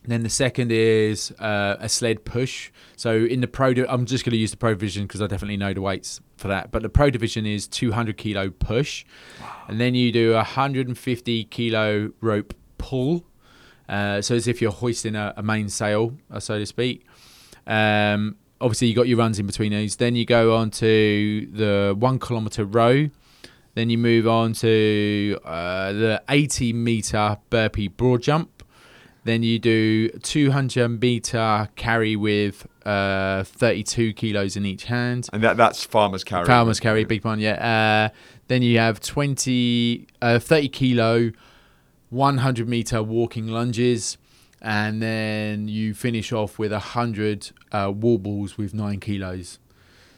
Then 0.08 0.24
the 0.24 0.30
second 0.30 0.72
is 0.72 1.32
uh, 1.39 1.78
a 1.80 1.89
sled 1.89 2.26
push. 2.26 2.72
So 2.95 3.18
in 3.26 3.41
the 3.41 3.47
pro, 3.47 3.74
di- 3.74 3.88
I'm 3.88 4.06
just 4.06 4.24
going 4.24 4.32
to 4.32 4.38
use 4.38 4.51
the 4.51 4.58
pro 4.58 4.72
division 4.72 5.03
because 5.03 5.22
I 5.22 5.28
definitely 5.28 5.58
know 5.58 5.74
the 5.74 5.82
weights 5.82 6.22
for 6.38 6.47
that. 6.47 6.72
But 6.72 6.84
the 6.84 6.89
pro 6.89 7.10
division 7.10 7.45
is 7.45 7.68
200 7.68 8.18
kilo 8.18 8.49
push, 8.51 9.06
and 9.68 9.80
then 9.82 9.95
you 9.95 10.12
do 10.12 10.34
a 10.34 10.38
150 10.38 11.43
kilo 11.45 12.12
rope 12.22 12.53
pull. 12.78 13.26
Uh, 13.88 14.22
so 14.22 14.36
as 14.36 14.47
if 14.47 14.62
you're 14.62 14.72
hoisting 14.72 15.16
a, 15.16 15.34
a 15.38 15.43
mainsail, 15.43 16.14
uh, 16.32 16.39
so 16.39 16.58
to 16.60 16.66
speak. 16.66 17.06
Um, 17.68 18.38
obviously, 18.62 18.88
you 18.88 18.95
got 18.95 19.08
your 19.08 19.18
runs 19.18 19.39
in 19.39 19.47
between 19.47 19.72
these. 19.72 19.95
Then 19.95 20.16
you 20.16 20.26
go 20.26 20.56
on 20.56 20.72
to 20.72 21.47
the 21.51 21.95
one 21.97 22.20
kilometer 22.20 22.66
row. 22.66 23.10
Then 23.76 23.89
you 23.89 23.97
move 23.97 24.26
on 24.26 24.53
to 24.53 25.38
uh, 25.43 25.91
the 25.91 26.23
80 26.30 26.73
meter 26.73 27.38
burpee 27.49 27.89
broad 27.89 28.21
jump. 28.21 28.63
Then 29.26 29.43
you 29.43 29.59
do 29.59 30.09
200 30.09 31.01
meter 31.01 31.67
carry 31.76 32.15
with 32.15 32.67
uh, 32.86 33.43
32 33.43 34.13
kilos 34.13 34.55
in 34.55 34.65
each 34.65 34.86
hand. 34.86 35.28
and 35.34 35.43
that 35.43 35.57
that's 35.57 35.84
farmers 35.84 36.23
carry. 36.23 36.45
Farmers 36.45 36.80
carry, 36.80 37.03
big 37.03 37.26
one, 37.26 37.39
yeah. 37.39 38.11
Uh, 38.11 38.15
then 38.47 38.61
you 38.61 38.78
have 38.78 39.01
20, 39.01 40.07
uh, 40.21 40.39
30 40.39 40.69
kilo, 40.69 41.32
100 42.11 42.69
meter 42.69 43.03
walking 43.03 43.47
lunges. 43.47 44.17
And 44.61 45.01
then 45.01 45.67
you 45.67 45.93
finish 45.93 46.32
off 46.32 46.57
with 46.57 46.71
100 46.71 47.51
uh, 47.71 47.91
wall 47.95 48.17
balls 48.19 48.57
with 48.57 48.73
nine 48.73 48.99
kilos. 48.99 49.59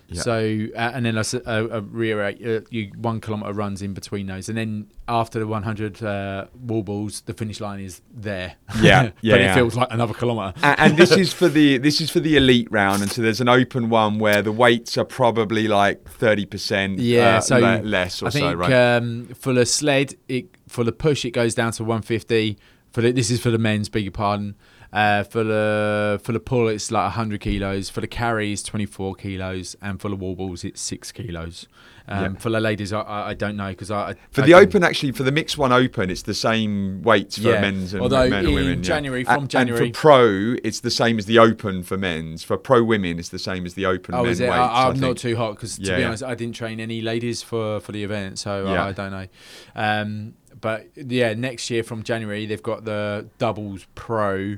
Yeah. 0.10 0.22
So, 0.22 0.68
uh, 0.74 0.92
and 0.94 1.06
then 1.06 1.18
a- 1.18 1.24
a 1.46 1.82
rear 1.82 2.24
eight, 2.24 2.40
uh, 2.46 2.62
you 2.70 2.92
one 2.96 3.20
kilometer 3.20 3.52
runs 3.52 3.82
in 3.82 3.94
between 3.94 4.28
those, 4.28 4.48
and 4.48 4.58
then 4.58 4.88
after 5.10 5.38
the 5.38 5.48
100 5.48 6.02
uh, 6.02 6.46
wall 6.66 6.82
balls, 6.82 7.22
the 7.26 7.34
finish 7.34 7.60
line 7.60 7.82
is 7.82 8.02
there. 8.14 8.56
Yeah, 8.82 8.82
yeah, 8.82 9.10
but 9.34 9.42
yeah. 9.42 9.52
it 9.52 9.56
feels 9.56 9.76
like 9.76 9.90
another 9.92 10.14
kilometer. 10.14 10.58
A- 10.64 10.80
and 10.80 10.96
this 10.98 11.12
is 11.12 11.34
for 11.34 11.50
the 11.50 11.78
this 11.88 12.00
is 12.00 12.10
for 12.10 12.22
the 12.22 12.38
elite 12.38 12.70
round, 12.72 13.02
and 13.02 13.12
so 13.12 13.22
there's 13.22 13.42
an 13.42 13.50
open 13.50 13.90
one 13.90 14.18
where 14.18 14.42
the 14.42 14.52
weights 14.54 14.98
are 14.98 15.04
probably 15.06 15.68
like 15.68 16.08
thirty 16.10 16.46
percent, 16.46 17.00
Yeah, 17.00 17.40
so 17.40 17.58
le- 17.60 17.82
less 17.84 18.22
or 18.22 18.28
I 18.28 18.30
think 18.30 18.44
so, 18.46 18.54
right? 18.54 18.72
um, 18.74 19.28
for 19.36 19.52
the 19.54 19.66
sled, 19.66 20.16
it 20.30 20.46
for 20.70 20.86
the 20.86 20.94
push, 20.94 21.26
it 21.26 21.32
goes 21.32 21.54
down 21.54 21.74
to 21.74 21.84
150. 21.84 22.58
For 22.94 23.02
the, 23.02 23.12
this 23.12 23.30
is 23.30 23.42
for 23.42 23.52
the 23.52 23.58
men's, 23.58 23.90
beg 23.90 24.04
your 24.04 24.12
pardon. 24.14 24.56
Uh, 24.94 25.24
for 25.24 25.44
the 25.44 26.20
for 26.24 26.32
the 26.32 26.40
pull, 26.40 26.68
it's 26.70 26.92
like 26.92 27.04
100 27.04 27.42
kilos. 27.42 27.90
For 27.90 28.00
the 28.02 28.08
carries, 28.08 28.64
24 28.64 29.16
kilos, 29.16 29.76
and 29.82 30.00
for 30.02 30.10
the 30.10 30.16
wall 30.16 30.36
balls, 30.36 30.64
it's 30.64 30.80
six 30.82 31.12
kilos. 31.12 31.68
Um, 32.10 32.36
Yeah. 32.36 32.40
For 32.40 32.50
the 32.50 32.62
ladies, 32.62 32.94
I, 32.94 33.02
I, 33.02 33.30
I 33.30 33.34
don't 33.34 33.58
know 33.58 33.68
because 33.70 33.92
I 33.92 34.12
I- 34.12 34.16
for 34.32 34.42
the 34.42 34.54
open, 34.54 34.82
actually, 34.86 35.12
for 35.12 35.24
the 35.24 35.32
mixed 35.32 35.58
one 35.58 35.74
open, 35.74 36.10
it's 36.10 36.22
the 36.22 36.34
same 36.34 37.02
weights 37.02 37.38
for 37.38 37.50
Yeah, 37.50 37.60
men's 37.60 37.94
and 37.94 38.02
although 38.02 38.30
men 38.30 38.40
and 38.40 38.48
in 38.48 38.54
women. 38.56 38.78
yeah. 38.78 38.84
January- 38.84 39.24
A- 39.28 39.34
from 39.36 39.48
January- 39.50 39.88
and 39.88 39.96
for 39.96 40.00
pro, 40.02 40.56
it's 40.64 40.80
the 40.80 40.90
same 40.92 41.18
as 41.20 41.26
the 41.26 41.38
open 41.38 41.84
for 41.84 41.98
men's. 41.98 42.46
For 42.46 42.58
pro 42.58 42.82
women, 42.82 43.20
it's 43.20 43.28
the 43.30 43.40
same 43.40 43.66
as 43.66 43.74
the 43.74 43.86
open 43.86 44.16
Oh, 44.16 44.24
men 44.24 44.32
is 44.32 44.40
it? 44.40 44.46
weights. 44.50 44.56
I, 44.58 44.88
I'm 44.88 45.00
not 45.02 45.18
too 45.18 45.36
hot 45.36 45.56
because 45.56 45.78
to 45.80 45.96
be 45.98 46.04
honest, 46.06 46.24
I 46.24 46.34
didn't 46.34 46.56
train 46.56 46.80
any 46.80 47.02
ladies 47.02 47.42
for 47.44 47.82
for 47.82 47.92
the 47.92 48.06
event, 48.06 48.40
so 48.40 48.66
Yeah. 48.66 48.86
I, 48.86 48.88
I 48.88 48.92
don't 48.94 49.12
know. 49.12 49.28
Um, 49.76 50.34
but 50.62 50.88
yeah, 50.96 51.34
next 51.34 51.70
year 51.70 51.84
from 51.84 52.04
January 52.04 52.46
they've 52.46 52.64
got 52.64 52.86
the 52.86 53.28
doubles 53.38 53.86
pro 53.96 54.58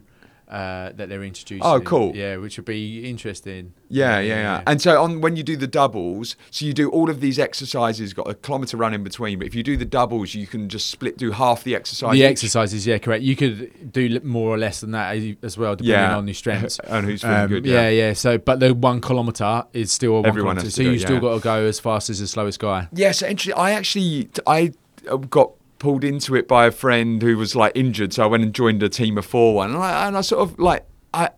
uh, 0.49 0.91
that 0.95 1.09
they're 1.09 1.23
introducing. 1.23 1.63
Oh, 1.63 1.79
cool. 1.79 2.15
Yeah, 2.15 2.37
which 2.37 2.57
would 2.57 2.65
be 2.65 3.07
interesting. 3.07 3.73
Yeah, 3.87 4.19
yeah, 4.19 4.35
yeah. 4.35 4.63
And 4.67 4.81
so 4.81 5.01
on 5.01 5.21
when 5.21 5.35
you 5.35 5.43
do 5.43 5.55
the 5.55 5.67
doubles, 5.67 6.35
so 6.51 6.65
you 6.65 6.73
do 6.73 6.89
all 6.89 7.09
of 7.09 7.21
these 7.21 7.37
exercises, 7.39 8.13
got 8.13 8.29
a 8.29 8.33
kilometre 8.33 8.75
run 8.77 8.93
in 8.93 9.03
between. 9.03 9.37
But 9.39 9.47
if 9.47 9.55
you 9.55 9.63
do 9.63 9.77
the 9.77 9.85
doubles, 9.85 10.33
you 10.33 10.47
can 10.47 10.67
just 10.69 10.89
split, 10.89 11.17
do 11.17 11.31
half 11.31 11.63
the 11.63 11.75
exercise. 11.75 12.13
the 12.13 12.25
exercises, 12.25 12.87
yeah, 12.87 12.97
correct. 12.97 13.23
You 13.23 13.35
could 13.35 13.91
do 13.91 14.19
more 14.21 14.49
or 14.49 14.57
less 14.57 14.81
than 14.81 14.91
that 14.91 15.15
as- 15.43 15.57
well, 15.57 15.75
depending 15.75 15.93
Yeah. 15.99 16.17
on 16.17 16.27
your 16.27 16.33
strengths. 16.33 16.79
and 16.87 17.05
who's 17.05 17.21
feeling 17.21 17.35
Um, 17.37 17.47
good. 17.49 17.65
yeah, 17.65 17.89
yeah. 17.89 18.13
So, 18.13 18.37
but 18.37 18.59
the 18.59 18.73
one 18.73 19.01
kilometer 19.01 19.65
is 19.73 19.91
still 19.91 20.11
a 20.13 20.21
one 20.21 20.25
Everyone 20.27 20.55
kilometer. 20.55 20.71
So 20.71 20.81
you 20.83 20.97
still 20.99 21.15
yeah. 21.15 21.21
got 21.21 21.33
to 21.35 21.39
go 21.41 21.65
as 21.65 21.79
fast 21.79 22.09
as 22.09 22.19
the 22.19 22.27
slowest 22.27 22.59
guy. 22.59 22.87
Yeah, 22.93 23.11
so 23.11 23.27
interesting. 23.27 23.53
I 23.59 23.71
actually 23.71 24.29
I 24.47 24.71
uh, 25.09 25.17
got 25.17 25.51
pulled 25.79 26.03
into 26.03 26.35
it 26.35 26.47
by 26.47 26.67
a 26.67 26.71
friend 26.71 27.21
who 27.21 27.37
was 27.37 27.55
like 27.55 27.71
injured, 27.75 28.13
so 28.13 28.23
I 28.23 28.27
went 28.27 28.43
and 28.43 28.53
joined 28.53 28.83
a 28.83 28.89
team 28.89 29.17
of 29.17 29.25
four 29.25 29.55
one, 29.55 29.71
and 29.71 29.79
I, 29.79 30.07
and 30.07 30.17
I 30.17 30.21
sort 30.21 30.41
of 30.41 30.59
like 30.59 30.85
I. 31.13 31.29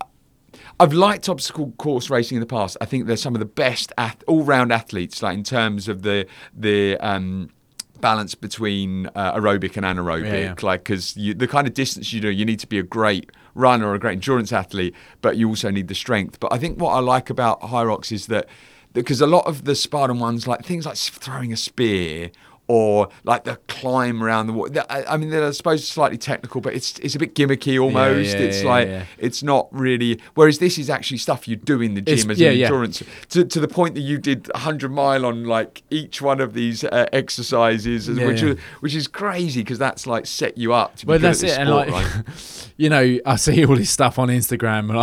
I've 0.79 0.93
liked 0.93 1.29
obstacle 1.29 1.73
course 1.77 2.09
racing 2.09 2.37
in 2.37 2.39
the 2.39 2.47
past. 2.47 2.75
I 2.81 2.85
think 2.85 3.05
they're 3.05 3.15
some 3.15 3.35
of 3.35 3.39
the 3.39 3.45
best 3.45 3.93
ath- 3.99 4.23
all-round 4.25 4.73
athletes, 4.73 5.21
like 5.21 5.35
in 5.35 5.43
terms 5.43 5.87
of 5.87 6.01
the 6.01 6.25
the 6.55 6.97
um, 6.97 7.51
balance 7.99 8.33
between 8.33 9.05
uh, 9.13 9.35
aerobic 9.35 9.77
and 9.77 9.85
anaerobic. 9.85 10.25
Yeah, 10.25 10.37
yeah. 10.37 10.55
Like, 10.59 10.83
because 10.83 11.13
the 11.13 11.47
kind 11.47 11.67
of 11.67 11.75
distance 11.75 12.11
you 12.11 12.19
do, 12.19 12.31
you 12.31 12.45
need 12.45 12.59
to 12.61 12.67
be 12.67 12.79
a 12.79 12.83
great 12.83 13.29
runner 13.53 13.89
or 13.89 13.93
a 13.93 13.99
great 13.99 14.13
endurance 14.13 14.51
athlete, 14.51 14.95
but 15.21 15.37
you 15.37 15.47
also 15.47 15.69
need 15.69 15.87
the 15.87 15.95
strength. 15.95 16.39
But 16.39 16.51
I 16.51 16.57
think 16.57 16.81
what 16.81 16.93
I 16.93 16.99
like 16.99 17.29
about 17.29 17.61
Hyrox 17.61 18.11
is 18.11 18.25
that 18.27 18.47
because 18.93 19.21
a 19.21 19.27
lot 19.27 19.45
of 19.45 19.65
the 19.65 19.75
Spartan 19.75 20.19
ones, 20.19 20.47
like 20.47 20.65
things 20.65 20.87
like 20.87 20.97
throwing 20.97 21.53
a 21.53 21.57
spear 21.57 22.31
or 22.67 23.09
like 23.25 23.43
the 23.43 23.57
climb 23.67 24.23
around 24.23 24.47
the 24.47 24.53
wall. 24.53 24.69
I 24.89 25.17
mean, 25.17 25.29
they're 25.29 25.45
I 25.45 25.51
suppose 25.51 25.85
slightly 25.87 26.17
technical, 26.17 26.61
but 26.61 26.73
it's 26.73 26.97
it's 26.99 27.15
a 27.15 27.19
bit 27.19 27.35
gimmicky 27.35 27.81
almost. 27.81 28.31
yeah, 28.37 28.41
it's 28.43 28.63
yeah, 28.63 28.69
like 28.69 28.87
yeah. 28.87 29.05
it's 29.17 29.43
not 29.43 29.67
really. 29.71 30.21
Whereas 30.35 30.59
this 30.59 30.77
is 30.77 30.89
actually 30.89 31.17
stuff 31.17 31.47
you 31.47 31.57
do 31.57 31.81
in 31.81 31.95
the 31.95 32.01
It's- 32.01 32.21
gym 32.21 32.31
as 32.31 32.39
yeah, 32.39 32.51
an 32.51 32.57
yeah. 32.59 32.65
endurance. 32.67 33.03
To, 33.29 33.43
to 33.43 33.59
the 33.59 33.67
point 33.67 33.95
that 33.95 34.01
you 34.01 34.17
did 34.17 34.47
100 34.53 34.89
mile 34.89 35.25
on 35.25 35.43
like 35.45 35.83
each 35.89 36.21
one 36.21 36.39
of 36.39 36.53
these 36.53 36.83
uh, 36.85 37.07
exercises, 37.11 38.07
Yeah, 38.07 38.25
which 38.27 38.41
yeah. 38.41 38.49
is 38.51 38.57
which 38.79 38.95
is 38.95 39.07
crazy 39.07 39.61
because 39.61 39.79
that's 39.79 40.07
like 40.07 40.25
set 40.25 40.57
you 40.57 40.73
up 40.73 40.95
to 40.97 41.05
be 41.05 41.09
Well, 41.09 41.19
good 41.19 41.27
that's 41.27 41.43
at 41.43 41.47
it. 41.47 41.49
this 41.49 41.57
And 41.57 41.69
like, 41.69 41.89
right? 41.91 42.71
you 42.77 42.89
know, 42.89 43.17
I 43.25 43.35
see 43.35 43.65
all 43.65 43.75
this 43.75 43.89
stuff 43.89 44.17
on 44.19 44.29
Instagram 44.29 44.89
and 44.89 44.97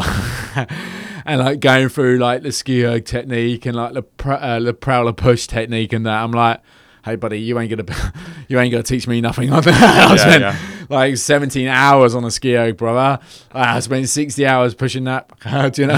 like, 0.57 0.71
and 1.27 1.41
like 1.41 1.61
going 1.61 1.89
through 1.91 2.19
like 2.19 2.43
the 2.43 2.53
ski 2.53 2.85
erg 2.85 3.05
technique 3.05 3.67
and 3.67 3.77
like 3.77 3.93
the 3.93 4.03
pr- 4.03 4.33
uh, 4.33 4.61
the 4.61 4.73
prowler 4.75 5.13
push 5.13 5.47
technique 5.47 5.93
and 5.93 6.07
that. 6.07 6.23
I'm 6.23 6.33
like, 6.33 6.61
hey, 7.09 7.17
buddy, 7.17 7.41
you 7.41 7.59
ain't 7.59 7.71
gonna 7.71 8.13
you 8.49 8.59
ain't 8.61 8.71
gonna 8.71 8.83
teach 8.83 9.07
me 9.09 9.21
nothing. 9.21 9.53
I 9.53 9.57
Yeah, 9.61 10.17
spent 10.17 10.41
yeah. 10.43 10.57
like 10.89 11.17
17 11.17 11.67
hours 11.69 12.15
on 12.15 12.25
a 12.25 12.31
ski 12.31 12.57
erg, 12.57 12.77
brother. 12.77 13.23
I 13.53 13.81
spent 13.81 14.09
60 14.09 14.47
hours 14.47 14.75
pushing 14.75 15.05
that. 15.05 15.29
Do 15.75 15.83
you 15.83 15.89
know? 15.89 15.97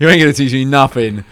You 0.00 0.08
ain't 0.08 0.20
gonna 0.20 0.32
teach 0.32 0.52
me 0.52 0.64
nothing. 0.64 1.24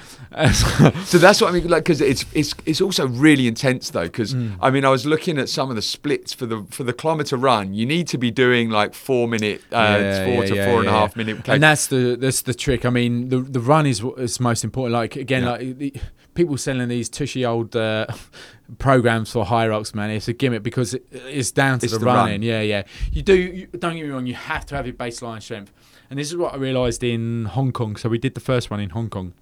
So 1.06 1.16
that's 1.16 1.40
what 1.40 1.48
I 1.48 1.52
mean, 1.52 1.66
like, 1.68 1.84
because 1.84 2.02
it's 2.02 2.26
it's 2.34 2.52
it's 2.66 2.80
also 2.82 3.06
really 3.06 3.46
intense 3.46 3.88
though. 3.90 4.02
Because 4.02 4.34
Mm. 4.34 4.56
I 4.60 4.70
mean, 4.70 4.84
I 4.84 4.90
was 4.90 5.06
looking 5.06 5.38
at 5.38 5.48
some 5.48 5.70
of 5.70 5.76
the 5.76 5.82
splits 5.82 6.34
for 6.34 6.44
the 6.44 6.66
for 6.70 6.84
the 6.84 6.92
kilometer 6.92 7.36
run. 7.38 7.72
You 7.72 7.86
need 7.86 8.06
to 8.08 8.18
be 8.18 8.30
doing 8.30 8.68
like 8.68 8.92
four 8.92 9.28
minute, 9.28 9.62
uh, 9.72 10.24
four 10.26 10.44
to 10.44 10.54
four 10.66 10.80
and 10.80 10.88
a 10.88 10.92
half 10.92 11.16
minute. 11.16 11.48
And 11.48 11.62
that's 11.62 11.86
the 11.86 12.16
that's 12.20 12.42
the 12.42 12.52
trick. 12.52 12.84
I 12.84 12.90
mean, 12.90 13.30
the 13.30 13.38
the 13.40 13.60
run 13.60 13.86
is 13.86 14.02
what 14.02 14.18
is 14.18 14.38
most 14.38 14.62
important. 14.64 14.92
Like 14.92 15.16
again, 15.16 15.44
Yeah. 15.44 15.50
like 15.52 15.78
the, 15.78 15.94
people 16.37 16.57
selling 16.57 16.89
these 16.89 17.09
tushy 17.09 17.45
old 17.45 17.74
uh, 17.74 18.07
programs 18.78 19.32
for 19.32 19.45
rocks, 19.45 19.95
man. 19.95 20.11
It's 20.11 20.28
a 20.28 20.32
gimmick 20.32 20.62
because 20.62 20.95
it, 20.95 21.07
it's 21.11 21.51
down 21.51 21.80
to 21.80 21.87
It's 21.87 21.93
the, 21.93 21.99
the 21.99 22.07
run. 22.07 22.16
running. 22.16 22.43
Yeah, 22.43 22.61
yeah. 22.61 22.84
You 23.11 23.22
do. 23.22 23.34
You, 23.34 23.66
don't 23.66 23.97
get 23.97 24.05
me 24.05 24.11
wrong. 24.11 24.26
You 24.26 24.34
have 24.34 24.64
to 24.66 24.76
have 24.76 24.87
your 24.87 24.95
baseline 24.95 25.43
strength, 25.43 25.72
and 26.11 26.18
this 26.18 26.28
is 26.28 26.37
what 26.37 26.55
I 26.55 26.57
realised 26.59 27.03
in 27.03 27.47
Hong 27.47 27.72
Kong. 27.72 27.97
So 27.97 28.09
we 28.09 28.18
did 28.18 28.34
the 28.34 28.41
first 28.41 28.70
one 28.70 28.78
in 28.80 28.91
Hong 28.91 29.09
Kong. 29.11 29.32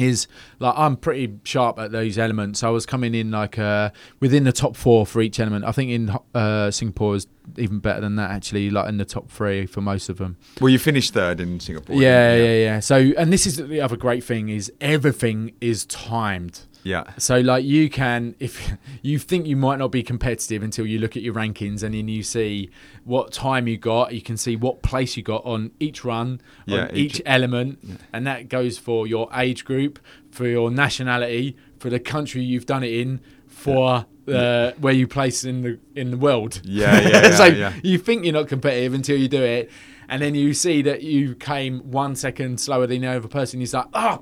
Is 0.00 0.26
like 0.58 0.74
I'm 0.76 0.96
pretty 0.96 1.38
sharp 1.44 1.78
at 1.78 1.92
those 1.92 2.18
elements. 2.18 2.62
I 2.62 2.70
was 2.70 2.86
coming 2.86 3.14
in 3.14 3.30
like 3.30 3.58
uh, 3.58 3.90
within 4.20 4.44
the 4.44 4.52
top 4.52 4.76
four 4.76 5.06
for 5.06 5.20
each 5.20 5.38
element. 5.40 5.64
I 5.64 5.72
think 5.72 5.90
in 5.90 6.16
uh, 6.34 6.70
Singapore 6.70 7.16
is 7.16 7.26
even 7.56 7.78
better 7.78 8.00
than 8.00 8.16
that 8.16 8.30
actually. 8.30 8.70
Like 8.70 8.88
in 8.88 8.96
the 8.98 9.04
top 9.04 9.30
three 9.30 9.66
for 9.66 9.80
most 9.80 10.08
of 10.08 10.18
them. 10.18 10.36
well, 10.60 10.70
you 10.70 10.78
finished 10.78 11.14
third 11.14 11.40
in 11.40 11.60
Singapore. 11.60 11.96
Yeah, 11.96 12.34
didn't 12.34 12.46
yeah, 12.46 12.56
yeah. 12.56 12.80
So, 12.80 12.96
and 13.16 13.32
this 13.32 13.46
is 13.46 13.56
the 13.56 13.80
other 13.80 13.96
great 13.96 14.24
thing 14.24 14.48
is 14.48 14.72
everything 14.80 15.52
is 15.60 15.86
timed. 15.86 16.66
Yeah. 16.82 17.04
So, 17.18 17.38
like, 17.40 17.64
you 17.64 17.90
can 17.90 18.34
if 18.38 18.72
you 19.02 19.18
think 19.18 19.46
you 19.46 19.56
might 19.56 19.78
not 19.78 19.90
be 19.90 20.02
competitive 20.02 20.62
until 20.62 20.86
you 20.86 20.98
look 20.98 21.16
at 21.16 21.22
your 21.22 21.34
rankings 21.34 21.82
and 21.82 21.94
then 21.94 22.08
you 22.08 22.22
see 22.22 22.70
what 23.04 23.32
time 23.32 23.66
you 23.68 23.76
got, 23.76 24.14
you 24.14 24.22
can 24.22 24.36
see 24.36 24.56
what 24.56 24.82
place 24.82 25.16
you 25.16 25.22
got 25.22 25.44
on 25.44 25.70
each 25.80 26.04
run, 26.04 26.40
Yeah, 26.66 26.82
on 26.88 26.96
each, 26.96 27.16
each- 27.16 27.22
element, 27.26 27.78
and 28.12 28.26
that 28.26 28.48
goes 28.48 28.78
for 28.78 29.06
your 29.06 29.28
age 29.34 29.64
group, 29.64 29.98
for 30.30 30.46
your 30.46 30.70
nationality, 30.70 31.56
for 31.78 31.90
the 31.90 32.00
country 32.00 32.42
you've 32.42 32.66
done 32.66 32.82
it 32.82 32.92
in, 32.92 33.20
for 33.46 34.06
uh, 34.28 34.70
where 34.78 34.92
you 34.94 35.06
place 35.08 35.44
in 35.44 35.62
the 35.62 35.78
in 35.94 36.10
the 36.10 36.16
world. 36.16 36.60
Yeah, 36.64 37.00
yeah, 37.00 37.08
yeah, 37.08 37.30
so 37.36 37.44
yeah. 37.46 37.72
you 37.82 37.98
think 37.98 38.24
you're 38.24 38.32
not 38.34 38.48
competitive 38.48 38.94
until 38.94 39.18
you 39.18 39.28
do 39.28 39.42
it, 39.42 39.70
and 40.08 40.22
then 40.22 40.34
you 40.34 40.54
see 40.54 40.82
that 40.82 41.02
you 41.02 41.34
came 41.34 41.80
one 41.90 42.14
second 42.14 42.60
slower 42.60 42.86
than 42.86 43.00
the 43.02 43.08
other 43.08 43.28
person. 43.28 43.60
You're 43.60 43.68
like, 43.72 43.86
oh, 43.92 44.20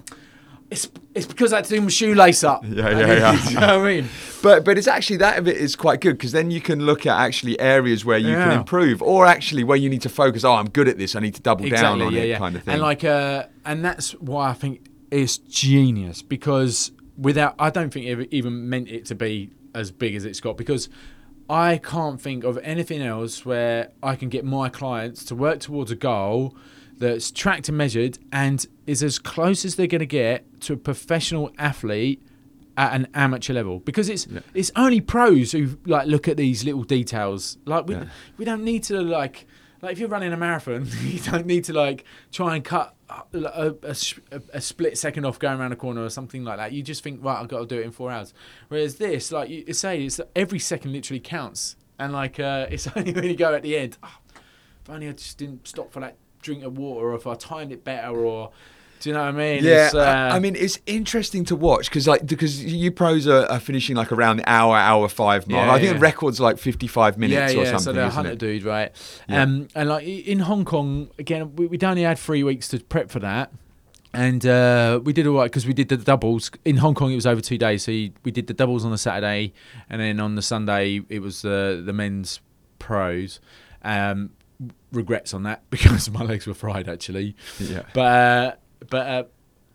it's 0.71 0.89
it's 1.15 1.27
because 1.27 1.53
I 1.53 1.57
had 1.57 1.65
to 1.67 1.75
do 1.77 1.81
my 1.81 1.89
shoelace 1.89 2.45
up. 2.45 2.65
Yeah, 2.65 2.91
yeah, 2.91 2.99
yeah. 3.13 3.49
you 3.49 3.55
know 3.61 3.79
what 3.79 3.89
I 3.89 3.95
mean? 3.95 4.09
But 4.43 4.65
but 4.65 4.77
it's 4.77 4.87
actually 4.87 5.17
that 5.19 5.39
of 5.39 5.49
it 5.49 5.57
is 5.57 5.75
quite 5.77 6.01
good 6.01 6.13
because 6.13 6.33
then 6.33 6.51
you 6.51 6.61
can 6.61 6.85
look 6.85 7.07
at 7.07 7.19
actually 7.19 7.59
areas 7.59 8.05
where 8.05 8.19
you 8.19 8.35
can 8.35 8.53
improve, 8.53 9.03
or 9.03 9.27
actually 9.27 9.65
where 9.65 9.79
you 9.79 9.89
need 9.89 10.03
to 10.03 10.09
focus. 10.09 10.45
Oh, 10.45 10.55
I'm 10.55 10.69
good 10.69 10.89
at 10.89 10.99
this. 10.99 11.17
I 11.17 11.21
need 11.21 11.35
to 11.37 11.43
double 11.43 11.69
down 11.69 12.03
on 12.03 12.13
yeah, 12.13 12.21
it, 12.21 12.29
yeah. 12.29 12.39
kind 12.39 12.57
of 12.57 12.63
thing. 12.63 12.75
And 12.75 12.83
like, 12.83 13.05
uh, 13.05 13.47
and 13.65 13.85
that's 13.85 14.13
why 14.13 14.51
I 14.51 14.53
think 14.53 14.87
it's 15.11 15.39
genius 15.39 16.23
because 16.23 16.93
without, 17.17 17.55
I 17.59 17.71
don't 17.71 17.93
think 17.93 18.07
it 18.07 18.29
even 18.31 18.69
meant 18.69 18.89
it 18.89 19.07
to 19.07 19.15
be 19.15 19.51
as 19.75 19.91
big 19.91 20.15
as 20.15 20.25
it's 20.25 20.41
got 20.41 20.57
because 20.57 20.89
I 21.49 21.79
can't 21.79 22.21
think 22.21 22.45
of 22.45 22.59
anything 22.59 23.01
else 23.01 23.45
where 23.45 23.93
I 24.03 24.17
can 24.17 24.29
get 24.29 24.45
my 24.45 24.69
clients 24.69 25.25
to 25.27 25.35
work 25.35 25.61
towards 25.61 25.91
a 25.91 25.97
goal 25.97 26.55
that's 26.99 27.31
tracked 27.31 27.69
and 27.69 27.79
measured 27.79 28.19
and 28.33 28.67
is 28.87 29.03
as 29.03 29.19
close 29.19 29.65
as 29.65 29.77
they're 29.77 29.87
going 29.87 30.01
to 30.01 30.07
get 30.07 30.45
to 30.63 30.73
a 30.75 30.77
professional 30.77 31.51
athlete 31.59 32.23
at 32.77 32.93
an 32.95 33.09
amateur 33.15 33.53
level 33.53 33.81
because 33.81 34.09
it's 34.09 34.27
Yeah. 34.29 34.41
it's 34.55 34.71
only 34.77 35.01
pros 35.01 35.53
who 35.53 35.79
like 35.85 36.07
look 36.07 36.29
at 36.29 36.37
these 36.37 36.65
little 36.65 36.85
details 36.85 37.59
like 37.65 37.87
we, 37.89 37.95
Yeah. 37.95 38.05
we 38.37 38.45
don't 38.45 38.63
need 38.63 38.85
to 38.85 39.01
like 39.01 39.47
like 39.83 39.93
if 39.93 39.99
you're 39.99 40.09
running 40.09 40.33
a 40.33 40.37
marathon 40.37 40.87
you 41.03 41.19
don't 41.21 41.47
need 41.47 41.65
to 41.65 41.73
like 41.73 42.05
try 42.31 42.55
and 42.55 42.65
cut 42.65 42.95
a 43.33 44.61
split 44.61 44.99
second 44.99 45.25
off 45.25 45.39
going 45.39 45.59
around 45.59 45.73
a 45.73 45.77
corner 45.77 46.03
or 46.05 46.11
something 46.11 46.45
like 46.45 46.59
that 46.59 46.73
you 46.73 46.83
just 46.83 47.03
think 47.03 47.23
right 47.25 47.41
i've 47.41 47.49
got 47.49 47.61
to 47.61 47.67
do 47.67 47.81
it 47.81 47.85
in 47.85 47.91
four 47.91 48.11
hours 48.11 48.33
whereas 48.69 48.97
this 48.97 49.33
like 49.33 49.49
you 49.49 49.73
say 49.73 50.03
it's 50.05 50.21
every 50.37 50.59
second 50.59 50.93
literally 50.93 51.21
counts 51.21 51.77
and 51.99 52.13
like 52.13 52.39
uh, 52.39 52.67
it's 52.71 52.87
only 52.97 53.13
when 53.13 53.25
you 53.25 53.37
go 53.37 53.55
at 53.55 53.63
the 53.63 53.77
end 53.77 53.97
"Oh, 54.03 54.19
if 54.37 54.91
only 54.91 55.09
i 55.09 55.13
just 55.13 55.39
didn't 55.39 55.67
stop 55.67 55.93
for 55.93 56.01
that 56.01 56.17
drink 56.43 56.63
of 56.65 56.79
water 56.79 57.09
or 57.09 57.15
if 57.15 57.27
i 57.27 57.35
timed 57.35 57.73
it 57.73 57.83
better 57.85 58.17
or 58.17 58.51
do 59.01 59.11
you 59.11 59.15
know 59.15 59.21
what 59.21 59.29
i 59.29 59.33
mean 59.33 59.65
Yeah, 59.65 59.91
uh, 59.95 59.99
I, 59.99 60.37
I 60.37 60.39
mean 60.39 60.57
it's 60.57 60.79
interesting 60.87 61.45
to 61.47 61.57
watch 61.57 61.89
because 61.89 62.07
like 62.07 62.27
because 62.27 62.65
you 62.65 62.91
pros 62.91 63.27
are, 63.27 63.47
are 63.47 63.61
finishing 63.61 63.97
like 63.97 64.13
around 64.13 64.39
the 64.39 64.49
hour, 64.49 64.77
hour 64.77 65.09
five 65.09 65.49
mark. 65.49 65.67
Yeah, 65.67 65.73
I 65.73 65.77
think 65.77 65.87
yeah. 65.89 65.93
the 65.95 65.99
record's 65.99 66.41
like 66.41 66.59
fifty-five 66.59 67.19
minutes 67.19 67.55
yeah, 67.55 67.61
or 67.61 67.65
yeah, 67.65 67.71
something. 67.71 67.85
So 67.85 67.93
the 67.93 68.07
isn't 68.07 68.13
hunter 68.13 68.33
it? 68.33 68.39
dude, 68.39 68.63
right? 68.65 68.93
Yeah. 69.29 69.43
Um, 69.43 69.69
and 69.75 69.89
like 69.89 70.07
in 70.07 70.41
Hong 70.41 70.65
Kong, 70.65 71.11
again, 71.19 71.57
we, 71.57 71.67
we'd 71.67 71.85
only 71.85 72.03
had 72.03 72.19
three 72.19 72.43
weeks 72.43 72.69
to 72.69 72.81
prep 72.81 73.11
for 73.11 73.21
that. 73.21 73.53
And 74.15 74.45
uh, 74.47 75.01
we 75.05 75.13
did 75.13 75.27
all 75.27 75.37
right 75.37 75.45
because 75.45 75.67
we 75.67 75.75
did 75.75 75.91
the 75.91 75.97
doubles. 75.97 76.51
In 76.65 76.79
Hong 76.79 76.95
Kong, 76.95 77.13
it 77.13 77.17
was 77.17 77.27
over 77.27 77.41
two 77.41 77.59
days. 77.59 77.85
So 77.85 77.93
you, 77.93 78.13
we 78.25 78.31
did 78.31 78.47
the 78.47 78.55
doubles 78.55 78.85
on 78.85 78.91
the 78.91 78.99
Saturday, 78.99 79.53
and 79.91 80.01
then 80.01 80.19
on 80.19 80.35
the 80.35 80.43
Sunday, 80.43 81.03
it 81.09 81.21
was 81.21 81.43
the 81.43 81.83
the 81.85 81.93
men's 81.93 82.41
pros. 82.79 83.41
Um, 83.83 84.31
regrets 84.93 85.35
on 85.35 85.45
that 85.45 85.63
because 85.71 86.11
my 86.11 86.23
legs 86.23 86.47
were 86.47 86.55
fried 86.55 86.89
actually. 86.89 87.37
Yeah. 87.61 87.83
But 87.93 88.01
uh, 88.01 88.53
but 88.89 89.07
uh, 89.07 89.25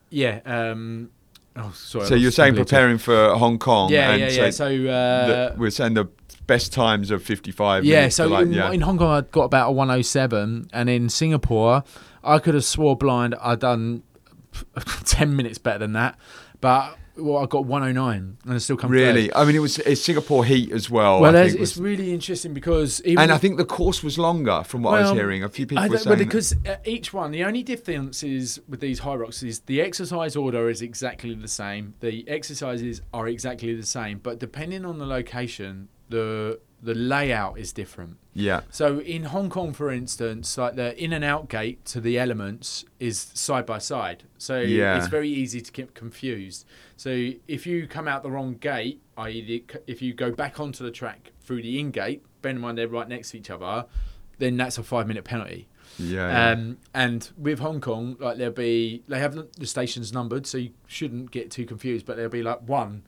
yeah. 0.10 0.40
Um, 0.46 1.12
oh, 1.56 1.72
sorry. 1.76 2.06
So 2.06 2.16
you're 2.16 2.32
saying 2.32 2.56
preparing 2.56 2.98
for 2.98 3.36
Hong 3.36 3.60
Kong? 3.60 3.92
Yeah, 3.92 4.12
and 4.12 4.22
yeah, 4.22 4.30
yeah. 4.30 4.50
So 4.50 4.66
uh, 4.68 5.56
we're 5.58 5.72
saying 5.72 5.96
the 5.96 6.10
best 6.48 6.74
times 6.74 7.12
of 7.12 7.24
fifty-five. 7.24 7.86
Yeah, 7.86 8.10
so 8.10 8.28
like, 8.28 8.48
in, 8.48 8.54
yeah. 8.54 8.72
in 8.72 8.82
Hong 8.82 8.98
Kong, 8.98 9.12
I 9.12 9.22
got 9.22 9.44
about 9.44 9.70
a 9.70 9.72
107, 9.72 10.70
and 10.74 10.90
in 10.90 11.10
Singapore, 11.10 11.84
I 12.24 12.40
could 12.40 12.54
have 12.54 12.66
swore 12.66 12.96
blind 12.96 13.36
I'd 13.42 13.60
done 13.60 14.04
10 15.06 15.36
minutes 15.36 15.58
better 15.58 15.80
than 15.80 15.94
that, 15.94 16.18
but 16.62 16.98
well, 17.16 17.38
I 17.44 17.46
got 17.46 17.66
109, 17.66 18.38
and 18.44 18.54
I 18.54 18.58
still 18.58 18.76
come 18.78 18.92
really. 18.92 19.28
third. 19.28 19.36
I 19.36 19.46
mean, 19.46 19.56
it 19.56 19.60
was 19.60 19.78
it's 19.80 20.02
Singapore 20.02 20.46
heat 20.46 20.72
as 20.72 20.90
well. 20.90 21.22
Well, 21.22 21.36
it's 21.36 21.56
was- 21.58 21.78
really 21.78 22.14
interesting 22.14 22.54
because 22.54 23.02
even 23.06 23.22
and 23.24 23.32
I 23.32 23.38
think 23.38 23.58
the 23.58 23.66
course 23.66 24.04
was 24.04 24.18
longer 24.18 24.64
from 24.66 24.84
what 24.84 24.96
I 25.00 25.02
was 25.04 25.12
hearing. 25.12 25.44
A 25.44 25.50
few 25.50 25.66
people 25.66 25.84
I 25.84 25.88
were 25.88 25.96
don't- 25.96 26.04
saying 26.04 26.18
well, 26.18 26.26
because 26.26 26.54
uh, 26.66 26.76
each 26.86 27.14
one, 27.14 27.32
the 27.32 27.44
only 27.44 27.64
difference 27.64 28.24
is 28.24 28.60
with 28.68 28.80
these 28.80 29.02
Hyrox 29.02 29.44
is 29.44 29.60
the 29.62 29.82
exercise 29.82 30.36
order 30.36 30.70
is 30.70 30.82
exactly 30.82 31.36
the 31.36 31.48
same. 31.48 31.94
The 32.00 32.28
exercises 32.28 33.02
are 33.14 33.28
exactly 33.28 33.76
the 33.76 33.86
same, 33.86 34.20
but 34.20 34.40
depending 34.40 34.86
on 34.86 34.98
the 34.98 35.06
location, 35.06 35.90
the 36.10 36.60
the 36.84 36.94
layout 36.94 37.58
is 37.58 37.72
different. 37.72 38.18
yeah, 38.34 38.62
So 38.70 39.00
in 39.00 39.24
Hong 39.26 39.50
Kong, 39.50 39.74
for 39.74 39.90
instance, 39.92 40.58
like 40.58 40.76
the 40.76 41.02
in 41.02 41.14
and 41.14 41.24
out 41.24 41.48
gate 41.50 41.84
to 41.86 42.02
the 42.02 42.20
elements 42.20 42.84
is 43.00 43.20
side 43.34 43.66
by 43.66 43.78
side. 43.78 44.24
So 44.38 44.60
Yeah. 44.60 44.98
it's 44.98 45.08
very 45.08 45.30
easy 45.30 45.62
to 45.62 45.72
get 45.72 45.94
confused. 45.94 46.66
So 46.98 47.32
if 47.48 47.66
you 47.66 47.88
come 47.88 48.08
out 48.08 48.22
the 48.24 48.32
wrong 48.32 48.56
gate, 48.56 49.02
i.e., 49.18 49.42
the, 49.42 49.64
if 49.88 50.02
you 50.02 50.14
go 50.14 50.32
back 50.32 50.60
onto 50.60 50.84
the 50.84 50.92
track 50.92 51.32
through 51.42 51.62
the 51.62 51.80
in 51.80 51.92
gate, 51.92 52.24
bear 52.42 52.52
in 52.52 52.60
mind 52.60 52.78
they're 52.78 52.88
right 52.88 53.08
next 53.08 53.32
to 53.32 53.38
each 53.38 53.50
other, 53.50 53.86
then 54.40 54.58
that's 54.58 54.78
a 54.78 54.84
five 54.84 55.08
minute 55.08 55.24
penalty. 55.24 55.68
yeah, 55.98 56.28
yeah. 56.30 56.50
Um, 56.52 56.78
and 56.94 57.30
with 57.38 57.60
Hong 57.60 57.80
Kong, 57.82 58.18
like 58.20 58.38
there'll 58.38 58.54
be 58.54 59.04
they 59.08 59.20
have 59.20 59.36
the 59.36 59.68
stations 59.68 60.12
numbered, 60.12 60.46
so 60.48 60.58
you 60.58 60.72
shouldn't 60.88 61.32
get 61.32 61.50
too 61.52 61.66
confused. 61.66 62.06
But 62.06 62.16
there'll 62.18 62.32
be 62.32 62.42
like 62.44 62.62
one, 62.68 63.04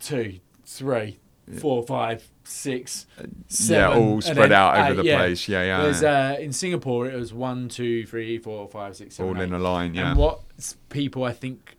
two, 0.00 0.40
three, 0.64 1.18
four, 1.60 1.82
five, 1.84 2.28
six, 2.48 3.06
seven, 3.48 3.90
yeah, 3.90 3.96
all 3.96 4.20
spread 4.20 4.52
out 4.52 4.76
over 4.76 4.92
eight, 4.92 4.96
the 4.96 5.04
yeah. 5.04 5.16
place. 5.16 5.48
Yeah, 5.48 5.62
yeah. 5.62 5.78
Whereas 5.80 6.02
yeah. 6.02 6.30
uh, 6.30 6.40
in 6.40 6.52
Singapore, 6.52 7.06
it 7.06 7.14
was 7.14 7.32
one, 7.32 7.68
two, 7.68 8.06
three, 8.06 8.38
four, 8.38 8.68
five, 8.68 8.96
six, 8.96 9.16
seven, 9.16 9.36
all 9.36 9.40
in 9.42 9.52
a 9.52 9.58
line. 9.58 9.94
Yeah, 9.94 10.10
And 10.10 10.18
what 10.18 10.40
people, 10.88 11.24
I 11.24 11.32
think, 11.32 11.76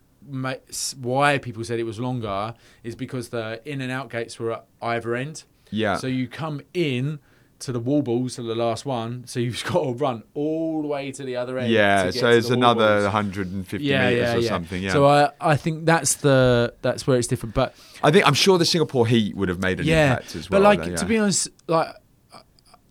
why 1.01 1.37
people 1.39 1.63
said 1.63 1.79
it 1.79 1.83
was 1.83 1.99
longer 1.99 2.53
is 2.83 2.95
because 2.95 3.29
the 3.29 3.61
in 3.65 3.81
and 3.81 3.91
out 3.91 4.09
gates 4.09 4.39
were 4.39 4.53
at 4.53 4.65
either 4.81 5.15
end. 5.15 5.43
yeah. 5.71 5.97
So 5.97 6.07
you 6.07 6.27
come 6.27 6.61
in 6.73 7.19
to 7.59 7.71
the 7.71 7.79
wall 7.79 8.01
balls 8.01 8.35
to 8.35 8.41
the 8.41 8.55
last 8.55 8.85
one, 8.85 9.25
so 9.27 9.39
you've 9.39 9.63
got 9.65 9.83
to 9.83 9.93
run 9.93 10.23
all 10.33 10.81
the 10.81 10.87
way 10.87 11.11
to 11.11 11.23
the 11.23 11.35
other 11.35 11.57
end. 11.57 11.71
yeah, 11.71 12.05
to 12.05 12.11
get 12.11 12.19
so 12.19 12.29
it's 12.29 12.49
another 12.49 13.01
balls. 13.01 13.03
150 13.03 13.85
yeah, 13.85 14.09
meters 14.09 14.19
yeah, 14.19 14.35
or 14.35 14.39
yeah. 14.39 14.49
something. 14.49 14.83
Yeah. 14.83 14.93
So 14.93 15.05
I, 15.05 15.31
I 15.41 15.55
think 15.55 15.85
that's 15.85 16.15
the 16.15 16.73
that's 16.81 17.05
where 17.05 17.17
it's 17.17 17.27
different. 17.27 17.55
But 17.55 17.75
I 18.01 18.11
think 18.11 18.25
I'm 18.25 18.33
sure 18.33 18.57
the 18.57 18.65
Singapore 18.65 19.07
heat 19.07 19.35
would 19.35 19.49
have 19.49 19.59
made 19.59 19.79
an 19.79 19.85
yeah, 19.85 20.11
impact 20.11 20.35
as 20.35 20.49
well. 20.49 20.61
but 20.61 20.65
like 20.65 20.87
though, 20.87 20.95
to 20.95 21.05
be 21.05 21.17
honest, 21.17 21.49
like 21.67 21.95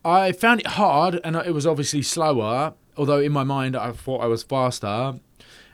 I 0.05 0.33
found 0.33 0.61
it 0.61 0.67
hard, 0.67 1.21
and 1.25 1.37
it 1.37 1.55
was 1.55 1.67
obviously 1.67 2.03
slower. 2.03 2.75
Although 2.97 3.21
in 3.21 3.33
my 3.33 3.45
mind 3.45 3.77
I 3.77 3.93
thought 3.93 4.21
I 4.21 4.27
was 4.27 4.43
faster, 4.43 5.15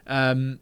um, 0.06 0.60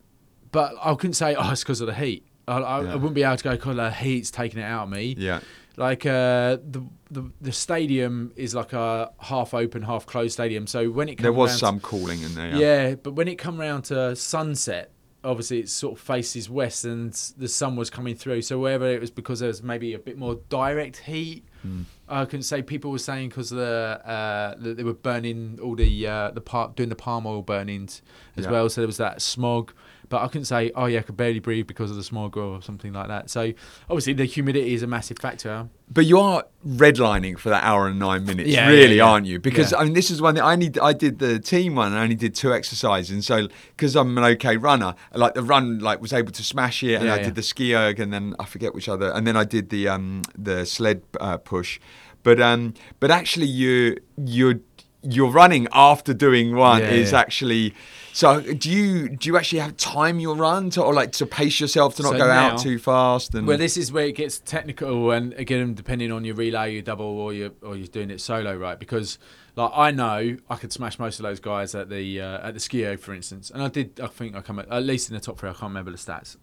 but 0.52 0.74
I 0.82 0.94
couldn't 0.94 1.14
say 1.14 1.34
oh 1.34 1.50
it's 1.50 1.62
because 1.62 1.80
of 1.80 1.86
the 1.88 1.94
heat. 1.94 2.26
I, 2.48 2.58
I. 2.58 2.78
I 2.78 2.94
wouldn't 2.94 3.14
be 3.14 3.22
able 3.22 3.36
to 3.36 3.44
go 3.44 3.50
because 3.52 3.76
the 3.76 3.90
heat's 3.90 4.30
taking 4.30 4.60
it 4.60 4.64
out 4.64 4.84
of 4.84 4.90
me. 4.90 5.14
yeah, 5.18 5.40
Like 5.76 6.04
uh, 6.04 6.58
the, 6.70 6.86
the 7.10 7.30
the 7.40 7.52
stadium 7.52 8.32
is 8.36 8.54
like 8.54 8.72
a 8.74 9.10
half 9.20 9.54
open, 9.54 9.82
half 9.82 10.04
closed 10.06 10.34
stadium. 10.34 10.66
So 10.66 10.90
when 10.90 11.08
it 11.08 11.18
there 11.18 11.32
was 11.32 11.58
some 11.58 11.80
cooling 11.80 12.22
in 12.22 12.34
there. 12.34 12.48
Yeah, 12.48 12.88
yeah, 12.88 12.94
but 12.96 13.12
when 13.12 13.26
it 13.28 13.36
come 13.36 13.58
round 13.58 13.84
to 13.84 14.14
sunset, 14.14 14.90
obviously 15.24 15.60
it 15.60 15.70
sort 15.70 15.94
of 15.94 16.00
faces 16.04 16.50
west, 16.50 16.84
and 16.84 17.12
the 17.38 17.48
sun 17.48 17.76
was 17.76 17.88
coming 17.88 18.14
through. 18.14 18.42
So 18.42 18.58
whether 18.58 18.86
it 18.90 19.00
was 19.00 19.10
because 19.10 19.40
there 19.40 19.48
was 19.48 19.62
maybe 19.62 19.94
a 19.94 19.98
bit 19.98 20.18
more 20.18 20.40
direct 20.50 20.98
heat, 20.98 21.44
Hmm. 21.62 21.82
I 22.08 22.24
can 22.24 22.42
say 22.42 22.60
people 22.60 22.90
were 22.90 22.98
saying 22.98 23.28
because 23.28 23.50
the 23.50 24.00
uh, 24.04 24.54
they 24.58 24.82
were 24.82 24.94
burning 24.94 25.58
all 25.62 25.76
the 25.76 26.06
uh, 26.06 26.30
the 26.32 26.40
part 26.40 26.74
doing 26.76 26.88
the 26.88 26.96
palm 26.96 27.24
oil 27.24 27.40
burnings 27.40 28.02
as 28.36 28.44
Yeah. 28.44 28.50
well. 28.50 28.68
So 28.68 28.80
there 28.80 28.88
was 28.88 28.96
that 28.98 29.22
smog. 29.22 29.72
But 30.12 30.20
I 30.20 30.28
couldn't 30.28 30.44
say, 30.44 30.70
oh 30.74 30.84
yeah, 30.84 30.98
I 30.98 31.02
could 31.02 31.16
barely 31.16 31.38
breathe 31.38 31.66
because 31.66 31.90
of 31.90 31.96
the 31.96 32.04
smog 32.04 32.36
or 32.36 32.60
something 32.60 32.92
like 32.92 33.08
that. 33.08 33.30
So 33.30 33.54
obviously 33.88 34.12
the 34.12 34.26
humidity 34.26 34.74
is 34.74 34.82
a 34.82 34.86
massive 34.86 35.18
factor. 35.18 35.70
But 35.90 36.04
you 36.04 36.18
are 36.18 36.44
redlining 36.66 37.38
for 37.38 37.48
that 37.48 37.64
hour 37.64 37.86
and 37.86 37.98
nine 37.98 38.26
minutes, 38.26 38.50
Yeah, 38.50 38.68
really, 38.68 38.96
yeah, 38.96 39.04
yeah. 39.04 39.10
aren't 39.10 39.24
you? 39.24 39.40
Because. 39.40 39.72
I 39.72 39.84
mean, 39.84 39.94
this 39.94 40.10
is 40.10 40.20
one 40.20 40.34
thing 40.34 40.44
I 40.44 40.54
need. 40.54 40.78
I 40.78 40.92
did 40.92 41.18
the 41.18 41.38
team 41.38 41.76
one, 41.76 41.92
and 41.92 41.98
I 41.98 42.02
only 42.02 42.14
did 42.14 42.34
two 42.34 42.52
exercises, 42.52 43.10
and 43.10 43.24
so 43.24 43.48
because 43.74 43.96
I'm 43.96 44.18
an 44.18 44.24
okay 44.24 44.58
runner, 44.58 44.94
like 45.14 45.32
the 45.32 45.42
run, 45.42 45.78
like 45.78 46.02
was 46.02 46.12
able 46.12 46.32
to 46.32 46.44
smash 46.44 46.82
it, 46.82 47.00
and 47.00 47.08
I 47.10 47.22
did 47.22 47.34
the 47.34 47.42
ski 47.42 47.74
erg, 47.74 47.98
and 47.98 48.12
then 48.12 48.34
I 48.38 48.44
forget 48.44 48.74
which 48.74 48.88
other, 48.88 49.10
and 49.12 49.26
then 49.26 49.36
I 49.36 49.44
did 49.44 49.70
the 49.70 49.88
um 49.88 50.22
the 50.36 50.66
sled 50.66 51.02
uh, 51.20 51.38
push, 51.38 51.80
but 52.22 52.38
um 52.38 52.74
but 53.00 53.10
actually 53.10 53.46
you 53.46 53.96
you're 54.18 54.60
you're 55.02 55.30
running 55.30 55.66
after 55.72 56.14
doing 56.14 56.54
one 56.54 56.80
Yeah, 56.80 56.90
is 56.90 57.12
yeah. 57.12 57.18
actually. 57.20 57.74
So 58.14 58.40
do 58.40 58.70
you 58.70 59.08
do 59.08 59.28
you 59.30 59.36
actually 59.38 59.60
have 59.60 59.76
time 59.78 60.20
your 60.20 60.36
run 60.36 60.68
to 60.70 60.82
or 60.82 60.92
like 60.92 61.12
to 61.12 61.26
pace 61.26 61.58
yourself 61.60 61.96
to 61.96 62.02
not 62.02 62.12
So 62.12 62.18
go 62.18 62.26
now- 62.26 62.50
out 62.50 62.58
too 62.60 62.78
fast 62.78 63.34
and 63.34 63.46
Well, 63.46 63.56
this 63.58 63.76
is 63.76 63.90
where 63.90 64.06
it 64.06 64.16
gets 64.16 64.38
technical, 64.38 65.10
and 65.10 65.32
again, 65.34 65.74
depending 65.74 66.12
on 66.12 66.24
your 66.24 66.34
relay, 66.34 66.74
your 66.74 66.82
double, 66.82 67.06
or 67.06 67.32
you 67.32 67.54
or 67.62 67.74
you're 67.76 67.86
doing 67.86 68.10
it 68.10 68.20
solo, 68.20 68.54
right? 68.54 68.78
Because 68.78 69.18
like 69.56 69.70
I 69.74 69.90
know 69.90 70.36
I 70.50 70.56
could 70.56 70.72
smash 70.72 70.98
most 70.98 71.18
of 71.18 71.22
those 71.24 71.40
guys 71.40 71.74
at 71.74 71.88
the 71.88 72.20
uh, 72.20 72.46
at 72.48 72.54
the 72.54 72.60
ski 72.60 72.84
erg, 72.86 73.00
for 73.00 73.14
instance, 73.14 73.50
and 73.50 73.62
I 73.62 73.68
did. 73.68 73.98
I 73.98 74.06
think 74.08 74.36
I 74.36 74.40
come 74.42 74.58
at, 74.58 74.68
at 74.70 74.82
least 74.84 75.08
in 75.08 75.14
the 75.14 75.20
top 75.20 75.38
three. 75.40 75.48
I 75.48 75.52
can't 75.52 75.70
remember 75.70 75.90
the 75.90 75.96
stats, 75.96 76.36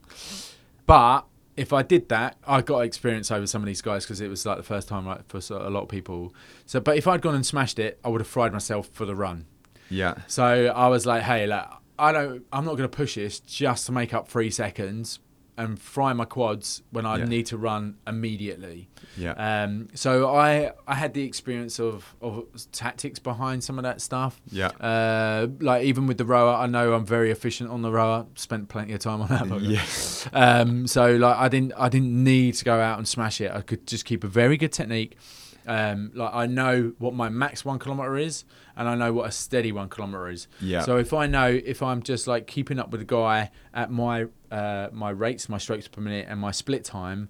but 0.85 1.25
if 1.59 1.73
I 1.73 1.83
did 1.83 2.07
that, 2.07 2.37
I 2.47 2.61
got 2.61 2.79
experience 2.79 3.29
over 3.31 3.45
some 3.45 3.61
of 3.61 3.65
these 3.65 3.81
guys 3.81 4.05
because 4.05 4.21
it 4.21 4.29
was 4.29 4.45
like 4.45 4.55
the 4.55 4.63
first 4.63 4.87
time, 4.87 5.05
right, 5.05 5.19
for 5.27 5.39
a 5.53 5.69
lot 5.69 5.83
of 5.83 5.89
people. 5.89 6.33
So, 6.65 6.79
but 6.79 6.95
if 6.95 7.05
I'd 7.05 7.21
gone 7.21 7.35
and 7.35 7.45
smashed 7.45 7.79
it, 7.79 7.99
I 8.03 8.07
would 8.07 8.21
have 8.21 8.27
fried 8.27 8.53
myself 8.53 8.87
for 8.93 9.05
the 9.05 9.15
run. 9.15 9.45
yeah 9.89 10.15
So 10.27 10.67
I 10.67 10.87
was 10.87 11.05
like, 11.05 11.23
hey, 11.23 11.47
like, 11.47 11.67
I 11.97 12.13
don't, 12.13 12.45
I'm 12.53 12.63
not 12.63 12.77
going 12.77 12.89
to 12.89 12.95
push 12.95 13.15
this 13.15 13.41
just 13.41 13.87
to 13.87 13.91
make 13.91 14.13
up 14.13 14.29
three 14.29 14.49
seconds 14.49 15.19
and 15.59 15.79
fry 15.79 16.13
my 16.13 16.25
quads 16.25 16.81
when 16.91 17.05
I 17.05 17.17
Yeah. 17.17 17.25
need 17.25 17.45
to 17.47 17.57
run 17.57 17.95
immediately. 18.07 18.89
yeah 19.17 19.33
Um, 19.63 19.89
so 19.93 20.11
I, 20.33 20.71
I 20.87 20.95
had 20.95 21.13
the 21.13 21.23
experience 21.23 21.79
of, 21.79 22.15
of 22.21 22.45
tactics 22.71 23.19
behind 23.19 23.63
some 23.63 23.77
of 23.77 23.83
that 23.83 23.99
stuff. 24.01 24.41
yeah. 24.51 24.69
Uh, 24.79 25.47
like 25.59 25.83
even 25.83 26.07
with 26.07 26.17
the 26.17 26.25
rower, 26.25 26.53
I 26.53 26.65
know 26.67 26.93
I'm 26.93 27.05
very 27.05 27.29
efficient 27.31 27.69
on 27.69 27.81
the 27.81 27.91
rower. 27.91 28.25
Spent 28.35 28.69
plenty 28.69 28.93
of 28.93 28.99
time 29.01 29.21
on 29.21 29.27
that. 29.27 29.49
but- 29.49 29.61
Yeah. 29.75 29.83
um, 30.33 30.87
so 30.87 31.15
like 31.15 31.37
I 31.37 31.47
didn't 31.49 31.73
I 31.77 31.89
didn't 31.89 32.23
need 32.23 32.53
to 32.55 32.65
go 32.65 32.79
out 32.79 32.97
and 32.97 33.07
smash 33.07 33.41
it. 33.41 33.51
I 33.51 33.61
could 33.61 33.85
just 33.85 34.05
keep 34.05 34.23
a 34.23 34.27
very 34.27 34.57
good 34.57 34.71
technique. 34.71 35.17
Um, 35.69 36.11
like 36.15 36.33
I 36.33 36.47
know 36.47 36.93
what 36.97 37.13
my 37.13 37.29
max 37.29 37.63
one 37.63 37.77
kilometer 37.79 38.17
is, 38.17 38.43
and 38.75 38.89
I 38.89 38.95
know 38.95 39.13
what 39.13 39.27
a 39.27 39.31
steady 39.31 39.71
one 39.71 39.87
kilometer 39.87 40.27
is. 40.29 40.47
Yeah. 40.59 40.81
So 40.81 40.97
if 40.97 41.13
I 41.13 41.27
know 41.27 41.47
if 41.47 41.83
I'm 41.83 42.01
just 42.01 42.25
like 42.27 42.47
keeping 42.47 42.79
up 42.79 42.89
with 42.91 43.01
the 43.01 43.05
guy 43.05 43.51
at 43.73 43.91
my 43.91 44.25
uh, 44.51 44.87
my 44.91 45.11
rates, 45.11 45.47
my 45.47 45.59
strokes 45.59 45.87
per 45.87 46.01
minute, 46.01 46.25
and 46.27 46.39
my 46.39 46.51
split 46.51 46.83
time, 46.83 47.29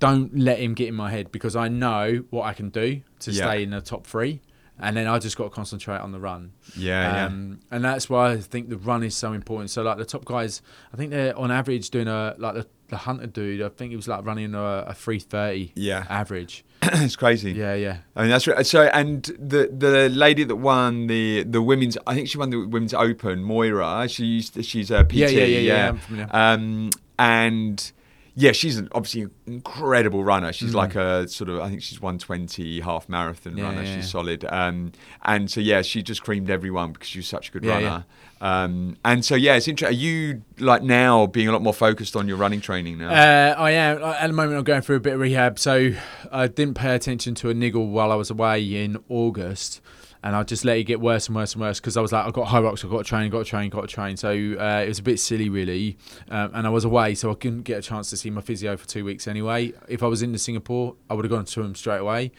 don't 0.00 0.36
let 0.36 0.58
him 0.58 0.74
get 0.74 0.88
in 0.88 0.94
my 0.94 1.10
head 1.10 1.30
because 1.30 1.54
I 1.54 1.68
know 1.68 2.24
what 2.30 2.44
I 2.44 2.54
can 2.54 2.70
do 2.70 3.02
to 3.20 3.30
Yeah. 3.30 3.44
stay 3.46 3.62
in 3.62 3.70
the 3.70 3.80
top 3.80 4.06
three, 4.06 4.40
and 4.80 4.96
then 4.96 5.06
I 5.06 5.18
just 5.18 5.36
got 5.36 5.44
to 5.44 5.50
concentrate 5.50 5.98
on 5.98 6.12
the 6.12 6.18
run. 6.20 6.52
Yeah, 6.76 7.14
yeah. 7.14 7.26
Um, 7.26 7.60
and 7.70 7.84
that's 7.84 8.08
why 8.10 8.32
I 8.32 8.36
think 8.38 8.68
the 8.68 8.76
run 8.78 9.02
is 9.02 9.16
so 9.16 9.32
important. 9.32 9.70
So 9.70 9.82
like 9.82 9.98
the 9.98 10.04
top 10.04 10.24
guys, 10.24 10.62
I 10.92 10.96
think 10.96 11.10
they're 11.10 11.36
on 11.38 11.50
average 11.50 11.90
doing 11.90 12.08
a 12.08 12.34
like 12.38 12.54
the, 12.54 12.66
the 12.88 12.96
hunter 12.96 13.26
dude. 13.26 13.62
I 13.62 13.68
think 13.68 13.90
he 13.90 13.96
was 13.96 14.08
like 14.08 14.24
running 14.24 14.54
a, 14.54 14.84
a 14.88 14.94
three 14.94 15.18
thirty. 15.20 15.72
Yeah. 15.76 16.04
average. 16.10 16.64
it's 16.82 17.14
crazy. 17.16 17.52
Yeah, 17.52 17.74
yeah. 17.74 17.98
I 18.16 18.22
mean 18.22 18.30
that's 18.30 18.46
right. 18.46 18.66
So 18.66 18.82
and 18.84 19.22
the 19.38 19.68
the 19.72 20.08
lady 20.08 20.44
that 20.44 20.56
won 20.56 21.06
the 21.08 21.44
the 21.44 21.60
women's 21.60 21.98
I 22.06 22.14
think 22.14 22.28
she 22.28 22.38
won 22.38 22.48
the 22.50 22.66
women's 22.66 22.94
open 22.94 23.42
Moira 23.42 24.08
she 24.08 24.24
used 24.24 24.54
to, 24.54 24.62
she's 24.62 24.90
a 24.90 25.04
PT 25.04 25.12
Yeah, 25.12 25.28
yeah, 25.28 25.44
yeah, 25.44 25.58
yeah, 25.60 25.92
familiar. 25.98 26.28
um 26.32 26.90
and 27.18 27.92
yeah 28.34 28.52
she's 28.52 28.76
an 28.78 28.88
obviously 28.92 29.22
an 29.22 29.30
incredible 29.46 30.22
runner. 30.24 30.52
She's 30.52 30.70
Mm. 30.72 30.74
like 30.74 30.94
a 30.94 31.28
sort 31.28 31.50
of 31.50 31.60
I 31.60 31.68
think 31.68 31.82
she's 31.82 32.00
120 32.00 32.80
half 32.80 33.08
marathon 33.08 33.56
Yeah, 33.56 33.64
runner. 33.64 33.82
yeah, 33.82 33.96
she's 33.96 34.04
yeah. 34.06 34.10
solid. 34.10 34.44
Um 34.48 34.92
and 35.24 35.50
so 35.50 35.60
yeah 35.60 35.82
she 35.82 36.02
just 36.02 36.22
creamed 36.22 36.50
everyone 36.50 36.92
because 36.92 37.08
she's 37.08 37.28
such 37.28 37.48
a 37.48 37.52
good 37.52 37.64
runner. 37.66 38.04
Um 38.40 38.96
and 39.04 39.24
so 39.24 39.34
yeah 39.34 39.54
it's 39.56 39.68
interesting 39.68 39.96
are 39.96 40.00
you 40.00 40.42
like 40.58 40.82
now 40.82 41.26
being 41.26 41.48
a 41.48 41.52
lot 41.52 41.62
more 41.62 41.74
focused 41.74 42.16
on 42.16 42.26
your 42.28 42.36
running 42.36 42.60
training 42.60 42.98
now? 42.98 43.10
Uh, 43.10 43.54
I 43.58 43.72
am. 43.72 44.02
At 44.02 44.26
the 44.26 44.32
moment. 44.32 44.56
I'm 44.58 44.64
going 44.64 44.82
through 44.82 44.96
a 44.96 45.00
bit 45.00 45.14
of 45.14 45.20
rehab, 45.20 45.58
so 45.58 45.92
I 46.32 46.46
didn't 46.46 46.74
pay 46.74 46.94
attention 46.94 47.34
to 47.36 47.50
a 47.50 47.54
niggle 47.54 47.88
while 47.88 48.10
I 48.12 48.14
was 48.14 48.30
away 48.30 48.82
in 48.82 48.96
August, 49.08 49.80
and 50.22 50.36
I 50.36 50.42
just 50.42 50.64
let 50.64 50.76
it 50.76 50.84
get 50.84 51.00
worse 51.00 51.28
and 51.28 51.36
worse 51.36 51.54
and 51.54 51.62
worse 51.62 51.80
because 51.80 51.96
I 51.96 52.00
was 52.00 52.12
like, 52.12 52.26
I've 52.26 52.32
got 52.32 52.48
Hyrox, 52.48 52.84
I've 52.84 52.90
got 52.90 52.98
to 52.98 53.04
train, 53.04 53.24
I've 53.24 53.30
got 53.30 53.38
to 53.38 53.44
train, 53.44 53.66
I've 53.66 53.70
got 53.70 53.82
to 53.82 53.86
train. 53.94 54.16
So 54.16 54.28
uh, 54.30 54.82
it 54.84 54.88
was 54.88 54.98
a 54.98 55.02
bit 55.02 55.18
silly, 55.18 55.48
really, 55.48 55.96
um, 56.28 56.50
and 56.54 56.66
I 56.66 56.70
was 56.70 56.84
away, 56.84 57.14
so 57.14 57.30
I 57.30 57.34
couldn't 57.34 57.62
get 57.62 57.78
a 57.78 57.82
chance 57.82 58.10
to 58.10 58.16
see 58.16 58.30
my 58.30 58.40
physio 58.40 58.76
for 58.76 58.86
two 58.86 59.04
weeks 59.04 59.26
anyway. 59.26 59.72
If 59.88 60.02
I 60.02 60.06
was 60.06 60.22
in 60.22 60.36
Singapore, 60.38 60.96
I 61.08 61.14
would 61.14 61.24
have 61.24 61.30
gone 61.30 61.44
to 61.44 61.62
him 61.62 61.74
straight 61.74 61.98
away, 61.98 62.32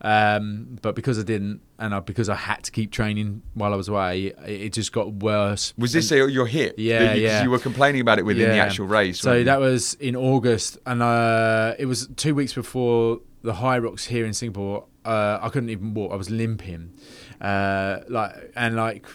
um, 0.00 0.78
but 0.82 0.94
because 0.94 1.18
I 1.18 1.22
didn't, 1.22 1.60
and 1.78 1.94
I, 1.94 2.00
because 2.00 2.28
I 2.28 2.34
had 2.34 2.64
to 2.64 2.72
keep 2.72 2.90
training 2.90 3.42
while 3.54 3.72
I 3.72 3.76
was 3.76 3.88
away, 3.88 4.26
it, 4.26 4.38
it 4.48 4.72
just 4.72 4.92
got 4.92 5.12
worse. 5.12 5.74
was 5.76 5.92
this 5.92 6.10
your 6.10 6.46
hip? 6.46 6.74
Yeah, 6.78 7.14
you, 7.14 7.22
yeah. 7.22 7.42
you 7.42 7.50
were 7.50 7.58
complaining 7.58 8.00
about 8.00 8.18
it 8.18 8.24
within 8.24 8.50
the 8.50 8.58
actual 8.58 8.86
race 8.86 9.20
So 9.20 9.44
that 9.44 9.60
was 9.60 9.94
in 9.94 10.16
August, 10.16 10.78
and 10.86 11.02
uh, 11.02 11.74
it 11.78 11.86
was 11.86 12.08
two 12.16 12.34
weeks 12.34 12.54
before 12.54 13.20
the 13.42 13.52
Hyrox 13.52 14.06
here 14.06 14.26
in 14.26 14.32
Singapore. 14.32 14.86
Uh, 15.04 15.38
I 15.40 15.48
couldn't 15.48 15.70
even 15.70 15.94
walk; 15.94 16.12
I 16.12 16.16
was 16.16 16.30
limping, 16.30 16.92
uh, 17.40 18.00
like 18.08 18.52
and 18.56 18.76
like 18.76 19.06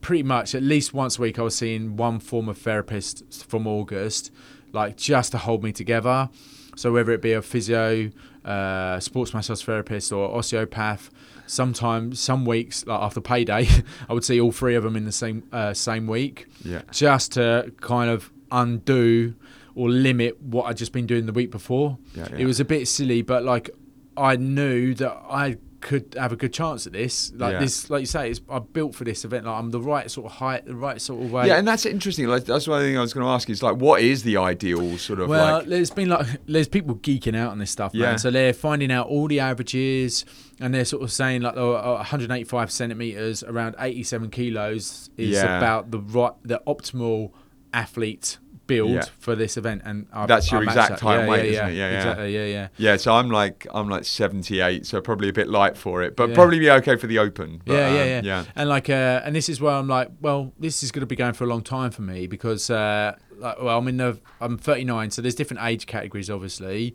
pretty 0.00 0.22
much 0.22 0.54
at 0.54 0.62
least 0.62 0.92
once 0.92 1.18
a 1.18 1.22
week. 1.22 1.38
I 1.38 1.42
was 1.42 1.56
seeing 1.56 1.96
one 1.96 2.18
form 2.18 2.48
of 2.48 2.58
therapist 2.58 3.48
from 3.48 3.66
August, 3.66 4.30
like 4.72 4.96
just 4.96 5.32
to 5.32 5.38
hold 5.38 5.62
me 5.62 5.72
together. 5.72 6.28
So 6.74 6.92
whether 6.92 7.12
it 7.12 7.20
be 7.20 7.32
a 7.32 7.42
physio, 7.42 8.10
uh, 8.44 8.98
sports 9.00 9.34
massage 9.34 9.62
therapist, 9.62 10.12
or 10.12 10.34
osteopath. 10.36 11.10
Sometimes, 11.44 12.18
some 12.18 12.46
weeks, 12.46 12.86
like 12.86 13.00
after 13.00 13.20
payday, 13.20 13.68
I 14.08 14.12
would 14.14 14.24
see 14.24 14.40
all 14.40 14.52
three 14.52 14.74
of 14.74 14.84
them 14.84 14.96
in 14.96 15.04
the 15.04 15.12
same 15.12 15.42
uh, 15.52 15.74
same 15.74 16.06
week 16.06 16.46
yeah 16.64 16.82
just 16.92 17.32
to 17.32 17.72
kind 17.80 18.08
of 18.08 18.32
undo 18.50 19.34
or 19.74 19.88
limit 19.90 20.40
what 20.40 20.64
I'd 20.64 20.76
just 20.76 20.92
been 20.92 21.06
doing 21.06 21.26
the 21.26 21.32
week 21.32 21.50
before. 21.50 21.98
Yeah, 22.14 22.28
yeah. 22.30 22.38
It 22.38 22.46
was 22.46 22.60
a 22.60 22.64
bit 22.64 22.86
silly, 22.88 23.22
but 23.22 23.42
like 23.42 23.70
I 24.16 24.36
knew 24.36 24.94
that 24.94 25.12
I 25.28 25.56
could 25.82 26.14
have 26.18 26.32
a 26.32 26.36
good 26.36 26.52
chance 26.52 26.86
at 26.86 26.94
this. 26.94 27.32
Like 27.36 27.52
Yeah. 27.52 27.58
this, 27.58 27.90
like 27.90 28.00
you 28.00 28.06
say, 28.06 28.30
it's, 28.30 28.40
I 28.48 28.60
built 28.60 28.94
for 28.94 29.04
this 29.04 29.24
event. 29.24 29.44
Like 29.44 29.56
I'm 29.58 29.70
the 29.70 29.80
right 29.80 30.10
sort 30.10 30.26
of 30.26 30.32
height, 30.38 30.64
the 30.64 30.74
right 30.74 31.00
sort 31.00 31.22
of 31.22 31.30
weight. 31.30 31.48
Yeah, 31.48 31.58
and 31.58 31.68
that's 31.68 31.84
interesting. 31.84 32.26
Like 32.28 32.44
that's 32.44 32.66
one 32.66 32.80
thing 32.80 32.96
I 32.96 33.00
was 33.02 33.12
going 33.12 33.26
to 33.26 33.30
ask. 33.30 33.50
Is 33.50 33.62
like, 33.62 33.76
what 33.76 34.00
is 34.00 34.22
the 34.22 34.38
ideal 34.38 34.96
sort 34.96 35.20
of 35.20 35.28
Well, 35.28 35.58
like? 35.58 35.66
there's 35.66 35.90
been 35.90 36.08
like 36.08 36.26
there's 36.46 36.68
people 36.68 36.94
geeking 36.96 37.36
out 37.36 37.50
on 37.50 37.58
this 37.58 37.70
stuff, 37.70 37.92
Yeah. 37.94 38.06
man. 38.06 38.18
So 38.18 38.30
they're 38.30 38.54
finding 38.54 38.90
out 38.90 39.08
all 39.08 39.28
the 39.28 39.40
averages, 39.40 40.24
and 40.60 40.72
they're 40.72 40.84
sort 40.86 41.02
of 41.02 41.12
saying 41.12 41.42
like 41.42 41.54
oh, 41.56 41.74
uh, 41.74 41.96
185 41.96 42.70
centimeters, 42.70 43.42
around 43.42 43.74
87 43.78 44.30
kilos 44.30 45.10
is 45.18 45.30
Yeah. 45.30 45.58
about 45.58 45.90
the 45.90 45.98
right, 45.98 46.32
the 46.44 46.62
optimal 46.66 47.32
athlete 47.74 48.38
build 48.66 48.90
Yeah. 48.90 49.04
for 49.18 49.34
this 49.34 49.56
event. 49.56 49.82
And 49.84 50.06
I, 50.12 50.26
That's 50.26 50.50
your 50.50 50.60
I 50.60 50.64
exact 50.64 51.02
and 51.02 51.10
yeah, 51.22 51.28
weight, 51.28 51.44
yeah, 51.44 51.50
isn't 51.50 51.66
yeah. 51.66 51.68
it? 51.68 51.74
Yeah, 51.76 51.90
yeah. 51.90 51.96
exactly. 51.96 52.34
Yeah, 52.34 52.44
yeah. 52.46 52.68
Yeah, 52.76 52.96
so 52.96 53.14
I'm 53.14 53.30
like 53.30 53.66
I'm 53.72 53.88
like 53.88 54.04
78, 54.04 54.86
so 54.86 55.00
probably 55.00 55.28
a 55.28 55.32
bit 55.32 55.48
light 55.48 55.76
for 55.76 56.02
it, 56.02 56.16
but 56.16 56.34
probably 56.34 56.58
be 56.58 56.70
okay 56.70 56.96
for 56.96 57.06
the 57.06 57.18
open. 57.18 57.62
But, 57.64 57.74
yeah, 57.74 57.88
yeah, 57.88 58.00
um, 58.00 58.06
yeah, 58.06 58.20
yeah. 58.22 58.44
And 58.56 58.68
like, 58.68 58.88
uh, 58.90 59.22
and 59.24 59.34
this 59.34 59.48
is 59.48 59.60
where 59.60 59.74
I'm 59.74 59.88
like, 59.88 60.08
well, 60.20 60.52
this 60.58 60.82
is 60.82 60.92
going 60.92 61.00
to 61.00 61.06
be 61.06 61.16
going 61.16 61.34
for 61.34 61.44
a 61.44 61.48
long 61.48 61.62
time 61.62 61.90
for 61.90 62.02
me 62.02 62.26
because, 62.26 62.70
uh, 62.70 63.16
like, 63.38 63.60
well, 63.60 63.78
I'm 63.78 63.88
in 63.88 63.96
the, 63.96 64.18
I'm 64.40 64.58
39, 64.58 65.10
so 65.10 65.22
there's 65.22 65.34
different 65.34 65.62
age 65.64 65.86
categories, 65.86 66.30
obviously. 66.30 66.94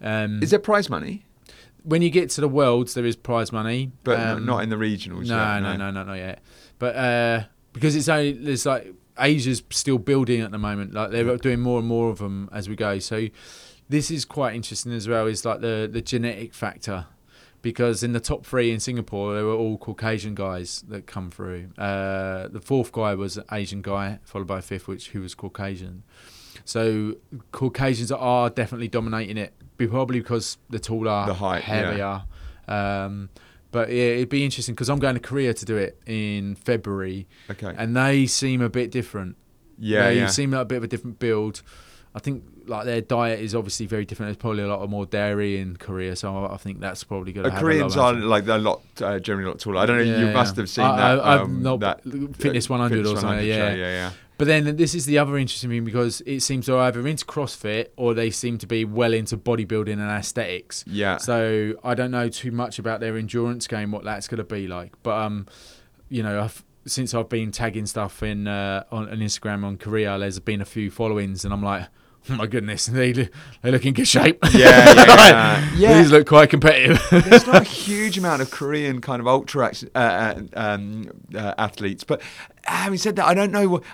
Um, 0.00 0.42
Is 0.42 0.50
there 0.50 0.58
prize 0.58 0.90
money? 0.90 1.24
when 1.84 2.02
you 2.02 2.10
get 2.10 2.30
to 2.30 2.40
the 2.40 2.48
worlds, 2.48 2.94
there 2.94 3.04
is 3.04 3.16
prize 3.16 3.52
money, 3.52 3.90
But 4.04 4.20
um, 4.20 4.46
not 4.46 4.62
in 4.62 4.68
the 4.68 4.76
regionals. 4.76 5.26
No, 5.26 5.36
yet, 5.36 5.60
no, 5.60 5.76
no, 5.76 5.90
no, 5.90 6.04
not 6.04 6.14
yet. 6.14 6.42
But 6.78 6.96
uh, 6.96 7.44
because 7.72 7.96
it's 7.96 8.08
only 8.08 8.32
there's 8.32 8.66
like 8.66 8.92
Asia's 9.18 9.62
still 9.70 9.98
building 9.98 10.40
at 10.40 10.50
the 10.50 10.58
moment. 10.58 10.94
Like 10.94 11.10
they're 11.10 11.36
doing 11.36 11.60
more 11.60 11.78
and 11.78 11.88
more 11.88 12.10
of 12.10 12.18
them 12.18 12.48
as 12.52 12.68
we 12.68 12.76
go. 12.76 12.98
So 12.98 13.28
this 13.88 14.10
is 14.10 14.24
quite 14.24 14.54
interesting 14.54 14.92
as 14.92 15.08
well. 15.08 15.26
Is 15.26 15.44
like 15.44 15.60
the 15.60 15.88
the 15.90 16.00
genetic 16.02 16.54
factor. 16.54 17.06
Because 17.60 18.02
in 18.02 18.12
the 18.12 18.18
top 18.18 18.44
three 18.44 18.72
in 18.72 18.80
Singapore, 18.80 19.36
they 19.36 19.42
were 19.42 19.54
all 19.54 19.78
Caucasian 19.78 20.34
guys 20.34 20.82
that 20.88 21.06
come 21.06 21.30
through. 21.30 21.68
Uh, 21.78 22.48
the 22.48 22.60
fourth 22.60 22.90
guy 22.90 23.14
was 23.14 23.36
an 23.36 23.44
Asian 23.52 23.82
guy, 23.82 24.18
followed 24.24 24.48
by 24.48 24.58
a 24.58 24.62
fifth, 24.62 24.88
which 24.88 25.10
who 25.10 25.20
was 25.20 25.36
Caucasian. 25.36 26.02
So 26.64 27.14
Caucasians 27.52 28.10
are 28.10 28.50
definitely 28.50 28.88
dominating 28.88 29.36
it, 29.36 29.54
probably 29.78 30.18
because 30.18 30.58
they're 30.70 30.80
taller, 30.80 31.26
The 31.26 31.34
height, 31.34 31.62
yeah. 31.68 31.74
heavier. 31.84 32.22
Um, 32.66 33.28
but 33.72 33.88
yeah, 33.88 34.04
it'd 34.04 34.28
be 34.28 34.44
interesting 34.44 34.74
because 34.76 34.88
I'm 34.88 35.00
going 35.00 35.14
to 35.14 35.20
Korea 35.20 35.52
to 35.54 35.64
do 35.64 35.76
it 35.76 35.98
in 36.06 36.54
February, 36.54 37.26
Okay. 37.50 37.74
and 37.76 37.96
they 37.96 38.26
seem 38.26 38.60
a 38.62 38.68
bit 38.68 38.90
different. 38.92 39.36
yeah, 39.78 40.04
they 40.08 40.16
yeah. 40.18 40.26
seem 40.28 40.52
like 40.52 40.62
a 40.62 40.64
bit 40.66 40.76
of 40.76 40.84
a 40.84 40.88
different 40.88 41.18
build. 41.18 41.62
I 42.14 42.18
think 42.18 42.44
like 42.66 42.84
their 42.84 43.00
diet 43.00 43.40
is 43.40 43.54
obviously 43.54 43.86
very 43.86 44.04
different. 44.04 44.28
There's 44.28 44.36
probably 44.36 44.62
a 44.62 44.68
lot 44.68 44.80
of 44.80 44.90
more 44.90 45.06
dairy 45.06 45.58
in 45.58 45.76
Korea, 45.78 46.14
so 46.14 46.44
I, 46.46 46.58
think 46.58 46.78
that's 46.80 47.02
probably 47.04 47.32
going 47.32 47.46
Uh, 47.46 47.50
to. 47.54 47.58
Koreans 47.58 47.96
are 47.96 48.12
like 48.12 48.44
they're 48.44 48.56
a 48.56 48.60
lot 48.60 48.82
uh, 49.00 49.18
generally 49.18 49.46
a 49.46 49.52
lot 49.52 49.58
taller. 49.60 49.78
I 49.78 49.86
don't 49.86 49.96
know. 49.96 50.02
Yeah, 50.02 50.18
you 50.18 50.26
yeah. 50.26 50.32
must 50.34 50.54
have 50.56 50.68
seen 50.68 50.84
I- 50.84 50.96
that. 51.16 51.24
I- 51.24 51.34
I've 51.34 51.40
um, 51.42 51.62
not- 51.62 51.80
that 51.80 52.02
Fitness 52.36 52.68
100 52.68 53.00
or 53.06 53.16
something, 53.16 53.22
100 53.24 53.42
yeah. 53.46 53.56
show, 53.56 53.74
yeah, 53.74 53.86
yeah. 53.86 54.10
But 54.42 54.48
then 54.48 54.74
this 54.74 54.92
is 54.92 55.06
the 55.06 55.18
other 55.18 55.38
interesting 55.38 55.70
thing 55.70 55.84
because 55.84 56.20
it 56.22 56.40
seems 56.40 56.66
they're 56.66 56.76
either 56.76 57.06
into 57.06 57.24
CrossFit 57.24 57.90
or 57.96 58.12
they 58.12 58.30
seem 58.30 58.58
to 58.58 58.66
be 58.66 58.84
well 58.84 59.12
into 59.12 59.36
bodybuilding 59.36 59.92
and 59.92 60.10
aesthetics. 60.10 60.82
Yeah. 60.84 61.18
So 61.18 61.74
I 61.84 61.94
don't 61.94 62.10
know 62.10 62.28
too 62.28 62.50
much 62.50 62.80
about 62.80 62.98
their 62.98 63.16
endurance 63.16 63.68
game, 63.68 63.92
what 63.92 64.02
that's 64.02 64.26
going 64.26 64.38
to 64.38 64.42
be 64.42 64.66
like. 64.66 65.00
But 65.04 65.22
um, 65.22 65.46
you 66.08 66.24
know, 66.24 66.42
I've, 66.42 66.64
since 66.86 67.14
I've 67.14 67.28
been 67.28 67.52
tagging 67.52 67.86
stuff 67.86 68.20
in 68.24 68.48
uh, 68.48 68.82
on, 68.90 69.08
on 69.10 69.18
Instagram 69.18 69.62
on 69.64 69.76
Korea, 69.76 70.18
there's 70.18 70.40
been 70.40 70.60
a 70.60 70.64
few 70.64 70.90
followings, 70.90 71.44
and 71.44 71.54
I'm 71.54 71.62
like, 71.62 71.86
oh 72.28 72.34
my 72.34 72.48
goodness, 72.48 72.86
they 72.86 73.12
they 73.12 73.70
look 73.70 73.86
in 73.86 73.94
good 73.94 74.08
shape. 74.08 74.38
Yeah, 74.52 74.92
yeah, 74.92 74.94
yeah. 75.06 75.70
Yeah. 75.76 75.98
These 75.98 76.10
look 76.10 76.26
quite 76.26 76.50
competitive. 76.50 77.00
There's 77.10 77.46
not 77.46 77.62
a 77.62 77.64
huge 77.68 78.18
amount 78.18 78.42
of 78.42 78.50
Korean 78.50 79.00
kind 79.00 79.20
of 79.20 79.28
ultra 79.28 79.72
uh, 79.94 79.98
uh, 79.98 80.40
um, 80.54 81.04
uh, 81.32 81.54
athletes, 81.58 82.02
but 82.02 82.20
having 82.64 82.98
said 82.98 83.14
that, 83.16 83.26
I 83.26 83.34
don't 83.34 83.52
know 83.52 83.68
what 83.68 83.84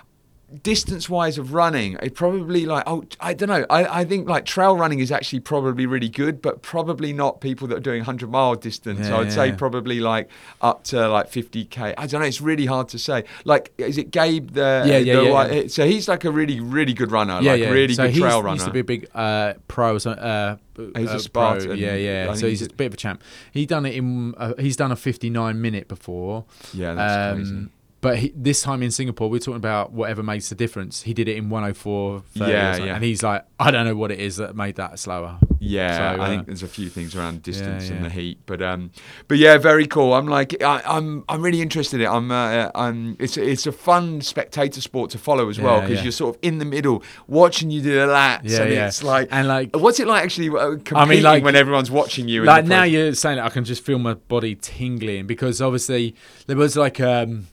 distance 0.63 1.09
wise 1.09 1.37
of 1.37 1.53
running 1.53 1.95
it 2.01 2.15
probably 2.15 2.65
like 2.65 2.83
oh 2.87 3.03
i 3.19 3.33
don't 3.33 3.49
know 3.49 3.65
I, 3.69 4.01
I 4.01 4.05
think 4.05 4.27
like 4.27 4.45
trail 4.45 4.75
running 4.75 4.99
is 4.99 5.11
actually 5.11 5.41
probably 5.41 5.85
really 5.85 6.09
good 6.09 6.41
but 6.41 6.61
probably 6.61 7.13
not 7.13 7.39
people 7.39 7.67
that 7.67 7.77
are 7.77 7.81
doing 7.81 7.99
100 7.99 8.29
mile 8.29 8.55
distance 8.55 9.07
Yeah, 9.07 9.15
i 9.15 9.19
would 9.19 9.31
say 9.31 9.47
yeah. 9.49 9.55
probably 9.55 9.99
like 9.99 10.29
up 10.61 10.83
to 10.85 11.07
like 11.07 11.31
50k 11.31 11.93
i 11.97 12.07
don't 12.07 12.21
know 12.21 12.27
it's 12.27 12.41
really 12.41 12.65
hard 12.65 12.89
to 12.89 12.99
say 12.99 13.25
like 13.45 13.71
is 13.77 13.97
it 13.97 14.11
gabe 14.11 14.51
the 14.51 14.83
Yeah, 14.87 14.97
yeah, 14.97 15.15
the 15.15 15.23
yeah, 15.23 15.51
yeah. 15.51 15.67
so 15.67 15.85
he's 15.85 16.07
like 16.07 16.25
a 16.25 16.31
really 16.31 16.59
really 16.59 16.93
good 16.93 17.11
runner 17.11 17.41
like 17.41 17.61
really 17.61 17.93
so 17.93 18.03
good 18.03 18.11
he's, 18.13 18.21
trail 18.21 18.39
he 18.39 18.45
runner 18.45 18.55
used 18.55 18.65
to 18.65 18.71
be 18.71 18.79
a 18.79 18.83
big 18.83 19.07
uh, 19.13 19.53
pro. 19.67 19.97
so, 19.97 20.11
Uh, 20.11 20.57
He's 20.95 21.09
a 21.09 21.15
uh, 21.15 21.19
Spartan. 21.19 21.65
Pro. 21.65 21.75
Yeah, 21.75 21.95
yeah. 21.95 22.33
So 22.35 22.45
he 22.45 22.51
he's 22.51 22.61
a 22.61 22.69
bit 22.69 22.85
of 22.87 22.93
a 22.93 22.97
champ. 22.97 23.21
He 23.51 23.65
done 23.65 23.85
it 23.85 23.95
in. 23.95 24.33
Uh, 24.37 24.53
he's 24.57 24.77
done 24.77 24.93
a 24.93 24.95
59 24.95 25.59
minute 25.61 25.89
before. 25.89 26.45
yeah 26.73 26.93
that's 26.93 27.35
crazy 27.37 27.51
Um, 27.53 27.71
but 28.01 28.17
he, 28.19 28.33
this 28.35 28.61
time 28.61 28.81
in 28.83 28.91
Singapore, 28.91 29.29
we're 29.29 29.39
talking 29.39 29.55
about 29.55 29.91
whatever 29.91 30.23
makes 30.23 30.49
the 30.49 30.55
difference. 30.55 31.01
He 31.01 31.13
did 31.13 31.27
it 31.27 31.35
in 31.37 31.49
104, 31.49 32.23
Yeah, 32.33 32.77
yeah. 32.77 32.95
and 32.95 33.03
he's 33.03 33.23
like, 33.23 33.45
I 33.59 33.71
don't 33.71 33.85
know 33.85 33.95
what 33.95 34.11
it 34.11 34.19
is 34.19 34.37
that 34.37 34.55
made 34.55 34.75
that 34.75 34.99
slower. 34.99 35.37
Yeah, 35.61 35.97
So, 36.15 36.21
I 36.21 36.25
uh, 36.25 36.29
think 36.29 36.45
there's 36.45 36.63
a 36.63 36.67
few 36.69 36.87
things 36.87 37.15
around 37.15 37.43
distance 37.43 37.89
yeah. 37.89 37.95
and 37.97 38.05
the 38.05 38.09
heat, 38.09 38.39
but 38.45 38.61
um, 38.61 38.91
but 39.27 39.37
yeah, 39.37 39.57
very 39.57 39.85
cool. 39.85 40.13
I'm 40.13 40.27
like, 40.27 40.63
I, 40.63 40.81
I'm 40.85 41.25
I'm 41.27 41.41
really 41.41 41.61
interested 41.61 41.97
in 41.99 42.05
it. 42.07 42.09
I'm 42.09 42.31
uh, 42.31 42.71
I'm 42.73 43.17
it's 43.19 43.35
it's 43.35 43.67
a 43.67 43.73
fun 43.73 44.21
spectator 44.21 44.79
sport 44.79 45.11
to 45.11 45.17
follow 45.17 45.49
as 45.49 45.59
well 45.59 45.81
because 45.81 46.01
you're 46.01 46.13
sort 46.13 46.35
of 46.37 46.41
in 46.41 46.59
the 46.59 46.65
middle 46.65 47.03
watching 47.27 47.69
you 47.71 47.81
do 47.81 47.91
the 47.93 48.07
lats, 48.07 48.41
Yeah, 48.43 48.61
and 48.61 48.71
yeah. 48.73 48.87
it's 48.87 49.03
like, 49.03 49.27
And 49.31 49.49
like, 49.49 49.75
what's 49.75 49.99
it 49.99 50.07
like 50.07 50.23
actually 50.23 50.47
uh, 50.49 50.77
competing 50.85 51.23
like- 51.23 51.43
when 51.43 51.57
everyone's 51.57 51.91
watching 51.91 52.29
you? 52.29 52.45
like 52.45 52.63
now 52.63 52.83
you're 52.83 53.13
saying 53.13 53.39
it, 53.39 53.41
I 53.41 53.49
can 53.49 53.65
just 53.65 53.83
feel 53.83 53.99
my 53.99 54.13
body 54.13 54.55
tingling 54.55 55.27
because 55.27 55.61
obviously 55.61 56.15
there 56.47 56.55
was 56.55 56.77
like 56.77 57.01
um 57.01 57.47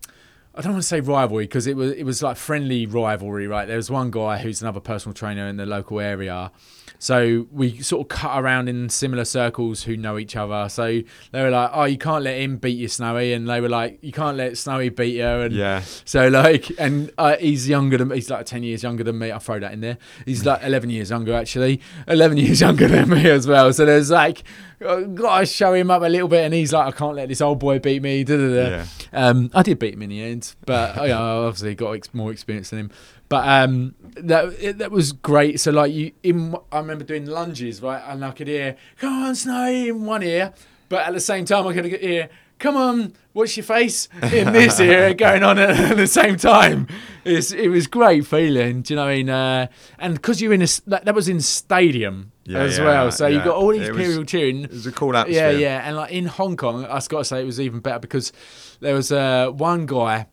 I 0.57 0.63
don't 0.63 0.73
want 0.73 0.83
to 0.83 0.89
say 0.89 1.01
rivalry 1.01 1.45
because 1.45 1.67
it 1.67 1.77
was 1.77 1.93
it 1.93 2.05
was 2.05 2.23
like 2.23 2.37
friendly 2.37 2.87
rivalry, 2.87 3.47
right? 3.47 3.67
There 3.67 3.77
was 3.77 3.91
one 3.91 4.11
guy 4.11 4.39
who's 4.39 4.63
another 4.63 4.81
personal 4.81 5.13
trainer 5.15 5.47
in 5.49 5.57
the 5.57 5.67
local 5.67 6.01
area. 6.01 6.51
So 6.99 7.47
we 7.53 7.83
sort 7.83 8.01
of 8.01 8.09
cut 8.09 8.43
around 8.43 8.71
in 8.71 8.89
similar 8.89 9.27
circles 9.27 9.83
who 9.83 9.99
know 9.99 10.17
each 10.17 10.35
other. 10.35 10.67
So 10.71 11.03
they 11.31 11.43
were 11.43 11.51
like, 11.51 11.71
"Oh, 11.75 11.85
you 11.85 11.99
can't 11.99 12.25
let 12.25 12.41
him 12.41 12.57
beat 12.57 12.79
you, 12.79 12.89
Snowy," 12.89 13.35
and 13.35 13.47
they 13.47 13.61
were 13.61 13.69
like, 13.69 13.99
"You 14.01 14.13
can't 14.13 14.39
let 14.39 14.57
Snowy 14.57 14.89
beat 14.89 15.15
you." 15.17 15.27
And 15.27 15.53
Yeah. 15.55 15.83
so 16.07 16.29
like, 16.29 16.71
and 16.79 17.11
uh, 17.19 17.37
he's 17.37 17.69
younger 17.69 17.99
than 17.99 18.11
he's 18.13 18.31
like 18.31 18.47
ten 18.47 18.63
years 18.63 18.83
younger 18.83 19.05
than 19.05 19.19
me. 19.19 19.31
I'll 19.31 19.41
throw 19.41 19.59
that 19.61 19.73
in 19.75 19.81
there. 19.83 19.99
He's 20.25 20.47
like 20.47 20.63
eleven 20.63 20.89
years 20.89 21.11
younger 21.11 21.35
actually, 21.35 21.83
eleven 22.09 22.39
years 22.39 22.61
younger 22.67 22.89
than 22.89 23.11
me 23.11 23.29
as 23.29 23.47
well. 23.47 23.71
So 23.75 23.85
there's 23.85 24.11
like, 24.11 24.43
uh, 24.85 25.01
gotta 25.01 25.47
show 25.47 25.73
him 25.73 25.91
up 25.91 26.03
a 26.03 26.07
little 26.09 26.29
bit, 26.29 26.45
and 26.45 26.53
he's 26.53 26.73
like, 26.73 26.87
I 26.95 26.97
can't 26.97 27.15
let 27.15 27.29
this 27.29 27.41
old 27.41 27.59
boy 27.59 27.79
beat 27.79 28.03
me. 28.03 28.25
Da, 28.25 28.37
da, 28.37 28.49
da. 28.49 28.69
Yeah. 28.69 28.87
Um, 29.13 29.51
I 29.55 29.63
did 29.63 29.79
beat 29.79 29.95
him 29.95 30.03
in 30.03 30.11
the 30.11 30.23
end, 30.23 30.55
but 30.67 30.99
I 30.99 31.11
obviously 31.13 31.75
got 31.75 31.93
ex- 31.93 32.13
more 32.13 32.33
experience 32.33 32.71
than 32.71 32.79
him. 32.81 32.91
But 33.29 33.49
um, 33.49 33.95
that 34.17 34.55
it, 34.61 34.79
that 34.79 34.91
was 34.91 35.13
great. 35.13 35.59
So 35.61 35.71
like 35.73 35.93
you, 35.93 36.13
in 36.23 36.55
I 36.71 36.79
remember 36.79 37.05
doing 37.05 37.27
lunges 37.27 37.83
right, 37.83 38.03
and 38.07 38.25
I 38.25 38.31
could 38.33 38.49
hear, 38.49 38.77
"Come 38.99 39.13
on, 39.25 39.35
Snowy," 39.35 39.89
in 39.89 40.05
one 40.05 40.23
ear, 40.23 40.53
but 40.89 41.07
at 41.07 41.13
the 41.15 41.21
same 41.21 41.45
time 41.45 41.67
I 41.67 41.73
could 41.73 41.87
hear. 41.87 42.29
Come 42.59 42.77
on, 42.77 43.13
what's 43.35 43.55
your 43.57 43.65
face 43.65 44.09
in 44.33 44.53
this 44.55 44.81
ear 44.81 45.13
going 45.27 45.43
on 45.43 45.59
at, 45.59 45.95
the 45.97 46.07
same 46.07 46.37
time? 46.37 46.87
It's, 47.25 47.53
it 47.53 47.69
was 47.69 47.87
great 47.87 48.27
feeling, 48.27 48.81
do 48.83 48.95
you 48.95 48.97
know 48.97 49.05
what 49.05 49.11
I 49.11 49.17
mean? 49.17 49.29
Uh, 49.31 49.67
and 49.99 50.15
because 50.15 50.41
you're 50.41 50.55
in 50.55 50.63
a, 50.63 50.67
that, 50.87 51.05
that 51.05 51.15
was 51.15 51.29
in 51.29 51.41
stadium 51.41 52.33
Yeah, 52.45 52.61
as 52.61 52.79
yeah, 52.79 52.85
well, 52.85 53.13
so 53.13 53.27
you 53.27 53.39
yeah. 53.39 53.45
got 53.45 53.57
all 53.57 53.73
these 53.73 53.91
was- 53.91 54.07
people 54.09 54.25
cheering. 54.25 54.65
It 54.65 54.71
was 54.71 54.87
a 54.87 54.93
cool 54.93 55.13
Yeah, 55.13 55.21
atmosphere. 55.21 55.51
yeah, 55.53 55.59
yeah, 55.59 55.87
and 55.87 55.97
like 55.97 56.13
in 56.13 56.27
Hong 56.27 56.57
Kong, 56.57 56.87
I've 56.87 57.07
got 57.11 57.19
to 57.19 57.25
say 57.25 57.43
it 57.43 57.45
was 57.45 57.61
even 57.61 57.81
better 57.81 57.99
because 57.99 58.33
there 58.81 58.95
was 58.95 59.13
uh, 59.13 59.51
one 59.51 59.85
guy. 59.85 60.27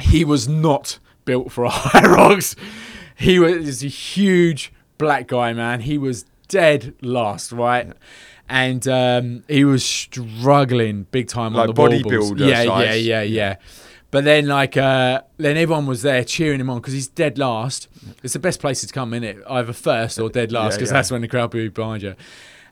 He 0.00 0.24
was 0.24 0.48
not 0.48 0.98
built 1.24 1.52
for 1.52 1.66
Hyrox. 1.68 2.56
He 3.16 3.38
was 3.38 3.84
a 3.84 3.88
huge 3.88 4.72
black 4.98 5.28
guy, 5.28 5.52
man. 5.52 5.82
He 5.82 5.98
was 5.98 6.24
dead 6.48 6.94
last, 7.00 7.52
right? 7.52 7.92
And 8.48 8.86
um, 8.88 9.44
he 9.48 9.64
was 9.64 9.84
struggling 9.84 11.06
big 11.10 11.28
time 11.28 11.54
Like 11.54 11.68
on 11.68 11.74
the 11.74 11.80
bodybuilder 11.80 12.40
Yeah, 12.40 12.62
yeah, 12.62 12.64
size. 12.64 13.06
yeah, 13.06 13.22
yeah. 13.22 13.56
But 14.10 14.22
then, 14.22 14.46
like, 14.46 14.76
uh, 14.76 15.22
then 15.38 15.56
everyone 15.56 15.86
was 15.86 16.02
there 16.02 16.22
cheering 16.22 16.60
him 16.60 16.70
on 16.70 16.78
because 16.78 16.92
he's 16.92 17.08
dead 17.08 17.36
last. 17.36 17.88
It's 18.22 18.34
the 18.34 18.38
best 18.38 18.60
place 18.60 18.80
to 18.82 18.86
come 18.86 19.12
in 19.12 19.24
it, 19.24 19.38
either 19.48 19.72
first 19.72 20.20
or 20.20 20.28
dead 20.28 20.52
last, 20.52 20.76
because 20.76 20.90
yeah. 20.90 20.98
that's 20.98 21.10
when 21.10 21.22
the 21.22 21.26
crowd 21.26 21.52
will 21.52 21.62
be 21.62 21.68
behind 21.68 22.04
you. 22.04 22.14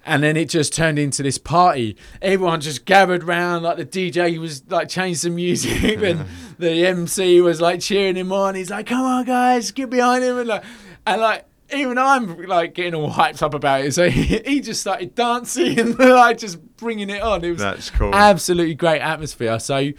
And 0.07 0.23
then 0.23 0.37
it 0.37 0.49
just 0.49 0.73
turned 0.73 1.01
into 1.01 1.23
this 1.25 1.39
party. 1.39 1.97
Everyone 2.21 2.61
just 2.61 2.85
gathered 2.85 3.25
round, 3.25 3.65
like 3.65 3.77
the 3.77 3.85
DJ 3.85 4.39
was 4.39 4.63
like 4.71 4.89
changed 4.89 5.23
the 5.25 5.31
music, 5.31 5.83
and 5.83 6.27
the 6.59 6.87
MC 6.87 7.41
was 7.41 7.61
like 7.61 7.81
cheering 7.81 8.15
him 8.15 8.33
on. 8.33 8.55
He's 8.55 8.71
like, 8.71 8.87
"Come 8.87 9.03
on, 9.03 9.25
guys, 9.25 9.73
get 9.73 9.91
behind 9.91 10.23
him!" 10.23 10.39
And 10.39 10.49
like, 10.49 10.65
and 11.07 11.21
like 11.21 11.45
even 11.75 11.99
I'm 11.99 12.37
like 12.47 12.75
getting 12.75 12.95
all 12.95 13.11
hyped 13.11 13.43
up 13.43 13.55
about 13.55 13.85
it. 13.85 13.93
So 13.95 14.09
he, 14.11 14.39
he 14.45 14.61
just 14.61 14.81
started 14.81 15.15
dancing 15.15 15.79
and 15.79 15.99
like 15.99 16.39
just 16.39 16.61
bringing 16.77 17.11
it 17.11 17.23
on. 17.23 17.45
It 17.45 17.51
was 17.51 17.59
That's 17.61 17.91
cool. 17.91 18.15
absolutely 18.15 18.75
great 18.75 19.01
atmosphere. 19.01 19.59
So 19.59 19.91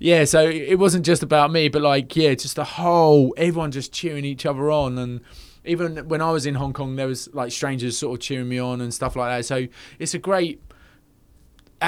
yeah, 0.00 0.24
so 0.24 0.48
it 0.48 0.78
wasn't 0.78 1.04
just 1.04 1.22
about 1.22 1.50
me, 1.50 1.68
but 1.68 1.82
like 1.82 2.14
yeah, 2.16 2.34
just 2.34 2.56
the 2.56 2.64
whole 2.64 3.34
everyone 3.36 3.70
just 3.72 3.92
cheering 3.92 4.24
each 4.24 4.46
other 4.46 4.70
on 4.70 4.98
and. 4.98 5.20
Even 5.64 6.08
when 6.08 6.22
I 6.22 6.30
was 6.30 6.46
in 6.46 6.54
Hong 6.54 6.72
Kong, 6.72 6.96
there 6.96 7.08
was 7.08 7.28
like 7.34 7.52
strangers 7.52 7.98
sort 7.98 8.18
of 8.18 8.22
cheering 8.24 8.48
me 8.48 8.58
on 8.58 8.80
and 8.80 8.94
stuff 8.94 9.16
like 9.16 9.28
that. 9.28 9.44
So 9.44 9.66
it's 9.98 10.14
a 10.14 10.18
great 10.18 10.62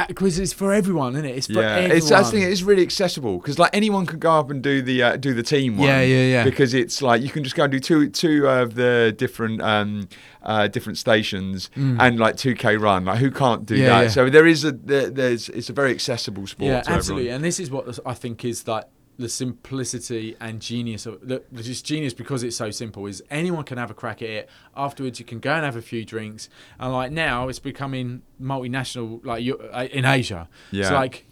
because 0.08 0.38
it's 0.38 0.52
for 0.52 0.72
everyone, 0.72 1.14
isn't 1.14 1.24
it? 1.24 1.36
It's 1.36 1.46
for 1.46 1.54
yeah, 1.60 1.76
everyone. 1.76 1.96
it's 1.96 2.12
I 2.12 2.22
think 2.22 2.44
it's 2.46 2.62
really 2.62 2.82
accessible 2.82 3.38
because 3.38 3.58
like 3.58 3.70
anyone 3.74 4.06
can 4.06 4.18
go 4.18 4.30
up 4.32 4.50
and 4.50 4.62
do 4.62 4.82
the 4.82 5.02
uh, 5.02 5.16
do 5.16 5.34
the 5.34 5.42
team 5.42 5.76
one. 5.78 5.88
Yeah, 5.88 6.00
yeah, 6.02 6.24
yeah. 6.24 6.44
Because 6.44 6.74
it's 6.74 7.02
like 7.02 7.22
you 7.22 7.28
can 7.28 7.42
just 7.44 7.56
go 7.56 7.64
and 7.64 7.72
do 7.72 7.80
two 7.80 8.08
two 8.08 8.48
of 8.48 8.74
the 8.74 9.14
different 9.16 9.60
um 9.62 10.08
uh 10.42 10.68
different 10.68 10.96
stations 10.98 11.70
and 11.76 12.18
like 12.20 12.36
two 12.36 12.54
k 12.54 12.76
run. 12.76 13.04
Like 13.04 13.18
who 13.18 13.30
can't 13.30 13.66
do 13.66 13.74
Mm. 13.74 13.78
Yeah, 13.78 13.88
that? 13.88 14.02
yeah. 14.02 14.08
So 14.10 14.30
there 14.30 14.46
is 14.46 14.64
a 14.64 14.72
there, 14.72 15.10
there's 15.10 15.48
it's 15.48 15.68
a 15.70 15.72
very 15.72 15.90
accessible 15.90 16.46
sport. 16.46 16.68
yeah, 16.68 16.82
absolutely. 16.86 17.24
Everyone. 17.30 17.34
And 17.36 17.44
this 17.44 17.58
is 17.60 17.70
what 17.70 17.98
I 18.06 18.14
think 18.14 18.44
is 18.44 18.66
like 18.68 18.84
the 19.20 19.28
simplicity 19.28 20.34
and 20.40 20.60
genius 20.60 21.04
of 21.06 21.20
the, 21.26 21.42
just 21.56 21.84
genius 21.84 22.14
because 22.14 22.42
it's 22.42 22.56
so 22.56 22.70
simple 22.70 23.06
is 23.06 23.22
anyone 23.30 23.64
can 23.64 23.76
have 23.78 23.90
a 23.90 23.94
crack 23.94 24.22
at 24.22 24.28
it 24.30 24.48
afterwards 24.76 25.18
you 25.20 25.24
can 25.26 25.38
go 25.38 25.52
and 25.52 25.64
have 25.64 25.76
a 25.76 25.82
few 25.82 26.04
drinks 26.04 26.48
and 26.78 26.92
like 26.92 27.12
now 27.12 27.48
it's 27.48 27.58
becoming 27.58 28.22
multinational 28.40 29.24
like 29.24 29.42
you- 29.42 29.58
uh, 29.58 29.86
in 29.92 30.04
asia 30.04 30.48
yeah. 30.70 30.82
it's 30.82 30.90
like 30.90 31.26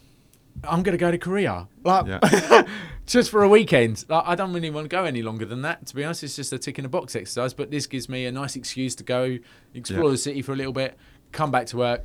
i'm 0.64 0.82
gonna 0.82 0.96
go 0.96 1.10
to 1.10 1.18
korea 1.18 1.66
like 1.84 2.06
Yeah. 2.06 2.62
just 3.06 3.30
for 3.30 3.42
a 3.42 3.48
weekend 3.48 4.04
like, 4.08 4.24
i 4.26 4.34
don't 4.34 4.52
really 4.52 4.70
want 4.70 4.84
to 4.84 4.88
go 4.88 5.04
any 5.04 5.22
longer 5.22 5.46
than 5.46 5.62
that 5.62 5.86
to 5.86 5.94
be 5.94 6.04
honest 6.04 6.22
it's 6.24 6.36
just 6.36 6.52
a 6.52 6.58
tick 6.58 6.78
in 6.78 6.84
a 6.84 6.88
box 6.88 7.16
exercise 7.16 7.54
but 7.54 7.70
this 7.70 7.86
gives 7.86 8.08
me 8.08 8.26
a 8.26 8.32
nice 8.32 8.54
excuse 8.56 8.94
to 8.96 9.04
go 9.04 9.38
explore 9.74 10.04
Yeah. 10.04 10.10
the 10.10 10.18
city 10.18 10.42
for 10.42 10.52
a 10.52 10.56
little 10.56 10.72
bit 10.74 10.96
come 11.32 11.50
back 11.50 11.66
to 11.66 11.76
work 11.76 12.04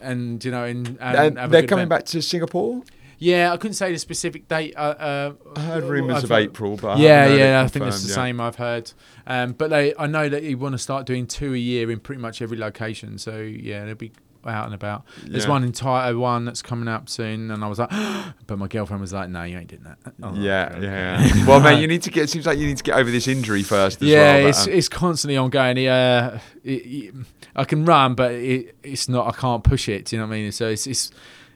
and 0.00 0.44
you 0.44 0.50
know 0.50 0.64
and, 0.64 0.96
and 1.00 1.38
And 1.38 1.52
they're 1.52 1.62
coming 1.66 1.84
event. 1.86 1.88
back 1.90 2.04
to 2.06 2.20
Singapore. 2.20 2.82
Yeah, 3.18 3.52
I 3.52 3.56
couldn't 3.56 3.74
say 3.74 3.92
the 3.92 3.98
specific 3.98 4.48
date. 4.48 4.74
Uh, 4.76 4.80
uh, 4.80 5.32
I 5.56 5.60
heard 5.60 5.84
rumours 5.84 6.24
of 6.24 6.32
April, 6.32 6.76
but 6.76 6.98
I 6.98 7.00
yeah, 7.00 7.26
yeah, 7.28 7.62
I 7.62 7.68
think 7.68 7.86
it's 7.86 8.02
the 8.02 8.08
confirmed, 8.08 8.14
same. 8.14 8.40
I've 8.40 8.56
heard, 8.56 8.92
um, 9.26 9.52
but 9.52 9.70
they, 9.70 9.94
I 9.98 10.06
know 10.06 10.28
that 10.28 10.42
you 10.42 10.58
want 10.58 10.72
to 10.72 10.78
start 10.78 11.06
doing 11.06 11.26
two 11.26 11.54
a 11.54 11.58
year 11.58 11.90
in 11.90 12.00
pretty 12.00 12.20
much 12.20 12.42
every 12.42 12.58
location. 12.58 13.18
So 13.18 13.38
yeah, 13.38 13.84
they'll 13.84 13.94
be 13.94 14.12
out 14.46 14.66
and 14.66 14.74
about. 14.74 15.04
There's 15.24 15.44
Yeah. 15.44 15.50
one 15.50 15.64
in 15.64 16.18
one 16.18 16.44
that's 16.44 16.62
coming 16.62 16.88
up 16.88 17.08
soon, 17.08 17.50
and 17.50 17.64
I 17.64 17.68
was 17.68 17.78
like, 17.78 17.90
but 18.46 18.58
my 18.58 18.68
girlfriend 18.68 19.00
was 19.00 19.12
like, 19.12 19.28
no, 19.28 19.42
you 19.44 19.58
ain't 19.58 19.68
doing 19.68 19.84
that. 19.84 19.98
Yeah, 20.36 20.78
yeah. 20.78 21.24
yeah. 21.34 21.46
well, 21.46 21.60
mate, 21.60 21.80
you 21.80 21.86
need 21.86 22.02
to 22.02 22.10
get. 22.10 22.24
It 22.24 22.30
seems 22.30 22.46
like 22.46 22.58
you 22.58 22.66
need 22.66 22.76
to 22.78 22.82
get 22.82 22.96
over 22.96 23.10
this 23.10 23.28
injury 23.28 23.62
first. 23.62 24.02
As 24.02 24.08
yeah, 24.08 24.18
well, 24.18 24.42
but, 24.42 24.48
it's 24.48 24.66
um, 24.66 24.72
it's 24.72 24.88
constantly 24.88 25.36
ongoing. 25.36 25.76
Yeah, 25.78 26.40
it, 26.62 26.70
it, 26.70 27.14
I 27.56 27.64
can 27.64 27.84
run, 27.84 28.14
but 28.14 28.32
it, 28.32 28.76
it's 28.82 29.08
not. 29.08 29.26
I 29.26 29.32
can't 29.32 29.64
push 29.64 29.88
it. 29.88 30.06
Do 30.06 30.16
you 30.16 30.22
know 30.22 30.28
what 30.28 30.34
I 30.34 30.38
mean? 30.38 30.52
So 30.52 30.68
it's 30.68 30.86
it's 30.86 31.10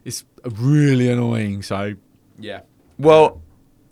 it's 0.08 0.24
really 0.56 1.08
annoying. 1.10 1.62
So 1.62 1.94
yeah. 2.38 2.60
Well, 2.98 3.42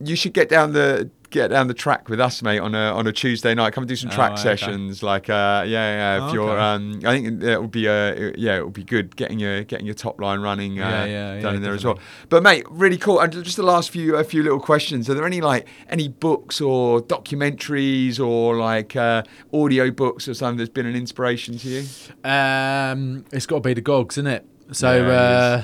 you 0.00 0.16
should 0.16 0.32
get 0.32 0.48
down 0.48 0.72
the 0.72 1.10
get 1.30 1.48
down 1.48 1.66
the 1.66 1.74
track 1.74 2.08
with 2.08 2.20
us, 2.20 2.40
mate, 2.42 2.60
on 2.60 2.74
a 2.74 2.92
on 2.98 3.06
a 3.06 3.12
Tuesday 3.12 3.52
night. 3.54 3.72
Come 3.72 3.82
and 3.82 3.88
do 3.88 3.96
some 3.96 4.10
Oh, 4.10 4.14
track 4.14 4.32
okay. 4.32 4.42
sessions. 4.42 5.02
Like, 5.02 5.28
uh, 5.28 5.64
yeah, 5.66 5.66
yeah. 5.66 6.16
If 6.16 6.22
Oh, 6.22 6.32
you're, 6.34 6.50
okay. 6.50 6.60
um, 6.60 7.00
I 7.04 7.10
think 7.20 7.42
it 7.42 7.60
would 7.60 7.70
be, 7.72 7.88
uh, 7.88 8.32
yeah, 8.36 8.58
it 8.58 8.64
would 8.64 8.72
be 8.72 8.84
good 8.84 9.16
getting 9.16 9.38
your 9.40 9.64
getting 9.64 9.86
your 9.86 9.94
top 9.96 10.20
line 10.20 10.40
running, 10.40 10.80
uh, 10.80 10.88
Yeah, 10.88 11.04
yeah, 11.04 11.32
down 11.40 11.52
yeah, 11.52 11.56
in 11.56 11.62
there 11.62 11.74
as 11.74 11.84
well. 11.84 11.98
But 12.28 12.42
mate, 12.42 12.64
really 12.70 12.96
cool. 12.98 13.18
And 13.20 13.32
just 13.32 13.56
the 13.56 13.62
last 13.74 13.90
few 13.90 14.14
a 14.16 14.24
few 14.24 14.42
little 14.42 14.60
questions. 14.60 15.08
Are 15.10 15.14
there 15.14 15.26
any 15.26 15.40
like 15.40 15.66
any 15.88 16.08
books 16.08 16.60
or 16.60 17.00
documentaries 17.00 18.20
or 18.20 18.56
like 18.56 18.94
uh, 18.96 19.22
audio 19.52 19.90
books 19.90 20.28
or 20.28 20.34
something 20.34 20.58
that's 20.58 20.70
been 20.70 20.86
an 20.86 20.96
inspiration 20.96 21.58
to 21.58 21.68
you? 21.68 21.80
Um, 22.24 23.24
it's 23.32 23.46
got 23.46 23.56
to 23.56 23.60
be 23.68 23.74
the 23.74 23.80
Gogs, 23.80 24.14
isn't 24.18 24.26
it? 24.26 24.46
So 24.72 24.92
Yeah, 25.06 25.12
uh, 25.12 25.62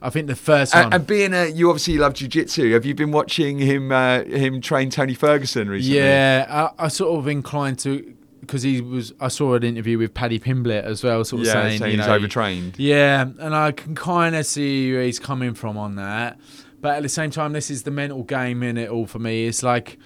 I 0.00 0.10
think 0.10 0.26
the 0.28 0.36
first 0.36 0.74
one. 0.74 0.84
And, 0.84 0.94
and 0.94 1.06
being 1.06 1.34
a, 1.34 1.46
you 1.46 1.68
obviously 1.70 1.98
love 1.98 2.14
jiu-jitsu. 2.14 2.72
Have 2.72 2.84
you 2.86 2.94
been 2.94 3.10
watching 3.10 3.58
him 3.58 3.90
uh, 3.90 4.22
him 4.24 4.60
train 4.60 4.90
Tony 4.90 5.14
Ferguson 5.14 5.68
recently? 5.68 5.98
Yeah, 5.98 6.70
I, 6.78 6.84
I 6.84 6.88
sort 6.88 7.18
of 7.18 7.26
inclined 7.26 7.78
to 7.80 8.14
because 8.40 8.62
he 8.62 8.80
was. 8.80 9.12
I 9.20 9.28
saw 9.28 9.54
an 9.54 9.64
interview 9.64 9.98
with 9.98 10.14
Paddy 10.14 10.38
Pimblett 10.38 10.84
as 10.84 11.02
well, 11.02 11.24
sort 11.24 11.40
of 11.40 11.46
yeah, 11.46 11.52
saying, 11.54 11.78
saying 11.80 11.92
you 11.92 11.98
he's 11.98 12.06
know, 12.06 12.14
overtrained. 12.14 12.78
Yeah, 12.78 13.22
and 13.38 13.54
I 13.54 13.72
can 13.72 13.94
kind 13.94 14.36
of 14.36 14.46
see 14.46 14.92
where 14.92 15.02
he's 15.02 15.18
coming 15.18 15.54
from 15.54 15.76
on 15.76 15.96
that, 15.96 16.38
but 16.80 16.96
at 16.96 17.02
the 17.02 17.08
same 17.08 17.30
time, 17.30 17.52
this 17.52 17.70
is 17.70 17.82
the 17.82 17.90
mental 17.90 18.22
game 18.22 18.62
in 18.62 18.78
it 18.78 18.88
all 18.90 19.06
for 19.06 19.18
me. 19.18 19.46
It's 19.46 19.62
like, 19.62 19.98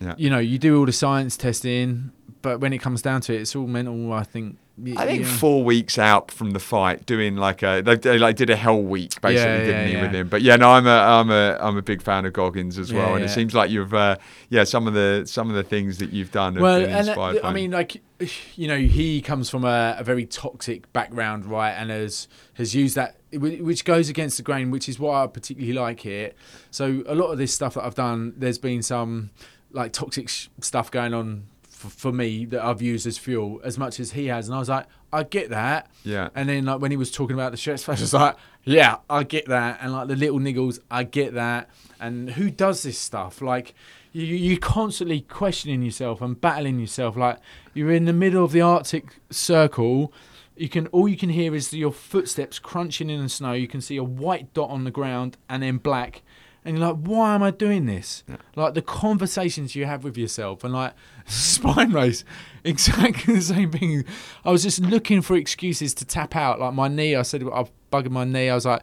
Yeah. 0.00 0.14
you 0.18 0.28
know, 0.30 0.38
you 0.38 0.58
do 0.58 0.78
all 0.78 0.86
the 0.86 0.92
science 0.92 1.36
testing, 1.36 2.12
but 2.42 2.60
when 2.60 2.72
it 2.72 2.78
comes 2.78 3.02
down 3.02 3.22
to 3.22 3.34
it, 3.34 3.40
it's 3.40 3.56
all 3.56 3.66
mental. 3.66 4.12
I 4.12 4.24
think. 4.24 4.58
Y- 4.80 4.94
I 4.96 5.06
think 5.06 5.24
yeah. 5.24 5.36
four 5.36 5.64
weeks 5.64 5.98
out 5.98 6.30
from 6.30 6.52
the 6.52 6.60
fight, 6.60 7.04
doing 7.04 7.36
like 7.36 7.62
a 7.62 7.82
they, 7.84 7.96
they 7.96 8.18
like 8.18 8.36
did 8.36 8.48
a 8.48 8.56
hell 8.56 8.80
week 8.80 9.20
basically, 9.20 9.34
Yeah, 9.52 9.64
didn't 9.64 9.86
he, 9.88 9.92
yeah. 9.94 10.02
with 10.02 10.14
him? 10.14 10.28
But 10.28 10.42
yeah, 10.42 10.56
no, 10.56 10.70
I'm 10.70 10.86
a 10.86 10.90
I'm 10.90 11.30
a 11.30 11.58
I'm 11.60 11.76
a 11.76 11.82
big 11.82 12.00
fan 12.00 12.24
of 12.26 12.32
Goggins 12.32 12.78
as 12.78 12.92
well, 12.92 13.10
Yeah, 13.10 13.16
and 13.16 13.24
it 13.24 13.30
seems 13.30 13.54
like 13.54 13.70
you've 13.70 13.92
uh, 13.92 14.16
yeah 14.50 14.64
some 14.64 14.86
of 14.86 14.94
the 14.94 15.24
some 15.26 15.50
of 15.50 15.56
the 15.56 15.64
things 15.64 15.98
that 15.98 16.12
you've 16.12 16.30
done 16.30 16.54
have 16.54 16.62
well, 16.62 16.80
been 16.80 16.90
and 16.90 17.08
uh, 17.08 17.40
I 17.42 17.52
mean, 17.52 17.72
like, 17.72 18.00
you 18.56 18.68
know, 18.68 18.78
he 18.78 19.20
comes 19.20 19.50
from 19.50 19.64
a, 19.64 19.96
a 19.98 20.04
very 20.04 20.26
toxic 20.26 20.92
background, 20.92 21.46
right, 21.46 21.72
and 21.72 21.90
has 21.90 22.28
has 22.54 22.74
used 22.74 22.94
that, 22.94 23.16
which 23.32 23.84
goes 23.84 24.08
against 24.08 24.36
the 24.36 24.42
grain, 24.44 24.70
which 24.70 24.88
is 24.88 24.98
what 25.00 25.14
I 25.14 25.26
particularly 25.26 25.72
like 25.74 26.00
here. 26.00 26.32
So 26.70 27.02
a 27.06 27.14
lot 27.14 27.32
of 27.32 27.38
this 27.38 27.52
stuff 27.52 27.74
that 27.74 27.84
I've 27.84 27.94
done, 27.96 28.34
there's 28.36 28.58
been 28.58 28.82
some 28.82 29.30
like 29.72 29.92
toxic 29.92 30.28
sh- 30.28 30.48
stuff 30.60 30.90
going 30.90 31.12
on 31.14 31.46
for, 31.78 31.88
for 31.88 32.12
me 32.12 32.44
that 32.46 32.64
I've 32.64 32.82
used 32.82 33.06
as 33.06 33.16
fuel 33.16 33.60
as 33.62 33.78
much 33.78 34.00
as 34.00 34.12
he 34.12 34.26
has, 34.26 34.48
and 34.48 34.54
I 34.56 34.58
was 34.58 34.68
like, 34.68 34.86
I 35.12 35.22
get 35.22 35.50
that. 35.50 35.88
Yeah. 36.04 36.28
And 36.34 36.48
then 36.48 36.64
like 36.64 36.80
when 36.80 36.90
he 36.90 36.96
was 36.96 37.10
talking 37.10 37.34
about 37.34 37.52
the 37.52 37.56
stress 37.56 37.84
flash, 37.84 38.00
I 38.00 38.02
was 38.02 38.14
like, 38.14 38.36
yeah, 38.64 38.96
I 39.08 39.22
get 39.22 39.46
that. 39.46 39.78
And 39.80 39.92
like 39.92 40.08
the 40.08 40.16
little 40.16 40.40
niggles, 40.40 40.80
I 40.90 41.04
get 41.04 41.34
that. 41.34 41.70
And 42.00 42.30
who 42.30 42.50
does 42.50 42.82
this 42.82 42.98
stuff? 42.98 43.40
Like 43.40 43.74
you, 44.12 44.24
you're 44.24 44.58
constantly 44.58 45.20
questioning 45.20 45.82
yourself 45.82 46.20
and 46.20 46.38
battling 46.38 46.80
yourself. 46.80 47.16
Like 47.16 47.38
you're 47.74 47.92
in 47.92 48.04
the 48.04 48.12
middle 48.12 48.44
of 48.44 48.52
the 48.52 48.60
Arctic 48.60 49.20
Circle. 49.30 50.12
You 50.56 50.68
can 50.68 50.88
all 50.88 51.08
you 51.08 51.16
can 51.16 51.28
hear 51.28 51.54
is 51.54 51.72
your 51.72 51.92
footsteps 51.92 52.58
crunching 52.58 53.08
in 53.08 53.22
the 53.22 53.28
snow. 53.28 53.52
You 53.52 53.68
can 53.68 53.80
see 53.80 53.96
a 53.96 54.04
white 54.04 54.52
dot 54.52 54.70
on 54.70 54.82
the 54.82 54.90
ground 54.90 55.36
and 55.48 55.62
then 55.62 55.76
black. 55.76 56.22
And 56.68 56.76
you're 56.76 56.86
like, 56.86 56.98
why 56.98 57.34
am 57.34 57.42
I 57.42 57.50
doing 57.50 57.86
this? 57.86 58.24
Like 58.54 58.74
the 58.74 58.82
conversations 58.82 59.74
you 59.74 59.86
have 59.86 60.04
with 60.04 60.18
yourself 60.18 60.64
and 60.64 60.74
like 60.74 60.92
spine 61.26 61.92
race, 61.92 62.24
exactly 62.62 63.36
the 63.36 63.40
same 63.40 63.72
thing. 63.72 64.04
I 64.44 64.50
was 64.50 64.64
just 64.64 64.80
looking 64.80 65.22
for 65.22 65.34
excuses 65.34 65.94
to 65.94 66.04
tap 66.04 66.36
out. 66.36 66.60
Like 66.60 66.74
my 66.74 66.88
knee, 66.88 67.16
I 67.16 67.22
said 67.22 67.42
I've 67.54 67.70
bugging 67.90 68.10
my 68.10 68.24
knee. 68.24 68.50
I 68.50 68.54
was 68.54 68.66
like, 68.66 68.82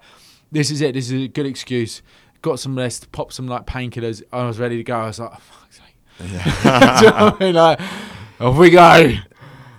this 0.51 0.71
is 0.71 0.81
it. 0.81 0.95
This 0.95 1.11
is 1.11 1.25
a 1.25 1.27
good 1.27 1.45
excuse. 1.45 2.01
Got 2.41 2.59
some 2.59 2.75
rest, 2.75 3.11
popped 3.11 3.33
some 3.33 3.47
like 3.47 3.67
painkillers. 3.67 4.23
I 4.33 4.47
was 4.47 4.57
ready 4.57 4.77
to 4.77 4.83
go. 4.83 4.95
I 4.95 5.05
was 5.05 5.19
like, 5.19 5.31
oh, 5.31 5.37
fuck's 5.37 5.77
sake. 5.77 6.17
Do 6.17 7.05
you 7.05 7.11
know 7.11 7.37
I 7.39 7.43
mean? 7.43 7.53
Like, 7.53 7.79
off 8.39 8.57
we 8.57 8.71
go. 8.71 9.13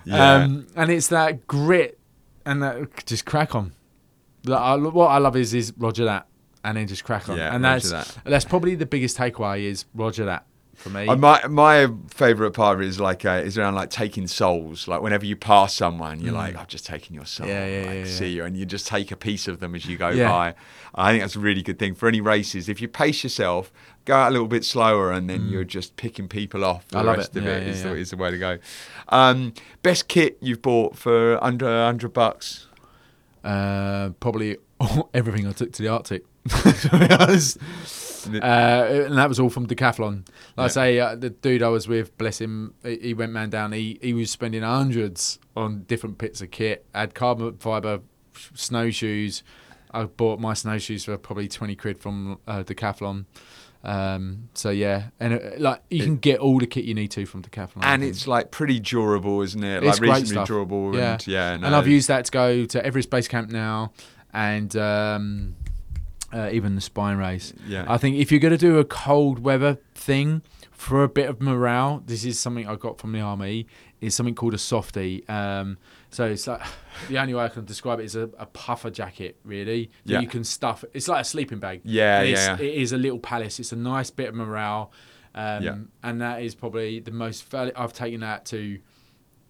Yeah. 0.05 0.33
Um, 0.35 0.67
and 0.77 0.89
it's 0.89 1.09
that 1.09 1.45
grit 1.45 1.99
and 2.45 2.63
that 2.63 3.05
just 3.05 3.25
crack 3.25 3.53
on. 3.53 3.73
Like, 4.45 4.61
I, 4.61 4.77
what 4.77 5.07
I 5.07 5.17
love 5.17 5.35
is 5.35 5.53
is 5.53 5.73
Roger 5.75 6.05
that, 6.05 6.27
and 6.67 6.77
then 6.77 6.87
just 6.87 7.03
crack 7.03 7.29
on. 7.29 7.37
Yeah, 7.37 7.55
and 7.55 7.63
that's 7.63 7.91
that. 7.91 8.17
that's 8.25 8.45
probably 8.45 8.75
the 8.75 8.85
biggest 8.85 9.17
takeaway 9.17 9.63
is 9.63 9.85
Roger 9.93 10.25
that 10.25 10.45
for 10.75 10.89
me. 10.89 11.07
Uh, 11.07 11.15
my 11.15 11.45
my 11.47 11.87
favorite 12.09 12.51
part 12.51 12.75
of 12.75 12.81
it 12.81 12.87
is 12.87 12.99
like 12.99 13.23
uh, 13.23 13.41
is 13.43 13.57
around 13.57 13.75
like 13.75 13.89
taking 13.89 14.27
souls. 14.27 14.87
Like 14.87 15.01
whenever 15.01 15.25
you 15.25 15.35
pass 15.35 15.73
someone, 15.73 16.19
you're 16.19 16.33
like, 16.33 16.57
I've 16.57 16.67
just 16.67 16.85
taken 16.85 17.15
your 17.15 17.25
soul. 17.25 17.47
Mm. 17.47 17.49
Yeah, 17.49 17.65
yeah, 17.65 17.87
like, 17.87 17.95
yeah. 17.99 18.05
See 18.05 18.29
you, 18.29 18.43
and 18.43 18.57
you 18.57 18.65
just 18.65 18.87
take 18.87 19.11
a 19.11 19.15
piece 19.15 19.47
of 19.47 19.59
them 19.59 19.75
as 19.75 19.85
you 19.85 19.97
go 19.97 20.15
by. 20.17 20.55
I 20.93 21.11
think 21.11 21.23
that's 21.23 21.35
a 21.35 21.39
really 21.39 21.61
good 21.61 21.79
thing 21.79 21.95
for 21.95 22.07
any 22.07 22.21
races. 22.21 22.67
If 22.67 22.81
you 22.81 22.87
pace 22.87 23.23
yourself, 23.23 23.71
go 24.05 24.15
out 24.15 24.29
a 24.29 24.31
little 24.31 24.47
bit 24.47 24.65
slower, 24.65 25.11
and 25.11 25.29
then 25.29 25.47
you're 25.47 25.63
just 25.63 25.95
picking 25.95 26.27
people 26.27 26.65
off. 26.65 26.87
Mm. 26.89 26.99
I 26.99 27.03
The 27.03 27.17
rest 27.17 27.35
it. 27.35 27.39
of 27.39 27.45
Yeah, 27.45 27.51
it 27.51 27.63
yeah, 27.63 27.69
is 27.69 27.83
the, 27.83 27.95
is 27.95 28.09
the 28.11 28.17
way 28.17 28.31
to 28.31 28.37
go. 28.37 28.57
Um, 29.09 29.53
best 29.83 30.07
kit 30.07 30.37
you've 30.41 30.61
bought 30.61 30.97
for 30.97 31.41
under 31.41 31.85
hundred 31.85 32.13
bucks. 32.13 32.67
Uh, 33.43 34.09
probably 34.19 34.57
everything 35.13 35.47
I 35.47 35.51
took 35.53 35.71
to 35.73 35.81
the 35.81 35.87
Arctic. 35.87 36.25
to 36.81 37.07
be 37.07 37.13
honest. 37.13 37.57
Uh, 38.27 39.05
and 39.05 39.17
that 39.17 39.29
was 39.29 39.39
all 39.39 39.49
from 39.49 39.67
Decathlon. 39.67 40.27
Like 40.57 40.65
I 40.65 40.67
say, 40.67 40.99
uh, 40.99 41.15
the 41.15 41.29
dude 41.29 41.63
I 41.63 41.69
was 41.69 41.87
with, 41.87 42.17
bless 42.17 42.39
him, 42.41 42.73
he, 42.83 42.97
he 42.97 43.13
went 43.13 43.31
man 43.31 43.49
down. 43.49 43.71
He 43.71 43.99
he 44.01 44.13
was 44.13 44.31
spending 44.31 44.63
hundreds 44.63 45.39
on 45.55 45.83
different 45.83 46.17
bits 46.17 46.41
of 46.41 46.51
kit. 46.51 46.85
had 46.93 47.13
carbon 47.13 47.57
fiber 47.57 48.01
snowshoes. 48.53 49.43
I 49.91 50.03
bought 50.03 50.39
my 50.39 50.53
snowshoes 50.53 51.05
for 51.05 51.17
probably 51.17 51.47
twenty 51.47 51.75
quid 51.75 51.99
from 51.99 52.39
uh, 52.47 52.63
Decathlon. 52.63 53.25
Um, 53.83 54.49
so 54.53 54.69
yeah, 54.69 55.09
and 55.19 55.35
uh, 55.35 55.39
like 55.59 55.81
you 55.89 56.03
can 56.03 56.17
get 56.17 56.39
all 56.39 56.59
the 56.59 56.67
kit 56.67 56.83
you 56.83 56.93
need 56.93 57.11
to 57.11 57.25
from 57.25 57.43
Decathlon. 57.43 57.83
And 57.83 58.03
it's 58.03 58.27
like 58.27 58.51
pretty 58.51 58.79
durable, 58.79 59.41
isn't 59.41 59.63
it? 59.63 59.83
It's 59.83 59.99
like 59.99 60.09
great 60.09 60.19
reasonably 60.21 60.45
durable. 60.45 60.95
Yeah. 60.95 61.13
And 61.13 61.27
yeah, 61.27 61.53
and. 61.53 61.65
I've 61.67 61.87
used 61.87 62.07
that 62.09 62.25
to 62.25 62.31
go 62.31 62.65
to 62.65 62.85
Everest 62.85 63.09
Base 63.09 63.27
Camp 63.27 63.49
now, 63.49 63.93
and 64.33 64.75
um, 64.75 65.55
uh, 66.33 66.49
even 66.51 66.75
the 66.75 66.81
spine 66.81 67.17
race. 67.17 67.53
Yeah. 67.67 67.85
I 67.87 67.97
think 67.97 68.17
if 68.17 68.31
you're 68.31 68.39
going 68.41 68.51
to 68.51 68.57
do 68.57 68.77
a 68.79 68.85
cold 68.85 69.39
weather 69.39 69.77
thing 69.95 70.41
for 70.71 71.03
a 71.03 71.07
bit 71.09 71.29
of 71.29 71.41
morale, 71.41 72.03
this 72.05 72.25
is 72.25 72.39
something 72.39 72.67
I 72.67 72.75
got 72.75 72.99
from 72.99 73.11
the 73.13 73.21
army. 73.21 73.67
Is 73.99 74.13
something 74.13 74.35
called 74.35 74.53
a 74.53 74.59
softie. 74.59 75.27
Um, 75.27 75.79
so 76.11 76.25
it's 76.25 76.45
like 76.45 76.61
the 77.09 77.17
only 77.17 77.33
way 77.33 77.43
I 77.45 77.49
can 77.49 77.65
describe 77.65 77.99
it 77.99 78.03
is 78.05 78.15
a, 78.15 78.29
a 78.37 78.45
puffer 78.45 78.91
jacket, 78.91 79.37
really. 79.43 79.89
Yeah. 80.03 80.19
you 80.19 80.27
can 80.27 80.43
stuff. 80.43 80.85
It's 80.93 81.07
like 81.07 81.21
a 81.21 81.25
sleeping 81.25 81.57
bag. 81.59 81.81
Yeah, 81.83 82.21
it's- 82.21 82.45
yeah, 82.45 82.57
yeah. 82.59 82.65
It 82.73 82.75
is 82.81 82.91
a 82.93 82.97
little 82.97 83.17
palace. 83.19 83.59
It's 83.59 83.71
a 83.71 83.75
nice 83.75 84.11
bit 84.11 84.29
of 84.29 84.35
morale. 84.35 84.91
Um, 85.33 85.63
Yeah. 85.63 85.75
And 86.03 86.21
that 86.21 86.43
is 86.43 86.53
probably 86.53 86.99
the 86.99 87.09
most. 87.11 87.49
Val- 87.49 87.71
I've 87.75 87.93
taken 87.93 88.19
that 88.19 88.45
to 88.47 88.77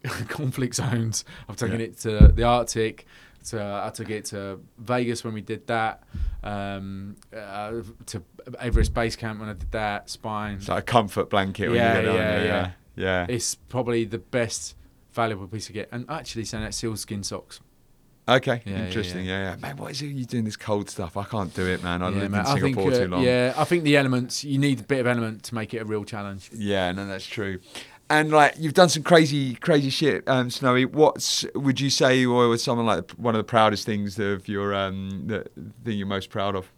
conflict 0.29 0.75
zones. 0.75 1.25
I've 1.49 1.55
taken 1.57 1.79
Yeah. 1.79 1.85
it 1.87 1.97
to 1.99 2.27
the 2.33 2.43
Arctic. 2.43 3.05
To, 3.49 3.81
I 3.85 3.89
took 3.91 4.09
it 4.09 4.25
to 4.25 4.59
Vegas 4.77 5.23
when 5.23 5.33
we 5.33 5.41
did 5.41 5.67
that. 5.67 6.03
Um, 6.43 7.15
uh, 7.35 7.81
to 8.07 8.23
Everest 8.59 8.93
Base 8.93 9.15
Camp 9.15 9.39
when 9.39 9.49
I 9.49 9.53
did 9.53 9.71
that. 9.71 10.09
Spine. 10.09 10.55
It's 10.55 10.67
like 10.69 10.79
a 10.79 10.85
comfort 10.85 11.29
blanket 11.29 11.67
when 11.69 11.77
Yeah, 11.77 11.93
get 11.95 12.05
yeah, 12.05 12.13
there. 12.13 12.45
yeah. 12.45 12.71
Yeah. 12.95 13.25
yeah. 13.27 13.35
It's 13.35 13.55
probably 13.55 14.05
the 14.05 14.19
best 14.19 14.75
valuable 15.11 15.47
piece 15.47 15.67
of 15.67 15.73
kit. 15.75 15.89
And 15.91 16.05
actually, 16.09 16.45
saying 16.45 16.63
that 16.63 16.73
sealskin 16.73 17.23
socks. 17.23 17.59
Okay, 18.29 18.61
Yeah, 18.65 18.77
yeah, 18.79 18.85
interesting. 18.87 19.25
yeah. 19.25 19.43
Yeah, 19.43 19.49
yeah. 19.51 19.55
Man, 19.55 19.77
what 19.77 19.91
is 19.91 20.01
it 20.01 20.07
you 20.07 20.25
doing 20.25 20.43
this 20.43 20.57
cold 20.57 20.89
stuff? 20.89 21.15
I 21.15 21.23
can't 21.23 21.53
do 21.53 21.65
it, 21.65 21.81
man. 21.81 22.01
I 22.03 22.09
Yeah, 22.09 22.15
lived 22.19 22.31
man, 22.31 22.41
in 22.41 22.45
I 22.47 22.53
think, 22.59 22.75
Singapore 22.75 22.91
uh, 22.91 22.97
too 22.99 23.07
long. 23.07 23.23
Yeah, 23.23 23.53
I 23.55 23.63
think 23.63 23.83
the 23.85 23.95
elements. 23.95 24.43
You 24.43 24.57
need 24.59 24.81
a 24.81 24.83
bit 24.83 24.99
of 24.99 25.07
element 25.07 25.43
to 25.43 25.55
make 25.55 25.73
it 25.73 25.77
a 25.77 25.85
real 25.85 26.03
challenge. 26.03 26.49
Yeah, 26.53 26.91
no, 26.91 27.07
that's 27.07 27.25
true. 27.25 27.59
And 28.09 28.31
like 28.31 28.55
you've 28.57 28.73
done 28.73 28.89
some 28.89 29.03
crazy, 29.03 29.55
crazy 29.55 29.89
shit, 29.89 30.23
um, 30.27 30.49
Snowy. 30.49 30.85
What 30.85 31.43
would 31.55 31.81
you 31.81 31.89
say 31.89 32.25
or 32.25 32.47
was 32.47 32.63
something 32.63 32.85
like 32.85 33.11
one 33.11 33.35
of 33.35 33.39
the 33.39 33.43
proudest 33.43 33.85
things 33.85 34.17
of 34.17 34.47
your 34.47 34.73
um, 34.73 35.23
the 35.27 35.45
thing 35.83 35.97
you're 35.97 36.07
most 36.07 36.29
proud 36.29 36.55
of? 36.55 36.71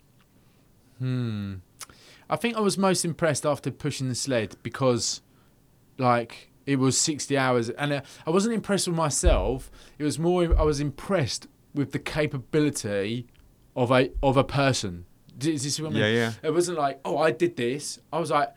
Hmm. 0.98 1.56
I 2.30 2.36
think 2.36 2.56
I 2.56 2.60
was 2.60 2.78
most 2.78 3.06
impressed 3.06 3.46
after 3.46 3.72
pushing 3.72 4.08
the 4.08 4.16
sled 4.16 4.56
because, 4.62 5.22
like, 5.98 6.52
it 6.68 6.78
was 6.78 6.98
60 6.98 7.36
hours. 7.38 7.70
And 7.72 7.92
uh, 7.92 8.02
I 8.28 8.30
wasn't 8.30 8.54
impressed 8.54 8.88
with 8.88 8.96
myself. 8.96 9.72
It 9.98 10.04
was 10.04 10.20
more, 10.20 10.56
I 10.58 10.62
was 10.62 10.80
impressed 10.80 11.48
with 11.74 11.92
the 11.92 12.00
capability 12.00 13.28
of 13.76 13.92
a 13.92 14.12
of 14.22 14.38
a 14.38 14.44
person. 14.44 15.06
Does 15.38 15.64
this 15.64 15.80
what 15.80 15.88
I 15.88 15.94
mean? 15.94 16.02
Yeah, 16.02 16.08
yeah. 16.10 16.34
It 16.44 16.54
wasn't 16.54 16.78
like, 16.78 17.00
oh, 17.06 17.18
I 17.18 17.32
did 17.32 17.56
this. 17.56 18.00
I 18.12 18.20
was 18.20 18.30
like, 18.30 18.50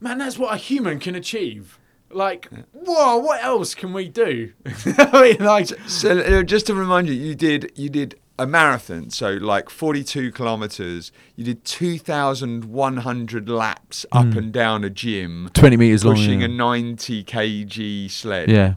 man, 0.00 0.18
that's 0.18 0.38
what 0.38 0.54
a 0.54 0.56
human 0.56 0.98
can 0.98 1.14
achieve. 1.14 1.78
Like, 2.10 2.48
whoa, 2.72 3.18
what 3.18 3.42
else 3.42 3.74
can 3.74 3.92
we 3.92 4.08
do? 4.08 4.52
I 4.98 5.22
mean, 5.22 5.44
like, 5.44 5.68
So 5.88 6.18
uh, 6.18 6.42
just 6.42 6.66
to 6.66 6.74
remind 6.74 7.08
you, 7.08 7.14
you 7.14 7.34
did 7.34 7.72
you 7.76 7.88
did 7.88 8.18
a 8.38 8.46
marathon, 8.46 9.10
so 9.10 9.32
like 9.32 9.68
42 9.68 10.32
kilometers. 10.32 11.12
You 11.36 11.44
did 11.44 11.64
2,100 11.64 13.48
laps 13.48 14.06
up 14.12 14.34
and 14.34 14.52
down 14.52 14.82
a 14.82 14.90
gym, 14.90 15.50
20 15.52 15.76
meters 15.76 16.04
long 16.04 16.16
pushing 16.16 16.42
a 16.42 16.48
90 16.48 17.22
kg 17.24 18.10
sled. 18.10 18.50
Yeah. 18.50 18.74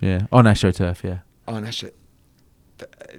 Yeah. 0.00 0.26
On 0.30 0.44
AstroTurf, 0.44 1.02
yeah. 1.02 1.18
on 1.48 1.64
it. 1.64 1.96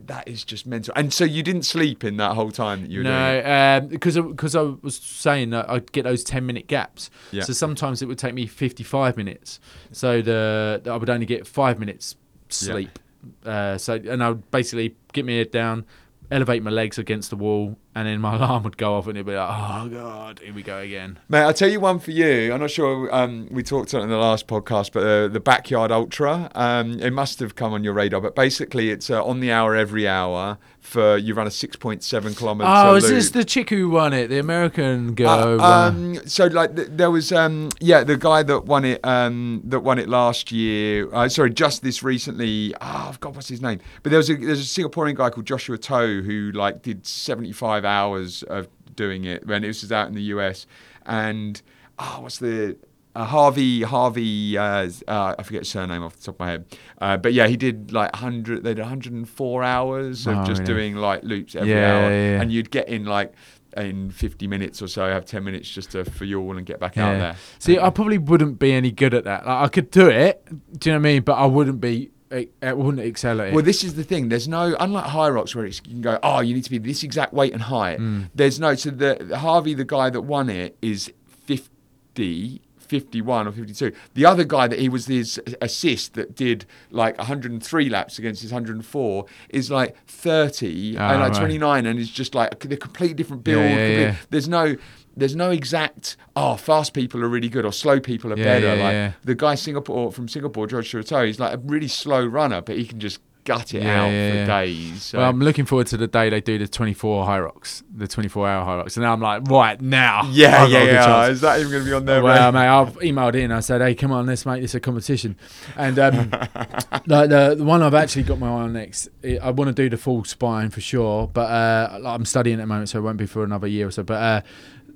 That 0.08 0.28
is 0.28 0.44
just 0.44 0.66
mental. 0.66 0.94
And 0.96 1.14
so 1.14 1.24
you 1.24 1.44
didn't 1.44 1.64
sleep 1.64 2.04
in 2.04 2.18
that 2.18 2.34
whole 2.34 2.52
time 2.52 2.82
that 2.82 2.90
you 2.90 3.00
were? 3.00 3.04
No, 3.04 3.88
because 3.90 4.16
because 4.16 4.56
I 4.56 4.62
was 4.62 4.98
saying 4.98 5.52
that 5.52 5.70
I'd 5.70 5.92
get 5.92 6.04
those 6.04 6.24
ten 6.24 6.46
minute 6.46 6.68
gaps. 6.68 7.10
Yeah. 7.32 7.44
So 7.44 7.54
sometimes 7.54 8.02
it 8.02 8.08
would 8.08 8.18
take 8.18 8.34
me 8.34 8.48
fifty 8.48 8.84
five 8.84 9.18
minutes. 9.18 9.60
So 9.92 10.22
the 10.22 10.82
I 10.86 10.98
would 10.98 11.10
only 11.10 11.26
get 11.26 11.48
five 11.48 11.80
minutes 11.80 12.16
sleep. 12.50 13.00
Uh, 13.46 13.78
so 13.78 13.96
and 13.96 14.24
I 14.24 14.30
would 14.30 14.52
basically 14.52 14.96
get 15.14 15.26
my 15.26 15.34
head 15.34 15.52
down, 15.52 15.86
elevate 16.32 16.62
my 16.64 16.72
legs 16.72 16.98
against 16.98 17.30
the 17.30 17.36
wall, 17.36 17.78
and 17.96 18.08
then 18.08 18.20
my 18.22 18.36
alarm 18.36 18.64
would 18.64 18.78
go 18.78 18.96
off, 18.96 19.08
and 19.08 19.18
it'd 19.18 19.26
be 19.26 19.36
like, 19.36 19.50
oh 19.50 19.88
god, 19.90 20.40
here 20.44 20.54
we 20.54 20.62
go 20.62 20.78
again. 20.80 21.18
Mate, 21.30 21.42
I'll 21.44 21.54
tell 21.54 21.70
you 21.70 21.80
one 21.80 22.00
for 22.00 22.12
you. 22.12 22.54
I'm 22.54 22.60
not 22.60 22.70
sure 22.72 23.14
um, 23.16 23.48
we 23.50 23.64
talked 23.64 23.94
about 23.94 24.02
it 24.02 24.04
in 24.06 24.10
the 24.12 24.18
last 24.18 24.48
podcast, 24.48 24.92
but 24.92 25.04
uh, 25.04 25.28
the 25.30 25.40
Backyard 25.40 25.92
Ultra, 25.92 26.52
um, 26.56 27.00
it 27.00 27.12
must 27.14 27.40
have 27.40 27.56
come 27.56 27.74
on 27.74 27.84
your 27.84 27.94
radar. 27.94 28.22
But 28.22 28.36
basically, 28.36 28.90
it's 28.92 29.10
uh, 29.10 29.24
on 29.26 29.40
the 29.40 29.52
hour 29.52 29.76
every 29.76 30.08
hour 30.08 30.58
for 30.80 31.18
you 31.18 31.34
run 31.34 31.48
a 31.48 31.50
6.7 31.50 32.38
kilometre 32.38 32.70
Oh, 32.72 32.94
is 32.94 33.06
loop. 33.06 33.14
this 33.14 33.32
the 33.32 33.44
chick 33.44 33.72
who 33.72 33.90
won 33.90 34.14
it? 34.14 34.28
The 34.28 34.38
American 34.38 35.10
Uh, 35.10 35.14
girl. 35.14 35.62
um, 35.62 36.16
so 36.28 36.46
like 36.46 36.76
th- 36.76 36.90
there 36.92 37.10
was 37.10 37.32
um 37.32 37.70
yeah 37.80 38.04
the 38.04 38.16
guy 38.18 38.44
that 38.44 38.66
won 38.66 38.86
it 38.86 39.04
um 39.04 39.62
that 39.66 39.80
won 39.80 39.98
it 39.98 40.08
last 40.08 40.52
year 40.52 41.12
uh, 41.12 41.28
sorry 41.28 41.50
just 41.50 41.82
this 41.82 42.04
recently 42.04 42.74
oh 42.82 43.16
God 43.20 43.36
what's 43.36 43.48
his 43.48 43.64
name 43.64 43.80
but 44.04 44.12
there 44.12 44.18
was 44.18 44.30
a 44.30 44.36
there's 44.36 44.60
a 44.62 44.82
Singaporean 44.82 45.16
guy 45.16 45.32
called 45.32 45.48
Joshua 45.48 45.78
Toe 45.80 46.22
who 46.22 46.52
like 46.54 46.84
did 46.84 47.08
75 47.08 47.84
hours 47.86 48.44
of 48.44 48.68
doing 48.96 49.26
it 49.26 49.46
when 49.48 49.64
it 49.64 49.68
was 49.68 49.92
out 49.92 50.08
in 50.08 50.14
the 50.16 50.24
US 50.24 50.66
and 51.06 51.62
oh 52.00 52.20
what's 52.22 52.40
the 52.40 52.78
uh, 53.16 53.24
Harvey 53.26 53.82
Harvey 53.84 54.58
uh, 54.58 54.90
uh, 55.08 55.36
I 55.40 55.44
forget 55.44 55.62
his 55.62 55.70
surname 55.70 56.04
off 56.04 56.16
the 56.18 56.24
top 56.24 56.36
of 56.36 56.40
my 56.40 56.48
head 56.52 56.66
uh, 57.00 57.18
but 57.18 57.34
yeah 57.34 57.48
he 57.48 57.56
did 57.58 57.92
like 57.94 58.12
100 58.14 58.64
they 58.64 58.74
did 58.74 58.82
104 58.82 59.64
hours 59.64 60.28
of 60.28 60.38
Oh, 60.38 60.44
just 60.46 60.62
really? 60.62 60.74
doing 60.74 60.96
like 60.96 61.24
loops 61.24 61.56
every 61.56 61.72
Yeah, 61.72 61.92
hour 61.94 62.10
yeah, 62.12 62.32
yeah. 62.36 62.42
and 62.42 62.52
you'd 62.52 62.72
get 62.72 62.88
in 62.90 63.06
like 63.06 63.34
in 63.78 64.10
50 64.10 64.48
minutes 64.48 64.82
or 64.82 64.88
so 64.88 65.04
I 65.06 65.10
have 65.10 65.26
10 65.26 65.44
minutes 65.44 65.70
just 65.70 65.92
to 65.92 66.06
fuel 66.06 66.56
and 66.58 66.66
get 66.66 66.80
back 66.80 66.98
out 66.98 67.12
Yeah. 67.14 67.20
there 67.20 67.36
See, 67.60 67.78
I 67.78 67.90
probably 67.90 68.18
wouldn't 68.18 68.58
be 68.60 68.72
any 68.72 68.90
good 68.92 69.14
at 69.14 69.26
that. 69.26 69.46
Like, 69.46 69.64
I 69.64 69.68
could 69.68 69.92
do 69.92 70.08
it. 70.08 70.46
Do 70.80 70.90
you 70.90 70.94
know 70.94 71.00
what 71.02 71.10
I 71.10 71.12
mean? 71.14 71.24
But 71.24 71.34
I 71.34 71.46
wouldn't 71.46 71.82
be. 71.82 72.12
I 72.36 72.48
I 72.62 72.74
wouldn't 72.74 73.00
excel 73.06 73.40
at 73.42 73.48
it. 73.50 73.54
well 73.54 73.64
this 73.64 73.84
is 73.84 73.96
the 73.96 74.04
thing 74.04 74.30
there's 74.30 74.48
no 74.48 74.76
unlike 74.80 75.06
Hyrox 75.06 75.56
where 75.56 75.66
it's, 75.66 75.82
you 75.86 75.92
can 75.92 76.02
go 76.02 76.20
oh 76.24 76.40
you 76.42 76.54
need 76.54 76.64
to 76.66 76.70
be 76.70 76.78
this 76.78 77.02
exact 77.04 77.34
weight 77.34 77.54
and 77.54 77.62
height 77.62 78.00
Mm. 78.00 78.30
there's 78.36 78.60
no 78.60 78.76
so 78.76 78.90
the 78.90 79.38
harvey 79.38 79.74
the 79.74 79.86
guy 79.86 80.10
that 80.10 80.22
won 80.22 80.50
it 80.50 80.78
is 80.82 81.12
50 81.46 82.62
51 82.80 83.48
or 83.48 83.52
52 83.52 83.92
the 84.14 84.26
other 84.28 84.44
guy 84.44 84.68
that 84.68 84.78
he 84.78 84.90
was 84.90 85.08
his 85.08 85.42
assist 85.60 86.14
that 86.14 86.36
did 86.36 86.66
like 86.92 87.18
103 87.18 87.90
laps 87.90 88.20
against 88.20 88.44
his 88.44 88.52
104 88.52 89.26
is 89.50 89.72
like 89.72 89.96
30 90.06 90.96
Ah, 90.98 91.12
and 91.14 91.22
like 91.22 91.32
right. 91.32 91.40
29 91.40 91.86
and 91.88 92.00
it's 92.00 92.10
just 92.12 92.36
like 92.36 92.60
they're 92.60 92.78
completely 92.78 93.16
different 93.16 93.44
build 93.44 93.64
Yeah, 93.64 93.70
yeah, 93.70 93.76
complete- 93.88 94.02
yeah. 94.04 94.16
there's 94.30 94.48
no 94.48 94.76
there's 95.16 95.36
no 95.36 95.52
exact 95.52 96.18
oh 96.36 96.56
fast 96.56 96.94
people 96.94 97.24
are 97.24 97.30
really 97.30 97.50
good 97.50 97.66
or 97.66 97.72
slow 97.72 98.00
people 98.00 98.34
are 98.34 98.38
Yeah, 98.38 98.44
better 98.44 98.76
yeah, 98.76 98.84
like 98.84 98.94
yeah. 98.94 99.12
the 99.24 99.36
guy 99.36 99.56
Singapore 99.56 100.12
from 100.12 100.28
Singapore 100.28 100.68
George 100.68 100.92
Chirato 100.92 101.26
he's 101.26 101.40
like 101.40 101.54
a 101.54 101.58
really 101.58 101.88
slow 101.88 102.26
runner 102.26 102.62
but 102.62 102.78
he 102.78 102.86
can 102.86 103.00
just 103.00 103.20
gut 103.46 103.76
it 103.76 103.86
out 103.86 104.10
for 104.10 104.46
days 104.48 105.04
so. 105.04 105.20
well, 105.20 105.30
I'm 105.30 105.40
looking 105.40 105.66
forward 105.66 105.86
to 105.88 105.98
the 105.98 106.08
day 106.08 106.32
they 106.32 106.42
do 106.42 106.58
the 106.58 106.68
24 106.68 107.26
Hyrox, 107.26 107.84
the 107.96 108.08
24 108.08 108.48
hour 108.50 108.66
Hyrox. 108.66 108.98
And 108.98 109.04
now 109.04 109.14
I'm 109.14 109.22
like, 109.22 109.44
right 109.44 109.80
now. 109.80 110.24
yeah 110.32 110.64
I've 110.64 110.72
yeah 110.72 110.84
yeah 110.84 111.28
is 111.28 111.42
that 111.42 111.60
even 111.60 111.72
going 111.72 111.84
to 111.84 111.90
be 111.90 111.94
on 111.94 112.06
there 112.06 112.24
well, 112.24 112.52
mate? 112.52 112.68
I've 112.68 112.98
emailed 112.98 113.36
in. 113.36 113.52
I 113.52 113.60
said, 113.60 113.82
"Hey, 113.82 113.94
come 113.94 114.12
on, 114.12 114.26
let's 114.26 114.48
make 114.48 114.62
this 114.64 114.74
a 114.74 114.80
competition." 114.80 115.38
And 115.78 116.00
um, 116.00 116.30
the, 117.06 117.28
the 117.28 117.56
the 117.60 117.64
one 117.64 117.84
I've 117.84 117.94
actually 117.94 118.24
got 118.24 118.40
my 118.40 118.48
eye 118.48 118.62
on 118.64 118.74
next, 118.74 119.10
I 119.24 119.38
I 119.38 119.52
want 119.52 119.68
to 119.68 119.74
do 119.74 119.90
the 119.92 119.98
full 119.98 120.24
spine 120.24 120.72
for 120.72 120.82
sure, 120.82 121.28
but 121.28 121.50
uh, 121.52 122.02
I'm 122.04 122.26
studying 122.26 122.60
at 122.60 122.64
the 122.64 122.68
moment, 122.68 122.90
so 122.90 122.98
it 122.98 123.04
won't 123.04 123.18
be 123.18 123.28
for 123.28 123.44
another 123.44 123.68
year 123.68 123.88
or 123.88 123.92
so. 123.92 124.02
But 124.02 124.22
uh, 124.22 124.42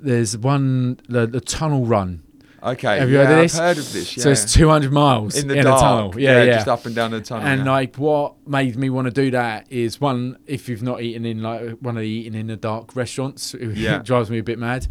there's 0.02 0.38
one, 0.38 1.00
the 1.08 1.28
the 1.28 1.42
tunnel 1.42 1.86
run. 1.86 2.24
okay 2.64 3.00
Have 3.00 3.10
you 3.10 3.18
yeah, 3.18 3.26
heard 3.26 3.34
of 3.38 3.42
this? 3.44 3.56
I've 3.60 3.64
heard 3.64 3.78
of 3.86 3.94
this 3.94 4.18
yeah. 4.18 4.24
So 4.24 4.30
it's 4.32 4.54
200 4.54 4.92
miles 4.92 5.36
in 5.38 5.48
the 5.48 5.56
in 5.58 5.64
dark 5.66 5.78
a 5.80 5.82
tunnel. 5.82 6.20
Yeah, 6.20 6.44
yeah. 6.44 6.56
just 6.56 6.68
up 6.68 6.86
and 6.86 6.94
down 6.96 7.12
the 7.12 7.22
tunnel 7.22 7.48
And 7.48 7.66
yeah. 7.66 7.72
like, 7.72 7.96
what 7.98 8.36
made 8.48 8.76
me 8.76 8.90
want 8.90 9.06
to 9.06 9.12
do 9.12 9.32
that 9.32 9.72
is 9.72 10.02
one, 10.02 10.38
if 10.46 10.68
you've 10.70 10.84
not 10.84 11.02
eaten 11.02 11.26
in 11.26 11.42
like 11.42 11.78
one 11.80 11.96
of 11.98 12.02
the 12.02 12.08
eating 12.10 12.36
in 12.36 12.48
the 12.48 12.58
dark 12.58 12.96
restaurants, 12.96 13.54
it 13.64 13.78
Yeah. 13.78 14.00
drives 14.00 14.30
me 14.30 14.40
a 14.40 14.44
bit 14.44 14.60
mad. 14.60 14.88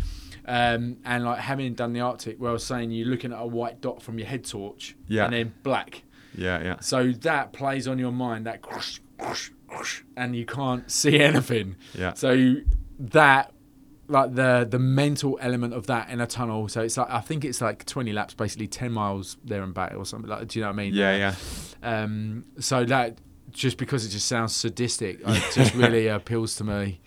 Um, 0.46 0.96
and 1.04 1.24
like 1.24 1.40
having 1.40 1.74
done 1.74 1.92
the 1.92 2.00
Arctic, 2.00 2.40
where 2.40 2.48
I 2.50 2.52
was 2.54 2.64
saying 2.64 2.90
you're 2.90 3.06
looking 3.08 3.32
at 3.34 3.38
a 3.38 3.46
white 3.46 3.82
dot 3.82 4.02
from 4.02 4.18
your 4.18 4.28
head 4.28 4.44
torch, 4.46 4.96
Yeah. 5.06 5.24
and 5.26 5.32
then 5.34 5.52
black. 5.62 6.02
yeah 6.34 6.62
yeah 6.62 6.76
So 6.80 7.12
that 7.12 7.52
plays 7.52 7.86
on 7.86 7.98
your 7.98 8.12
mind, 8.12 8.46
that 8.46 8.62
and 10.16 10.34
you 10.34 10.46
can't 10.46 10.90
see 11.00 11.18
anything. 11.20 11.76
Yeah. 11.94 12.14
So 12.14 12.54
that, 12.98 13.52
like 14.08 14.34
the 14.34 14.66
the 14.68 14.78
mental 14.78 15.38
element 15.40 15.74
of 15.74 15.86
that 15.86 16.10
in 16.10 16.20
a 16.20 16.26
tunnel. 16.26 16.68
So 16.68 16.82
it's 16.82 16.96
like 16.96 17.10
I 17.10 17.20
think 17.20 17.44
it's 17.44 17.60
like 17.60 17.84
20 17.84 18.12
laps, 18.12 18.34
basically 18.34 18.66
10 18.66 18.90
miles 18.92 19.36
there 19.44 19.62
and 19.62 19.74
back 19.74 19.94
or 19.94 20.04
something 20.04 20.28
like. 20.30 20.48
Do 20.48 20.58
you 20.58 20.64
know 20.64 20.70
what 20.70 20.74
I 20.74 20.84
mean? 20.84 20.94
yeah 20.94 21.34
yeah 21.82 22.02
Um, 22.02 22.44
so 22.58 22.84
that 22.84 23.18
just 23.50 23.78
because 23.78 24.04
it 24.04 24.10
just 24.10 24.26
sounds 24.26 24.54
sadistic, 24.54 25.20
it 25.24 25.52
just 25.54 25.74
really 25.74 26.06
appeals 26.18 26.54
to 26.56 26.64
me. 26.64 27.00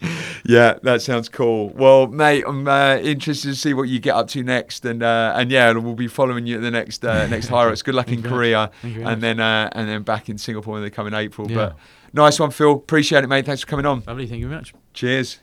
Yeah, 0.44 0.80
that 0.82 1.02
sounds 1.02 1.30
cool. 1.30 1.70
Well, 1.70 2.08
mate, 2.08 2.44
I'm 2.48 2.68
uh, 2.68 2.98
interested 2.98 3.50
to 3.50 3.56
see 3.56 3.74
what 3.74 3.84
you 3.84 4.00
get 4.00 4.16
up 4.16 4.28
to 4.30 4.44
next, 4.44 4.86
and 4.86 5.04
uh, 5.04 5.34
and 5.36 5.52
yeah, 5.52 5.72
we'll 5.74 5.94
be 5.94 6.08
following 6.08 6.48
you 6.48 6.56
at 6.56 6.62
the 6.62 6.72
next 6.72 7.06
uh, 7.06 7.28
next 7.28 7.48
Hyrox. 7.48 7.84
Good 7.84 7.96
luck 7.96 8.08
in 8.12 8.24
Korea, 8.24 8.58
much. 8.58 8.72
Thank 8.82 8.96
you 8.96 9.02
very 9.02 9.14
and 9.14 9.22
then 9.24 9.40
uh, 9.40 9.70
and 9.74 9.88
then 9.88 10.04
back 10.04 10.30
in 10.30 10.38
Singapore 10.38 10.74
when 10.74 10.84
they 10.84 10.90
come 10.90 11.08
in 11.08 11.14
April. 11.14 11.50
Yeah. 11.50 11.56
But 11.56 11.78
nice 12.14 12.40
one, 12.40 12.52
Phil. 12.52 12.72
Appreciate 12.72 13.24
it, 13.24 13.28
mate. 13.28 13.46
Thanks 13.46 13.62
for 13.62 13.68
coming 13.68 13.86
on. 13.86 14.04
Lovely, 14.08 14.28
thank 14.28 14.40
you 14.40 14.48
very 14.48 14.60
much. 14.60 14.74
Cheers. 14.94 15.40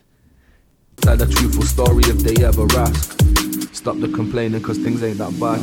Tell 1.01 1.17
the 1.17 1.27
truthful 1.27 1.63
story 1.63 2.03
if 2.05 2.17
they 2.19 2.43
ever 2.43 2.67
ask. 2.77 3.19
Stop 3.73 3.99
the 3.99 4.09
complaining 4.13 4.61
cause 4.61 4.77
things 4.77 5.01
ain't 5.03 5.17
that 5.17 5.39
bad. 5.39 5.59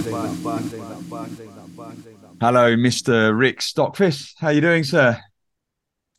Hello, 2.41 2.77
Mr. 2.77 3.39
Rick 3.39 3.63
Stockfish. 3.63 4.35
How 4.39 4.51
you 4.51 4.61
doing, 4.61 4.85
sir? 4.85 5.19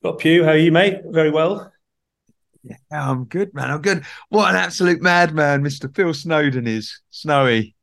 Scott 0.02 0.19
Puigh, 0.19 0.44
how 0.44 0.52
are 0.52 0.57
you, 0.57 0.72
mate? 0.72 1.02
Very 1.06 1.31
well. 1.31 1.72
Yeah, 2.64 2.77
I'm 2.91 3.26
good, 3.26 3.53
man. 3.53 3.72
I'm 3.72 3.81
good. 3.81 4.03
What 4.30 4.49
an 4.49 4.57
absolute 4.57 5.02
madman, 5.02 5.64
Mr. 5.64 5.94
Phil 5.94 6.14
Snowden 6.14 6.68
is. 6.68 7.02
Snowy. 7.10 7.76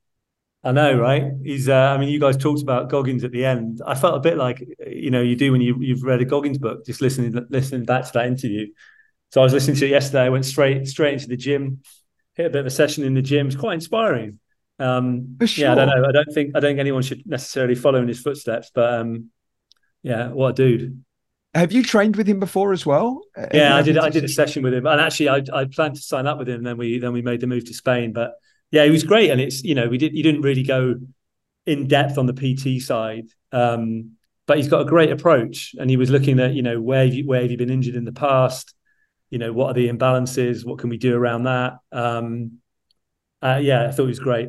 I 0.62 0.73
know, 0.73 0.98
right? 0.98 1.24
He's. 1.43 1.69
Uh, 1.69 1.74
I 1.74 1.98
mean, 1.98 2.09
you 2.09 2.19
guys 2.19 2.36
talked 2.36 2.62
about 2.62 2.89
Goggins 2.89 3.23
at 3.23 3.32
the 3.32 3.44
end. 3.44 3.82
I 3.86 3.94
felt 3.94 4.16
a 4.16 4.20
bit 4.20 4.39
like 4.39 4.66
you 4.86 5.11
know 5.11 5.20
you 5.20 5.36
do 5.36 5.52
when 5.52 5.61
you 5.61 5.77
you've 5.78 6.02
read 6.02 6.23
a 6.23 6.24
Goggins 6.24 6.56
book, 6.56 6.86
just 6.86 7.02
listening 7.02 7.39
listening 7.51 7.85
back 7.85 8.06
to 8.06 8.12
that 8.15 8.27
interview. 8.27 8.69
So 9.35 9.40
I 9.40 9.44
was 9.44 9.52
listening 9.52 9.77
to 9.78 9.86
it 9.86 9.90
yesterday. 9.90 10.23
I 10.23 10.28
went 10.28 10.44
straight 10.44 10.86
straight 10.86 11.15
into 11.15 11.27
the 11.27 11.36
gym, 11.36 11.81
hit 12.35 12.47
a 12.47 12.51
bit 12.51 12.61
of 12.61 12.66
a 12.66 12.70
session 12.70 13.02
in 13.02 13.15
the 13.15 13.20
gym. 13.20 13.48
It's 13.48 13.56
quite 13.56 13.74
inspiring. 13.74 14.39
Um, 14.78 15.35
For 15.40 15.47
Yeah, 15.61 15.73
I 15.73 15.74
don't 15.74 15.89
know. 15.89 16.09
I 16.09 16.12
don't 16.12 16.32
think 16.32 16.55
I 16.55 16.61
don't 16.61 16.70
think 16.70 16.78
anyone 16.78 17.02
should 17.02 17.27
necessarily 17.27 17.74
follow 17.74 18.01
in 18.01 18.06
his 18.06 18.20
footsteps, 18.20 18.70
but 18.73 18.94
um, 18.94 19.31
yeah, 20.05 20.28
what 20.28 20.51
a 20.51 20.52
dude. 20.52 21.02
Have 21.52 21.73
you 21.73 21.82
trained 21.82 22.15
with 22.15 22.28
him 22.28 22.39
before 22.39 22.73
as 22.73 22.86
well? 22.86 23.23
Yeah, 23.52 23.74
I 23.74 23.82
did. 23.82 23.98
I 23.98 24.09
did 24.09 24.23
a 24.23 24.28
session 24.28 24.62
with 24.62 24.73
him, 24.73 24.86
and 24.86 25.01
actually, 25.01 25.28
I 25.28 25.43
I 25.52 25.65
planned 25.65 25.97
to 25.97 26.01
sign 26.01 26.28
up 26.28 26.39
with 26.39 26.48
him. 26.48 26.59
And 26.59 26.66
then 26.66 26.77
we 26.77 27.01
then 27.01 27.12
we 27.12 27.20
made 27.20 27.40
the 27.40 27.48
move 27.48 27.65
to 27.65 27.74
Spain. 27.74 28.12
But 28.12 28.35
yeah, 28.70 28.85
he 28.85 28.93
was 28.93 29.02
great, 29.02 29.31
and 29.31 29.40
it's 29.40 29.65
you 29.65 29.74
know 29.74 29.89
we 29.89 29.98
did 29.98 30.12
he 30.12 30.23
didn't 30.23 30.43
really 30.43 30.62
go 30.62 30.94
in 31.66 31.89
depth 31.89 32.19
on 32.19 32.27
the 32.27 32.35
PT 32.35 32.81
side, 32.81 33.27
um, 33.51 34.12
but 34.47 34.59
he's 34.59 34.69
got 34.69 34.82
a 34.82 34.85
great 34.85 35.11
approach, 35.11 35.74
and 35.77 35.90
he 35.90 35.97
was 35.97 36.09
looking 36.09 36.39
at 36.39 36.55
you 36.55 36.62
know 36.62 36.81
where 36.81 37.05
have 37.05 37.15
you, 37.15 37.27
where 37.27 37.43
have 37.43 37.51
you 37.51 37.56
been 37.56 37.70
injured 37.70 37.97
in 37.97 38.05
the 38.05 38.12
past, 38.12 38.73
you 39.35 39.40
know 39.40 39.52
what 39.52 39.70
are 39.70 39.74
the 39.74 39.89
imbalances, 39.89 40.65
what 40.65 40.78
can 40.78 40.89
we 40.89 40.97
do 40.97 41.16
around 41.16 41.43
that. 41.43 41.78
Um, 41.90 42.59
uh, 43.43 43.59
yeah, 43.61 43.89
I 43.89 43.90
thought 43.90 44.05
he 44.05 44.09
was 44.11 44.20
great. 44.20 44.48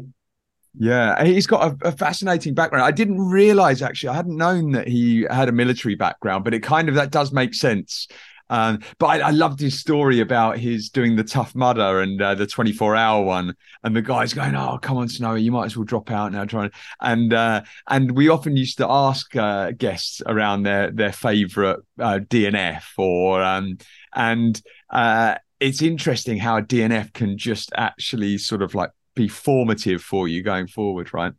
Yeah, 0.77 1.23
he's 1.23 1.47
got 1.47 1.81
a, 1.81 1.87
a 1.87 1.91
fascinating 1.91 2.53
background. 2.53 2.85
I 2.85 2.91
didn't 2.91 3.19
realize 3.19 3.81
actually, 3.81 4.09
I 4.09 4.13
hadn't 4.13 4.37
known 4.37 4.73
that 4.73 4.87
he 4.87 5.25
had 5.27 5.49
a 5.49 5.51
military 5.51 5.95
background, 5.95 6.43
but 6.43 6.53
it 6.53 6.59
kind 6.59 6.87
of 6.87 6.93
that 6.95 7.09
does 7.09 7.31
make 7.31 7.55
sense. 7.55 8.07
Um, 8.49 8.81
but 8.99 9.07
I, 9.07 9.19
I 9.19 9.29
loved 9.31 9.59
his 9.59 9.79
story 9.79 10.19
about 10.19 10.59
his 10.59 10.89
doing 10.89 11.15
the 11.15 11.23
tough 11.23 11.55
mudder 11.55 12.01
and 12.01 12.21
uh, 12.21 12.35
the 12.35 12.45
24 12.45 12.95
hour 12.95 13.23
one, 13.23 13.55
and 13.83 13.95
the 13.95 14.03
guys 14.03 14.35
going, 14.35 14.55
"Oh, 14.55 14.77
come 14.79 14.97
on, 14.97 15.09
Snowy, 15.09 15.41
you 15.41 15.51
might 15.51 15.65
as 15.65 15.75
well 15.75 15.83
drop 15.83 16.11
out 16.11 16.31
now." 16.31 16.45
Trying 16.45 16.69
and 17.01 17.33
uh, 17.33 17.63
and 17.89 18.11
we 18.11 18.29
often 18.29 18.55
used 18.55 18.77
to 18.77 18.87
ask 18.87 19.35
uh, 19.35 19.71
guests 19.71 20.21
around 20.27 20.61
their 20.61 20.91
their 20.91 21.11
favorite 21.11 21.79
uh, 21.99 22.19
DNF 22.19 22.83
or 22.99 23.41
um, 23.41 23.79
and 24.13 24.61
uh, 24.89 25.35
it's 25.59 25.81
interesting 25.81 26.37
how 26.37 26.57
a 26.57 26.61
DNF 26.61 27.13
can 27.13 27.37
just 27.37 27.71
actually 27.75 28.37
sort 28.37 28.61
of 28.61 28.75
like 28.75 28.91
be 29.15 29.27
formative 29.27 30.01
for 30.01 30.27
you 30.27 30.43
going 30.43 30.67
forward, 30.67 31.13
right? 31.13 31.33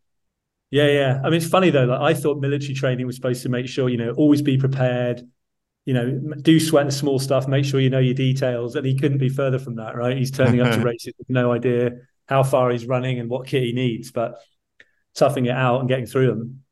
Yeah, 0.70 0.88
yeah. 0.88 1.20
I 1.22 1.30
mean, 1.30 1.34
it's 1.34 1.48
funny 1.48 1.70
though. 1.70 1.84
Like 1.84 2.00
I 2.00 2.18
thought 2.18 2.40
military 2.40 2.74
training 2.74 3.06
was 3.06 3.16
supposed 3.16 3.42
to 3.42 3.48
make 3.48 3.68
sure 3.68 3.88
you 3.88 3.98
know 3.98 4.12
always 4.12 4.42
be 4.42 4.58
prepared. 4.58 5.22
You 5.84 5.94
know, 5.94 6.20
do 6.42 6.58
sweat 6.58 6.86
the 6.86 6.92
small 6.92 7.20
stuff. 7.20 7.46
Make 7.46 7.64
sure 7.64 7.78
you 7.78 7.90
know 7.90 8.00
your 8.00 8.14
details. 8.14 8.74
And 8.74 8.84
he 8.84 8.98
couldn't 8.98 9.18
be 9.18 9.28
further 9.28 9.58
from 9.58 9.76
that, 9.76 9.94
right? 9.94 10.16
He's 10.16 10.32
turning 10.32 10.60
up 10.60 10.72
to 10.72 10.80
races 10.84 11.14
with 11.16 11.30
no 11.30 11.52
idea 11.52 11.92
how 12.26 12.42
far 12.42 12.70
he's 12.70 12.86
running 12.86 13.20
and 13.20 13.30
what 13.30 13.46
kit 13.46 13.62
he 13.62 13.72
needs, 13.72 14.10
but 14.10 14.34
toughing 15.14 15.46
it 15.46 15.54
out 15.54 15.80
and 15.80 15.88
getting 15.88 16.06
through 16.06 16.26
them. 16.26 16.64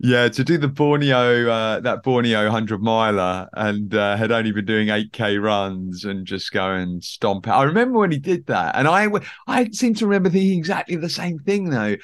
Yeah, 0.00 0.28
to 0.28 0.44
do 0.44 0.58
the 0.58 0.68
Borneo, 0.68 1.48
uh, 1.48 1.80
that 1.80 2.02
Borneo 2.02 2.42
100 2.44 2.82
miler 2.82 3.48
and 3.54 3.94
uh, 3.94 4.16
had 4.16 4.32
only 4.32 4.50
been 4.52 4.64
doing 4.64 4.88
8K 4.88 5.40
runs 5.40 6.04
and 6.04 6.26
just 6.26 6.52
go 6.52 6.72
and 6.72 7.02
stomp 7.02 7.46
out. 7.46 7.60
I 7.60 7.64
remember 7.64 8.00
when 8.00 8.10
he 8.10 8.18
did 8.18 8.46
that. 8.46 8.74
And 8.76 8.88
I, 8.88 9.08
I 9.46 9.70
seem 9.70 9.94
to 9.94 10.06
remember 10.06 10.30
thinking 10.30 10.58
exactly 10.58 10.96
the 10.96 11.08
same 11.08 11.38
thing, 11.38 11.70
though. 11.70 11.96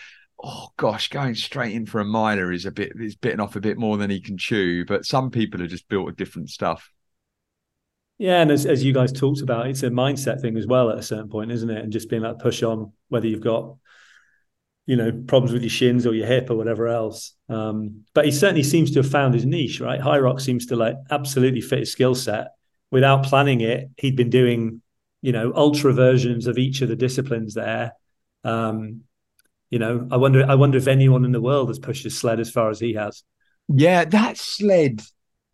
Oh 0.43 0.69
gosh, 0.77 1.09
going 1.09 1.35
straight 1.35 1.75
in 1.75 1.85
for 1.85 2.01
a 2.01 2.05
miler 2.05 2.53
is 2.53 2.65
a 2.65 2.71
bit, 2.71 2.93
is 2.99 3.17
bitten 3.17 3.41
off 3.41 3.57
a 3.57 3.61
bit 3.61 3.77
more 3.77 3.99
than 3.99 4.09
he 4.09 4.21
can 4.21 4.39
chew. 4.39 4.85
But 4.87 5.05
some 5.05 5.31
people 5.31 5.61
are 5.61 5.67
just 5.67 5.89
built 5.89 6.07
with 6.07 6.17
different 6.17 6.49
stuff. 6.49 6.91
Yeah, 8.19 8.41
and 8.41 8.51
as, 8.51 8.67
as 8.67 8.85
you 8.85 8.95
guys 8.95 9.13
talked 9.13 9.41
about, 9.41 9.67
it's 9.67 9.83
a 9.83 9.91
mindset 9.91 10.41
thing 10.41 10.57
as 10.57 10.67
well 10.67 10.91
at 10.91 10.99
a 10.99 11.03
certain 11.03 11.29
point, 11.29 11.51
isn't 11.51 11.71
it? 11.71 11.83
And 11.83 11.93
just 11.93 12.09
being 12.09 12.23
like 12.23 12.39
push 12.39 12.63
on, 12.63 12.93
whether 13.09 13.27
you've 13.27 13.41
got 13.41 13.77
you 14.91 14.97
know 14.97 15.13
problems 15.29 15.53
with 15.53 15.63
your 15.63 15.71
shins 15.71 16.05
or 16.05 16.15
your 16.15 16.27
hip 16.27 16.51
or 16.51 16.57
whatever 16.57 16.89
else. 16.89 17.35
Um, 17.49 18.03
but 18.13 18.25
he 18.25 18.33
certainly 18.33 18.65
seems 18.65 18.91
to 18.91 18.99
have 18.99 19.09
found 19.09 19.35
his 19.35 19.47
niche, 19.47 19.81
right? 19.81 20.01
Hyrox 20.01 20.41
seems 20.41 20.67
to 20.67 20.75
like 20.75 20.97
absolutely 21.13 21.61
fit 21.61 21.79
his 21.79 21.93
skill 21.93 22.17
set. 22.17 22.49
Without 22.91 23.25
planning 23.25 23.61
it, 23.61 23.89
he'd 23.99 24.17
been 24.17 24.31
doing 24.31 24.83
you 25.23 25.31
know 25.31 25.53
ultra 25.55 25.93
versions 25.93 26.49
of 26.49 26.59
each 26.59 26.83
of 26.83 26.89
the 26.89 26.97
disciplines 26.97 27.55
there. 27.55 27.93
Um, 28.43 29.03
you 29.71 29.79
know, 29.79 30.09
I 30.11 30.17
wonder. 30.17 30.45
I 30.45 30.57
wonder 30.57 30.77
if 30.77 30.89
anyone 30.89 31.25
in 31.25 31.31
the 31.31 31.41
world 31.41 31.69
has 31.69 31.79
pushed 31.79 32.03
his 32.03 32.19
sled 32.19 32.41
as 32.41 32.51
far 32.51 32.69
as 32.69 32.81
he 32.81 32.95
has. 32.95 33.23
Yeah, 33.69 34.05
that 34.07 34.39
sled 34.39 35.03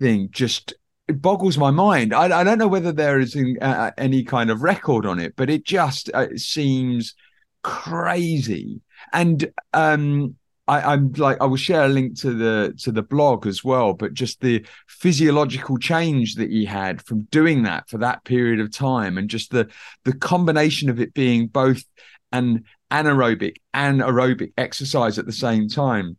thing 0.00 0.30
just 0.30 0.72
it 1.08 1.20
boggles 1.20 1.58
my 1.58 1.70
mind. 1.70 2.14
I, 2.14 2.40
I 2.40 2.42
don't 2.42 2.56
know 2.56 2.68
whether 2.68 2.90
there 2.90 3.20
is 3.20 3.36
uh, 3.60 3.90
any 3.98 4.24
kind 4.24 4.48
of 4.48 4.62
record 4.62 5.04
on 5.04 5.18
it, 5.18 5.34
but 5.36 5.50
it 5.50 5.66
just 5.66 6.08
uh, 6.14 6.28
seems 6.36 7.14
crazy. 7.62 8.80
And 9.12 9.50
um, 9.72 10.36
I, 10.68 10.94
am 10.94 11.12
like, 11.12 11.40
I 11.40 11.46
will 11.46 11.56
share 11.56 11.84
a 11.84 11.88
link 11.88 12.18
to 12.20 12.32
the 12.32 12.74
to 12.82 12.90
the 12.90 13.02
blog 13.02 13.46
as 13.46 13.62
well. 13.62 13.92
But 13.92 14.14
just 14.14 14.40
the 14.40 14.66
physiological 14.88 15.78
change 15.78 16.34
that 16.36 16.50
he 16.50 16.64
had 16.64 17.02
from 17.02 17.22
doing 17.30 17.62
that 17.62 17.88
for 17.88 17.98
that 17.98 18.24
period 18.24 18.60
of 18.60 18.72
time, 18.72 19.16
and 19.16 19.30
just 19.30 19.50
the 19.50 19.70
the 20.04 20.16
combination 20.16 20.90
of 20.90 21.00
it 21.00 21.14
being 21.14 21.46
both 21.46 21.84
an 22.32 22.64
anaerobic 22.90 23.56
and 23.72 24.00
aerobic 24.00 24.52
exercise 24.58 25.18
at 25.18 25.26
the 25.26 25.32
same 25.32 25.68
time, 25.68 26.16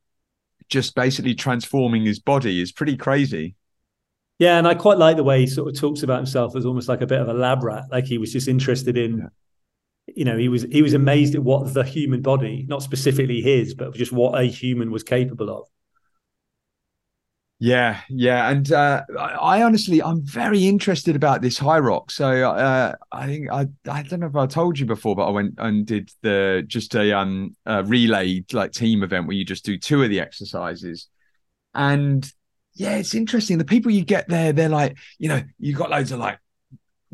just 0.70 0.96
basically 0.96 1.36
transforming 1.36 2.06
his 2.06 2.20
body 2.20 2.62
is 2.62 2.72
pretty 2.72 2.96
crazy. 2.96 3.56
Yeah, 4.40 4.60
and 4.60 4.68
I 4.68 4.76
quite 4.76 5.00
like 5.00 5.18
the 5.18 5.24
way 5.24 5.42
he 5.42 5.48
sort 5.48 5.68
of 5.68 5.80
talks 5.80 6.04
about 6.04 6.18
himself 6.18 6.56
as 6.56 6.66
almost 6.66 6.88
like 6.88 7.02
a 7.02 7.08
bit 7.08 7.20
of 7.20 7.28
a 7.28 7.34
lab 7.34 7.64
rat, 7.64 7.86
like 7.92 8.06
he 8.06 8.18
was 8.18 8.32
just 8.32 8.48
interested 8.48 8.96
in 8.96 9.18
yeah 9.18 9.28
you 10.16 10.26
know 10.26 10.38
he 10.38 10.48
was 10.48 10.64
he 10.64 10.82
was 10.82 10.94
amazed 10.94 11.36
at 11.36 11.44
what 11.44 11.74
the 11.74 11.84
human 11.84 12.22
body 12.22 12.66
not 12.68 12.82
specifically 12.82 13.42
his 13.42 13.74
but 13.74 13.94
just 13.94 14.12
what 14.12 14.40
a 14.40 14.46
human 14.46 14.92
was 14.92 15.04
capable 15.04 15.50
of. 15.50 15.68
Yeah 17.60 18.02
yeah 18.08 18.50
and 18.50 18.72
uh, 18.72 19.02
I, 19.20 19.64
honestly 19.64 20.02
i'm 20.02 20.22
very 20.22 20.68
interested 20.68 21.16
about 21.16 21.42
this 21.42 21.58
Hyrox. 21.58 22.12
So 22.12 22.52
uh, 22.52 22.94
i 23.12 23.26
think 23.26 23.50
i 23.52 23.66
i 23.90 24.04
don't 24.04 24.20
know 24.20 24.28
if 24.28 24.36
i 24.36 24.46
told 24.46 24.78
you 24.78 24.86
before 24.86 25.16
but 25.16 25.28
i 25.28 25.32
went 25.32 25.56
and 25.58 25.86
did 25.86 26.12
the 26.22 26.64
just 26.68 26.94
a 26.94 27.18
um 27.18 27.56
a 27.66 27.84
relay 27.84 28.44
like 28.54 28.74
team 28.74 29.02
event 29.02 29.26
where 29.26 29.36
you 29.36 29.44
just 29.44 29.66
do 29.66 29.78
two 29.78 30.04
of 30.04 30.10
the 30.10 30.20
exercises. 30.20 31.08
And 31.74 32.32
yeah 32.76 32.98
it's 32.98 33.16
interesting. 33.16 33.58
The 33.58 33.66
people 33.66 33.92
you 33.92 34.06
get 34.06 34.30
there 34.30 34.54
they're 34.54 34.70
like 34.70 34.98
you 35.18 35.30
know 35.30 35.42
you've 35.60 35.78
got 35.78 35.90
loads 35.90 36.12
of 36.12 36.20
like 36.20 36.38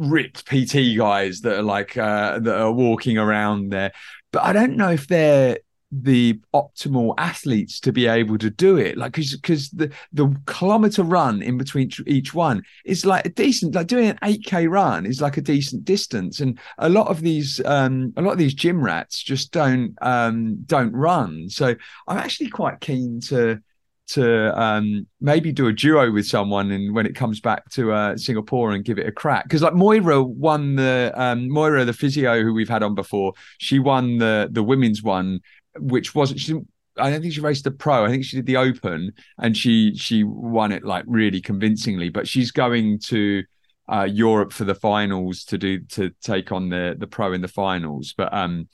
ripped 0.10 0.46
PT 0.46 0.98
guys 0.98 1.42
that 1.42 1.60
are 1.60 1.64
like 1.64 1.98
uh, 1.98 2.40
that 2.40 2.60
are 2.60 2.72
walking 2.72 3.18
around 3.18 3.72
there, 3.72 3.92
but 4.32 4.44
I 4.44 4.54
don't 4.54 4.78
know 4.78 4.92
if 4.92 5.08
they're 5.08 5.58
the 6.02 6.40
optimal 6.56 7.14
athletes 7.20 7.80
to 7.80 7.92
be 7.92 8.08
able 8.08 8.38
to 8.40 8.50
do 8.50 8.78
it. 8.78 8.98
Like 8.98 9.14
because 9.14 9.36
because 9.36 9.70
the 9.70 9.94
the 10.12 10.36
kilometer 10.46 11.04
run 11.04 11.42
in 11.44 11.58
between 11.58 11.92
each 12.08 12.34
one 12.34 12.64
is 12.86 13.06
like 13.06 13.26
a 13.26 13.30
decent 13.30 13.76
like 13.76 13.88
doing 13.88 14.10
an 14.10 14.18
8k 14.24 14.70
run 14.70 15.06
is 15.06 15.22
like 15.22 15.38
a 15.38 15.42
decent 15.42 15.86
distance. 15.86 16.40
And 16.40 16.60
a 16.80 16.90
lot 16.90 17.08
of 17.08 17.22
these 17.22 17.62
um 17.66 18.14
a 18.18 18.22
lot 18.22 18.32
of 18.32 18.40
these 18.40 18.56
gym 18.56 18.82
rats 18.84 19.22
just 19.22 19.52
don't 19.52 19.96
um 20.02 20.64
don't 20.66 20.94
run. 20.94 21.50
So 21.50 21.76
i'm 22.08 22.18
actually 22.18 22.50
quite 22.50 22.80
keen 22.80 23.20
to 23.28 23.62
to 24.06 24.60
um, 24.60 25.08
maybe 25.22 25.52
do 25.52 25.68
a 25.68 25.74
duo 25.74 26.12
with 26.12 26.28
someone 26.28 26.72
and 26.72 26.94
when 26.94 27.06
it 27.06 27.16
comes 27.16 27.40
back 27.40 27.70
to 27.72 27.92
uh, 27.92 28.18
Singapore 28.18 28.72
and 28.72 28.84
give 28.84 29.00
it 29.00 29.08
a 29.08 29.12
crack. 29.12 29.46
Because 29.46 29.62
like 29.62 29.74
Moira 29.74 30.22
won 30.22 30.76
the 30.76 31.12
um, 31.16 31.50
Moira 31.50 31.86
the 31.86 31.94
physio 31.94 32.44
who 32.44 32.54
we've 32.54 32.70
had 32.70 32.84
on 32.84 32.96
before 32.96 33.34
she 33.60 33.80
won 33.80 34.18
the 34.18 34.50
the 34.52 34.64
women's 34.64 35.02
one 35.02 35.40
which 35.78 36.14
wasn't 36.14 36.40
she 36.40 36.54
I 36.98 37.10
don't 37.10 37.22
think 37.22 37.34
she 37.34 37.42
raced 37.42 37.64
the 37.64 37.72
pro. 37.72 38.06
I 38.06 38.10
think 38.10 38.24
she 38.24 38.36
did 38.36 38.46
the 38.46 38.58
open 38.58 39.14
and 39.40 39.58
she 39.58 39.96
she 39.96 40.24
won 40.24 40.72
it 40.72 40.84
like 40.84 41.06
really 41.08 41.42
convincingly. 41.42 42.10
But 42.10 42.28
she's 42.28 42.52
going 42.52 43.00
to 43.06 43.44
uh, 43.92 44.04
Europe 44.04 44.54
for 44.54 44.64
the 44.64 44.76
finals 44.76 45.44
to 45.46 45.58
do 45.58 45.80
to 45.80 46.12
take 46.22 46.52
on 46.52 46.70
the 46.70 46.96
the 46.98 47.08
pro 47.08 47.34
in 47.34 47.42
the 47.42 47.48
finals. 47.48 48.14
But 48.16 48.34
um 48.34 48.68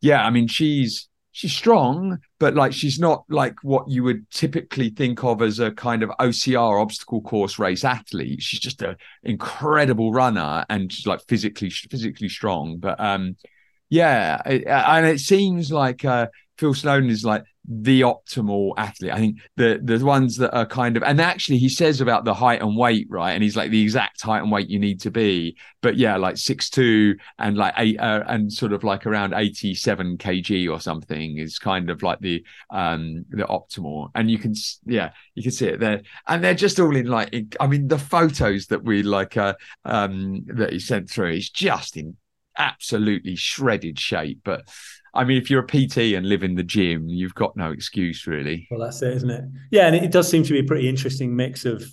yeah 0.00 0.24
I 0.24 0.30
mean 0.30 0.46
she's 0.46 1.08
she's 1.34 1.52
strong, 1.52 2.16
but 2.38 2.54
like 2.54 2.72
she's 2.72 3.00
not 3.00 3.24
like 3.28 3.56
what 3.64 3.90
you 3.90 4.04
would 4.04 4.30
typically 4.30 4.90
think 4.90 5.24
of 5.24 5.42
as 5.42 5.58
a 5.58 5.72
kind 5.72 6.04
of 6.04 6.10
OCR 6.20 6.80
obstacle 6.80 7.20
course 7.22 7.58
race 7.58 7.82
athlete. 7.82 8.40
She's 8.40 8.60
just 8.60 8.82
an 8.82 8.94
incredible 9.24 10.12
runner 10.12 10.64
and 10.70 10.92
she's 10.92 11.08
like 11.08 11.20
physically 11.26 11.70
physically 11.70 12.28
strong. 12.28 12.78
But 12.78 13.00
um, 13.00 13.36
yeah, 13.90 14.42
it, 14.46 14.64
and 14.68 15.06
it 15.06 15.18
seems 15.18 15.72
like 15.72 16.04
uh, 16.04 16.28
Phil 16.56 16.72
Snowden 16.72 17.10
is 17.10 17.24
like 17.24 17.42
the 17.66 18.02
optimal 18.02 18.74
athlete. 18.76 19.12
I 19.12 19.18
think 19.18 19.38
the 19.56 19.80
the 19.82 20.04
ones 20.04 20.36
that 20.36 20.54
are 20.54 20.66
kind 20.66 20.96
of 20.96 21.02
and 21.02 21.20
actually 21.20 21.58
he 21.58 21.68
says 21.68 22.00
about 22.00 22.24
the 22.24 22.34
height 22.34 22.60
and 22.60 22.76
weight, 22.76 23.06
right? 23.08 23.32
And 23.32 23.42
he's 23.42 23.56
like 23.56 23.70
the 23.70 23.82
exact 23.82 24.20
height 24.20 24.42
and 24.42 24.52
weight 24.52 24.68
you 24.68 24.78
need 24.78 25.00
to 25.02 25.10
be. 25.10 25.56
But 25.80 25.96
yeah, 25.96 26.16
like 26.16 26.36
six 26.36 26.68
two 26.68 27.16
and 27.38 27.56
like 27.56 27.74
eight 27.78 27.98
uh, 27.98 28.24
and 28.26 28.52
sort 28.52 28.72
of 28.72 28.84
like 28.84 29.06
around 29.06 29.32
eighty 29.32 29.74
seven 29.74 30.18
kg 30.18 30.70
or 30.70 30.80
something 30.80 31.38
is 31.38 31.58
kind 31.58 31.88
of 31.88 32.02
like 32.02 32.20
the 32.20 32.44
um 32.70 33.24
the 33.30 33.44
optimal. 33.44 34.10
And 34.14 34.30
you 34.30 34.38
can 34.38 34.54
yeah 34.84 35.12
you 35.34 35.42
can 35.42 35.52
see 35.52 35.68
it 35.68 35.80
there, 35.80 36.02
and 36.28 36.44
they're 36.44 36.54
just 36.54 36.78
all 36.78 36.94
in 36.94 37.06
like 37.06 37.56
I 37.58 37.66
mean 37.66 37.88
the 37.88 37.98
photos 37.98 38.66
that 38.66 38.84
we 38.84 39.02
like 39.02 39.36
uh 39.36 39.54
um 39.84 40.44
that 40.46 40.72
he 40.72 40.78
sent 40.78 41.08
through 41.08 41.32
is 41.32 41.48
just 41.48 41.96
in 41.96 42.16
absolutely 42.56 43.36
shredded 43.36 43.98
shape, 43.98 44.40
but 44.44 44.68
I 45.14 45.24
mean, 45.24 45.40
if 45.40 45.50
you're 45.50 45.64
a 45.64 45.66
PT 45.66 46.14
and 46.14 46.28
live 46.28 46.42
in 46.42 46.54
the 46.54 46.62
gym, 46.62 47.08
you've 47.08 47.34
got 47.34 47.56
no 47.56 47.70
excuse 47.70 48.26
really. 48.26 48.66
Well, 48.70 48.80
that's 48.80 49.00
it, 49.02 49.14
isn't 49.14 49.30
it? 49.30 49.44
Yeah, 49.70 49.86
and 49.86 49.96
it 49.96 50.10
does 50.10 50.28
seem 50.28 50.42
to 50.44 50.52
be 50.52 50.60
a 50.60 50.64
pretty 50.64 50.88
interesting 50.88 51.34
mix 51.34 51.64
of 51.64 51.84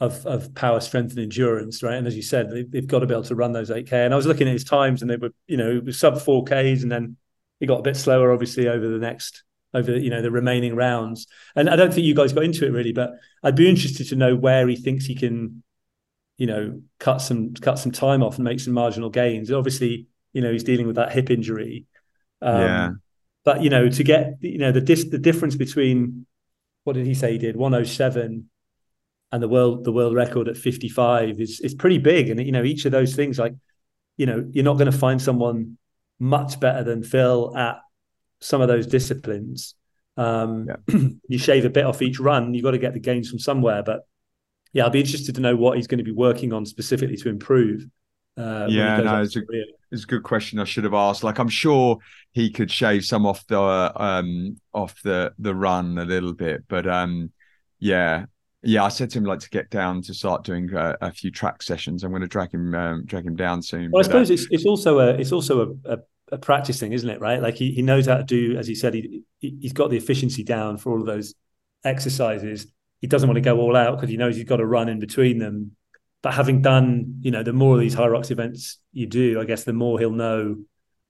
of 0.00 0.26
of 0.26 0.54
power, 0.54 0.80
strength, 0.80 1.10
and 1.12 1.20
endurance, 1.20 1.82
right? 1.82 1.94
And 1.94 2.06
as 2.06 2.16
you 2.16 2.22
said, 2.22 2.50
they, 2.50 2.78
have 2.78 2.86
got 2.86 3.00
to 3.00 3.06
be 3.06 3.14
able 3.14 3.24
to 3.24 3.34
run 3.34 3.52
those 3.52 3.70
8k. 3.70 3.92
And 3.92 4.12
I 4.12 4.16
was 4.16 4.26
looking 4.26 4.46
at 4.46 4.52
his 4.52 4.64
times, 4.64 5.00
and 5.00 5.10
they 5.10 5.16
were, 5.16 5.30
you 5.46 5.56
know, 5.56 5.82
sub 5.90 6.14
4ks, 6.16 6.82
and 6.82 6.92
then 6.92 7.16
it 7.60 7.66
got 7.66 7.80
a 7.80 7.82
bit 7.82 7.96
slower, 7.96 8.32
obviously, 8.32 8.68
over 8.68 8.86
the 8.86 8.98
next 8.98 9.42
over 9.74 9.96
you 9.96 10.10
know 10.10 10.22
the 10.22 10.30
remaining 10.30 10.74
rounds. 10.74 11.26
And 11.54 11.68
I 11.68 11.76
don't 11.76 11.92
think 11.92 12.06
you 12.06 12.14
guys 12.14 12.32
got 12.32 12.44
into 12.44 12.66
it 12.66 12.70
really, 12.70 12.92
but 12.92 13.12
I'd 13.42 13.56
be 13.56 13.68
interested 13.68 14.08
to 14.08 14.16
know 14.16 14.34
where 14.34 14.66
he 14.66 14.76
thinks 14.76 15.04
he 15.04 15.14
can, 15.14 15.62
you 16.38 16.46
know, 16.46 16.80
cut 16.98 17.18
some 17.18 17.54
cut 17.54 17.78
some 17.78 17.92
time 17.92 18.22
off 18.22 18.36
and 18.36 18.44
make 18.44 18.60
some 18.60 18.74
marginal 18.74 19.10
gains. 19.10 19.52
Obviously, 19.52 20.06
you 20.32 20.40
know, 20.40 20.52
he's 20.52 20.64
dealing 20.64 20.86
with 20.86 20.96
that 20.96 21.12
hip 21.12 21.30
injury. 21.30 21.86
Um, 22.42 22.60
yeah. 22.60 22.90
But 23.44 23.62
you 23.62 23.70
know, 23.70 23.88
to 23.88 24.04
get 24.04 24.34
you 24.40 24.58
know 24.58 24.72
the 24.72 24.80
dis- 24.80 25.10
the 25.10 25.18
difference 25.18 25.56
between 25.56 26.26
what 26.84 26.94
did 26.94 27.06
he 27.06 27.14
say 27.14 27.32
he 27.32 27.38
did 27.38 27.56
107 27.56 28.48
and 29.32 29.42
the 29.42 29.48
world 29.48 29.84
the 29.84 29.92
world 29.92 30.14
record 30.14 30.48
at 30.48 30.56
55 30.56 31.40
is 31.40 31.60
is 31.60 31.74
pretty 31.74 31.98
big, 31.98 32.28
and 32.28 32.40
you 32.44 32.52
know 32.52 32.64
each 32.64 32.84
of 32.84 32.92
those 32.92 33.14
things 33.14 33.38
like 33.38 33.54
you 34.16 34.26
know 34.26 34.48
you're 34.52 34.64
not 34.64 34.78
going 34.78 34.90
to 34.90 34.98
find 34.98 35.20
someone 35.20 35.78
much 36.18 36.58
better 36.58 36.82
than 36.82 37.02
Phil 37.02 37.56
at 37.56 37.78
some 38.40 38.60
of 38.60 38.68
those 38.68 38.86
disciplines. 38.86 39.74
Um, 40.16 40.68
yeah. 40.88 40.98
you 41.28 41.38
shave 41.38 41.64
a 41.64 41.70
bit 41.70 41.84
off 41.84 42.02
each 42.02 42.18
run, 42.18 42.54
you've 42.54 42.64
got 42.64 42.70
to 42.72 42.78
get 42.78 42.94
the 42.94 43.00
gains 43.00 43.28
from 43.28 43.38
somewhere. 43.38 43.82
But 43.82 44.06
yeah, 44.72 44.84
I'll 44.84 44.90
be 44.90 45.00
interested 45.00 45.34
to 45.34 45.40
know 45.40 45.56
what 45.56 45.76
he's 45.76 45.86
going 45.86 45.98
to 45.98 46.04
be 46.04 46.12
working 46.12 46.52
on 46.52 46.66
specifically 46.66 47.16
to 47.16 47.28
improve. 47.28 47.86
Uh, 48.36 48.66
yeah, 48.68 48.98
no, 48.98 49.22
it's 49.22 49.36
a, 49.36 49.40
it's 49.90 50.04
a 50.04 50.06
good 50.06 50.22
question. 50.22 50.58
I 50.58 50.64
should 50.64 50.84
have 50.84 50.94
asked. 50.94 51.24
Like, 51.24 51.38
I'm 51.38 51.48
sure 51.48 51.98
he 52.32 52.50
could 52.50 52.70
shave 52.70 53.04
some 53.04 53.24
off 53.24 53.46
the 53.46 53.58
um 53.60 54.56
off 54.74 55.00
the 55.02 55.32
the 55.38 55.54
run 55.54 55.96
a 55.96 56.04
little 56.04 56.34
bit, 56.34 56.64
but 56.68 56.86
um, 56.86 57.32
yeah, 57.78 58.26
yeah. 58.62 58.84
I 58.84 58.88
said 58.88 59.10
to 59.10 59.18
him 59.18 59.24
like 59.24 59.40
to 59.40 59.48
get 59.48 59.70
down 59.70 60.02
to 60.02 60.12
start 60.12 60.44
doing 60.44 60.72
a, 60.74 60.96
a 61.00 61.12
few 61.12 61.30
track 61.30 61.62
sessions. 61.62 62.04
I'm 62.04 62.10
going 62.10 62.22
to 62.22 62.28
drag 62.28 62.52
him 62.52 62.74
um, 62.74 63.04
drag 63.06 63.24
him 63.24 63.36
down 63.36 63.62
soon. 63.62 63.90
Well, 63.90 64.00
I 64.00 64.02
suppose 64.04 64.30
uh, 64.30 64.34
it's 64.34 64.46
it's 64.50 64.66
also 64.66 64.98
a 64.98 65.14
it's 65.14 65.32
also 65.32 65.76
a, 65.86 65.94
a, 65.94 65.98
a 66.32 66.38
practice 66.38 66.78
thing, 66.78 66.92
isn't 66.92 67.08
it? 67.08 67.20
Right? 67.20 67.40
Like 67.40 67.56
he, 67.56 67.72
he 67.72 67.80
knows 67.80 68.06
how 68.06 68.18
to 68.18 68.22
do, 68.24 68.58
as 68.58 68.66
he 68.66 68.74
said, 68.74 68.92
he 68.92 69.22
he's 69.38 69.72
got 69.72 69.88
the 69.88 69.96
efficiency 69.96 70.44
down 70.44 70.76
for 70.76 70.92
all 70.92 71.00
of 71.00 71.06
those 71.06 71.34
exercises. 71.84 72.66
He 73.00 73.06
doesn't 73.06 73.28
want 73.28 73.36
to 73.36 73.42
go 73.42 73.60
all 73.60 73.76
out 73.76 73.96
because 73.96 74.10
he 74.10 74.18
knows 74.18 74.36
he's 74.36 74.44
got 74.44 74.56
to 74.56 74.66
run 74.66 74.90
in 74.90 74.98
between 74.98 75.38
them 75.38 75.76
but 76.26 76.34
having 76.34 76.60
done, 76.60 77.20
you 77.20 77.30
know, 77.30 77.44
the 77.44 77.52
more 77.52 77.74
of 77.74 77.80
these 77.80 77.94
Hyrox 77.94 78.32
events 78.32 78.80
you 78.92 79.06
do, 79.06 79.40
I 79.40 79.44
guess 79.44 79.62
the 79.62 79.72
more 79.72 79.96
he'll 80.00 80.10
know 80.10 80.56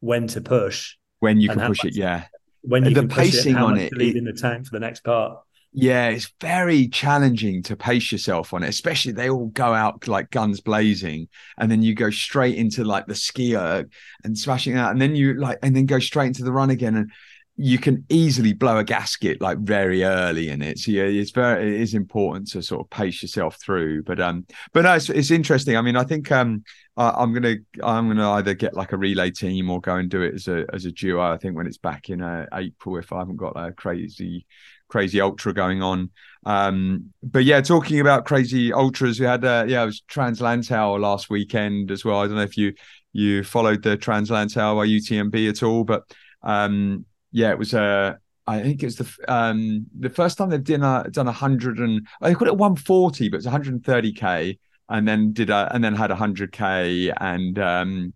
when 0.01 0.26
to 0.26 0.43
push. 0.43 0.97
When 1.20 1.40
you 1.40 1.48
can 1.48 1.59
push 1.59 1.86
it, 1.86 1.97
yeah. 1.97 2.26
When 2.60 2.84
you 2.84 2.90
the 2.90 3.01
can 3.01 3.09
pacing 3.09 3.55
push 3.55 3.62
it, 3.62 3.64
on 3.64 3.78
it, 3.78 3.93
leave 3.94 4.14
in 4.14 4.24
the 4.24 4.34
tank 4.34 4.66
for 4.66 4.72
the 4.72 4.80
next 4.80 5.05
part. 5.05 5.38
Yeah, 5.72 6.09
it's 6.09 6.30
very 6.38 6.88
challenging 6.88 7.62
to 7.62 7.76
pace 7.76 8.12
yourself 8.12 8.52
on 8.52 8.62
it, 8.62 8.68
especially 8.68 9.12
they 9.12 9.30
all 9.30 9.47
go 9.47 9.72
out 9.72 10.06
like 10.06 10.30
guns 10.30 10.60
blazing, 10.60 11.28
and 11.56 11.70
then 11.70 11.80
you 11.80 11.94
go 11.94 12.10
straight 12.10 12.56
into 12.56 12.84
like 12.84 13.06
the 13.06 13.14
ski 13.14 13.56
erg 13.56 13.90
and 14.22 14.36
smashing 14.36 14.76
out, 14.76 14.90
and 14.90 15.01
then 15.01 15.16
you 15.16 15.32
like, 15.32 15.59
and 15.62 15.74
then 15.74 15.86
go 15.86 15.98
straight 15.98 16.26
into 16.26 16.44
the 16.44 16.52
run 16.52 16.68
again, 16.68 16.94
and 16.94 17.10
you 17.58 17.78
can 17.78 18.04
easily 18.10 18.52
blow 18.52 18.76
a 18.76 18.84
gasket 18.84 19.40
like 19.40 19.58
very 19.58 20.04
early 20.04 20.50
in 20.50 20.60
it. 20.60 20.78
So 20.78 20.90
yeah, 20.90 21.04
it's 21.04 21.30
very 21.30 21.74
it 21.74 21.80
is 21.80 21.94
important 21.94 22.50
to 22.50 22.62
sort 22.62 22.82
of 22.82 22.90
pace 22.90 23.22
yourself 23.22 23.56
through. 23.56 24.02
But 24.02 24.20
um, 24.20 24.46
but 24.72 24.82
no, 24.82 24.94
it's, 24.94 25.08
it's 25.08 25.30
interesting. 25.30 25.76
I 25.76 25.80
mean, 25.80 25.96
I 25.96 26.04
think 26.04 26.30
um, 26.30 26.64
I, 26.98 27.22
am 27.22 27.32
gonna 27.32 27.56
I'm 27.82 28.08
gonna 28.08 28.30
either 28.32 28.52
get 28.52 28.74
like 28.74 28.92
a 28.92 28.98
relay 28.98 29.30
team 29.30 29.70
or 29.70 29.80
go 29.80 29.96
and 29.96 30.10
do 30.10 30.20
it 30.20 30.34
as 30.34 30.48
a 30.48 30.66
as 30.74 30.84
a 30.84 30.92
duo. 30.92 31.20
I 31.32 31.38
think 31.38 31.56
when 31.56 31.66
it's 31.66 31.78
back 31.78 32.10
in 32.10 32.20
uh, 32.20 32.46
April, 32.52 32.98
if 32.98 33.10
I 33.10 33.20
haven't 33.20 33.36
got 33.36 33.54
a 33.56 33.72
crazy 33.72 34.46
crazy 34.88 35.20
ultra 35.20 35.52
going 35.52 35.82
on. 35.82 36.10
Um, 36.44 37.12
but 37.22 37.44
yeah, 37.44 37.60
talking 37.62 38.00
about 38.00 38.26
crazy 38.26 38.72
ultras, 38.72 39.18
we 39.18 39.26
had 39.26 39.44
uh, 39.44 39.64
yeah, 39.66 39.82
it 39.82 39.86
was 39.86 40.02
Trans-Lantau 40.02 41.00
last 41.00 41.30
weekend 41.30 41.90
as 41.90 42.04
well. 42.04 42.20
I 42.20 42.26
don't 42.26 42.36
know 42.36 42.42
if 42.42 42.58
you 42.58 42.74
you 43.12 43.44
followed 43.44 43.82
the 43.82 43.96
Trans-Lantau 43.96 44.76
by 44.76 44.86
UTMB 44.86 45.48
at 45.48 45.62
all, 45.62 45.84
but 45.84 46.02
um, 46.42 47.06
yeah, 47.32 47.50
it 47.50 47.58
was 47.58 47.74
uh, 47.74 48.14
I 48.46 48.62
think 48.62 48.82
it's 48.82 48.96
the 48.96 49.08
um, 49.28 49.86
the 49.98 50.10
first 50.10 50.38
time 50.38 50.50
they've 50.50 50.62
done 50.62 50.82
a, 50.82 51.10
done 51.10 51.28
a 51.28 51.32
hundred 51.32 51.78
and 51.78 52.06
they 52.20 52.34
call 52.34 52.48
it 52.48 52.56
140, 52.56 53.28
but 53.28 53.38
it's 53.38 53.46
130k, 53.46 54.58
and 54.88 55.08
then 55.08 55.32
did 55.32 55.50
a 55.50 55.68
and 55.72 55.82
then 55.82 55.94
had 55.94 56.10
100k 56.10 57.12
and 57.20 57.58
um, 57.58 58.14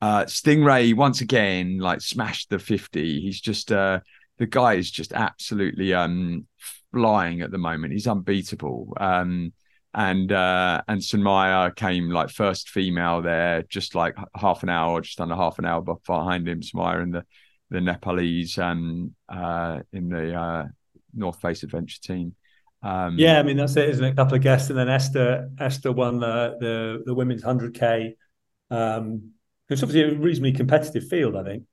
uh, 0.00 0.24
Stingray 0.24 0.94
once 0.94 1.22
again 1.22 1.78
like 1.78 2.00
smashed 2.02 2.50
the 2.50 2.58
50. 2.58 3.20
He's 3.20 3.40
just 3.40 3.72
uh, 3.72 4.00
the 4.38 4.46
guy 4.46 4.74
is 4.74 4.90
just 4.90 5.12
absolutely 5.12 5.94
um, 5.94 6.46
flying 6.92 7.40
at 7.40 7.50
the 7.50 7.58
moment. 7.58 7.92
He's 7.92 8.06
unbeatable. 8.06 8.94
Um, 8.98 9.52
and 9.94 10.32
uh, 10.32 10.82
and 10.88 11.00
Sunmaya 11.00 11.74
came 11.74 12.10
like 12.10 12.28
first 12.28 12.68
female 12.68 13.22
there, 13.22 13.62
just 13.62 13.94
like 13.94 14.16
half 14.34 14.62
an 14.62 14.68
hour, 14.68 15.00
just 15.00 15.20
under 15.20 15.36
half 15.36 15.58
an 15.58 15.64
hour 15.64 15.82
behind 15.82 16.48
him. 16.48 16.60
Sunmaya 16.60 17.00
and 17.00 17.14
the 17.14 17.24
the 17.74 17.80
Nepalese 17.80 18.56
um, 18.58 19.14
uh, 19.28 19.80
in 19.92 20.08
the 20.08 20.32
uh, 20.32 20.66
North 21.12 21.40
Face 21.40 21.64
Adventure 21.64 22.00
team. 22.00 22.34
Um, 22.82 23.18
yeah, 23.18 23.40
I 23.40 23.42
mean 23.42 23.56
that's 23.56 23.76
it, 23.76 23.88
isn't 23.88 24.04
it? 24.04 24.12
A 24.12 24.14
couple 24.14 24.36
of 24.36 24.42
guests, 24.42 24.70
and 24.70 24.78
then 24.78 24.88
Esther 24.88 25.50
Esther 25.58 25.90
won 25.90 26.20
the 26.20 26.56
the, 26.60 27.02
the 27.04 27.14
women's 27.14 27.42
hundred 27.42 27.74
k. 27.74 28.16
Um, 28.70 29.32
it's 29.68 29.82
obviously 29.82 30.14
a 30.14 30.18
reasonably 30.18 30.52
competitive 30.52 31.08
field, 31.08 31.34
I 31.34 31.42
think. 31.42 31.64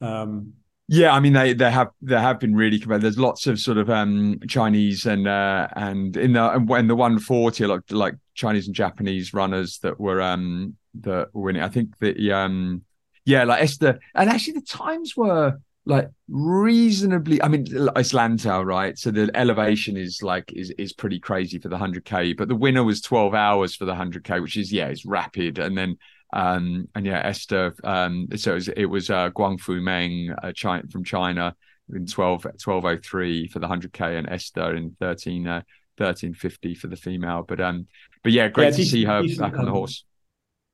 Um, 0.00 0.54
yeah, 0.88 1.12
I 1.12 1.20
mean 1.20 1.32
they 1.32 1.52
they 1.52 1.70
have 1.70 1.90
they 2.02 2.18
have 2.18 2.40
been 2.40 2.56
really 2.56 2.80
competitive. 2.80 3.02
There's 3.02 3.18
lots 3.18 3.46
of 3.46 3.60
sort 3.60 3.78
of 3.78 3.88
um, 3.88 4.40
Chinese 4.48 5.06
and 5.06 5.28
uh, 5.28 5.68
and 5.76 6.16
in 6.16 6.32
the 6.32 6.64
when 6.66 6.88
the 6.88 6.96
140 6.96 7.66
like 7.66 7.82
like 7.90 8.14
Chinese 8.34 8.66
and 8.66 8.74
Japanese 8.74 9.32
runners 9.32 9.78
that 9.80 10.00
were 10.00 10.20
um 10.20 10.76
that 11.02 11.28
were 11.32 11.42
winning. 11.42 11.62
I 11.62 11.68
think 11.68 11.98
the 11.98 12.32
um 12.32 12.82
yeah 13.26 13.44
like 13.44 13.62
Esther 13.62 13.98
and 14.14 14.30
actually 14.30 14.54
the 14.54 14.62
times 14.62 15.16
were 15.16 15.58
like 15.88 16.10
reasonably 16.28 17.40
i 17.42 17.48
mean 17.48 17.64
it's 17.94 18.12
lantau 18.12 18.64
right 18.64 18.98
so 18.98 19.12
the 19.12 19.30
elevation 19.34 19.96
is 19.96 20.20
like 20.20 20.52
is 20.52 20.70
is 20.78 20.92
pretty 20.92 21.20
crazy 21.20 21.60
for 21.60 21.68
the 21.68 21.76
100k 21.76 22.36
but 22.36 22.48
the 22.48 22.56
winner 22.56 22.82
was 22.82 23.00
12 23.00 23.34
hours 23.34 23.76
for 23.76 23.84
the 23.84 23.94
100k 23.94 24.42
which 24.42 24.56
is 24.56 24.72
yeah 24.72 24.86
it's 24.86 25.06
rapid 25.06 25.60
and 25.60 25.78
then 25.78 25.96
um, 26.32 26.88
and 26.94 27.06
yeah, 27.06 27.20
Esther. 27.24 27.74
Um, 27.84 28.28
so 28.36 28.52
it 28.52 28.54
was, 28.54 28.68
it 28.68 28.84
was 28.86 29.10
uh, 29.10 29.30
Guangfu 29.30 29.80
Meng 29.80 30.34
uh, 30.42 30.52
China, 30.52 30.82
from 30.90 31.04
China 31.04 31.54
in 31.94 32.06
12, 32.06 32.44
1203 32.44 33.48
for 33.48 33.58
the 33.58 33.66
100k, 33.66 34.18
and 34.18 34.28
Esther 34.28 34.74
in 34.74 34.96
13, 35.00 35.46
uh, 35.46 35.62
1350 35.96 36.74
for 36.74 36.88
the 36.88 36.96
female. 36.96 37.44
But 37.46 37.60
um, 37.60 37.86
but 38.22 38.32
yeah, 38.32 38.48
great 38.48 38.72
yeah, 38.72 38.76
to 38.76 38.84
see 38.84 39.04
her 39.04 39.22
back 39.38 39.56
on 39.56 39.64
the 39.64 39.70
um, 39.70 39.76
horse. 39.76 40.04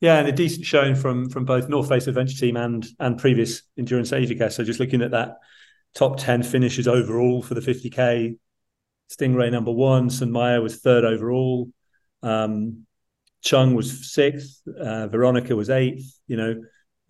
Yeah, 0.02 0.18
and 0.18 0.26
a 0.26 0.32
decent 0.32 0.66
showing 0.66 0.96
from 0.96 1.30
from 1.30 1.44
both 1.44 1.68
North 1.68 1.88
Face 1.88 2.08
Adventure 2.08 2.36
Team 2.36 2.56
and 2.56 2.84
and 2.98 3.16
previous 3.16 3.62
Endurance 3.78 4.12
Asia. 4.12 4.50
So 4.50 4.64
just 4.64 4.80
looking 4.80 5.00
at 5.00 5.12
that 5.12 5.36
top 5.94 6.18
10 6.18 6.42
finishes 6.42 6.88
overall 6.88 7.40
for 7.40 7.54
the 7.54 7.60
50k. 7.60 8.36
Stingray 9.12 9.52
number 9.52 9.70
one, 9.70 10.08
Sunmaya 10.08 10.60
was 10.60 10.80
third 10.80 11.04
overall. 11.04 11.70
Um, 12.20 12.84
Chung 13.42 13.76
was 13.76 14.12
sixth, 14.12 14.62
uh, 14.66 15.06
Veronica 15.06 15.54
was 15.54 15.70
eighth. 15.70 16.18
You 16.26 16.36
know, 16.36 16.62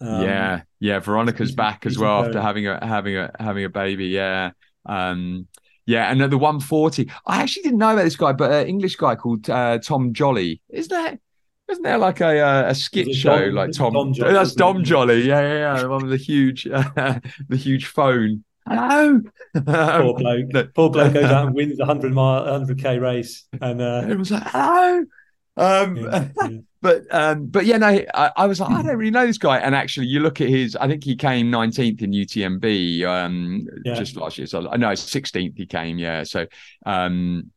um, 0.03 0.23
yeah, 0.23 0.63
yeah. 0.79 0.99
Veronica's 0.99 1.55
back 1.55 1.87
as 1.87 1.97
well 1.97 2.27
after 2.27 2.43
having 2.43 2.67
a 2.67 2.85
having 2.87 3.17
a 3.17 3.31
having 3.39 3.65
a 3.65 3.71
baby. 3.71 4.09
Yeah, 4.09 4.51
um, 4.85 5.49
yeah. 5.87 6.11
And 6.11 6.21
at 6.21 6.29
the 6.29 6.37
140, 6.37 7.11
I 7.25 7.41
actually 7.41 7.63
didn't 7.63 7.79
know 7.79 7.95
about 7.95 8.05
this 8.05 8.17
guy, 8.17 8.33
but 8.33 8.53
an 8.53 8.67
English 8.67 8.97
guy 8.97 9.15
called 9.15 9.49
uh, 9.49 9.79
Tom 9.79 10.13
Jolly. 10.13 10.61
Isn't 10.69 10.91
that? 10.91 11.21
Isn't 11.73 11.85
there 11.85 11.99
like 11.99 12.21
a 12.21 12.39
uh, 12.39 12.65
a 12.69 12.75
skit 12.75 13.15
show 13.15 13.47
Dom, 13.47 13.55
like 13.55 13.73
Tom? 13.73 13.95
Dom 13.95 14.13
Jolly, 14.13 14.33
that's 14.35 14.55
Dom 14.55 14.85
Jolly. 14.85 15.23
Yeah, 15.23 15.41
yeah, 15.41 15.77
yeah. 15.81 15.87
One 15.87 16.03
with 16.03 16.11
the 16.11 16.23
huge 16.23 16.67
uh, 16.67 16.85
the 17.49 17.57
huge 17.57 17.87
phone. 17.87 18.45
Hello. 18.69 19.23
Poor 19.55 20.15
bloke. 20.19 20.75
Poor 20.75 20.91
bloke 20.91 21.15
goes 21.15 21.25
out 21.25 21.47
and 21.47 21.55
wins 21.57 21.81
a 21.81 21.87
hundred 21.87 22.13
mile, 22.13 22.45
hundred 22.45 22.79
k 22.79 22.99
race, 22.99 23.47
and 23.59 23.81
uh, 23.81 24.05
it 24.07 24.19
was 24.19 24.31
like, 24.31 24.43
"Hello." 24.45 25.05
Um, 25.57 25.97
yeah, 25.97 26.29
yeah. 26.43 26.59
but 26.83 27.03
um, 27.11 27.47
but 27.47 27.65
yeah, 27.65 27.79
no, 27.79 27.87
I, 27.87 28.31
I, 28.37 28.47
was 28.47 28.61
like, 28.61 28.71
I 28.71 28.83
don't 28.83 28.97
really 28.97 29.11
know 29.11 29.27
this 29.27 29.39
guy. 29.39 29.59
And 29.59 29.75
actually, 29.75 30.07
you 30.07 30.21
look 30.21 30.41
at 30.41 30.49
his, 30.49 30.77
I 30.77 30.89
think 30.89 31.05
he 31.05 31.15
came 31.15 31.51
19th 31.51 32.01
in 32.01 32.11
UTMB 32.11 33.05
um, 33.07 33.67
yeah. 33.85 33.95
just 33.95 34.17
last 34.17 34.39
year. 34.39 34.47
So 34.47 34.69
I 34.71 34.77
know 34.77 34.89
16th 34.89 35.57
he 35.57 35.67
came, 35.67 35.99
yeah. 35.99 36.25
So 36.25 36.47
um, 36.87 37.51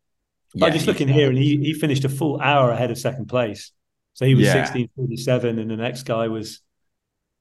yeah, 0.54 0.68
I'm 0.68 0.74
just 0.74 0.88
looking 0.88 1.10
here, 1.10 1.30
and 1.30 1.38
he 1.38 1.58
he 1.58 1.74
finished 1.74 2.06
a 2.06 2.10
full 2.10 2.40
hour 2.40 2.72
ahead 2.72 2.92
of 2.92 2.98
second 2.98 3.28
place. 3.28 3.72
So 4.16 4.26
he 4.26 4.34
was 4.34 4.48
1647, 4.48 5.60
and 5.60 5.70
the 5.70 5.76
next 5.76 6.04
guy 6.04 6.28
was 6.30 6.62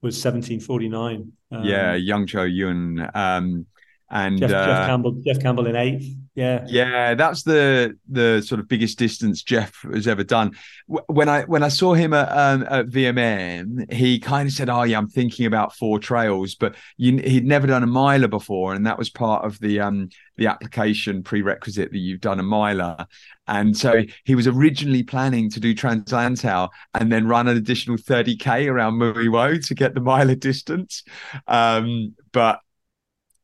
was 0.01 0.23
1749. 0.23 1.31
Um, 1.51 1.63
yeah, 1.63 1.95
Young 1.95 2.27
Cho 2.27 2.43
Yun. 2.43 3.09
Um, 3.13 3.65
and 4.09 4.37
Jeff, 4.37 4.51
uh, 4.51 4.65
Jeff, 4.65 4.87
Campbell, 4.87 5.21
Jeff 5.25 5.39
Campbell 5.39 5.67
in 5.67 5.75
eighth. 5.75 6.15
Yeah, 6.35 6.65
yeah, 6.67 7.15
that's 7.15 7.43
the 7.43 7.97
the 8.09 8.41
sort 8.41 8.59
of 8.59 8.67
biggest 8.67 8.99
distance 8.99 9.41
Jeff 9.41 9.73
has 9.93 10.05
ever 10.05 10.23
done. 10.25 10.51
When 10.85 11.29
I 11.29 11.43
when 11.43 11.63
I 11.63 11.69
saw 11.69 11.93
him 11.93 12.13
at, 12.13 12.29
um, 12.29 12.67
at 12.69 12.87
VMM, 12.87 13.89
he 13.89 14.19
kind 14.19 14.45
of 14.49 14.53
said, 14.53 14.69
"Oh 14.69 14.83
yeah, 14.83 14.97
I'm 14.97 15.07
thinking 15.07 15.45
about 15.45 15.73
four 15.77 15.97
trails," 15.97 16.55
but 16.55 16.75
you, 16.97 17.19
he'd 17.19 17.45
never 17.45 17.67
done 17.67 17.83
a 17.83 17.87
miler 17.87 18.27
before, 18.27 18.73
and 18.73 18.85
that 18.85 18.97
was 18.97 19.09
part 19.09 19.45
of 19.45 19.57
the 19.61 19.79
um 19.79 20.09
the 20.35 20.47
application 20.47 21.23
prerequisite 21.23 21.91
that 21.93 21.97
you've 21.97 22.19
done 22.19 22.41
a 22.41 22.43
miler. 22.43 23.07
And 23.47 23.77
so 23.77 24.03
he 24.25 24.35
was 24.35 24.47
originally 24.47 25.03
planning 25.03 25.49
to 25.51 25.59
do 25.61 25.73
Trans-Lantau 25.73 26.67
and 26.95 27.11
then 27.11 27.27
run 27.27 27.47
an 27.47 27.55
additional 27.55 27.95
30k 27.95 28.67
around 28.67 28.95
Mui 28.95 29.29
Wo 29.31 29.55
to 29.55 29.73
get 29.75 29.93
the 29.93 30.01
miler 30.01 30.35
distance. 30.35 31.03
Um, 31.47 32.15
but 32.33 32.59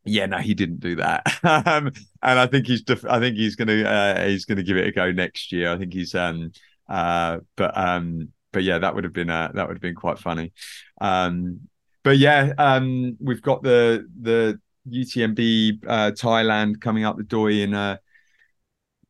yeah, 0.06 0.26
no, 0.26 0.38
he 0.38 0.54
didn't 0.54 0.80
do 0.80 0.96
that. 0.98 1.24
um, 1.44 1.92
and 2.22 2.40
I 2.40 2.48
think 2.48 2.68
he's, 2.68 2.82
def- 2.82 3.06
I 3.06 3.20
think 3.20 3.36
he's 3.36 3.56
gonna, 3.56 3.84
uh, 3.84 4.26
he's 4.28 4.46
gonna 4.46 4.64
give 4.64 4.78
it 4.78 4.88
a 4.88 4.92
go 4.92 5.12
next 5.12 5.52
year. 5.52 5.72
I 5.72 5.78
think 5.78 5.94
he's, 5.94 6.16
um, 6.16 6.52
uh, 6.90 7.40
but, 7.56 7.78
um, 7.78 8.30
but 8.52 8.64
yeah, 8.64 8.80
that 8.80 8.96
would 8.96 9.04
have 9.04 9.14
been, 9.14 9.30
uh, 9.30 9.52
that 9.54 9.68
would 9.68 9.76
have 9.78 9.82
been 9.82 9.96
quite 9.96 10.20
funny. 10.20 10.54
Um, 11.00 11.62
but 12.04 12.18
yeah, 12.18 12.54
um, 12.58 13.18
we've 13.20 13.42
got 13.42 13.64
the 13.64 14.08
the 14.20 14.60
UTMB 14.90 15.86
uh, 15.86 16.12
Thailand 16.12 16.82
coming 16.82 17.06
up 17.06 17.18
the 17.18 17.24
Doi 17.24 17.62
in 17.62 17.76
uh 17.76 17.98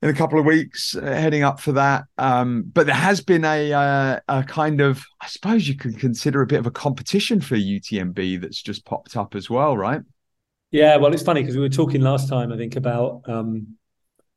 in 0.02 0.10
a 0.10 0.14
couple 0.14 0.40
of 0.40 0.46
weeks, 0.46 0.96
uh, 0.96 1.02
heading 1.02 1.44
up 1.44 1.60
for 1.60 1.74
that. 1.74 2.06
Um, 2.18 2.64
but 2.74 2.88
there 2.88 2.96
has 2.96 3.22
been 3.22 3.46
a, 3.46 3.72
uh, 3.72 4.20
a 4.28 4.44
kind 4.44 4.82
of, 4.82 5.06
I 5.22 5.28
suppose 5.28 5.68
you 5.68 5.76
could 5.76 6.00
consider 6.00 6.42
a 6.42 6.48
bit 6.48 6.60
of 6.60 6.66
a 6.66 6.72
competition 6.72 7.40
for 7.40 7.56
UTMB 7.56 8.42
that's 8.42 8.64
just 8.64 8.84
popped 8.84 9.16
up 9.16 9.36
as 9.36 9.48
well, 9.48 9.78
right? 9.78 10.02
Yeah, 10.72 10.96
well, 10.98 11.14
it's 11.14 11.24
funny 11.24 11.42
because 11.42 11.56
we 11.56 11.62
were 11.62 11.70
talking 11.70 12.02
last 12.02 12.30
time, 12.30 12.52
I 12.52 12.58
think, 12.58 12.78
about 12.78 13.24
um, 13.28 13.76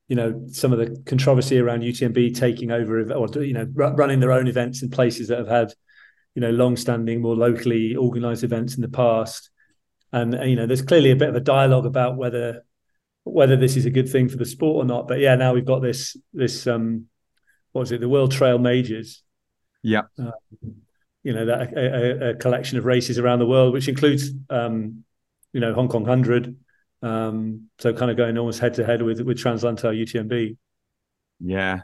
you 0.09 0.17
know 0.17 0.45
some 0.49 0.73
of 0.73 0.79
the 0.79 1.01
controversy 1.07 1.59
around 1.59 1.81
UTMB 1.81 2.37
taking 2.37 2.71
over 2.71 3.13
or 3.13 3.29
you 3.43 3.55
know 3.55 3.67
running 3.75 4.21
their 4.21 4.33
own 4.33 4.49
events 4.49 4.83
in 4.83 4.91
places 4.91 5.29
that 5.29 5.39
have 5.39 5.49
had 5.49 5.73
you 6.35 6.41
know 6.41 6.51
long-standing, 6.51 7.23
more 7.23 7.37
locally 7.37 7.97
organised 7.97 8.43
events 8.43 8.75
in 8.75 8.83
the 8.83 8.89
past, 8.89 9.51
and 10.13 10.35
you 10.49 10.57
know 10.57 10.67
there's 10.67 10.83
clearly 10.83 11.13
a 11.13 11.17
bit 11.17 11.29
of 11.29 11.37
a 11.37 11.41
dialogue 11.41 11.87
about 11.87 12.17
whether 12.17 12.65
whether 13.23 13.57
this 13.57 13.77
is 13.77 13.87
a 13.87 13.91
good 13.91 14.09
thing 14.09 14.29
for 14.29 14.37
the 14.37 14.45
sport 14.45 14.85
or 14.85 14.87
not. 14.87 15.07
But 15.07 15.21
yeah, 15.21 15.37
now 15.37 15.55
we've 15.55 15.65
got 15.65 15.83
this 15.83 16.17
this 16.33 16.67
um, 16.67 17.07
what 17.73 17.83
was 17.83 17.93
it, 17.93 18.01
the 18.01 18.09
World 18.09 18.33
Trail 18.33 18.59
Majors? 18.59 19.23
Yeah. 19.83 20.03
Uh, 20.19 20.33
you 21.23 21.33
know 21.33 21.47
that 21.47 21.73
a, 21.73 22.27
a, 22.27 22.31
a, 22.31 22.35
collection 22.35 22.77
of 22.77 22.85
races 22.85 23.19
around 23.19 23.39
the 23.39 23.47
world, 23.47 23.73
which 23.73 23.89
includes 23.89 24.31
um, 24.51 25.05
you 25.55 25.61
know 25.61 25.73
Hong 25.73 25.89
Kong 25.89 26.05
Hundred. 26.05 26.57
Um, 27.01 27.69
so 27.79 27.93
kind 27.95 28.11
of 28.11 28.17
going 28.17 28.37
almost 28.37 28.61
head 28.61 28.75
to 28.75 28.85
head 28.85 29.01
with 29.01 29.21
with 29.21 29.39
Trans-Lantau 29.39 29.95
UTMB. 29.95 30.57
Yeah, 31.41 31.83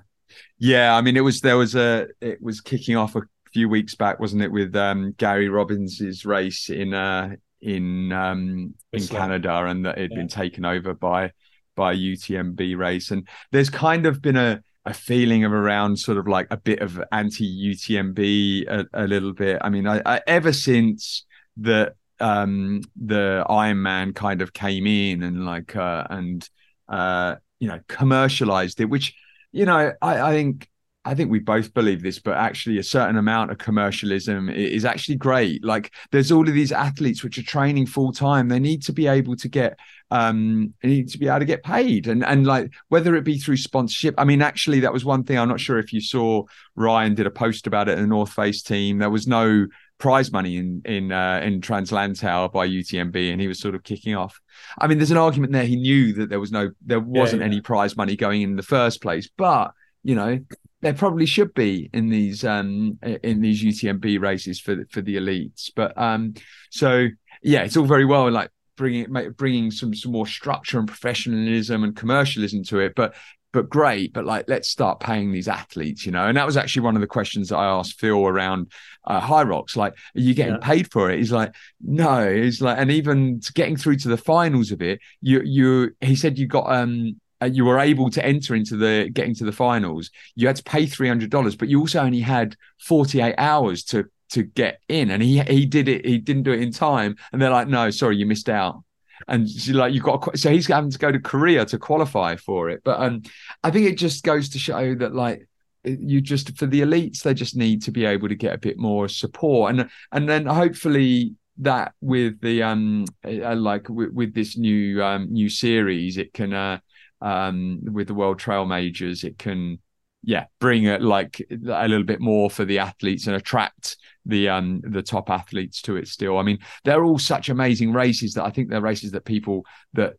yeah. 0.58 0.94
I 0.94 1.00
mean, 1.00 1.16
it 1.16 1.20
was 1.20 1.40
there 1.40 1.56
was 1.56 1.74
a 1.74 2.08
it 2.20 2.42
was 2.42 2.60
kicking 2.60 2.96
off 2.96 3.16
a 3.16 3.22
few 3.52 3.68
weeks 3.68 3.94
back, 3.94 4.20
wasn't 4.20 4.42
it, 4.42 4.52
with 4.52 4.74
um, 4.76 5.14
Gary 5.16 5.48
Robbins's 5.48 6.26
race 6.26 6.68
in 6.68 6.92
uh, 6.92 7.36
in 7.62 8.12
um, 8.12 8.74
in 8.92 9.06
Canada, 9.06 9.64
and 9.64 9.86
that 9.86 9.96
it 9.96 10.02
had 10.02 10.10
yeah. 10.10 10.18
been 10.18 10.28
taken 10.28 10.64
over 10.64 10.92
by 10.92 11.32
by 11.76 11.94
UTMB 11.94 12.76
race, 12.76 13.10
and 13.10 13.28
there's 13.52 13.70
kind 13.70 14.06
of 14.06 14.20
been 14.20 14.36
a 14.36 14.62
a 14.86 14.94
feeling 14.94 15.44
of 15.44 15.52
around 15.52 15.98
sort 15.98 16.16
of 16.16 16.26
like 16.26 16.46
a 16.50 16.56
bit 16.56 16.80
of 16.80 17.00
anti 17.12 17.44
UTMB 17.74 18.66
a, 18.66 18.86
a, 18.94 19.06
little 19.06 19.34
bit. 19.34 19.58
I 19.60 19.68
mean, 19.68 19.86
I, 19.86 20.00
I 20.06 20.20
ever 20.26 20.54
since 20.54 21.26
the 21.56 21.94
um 22.20 22.82
the 22.96 23.44
Ironman 23.48 24.14
kind 24.14 24.42
of 24.42 24.52
came 24.52 24.86
in 24.86 25.22
and 25.22 25.44
like 25.44 25.76
uh 25.76 26.04
and 26.10 26.48
uh 26.88 27.36
you 27.58 27.68
know 27.68 27.80
commercialized 27.88 28.80
it, 28.80 28.86
which 28.86 29.14
you 29.52 29.66
know 29.66 29.92
I, 30.02 30.20
I 30.20 30.32
think 30.32 30.68
I 31.04 31.14
think 31.14 31.30
we 31.30 31.38
both 31.38 31.72
believe 31.72 32.02
this, 32.02 32.18
but 32.18 32.36
actually, 32.36 32.78
a 32.78 32.82
certain 32.82 33.16
amount 33.16 33.50
of 33.50 33.56
commercialism 33.56 34.50
is 34.50 34.84
actually 34.84 35.16
great. 35.16 35.64
Like, 35.64 35.92
there's 36.12 36.30
all 36.30 36.46
of 36.46 36.52
these 36.52 36.72
athletes 36.72 37.24
which 37.24 37.38
are 37.38 37.42
training 37.42 37.86
full 37.86 38.12
time. 38.12 38.48
They 38.48 38.58
need 38.58 38.82
to 38.82 38.92
be 38.92 39.06
able 39.06 39.34
to 39.36 39.48
get, 39.48 39.78
um, 40.10 40.74
they 40.82 40.88
need 40.88 41.08
to 41.08 41.18
be 41.18 41.26
able 41.26 41.38
to 41.38 41.46
get 41.46 41.62
paid, 41.62 42.06
and 42.06 42.22
and 42.22 42.46
like 42.46 42.74
whether 42.88 43.16
it 43.16 43.24
be 43.24 43.38
through 43.38 43.56
sponsorship. 43.56 44.14
I 44.18 44.24
mean, 44.24 44.42
actually, 44.42 44.80
that 44.80 44.92
was 44.92 45.04
one 45.04 45.24
thing. 45.24 45.38
I'm 45.38 45.48
not 45.48 45.60
sure 45.60 45.78
if 45.78 45.90
you 45.94 46.02
saw 46.02 46.44
Ryan 46.76 47.14
did 47.14 47.26
a 47.26 47.30
post 47.30 47.66
about 47.66 47.88
it 47.88 47.96
in 47.96 48.02
the 48.02 48.08
North 48.08 48.32
Face 48.32 48.62
team. 48.62 48.98
There 48.98 49.08
was 49.08 49.26
no 49.26 49.68
prize 50.00 50.32
money 50.32 50.56
in 50.56 50.82
in 50.84 51.12
uh, 51.12 51.40
in 51.44 51.60
Trans-Lantau 51.60 52.52
by 52.52 52.66
UTMB, 52.66 53.30
and 53.30 53.40
he 53.40 53.46
was 53.46 53.60
sort 53.60 53.76
of 53.76 53.84
kicking 53.84 54.16
off. 54.16 54.40
I 54.78 54.88
mean, 54.88 54.98
there's 54.98 55.12
an 55.12 55.16
argument 55.16 55.52
there. 55.52 55.64
He 55.64 55.76
knew 55.76 56.12
that 56.14 56.30
there 56.30 56.40
was 56.40 56.50
no, 56.50 56.70
there 56.84 56.98
wasn't 56.98 57.40
yeah, 57.40 57.46
yeah. 57.46 57.52
any 57.52 57.60
prize 57.60 57.96
money 57.96 58.16
going 58.16 58.42
in, 58.42 58.50
in 58.50 58.56
the 58.56 58.62
first 58.62 59.00
place, 59.00 59.28
but 59.36 59.72
you 60.02 60.14
know 60.14 60.40
there 60.80 60.94
probably 60.94 61.26
should 61.26 61.52
be 61.52 61.90
in 61.92 62.08
these 62.08 62.42
um 62.42 62.98
in 63.22 63.40
these 63.40 63.62
UTMB 63.62 64.20
races 64.20 64.58
for 64.58 64.84
for 64.90 65.00
the 65.00 65.16
elites. 65.16 65.70
But 65.76 65.96
um 65.96 66.34
so 66.70 67.08
yeah, 67.42 67.62
it's 67.62 67.76
all 67.76 67.84
very 67.84 68.04
well 68.04 68.30
like 68.30 68.50
bringing 68.76 69.06
bringing 69.36 69.70
some 69.70 69.94
some 69.94 70.12
more 70.12 70.26
structure 70.26 70.78
and 70.78 70.88
professionalism 70.88 71.84
and 71.84 71.94
commercialism 71.94 72.64
to 72.64 72.80
it, 72.80 72.94
but 72.96 73.14
but 73.52 73.68
great, 73.68 74.12
but 74.12 74.24
like 74.24 74.44
let's 74.48 74.68
start 74.68 75.00
paying 75.00 75.32
these 75.32 75.48
athletes, 75.48 76.06
you 76.06 76.12
know. 76.12 76.26
And 76.26 76.36
that 76.36 76.46
was 76.46 76.56
actually 76.56 76.82
one 76.82 76.94
of 76.94 77.00
the 77.00 77.06
questions 77.06 77.48
that 77.48 77.56
I 77.56 77.66
asked 77.66 77.98
Phil 77.98 78.26
around 78.26 78.70
uh, 79.04 79.44
Rocks. 79.46 79.76
Like, 79.76 79.92
are 79.92 80.20
you 80.20 80.34
getting 80.34 80.54
yeah. 80.54 80.66
paid 80.66 80.90
for 80.90 81.10
it? 81.10 81.18
He's 81.18 81.32
like, 81.32 81.54
no. 81.80 82.32
He's 82.32 82.60
like, 82.60 82.78
and 82.78 82.90
even 82.90 83.40
getting 83.54 83.76
through 83.76 83.96
to 83.96 84.08
the 84.08 84.16
finals 84.16 84.70
of 84.70 84.82
it, 84.82 85.00
you 85.20 85.42
you 85.44 85.90
he 86.00 86.14
said 86.14 86.38
you 86.38 86.46
got 86.46 86.70
um 86.72 87.20
uh, 87.42 87.46
you 87.46 87.64
were 87.64 87.78
able 87.78 88.10
to 88.10 88.24
enter 88.24 88.54
into 88.54 88.76
the 88.76 89.08
getting 89.12 89.34
to 89.34 89.44
the 89.44 89.52
finals, 89.52 90.10
you 90.36 90.46
had 90.46 90.56
to 90.56 90.62
pay 90.62 90.86
three 90.86 91.08
hundred 91.08 91.30
dollars, 91.30 91.56
but 91.56 91.68
you 91.68 91.80
also 91.80 92.00
only 92.00 92.20
had 92.20 92.56
forty 92.78 93.20
eight 93.20 93.34
hours 93.38 93.82
to 93.84 94.04
to 94.30 94.42
get 94.42 94.80
in, 94.88 95.10
and 95.10 95.22
he 95.22 95.40
he 95.40 95.66
did 95.66 95.88
it. 95.88 96.04
He 96.04 96.18
didn't 96.18 96.44
do 96.44 96.52
it 96.52 96.60
in 96.60 96.72
time, 96.72 97.16
and 97.32 97.40
they're 97.40 97.50
like, 97.50 97.68
"No, 97.68 97.90
sorry, 97.90 98.16
you 98.16 98.26
missed 98.26 98.48
out." 98.48 98.82
And 99.30 99.48
like 99.68 99.94
you've 99.94 100.02
got, 100.02 100.38
so 100.38 100.50
he's 100.50 100.66
having 100.66 100.90
to 100.90 100.98
go 100.98 101.12
to 101.12 101.20
Korea 101.20 101.64
to 101.66 101.78
qualify 101.78 102.36
for 102.36 102.68
it. 102.68 102.82
But 102.84 103.00
um, 103.00 103.22
I 103.62 103.70
think 103.70 103.86
it 103.86 103.96
just 103.96 104.24
goes 104.24 104.48
to 104.50 104.58
show 104.58 104.94
that 104.96 105.14
like 105.14 105.48
you 105.84 106.20
just 106.20 106.56
for 106.58 106.66
the 106.66 106.80
elites, 106.82 107.22
they 107.22 107.32
just 107.32 107.56
need 107.56 107.82
to 107.82 107.90
be 107.90 108.04
able 108.04 108.28
to 108.28 108.34
get 108.34 108.54
a 108.54 108.58
bit 108.58 108.76
more 108.76 109.08
support, 109.08 109.72
and 109.72 109.88
and 110.12 110.28
then 110.28 110.46
hopefully 110.46 111.34
that 111.58 111.92
with 112.00 112.40
the 112.40 112.62
um 112.62 113.04
uh, 113.24 113.54
like 113.54 113.88
with, 113.88 114.12
with, 114.12 114.34
this 114.34 114.56
new 114.56 115.02
um 115.02 115.32
new 115.32 115.48
series, 115.48 116.18
it 116.18 116.32
can 116.34 116.52
uh 116.52 116.78
um, 117.22 117.80
with 117.84 118.08
the 118.08 118.14
World 118.14 118.38
Trail 118.38 118.64
Majors, 118.64 119.24
it 119.24 119.38
can 119.38 119.78
yeah 120.22 120.44
bring 120.58 120.84
it 120.84 121.00
like 121.00 121.40
a 121.50 121.88
little 121.88 122.04
bit 122.04 122.20
more 122.20 122.50
for 122.50 122.64
the 122.64 122.78
athletes 122.78 123.26
and 123.26 123.36
attract 123.36 123.96
the 124.26 124.48
um 124.48 124.80
the 124.84 125.02
top 125.02 125.30
athletes 125.30 125.80
to 125.82 125.96
it 125.96 126.06
still. 126.08 126.38
I 126.38 126.42
mean 126.42 126.58
they're 126.84 127.04
all 127.04 127.18
such 127.18 127.48
amazing 127.48 127.92
races 127.92 128.34
that 128.34 128.44
i 128.44 128.50
think 128.50 128.68
they're 128.68 128.80
races 128.80 129.12
that 129.12 129.24
people 129.24 129.64
that 129.94 130.14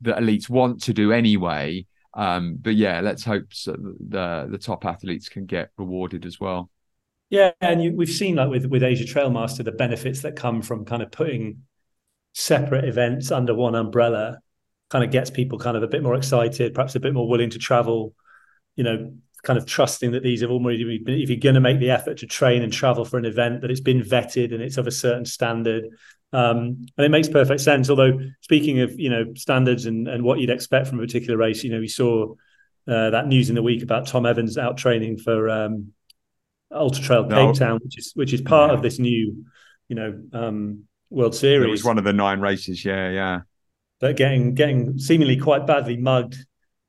the 0.00 0.12
elites 0.14 0.48
want 0.48 0.82
to 0.84 0.92
do 0.92 1.12
anyway. 1.12 1.86
Um 2.14 2.56
but 2.60 2.74
yeah 2.74 3.00
let's 3.00 3.24
hope 3.24 3.46
so 3.52 3.72
the 3.72 4.48
the 4.50 4.58
top 4.58 4.84
athletes 4.84 5.28
can 5.28 5.46
get 5.46 5.70
rewarded 5.78 6.26
as 6.26 6.40
well. 6.40 6.70
Yeah 7.30 7.52
and 7.60 7.82
you, 7.82 7.92
we've 7.94 8.08
seen 8.08 8.36
like 8.36 8.50
with 8.50 8.66
with 8.66 8.82
asia 8.82 9.04
trail 9.04 9.30
master 9.30 9.62
the 9.62 9.72
benefits 9.72 10.22
that 10.22 10.34
come 10.36 10.60
from 10.62 10.84
kind 10.84 11.02
of 11.02 11.12
putting 11.12 11.62
separate 12.34 12.84
events 12.84 13.30
under 13.30 13.54
one 13.54 13.74
umbrella 13.74 14.40
kind 14.90 15.04
of 15.04 15.10
gets 15.10 15.30
people 15.30 15.58
kind 15.58 15.76
of 15.76 15.82
a 15.82 15.88
bit 15.88 16.02
more 16.02 16.14
excited, 16.14 16.74
perhaps 16.74 16.94
a 16.94 17.00
bit 17.00 17.12
more 17.14 17.28
willing 17.28 17.50
to 17.50 17.58
travel, 17.58 18.14
you 18.76 18.84
know, 18.84 19.12
kind 19.46 19.58
of 19.58 19.64
trusting 19.64 20.10
that 20.10 20.24
these 20.24 20.40
have 20.40 20.50
already 20.50 20.98
been, 20.98 21.20
if 21.20 21.30
you're 21.30 21.38
going 21.38 21.54
to 21.54 21.60
make 21.60 21.78
the 21.78 21.90
effort 21.90 22.18
to 22.18 22.26
train 22.26 22.62
and 22.62 22.72
travel 22.72 23.04
for 23.04 23.16
an 23.16 23.24
event, 23.24 23.60
that 23.60 23.70
it's 23.70 23.80
been 23.80 24.02
vetted 24.02 24.52
and 24.52 24.60
it's 24.60 24.76
of 24.76 24.88
a 24.88 24.90
certain 24.90 25.24
standard. 25.24 25.84
Um, 26.32 26.86
and 26.96 27.06
it 27.06 27.10
makes 27.10 27.28
perfect 27.28 27.60
sense. 27.60 27.88
Although 27.88 28.18
speaking 28.40 28.80
of, 28.80 28.98
you 28.98 29.08
know, 29.08 29.32
standards 29.36 29.86
and, 29.86 30.08
and 30.08 30.24
what 30.24 30.40
you'd 30.40 30.50
expect 30.50 30.88
from 30.88 30.98
a 30.98 31.02
particular 31.02 31.38
race, 31.38 31.62
you 31.62 31.70
know, 31.70 31.78
we 31.78 31.86
saw 31.86 32.34
uh, 32.88 33.10
that 33.10 33.28
news 33.28 33.48
in 33.48 33.54
the 33.54 33.62
week 33.62 33.84
about 33.84 34.08
Tom 34.08 34.26
Evans 34.26 34.58
out 34.58 34.76
training 34.76 35.16
for 35.18 35.48
um, 35.48 35.92
Ultra 36.72 37.04
Trail 37.04 37.22
Cape 37.22 37.30
no. 37.30 37.52
Town, 37.54 37.80
which 37.84 37.96
is 37.98 38.12
which 38.14 38.32
is 38.32 38.40
part 38.40 38.70
yeah. 38.70 38.76
of 38.76 38.82
this 38.82 38.98
new, 38.98 39.44
you 39.88 39.94
know, 39.94 40.20
um, 40.32 40.84
World 41.08 41.36
Series. 41.36 41.68
It 41.68 41.70
was 41.70 41.84
one 41.84 41.98
of 41.98 42.04
the 42.04 42.12
nine 42.12 42.40
races. 42.40 42.84
Yeah, 42.84 43.10
yeah 43.10 43.40
but 44.00 44.16
getting 44.16 44.54
getting 44.54 44.98
seemingly 44.98 45.36
quite 45.36 45.66
badly 45.66 45.96
mugged 45.96 46.44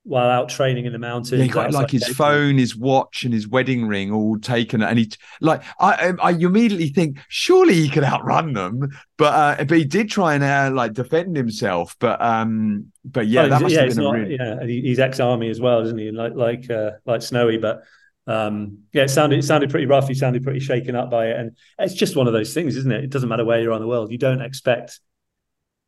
while 0.08 0.30
out 0.30 0.48
training 0.48 0.86
in 0.86 0.94
the 0.94 1.00
mountains. 1.00 1.32
Yeah, 1.32 1.44
he 1.44 1.50
got 1.50 1.72
like 1.74 1.92
his 1.92 2.08
phone, 2.08 2.58
his 2.58 2.76
watch, 2.76 3.24
and 3.24 3.34
his 3.34 3.48
wedding 3.48 3.86
ring 3.88 4.12
all 4.12 4.40
taken, 4.40 4.82
and 4.82 4.98
he 4.98 5.12
like 5.42 5.64
I, 5.80 6.14
I 6.22 6.30
you 6.32 6.48
immediately 6.48 6.90
think 6.90 7.20
surely 7.28 7.74
he 7.74 7.90
could 7.90 8.04
outrun 8.04 8.54
them, 8.54 8.90
but 9.18 9.60
uh, 9.60 9.64
but 9.66 9.78
he 9.78 9.84
did 9.84 10.10
try 10.10 10.36
and 10.36 10.44
uh, 10.44 10.72
like 10.74 10.94
defend 10.94 11.36
himself, 11.36 11.96
but 12.00 12.22
um, 12.22 12.92
but 13.04 13.28
yeah, 13.28 13.48
that 13.48 13.62
must 13.62 13.76
yeah, 13.76 13.82
have 13.82 13.96
been 13.96 14.04
not, 14.04 14.12
really... 14.12 14.38
yeah, 14.40 14.64
he's 14.66 15.00
ex-army 15.00 15.50
as 15.50 15.60
well, 15.60 15.82
isn't 15.82 15.98
he? 15.98 16.12
Like 16.12 16.34
like 16.36 16.72
uh, 16.72 16.92
like 17.06 17.22
Snowy, 17.22 17.58
but 17.58 17.84
um, 18.26 18.80
yeah, 18.94 19.04
it 19.04 19.10
sounded 19.10 19.40
it 19.40 19.44
sounded 19.44 19.70
pretty 19.70 19.88
rough. 19.88 20.08
He 20.08 20.14
sounded 20.14 20.44
pretty 20.44 20.62
shaken 20.62 20.96
up 20.96 21.12
by 21.12 21.28
it, 21.28 21.38
and 21.38 21.58
it's 21.80 21.94
just 21.94 22.16
one 22.16 22.28
of 22.28 22.34
those 22.34 22.54
things, 22.54 22.78
isn't 22.78 22.92
it? 22.92 23.04
It 23.04 23.10
doesn't 23.10 23.30
matter 23.30 23.46
where 23.46 23.62
you're 23.62 23.74
on 23.74 23.82
the 23.82 23.88
world, 23.88 24.12
you 24.12 24.18
don't 24.18 24.42
expect 24.42 25.02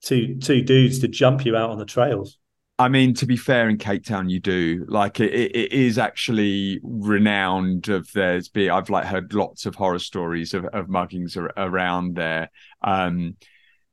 two 0.01 0.37
two 0.39 0.61
dudes 0.61 0.99
to 0.99 1.07
jump 1.07 1.45
you 1.45 1.55
out 1.55 1.69
on 1.69 1.77
the 1.77 1.85
trails. 1.85 2.37
I 2.79 2.87
mean, 2.87 3.13
to 3.15 3.25
be 3.25 3.35
fair, 3.35 3.67
in 3.67 3.77
Cape 3.77 4.05
Town, 4.05 4.29
you 4.29 4.39
do 4.39 4.85
like 4.87 5.19
it. 5.19 5.33
It 5.33 5.73
is 5.73 5.97
actually 5.97 6.79
renowned. 6.81 7.89
Of 7.89 8.09
there's 8.13 8.47
be 8.47 8.69
I've 8.69 8.89
like 8.89 9.03
heard 9.03 9.33
lots 9.33 9.65
of 9.65 9.75
horror 9.75 9.99
stories 9.99 10.53
of, 10.53 10.63
of 10.67 10.87
muggings 10.87 11.35
around 11.57 12.15
there. 12.15 12.49
Um, 12.81 13.35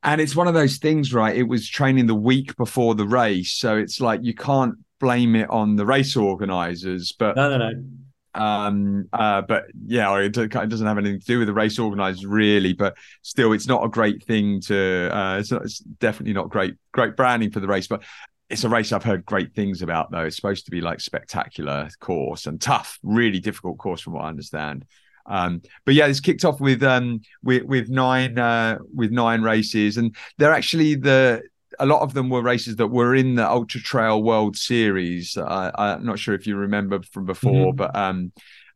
and 0.05 0.21
it's 0.21 0.37
one 0.37 0.47
of 0.47 0.55
those 0.55 0.77
things, 0.77 1.13
right? 1.13 1.35
It 1.35 1.49
was 1.49 1.69
training 1.69 2.07
the 2.07 2.15
week 2.15 2.57
before 2.57 2.95
the 2.95 3.09
race, 3.09 3.55
so 3.55 3.77
it's 3.77 4.01
like 4.01 4.21
you 4.23 4.35
can't 4.35 4.77
blame 5.01 5.35
it 5.35 5.51
on 5.51 5.75
the 5.75 5.85
race 5.85 6.17
organizers. 6.17 7.11
But 7.11 7.35
no, 7.35 7.59
no, 7.59 7.71
no. 7.71 8.41
Um, 8.41 9.09
uh, 9.13 9.43
but 9.43 9.65
yeah, 9.85 10.17
it, 10.19 10.31
doesn't 10.33 10.87
have 10.87 10.99
anything 10.99 11.19
to 11.19 11.27
do 11.27 11.39
with 11.39 11.49
the 11.49 11.55
race 11.55 11.81
organisers 11.81 12.25
really. 12.25 12.73
But 12.73 12.97
still, 13.23 13.53
it's 13.53 13.67
not 13.67 13.85
a 13.85 13.89
great 13.89 14.23
thing 14.23 14.61
to. 14.67 15.11
Uh, 15.13 15.39
it's, 15.41 15.51
not, 15.51 15.63
it's 15.63 15.81
definitely 15.81 16.35
not 16.35 16.51
great 16.51 16.77
great 16.93 17.17
branding 17.17 17.51
for 17.51 17.59
the 17.59 17.67
race. 17.67 17.89
But 17.89 18.05
it's 18.48 18.64
a 18.64 18.68
race 18.68 18.93
I've 18.93 19.05
heard 19.05 19.24
great 19.24 19.55
things 19.55 19.82
about 19.82 20.10
though. 20.10 20.24
It's 20.24 20.36
supposed 20.36 20.66
to 20.66 20.70
be 20.70 20.81
like 20.81 21.01
spectacular 21.01 21.89
course 22.01 22.47
and 22.47 22.60
tough, 22.60 22.98
really 23.02 23.40
difficult 23.40 23.78
course 23.78 24.01
from 24.01 24.14
what 24.14 24.24
I 24.24 24.28
understand. 24.28 24.85
Um, 25.27 25.62
but 25.85 25.94
yeah, 25.94 26.06
it's 26.06 26.20
kicked 26.20 26.44
off 26.44 26.60
with 26.60 26.82
um 26.82 27.20
with 27.43 27.64
with 27.64 27.89
nine 27.89 28.39
uh 28.39 28.78
with 28.94 29.10
nine 29.10 29.43
races, 29.43 29.97
and 29.97 30.14
they're 30.39 30.52
actually 30.52 30.94
the 30.94 31.43
a 31.78 31.86
lot 31.86 32.02
of 32.02 32.14
them 32.14 32.31
were 32.31 32.43
races 32.43 32.77
that 32.77 32.86
were 32.86 33.14
in 33.14 33.35
the 33.35 33.48
Ultra 33.48 33.81
Trail 33.81 34.23
World 34.23 34.56
Series. 34.56 35.36
Uh, 35.36 35.70
I'm 35.74 36.06
not 36.06 36.18
sure 36.18 36.35
if 36.35 36.47
you 36.47 36.56
remember 36.56 37.02
from 37.02 37.27
before, 37.27 37.73
mm-hmm. 37.73 37.77
but 37.77 37.97
um, 37.97 38.32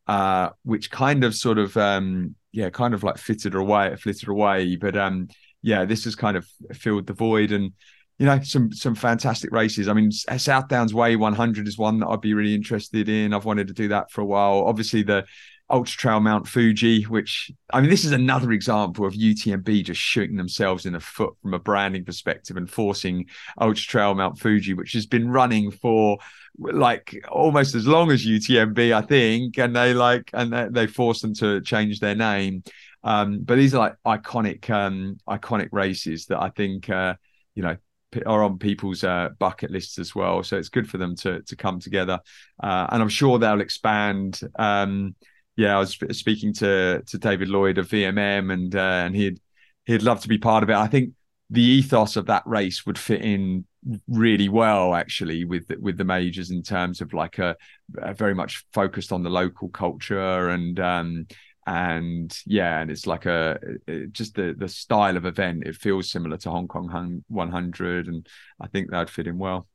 uh, 0.06 0.50
which 0.64 0.90
kind 0.90 1.24
of 1.24 1.34
sort 1.34 1.58
of 1.58 1.76
um, 1.76 2.34
yeah, 2.52 2.70
kind 2.70 2.94
of 2.94 3.04
like 3.04 3.18
fitted 3.18 3.54
away, 3.54 3.94
flitted 3.96 4.28
away. 4.28 4.76
But 4.76 4.96
um, 4.96 5.28
yeah, 5.62 5.84
this 5.84 6.04
has 6.04 6.16
kind 6.16 6.36
of 6.36 6.46
filled 6.72 7.06
the 7.06 7.12
void 7.12 7.52
and 7.52 7.72
you 8.20 8.26
know 8.26 8.38
some 8.42 8.70
some 8.70 8.94
fantastic 8.94 9.50
races. 9.50 9.88
I 9.88 9.94
mean, 9.94 10.12
South 10.12 10.68
Downs 10.68 10.92
Way 10.92 11.16
100 11.16 11.66
is 11.66 11.78
one 11.78 12.00
that 12.00 12.08
I'd 12.08 12.20
be 12.20 12.34
really 12.34 12.54
interested 12.54 13.08
in. 13.08 13.32
I've 13.32 13.46
wanted 13.46 13.68
to 13.68 13.72
do 13.72 13.88
that 13.88 14.10
for 14.10 14.20
a 14.20 14.26
while. 14.26 14.64
Obviously, 14.66 15.02
the 15.02 15.24
Ultra 15.70 15.96
Trail 15.96 16.20
Mount 16.20 16.46
Fuji, 16.46 17.04
which 17.04 17.50
I 17.72 17.80
mean, 17.80 17.88
this 17.88 18.04
is 18.04 18.12
another 18.12 18.52
example 18.52 19.06
of 19.06 19.14
UTMB 19.14 19.84
just 19.84 20.02
shooting 20.02 20.36
themselves 20.36 20.84
in 20.84 20.92
the 20.92 21.00
foot 21.00 21.32
from 21.40 21.54
a 21.54 21.58
branding 21.58 22.04
perspective 22.04 22.58
and 22.58 22.70
forcing 22.70 23.24
Ultra 23.58 23.86
Trail 23.86 24.14
Mount 24.14 24.38
Fuji, 24.38 24.74
which 24.74 24.92
has 24.92 25.06
been 25.06 25.30
running 25.30 25.70
for 25.70 26.18
like 26.58 27.24
almost 27.30 27.74
as 27.74 27.86
long 27.86 28.10
as 28.10 28.26
UTMB, 28.26 28.92
I 28.92 29.00
think, 29.00 29.58
and 29.58 29.74
they 29.74 29.94
like 29.94 30.28
and 30.34 30.52
they, 30.52 30.68
they 30.70 30.86
forced 30.86 31.22
them 31.22 31.32
to 31.36 31.62
change 31.62 32.00
their 32.00 32.16
name. 32.16 32.64
Um, 33.02 33.40
but 33.44 33.56
these 33.56 33.74
are 33.74 33.78
like 33.78 33.94
iconic, 34.06 34.68
um, 34.68 35.16
iconic 35.26 35.70
races 35.72 36.26
that 36.26 36.42
I 36.42 36.50
think, 36.50 36.90
uh, 36.90 37.14
you 37.54 37.62
know, 37.62 37.78
are 38.26 38.42
on 38.42 38.58
people's 38.58 39.04
uh, 39.04 39.30
bucket 39.38 39.70
lists 39.70 39.98
as 39.98 40.14
well. 40.14 40.42
So 40.42 40.56
it's 40.56 40.68
good 40.68 40.88
for 40.88 40.98
them 40.98 41.14
to 41.16 41.42
to 41.42 41.56
come 41.56 41.80
together, 41.80 42.20
uh, 42.62 42.86
and 42.90 43.02
I'm 43.02 43.08
sure 43.08 43.38
they'll 43.38 43.60
expand. 43.60 44.40
Um, 44.58 45.14
yeah, 45.56 45.76
I 45.76 45.80
was 45.80 45.98
speaking 46.12 46.52
to 46.54 47.02
to 47.06 47.18
David 47.18 47.48
Lloyd 47.48 47.78
of 47.78 47.88
VMM, 47.88 48.52
and 48.52 48.74
uh, 48.74 49.02
and 49.04 49.14
he'd 49.14 49.40
he'd 49.84 50.02
love 50.02 50.20
to 50.20 50.28
be 50.28 50.38
part 50.38 50.62
of 50.62 50.70
it. 50.70 50.76
I 50.76 50.86
think 50.86 51.12
the 51.50 51.62
ethos 51.62 52.16
of 52.16 52.26
that 52.26 52.44
race 52.46 52.86
would 52.86 52.98
fit 52.98 53.22
in 53.22 53.64
really 54.08 54.48
well 54.48 54.94
actually 54.94 55.44
with 55.44 55.70
with 55.80 55.96
the 55.96 56.04
majors 56.04 56.50
in 56.50 56.62
terms 56.62 57.00
of 57.00 57.12
like 57.14 57.38
a, 57.38 57.56
a 57.98 58.12
very 58.12 58.34
much 58.34 58.64
focused 58.72 59.10
on 59.10 59.22
the 59.22 59.30
local 59.30 59.68
culture 59.70 60.50
and 60.50 60.78
um 60.78 61.26
and 61.66 62.38
yeah 62.46 62.80
and 62.80 62.90
it's 62.90 63.06
like 63.06 63.26
a 63.26 63.58
it, 63.86 64.12
just 64.12 64.34
the 64.34 64.54
the 64.56 64.68
style 64.68 65.16
of 65.16 65.26
event 65.26 65.62
it 65.66 65.76
feels 65.76 66.10
similar 66.10 66.36
to 66.36 66.50
hong 66.50 66.66
kong 66.66 67.22
100 67.28 68.08
and 68.08 68.26
i 68.60 68.66
think 68.66 68.90
that'd 68.90 69.10
fit 69.10 69.26
in 69.26 69.38
well 69.38 69.66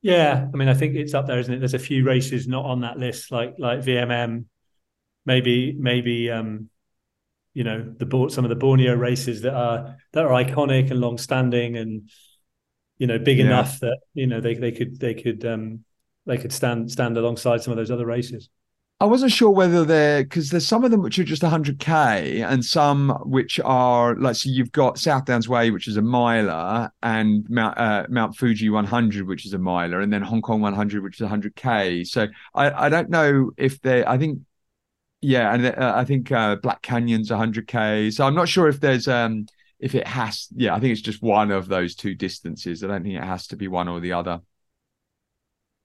yeah 0.00 0.46
i 0.52 0.56
mean 0.56 0.68
i 0.68 0.74
think 0.74 0.94
it's 0.94 1.12
up 1.12 1.26
there 1.26 1.38
isn't 1.38 1.54
it 1.54 1.58
there's 1.58 1.74
a 1.74 1.78
few 1.78 2.04
races 2.04 2.46
not 2.46 2.64
on 2.64 2.82
that 2.82 2.98
list 2.98 3.32
like 3.32 3.54
like 3.58 3.80
vmm 3.80 4.44
maybe 5.26 5.74
maybe 5.78 6.30
um 6.30 6.68
you 7.54 7.62
know 7.62 7.94
the 7.98 8.28
some 8.30 8.44
of 8.44 8.48
the 8.48 8.56
Borneo 8.56 8.94
races 8.94 9.42
that 9.42 9.54
are 9.54 9.96
that 10.12 10.24
are 10.24 10.44
iconic 10.44 10.90
and 10.90 11.00
long 11.00 11.16
standing 11.16 11.76
and 11.76 12.10
you 12.98 13.06
know 13.06 13.18
big 13.18 13.38
yeah. 13.38 13.46
enough 13.46 13.80
that 13.80 13.98
you 14.12 14.26
know 14.26 14.40
they 14.40 14.54
they 14.54 14.72
could 14.72 14.98
they 14.98 15.14
could 15.14 15.44
um 15.44 15.84
they 16.26 16.36
could 16.36 16.52
stand 16.52 16.90
stand 16.90 17.16
alongside 17.16 17.62
some 17.62 17.70
of 17.70 17.76
those 17.76 17.90
other 17.90 18.06
races. 18.06 18.50
I 19.00 19.06
wasn't 19.06 19.32
sure 19.32 19.50
whether 19.50 19.84
they're 19.84 20.22
because 20.22 20.50
there's 20.50 20.66
some 20.66 20.84
of 20.84 20.90
them 20.90 21.02
which 21.02 21.18
are 21.18 21.24
just 21.24 21.42
100k 21.42 22.48
and 22.48 22.64
some 22.64 23.10
which 23.24 23.60
are 23.60 24.14
like 24.16 24.36
so 24.36 24.48
you've 24.48 24.72
got 24.72 24.98
South 24.98 25.24
Downs 25.26 25.48
Way 25.48 25.70
which 25.70 25.88
is 25.88 25.96
a 25.96 26.02
miler 26.02 26.90
and 27.02 27.48
Mount 27.50 27.76
uh, 27.76 28.06
Mount 28.08 28.36
Fuji 28.36 28.70
100 28.70 29.26
which 29.26 29.44
is 29.44 29.52
a 29.52 29.58
miler 29.58 30.00
and 30.00 30.12
then 30.12 30.22
Hong 30.22 30.40
Kong 30.40 30.60
100 30.60 31.02
which 31.02 31.20
is 31.20 31.28
100k. 31.28 32.06
So 32.06 32.28
I 32.54 32.86
I 32.86 32.88
don't 32.88 33.10
know 33.10 33.50
if 33.56 33.80
they 33.82 34.06
I 34.06 34.16
think 34.16 34.40
yeah, 35.20 35.54
and 35.54 35.66
uh, 35.66 35.92
I 35.96 36.04
think 36.04 36.30
uh, 36.30 36.56
Black 36.56 36.82
Canyon's 36.82 37.30
100k. 37.30 38.12
So 38.12 38.26
I'm 38.26 38.34
not 38.34 38.48
sure 38.48 38.68
if 38.68 38.80
there's 38.80 39.08
um 39.08 39.46
if 39.80 39.94
it 39.94 40.06
has. 40.06 40.48
Yeah, 40.54 40.74
I 40.74 40.80
think 40.80 40.92
it's 40.92 41.00
just 41.00 41.22
one 41.22 41.50
of 41.50 41.66
those 41.68 41.94
two 41.94 42.14
distances. 42.14 42.84
I 42.84 42.88
don't 42.88 43.02
think 43.02 43.16
it 43.16 43.24
has 43.24 43.46
to 43.48 43.56
be 43.56 43.68
one 43.68 43.88
or 43.88 44.00
the 44.00 44.12
other. 44.12 44.40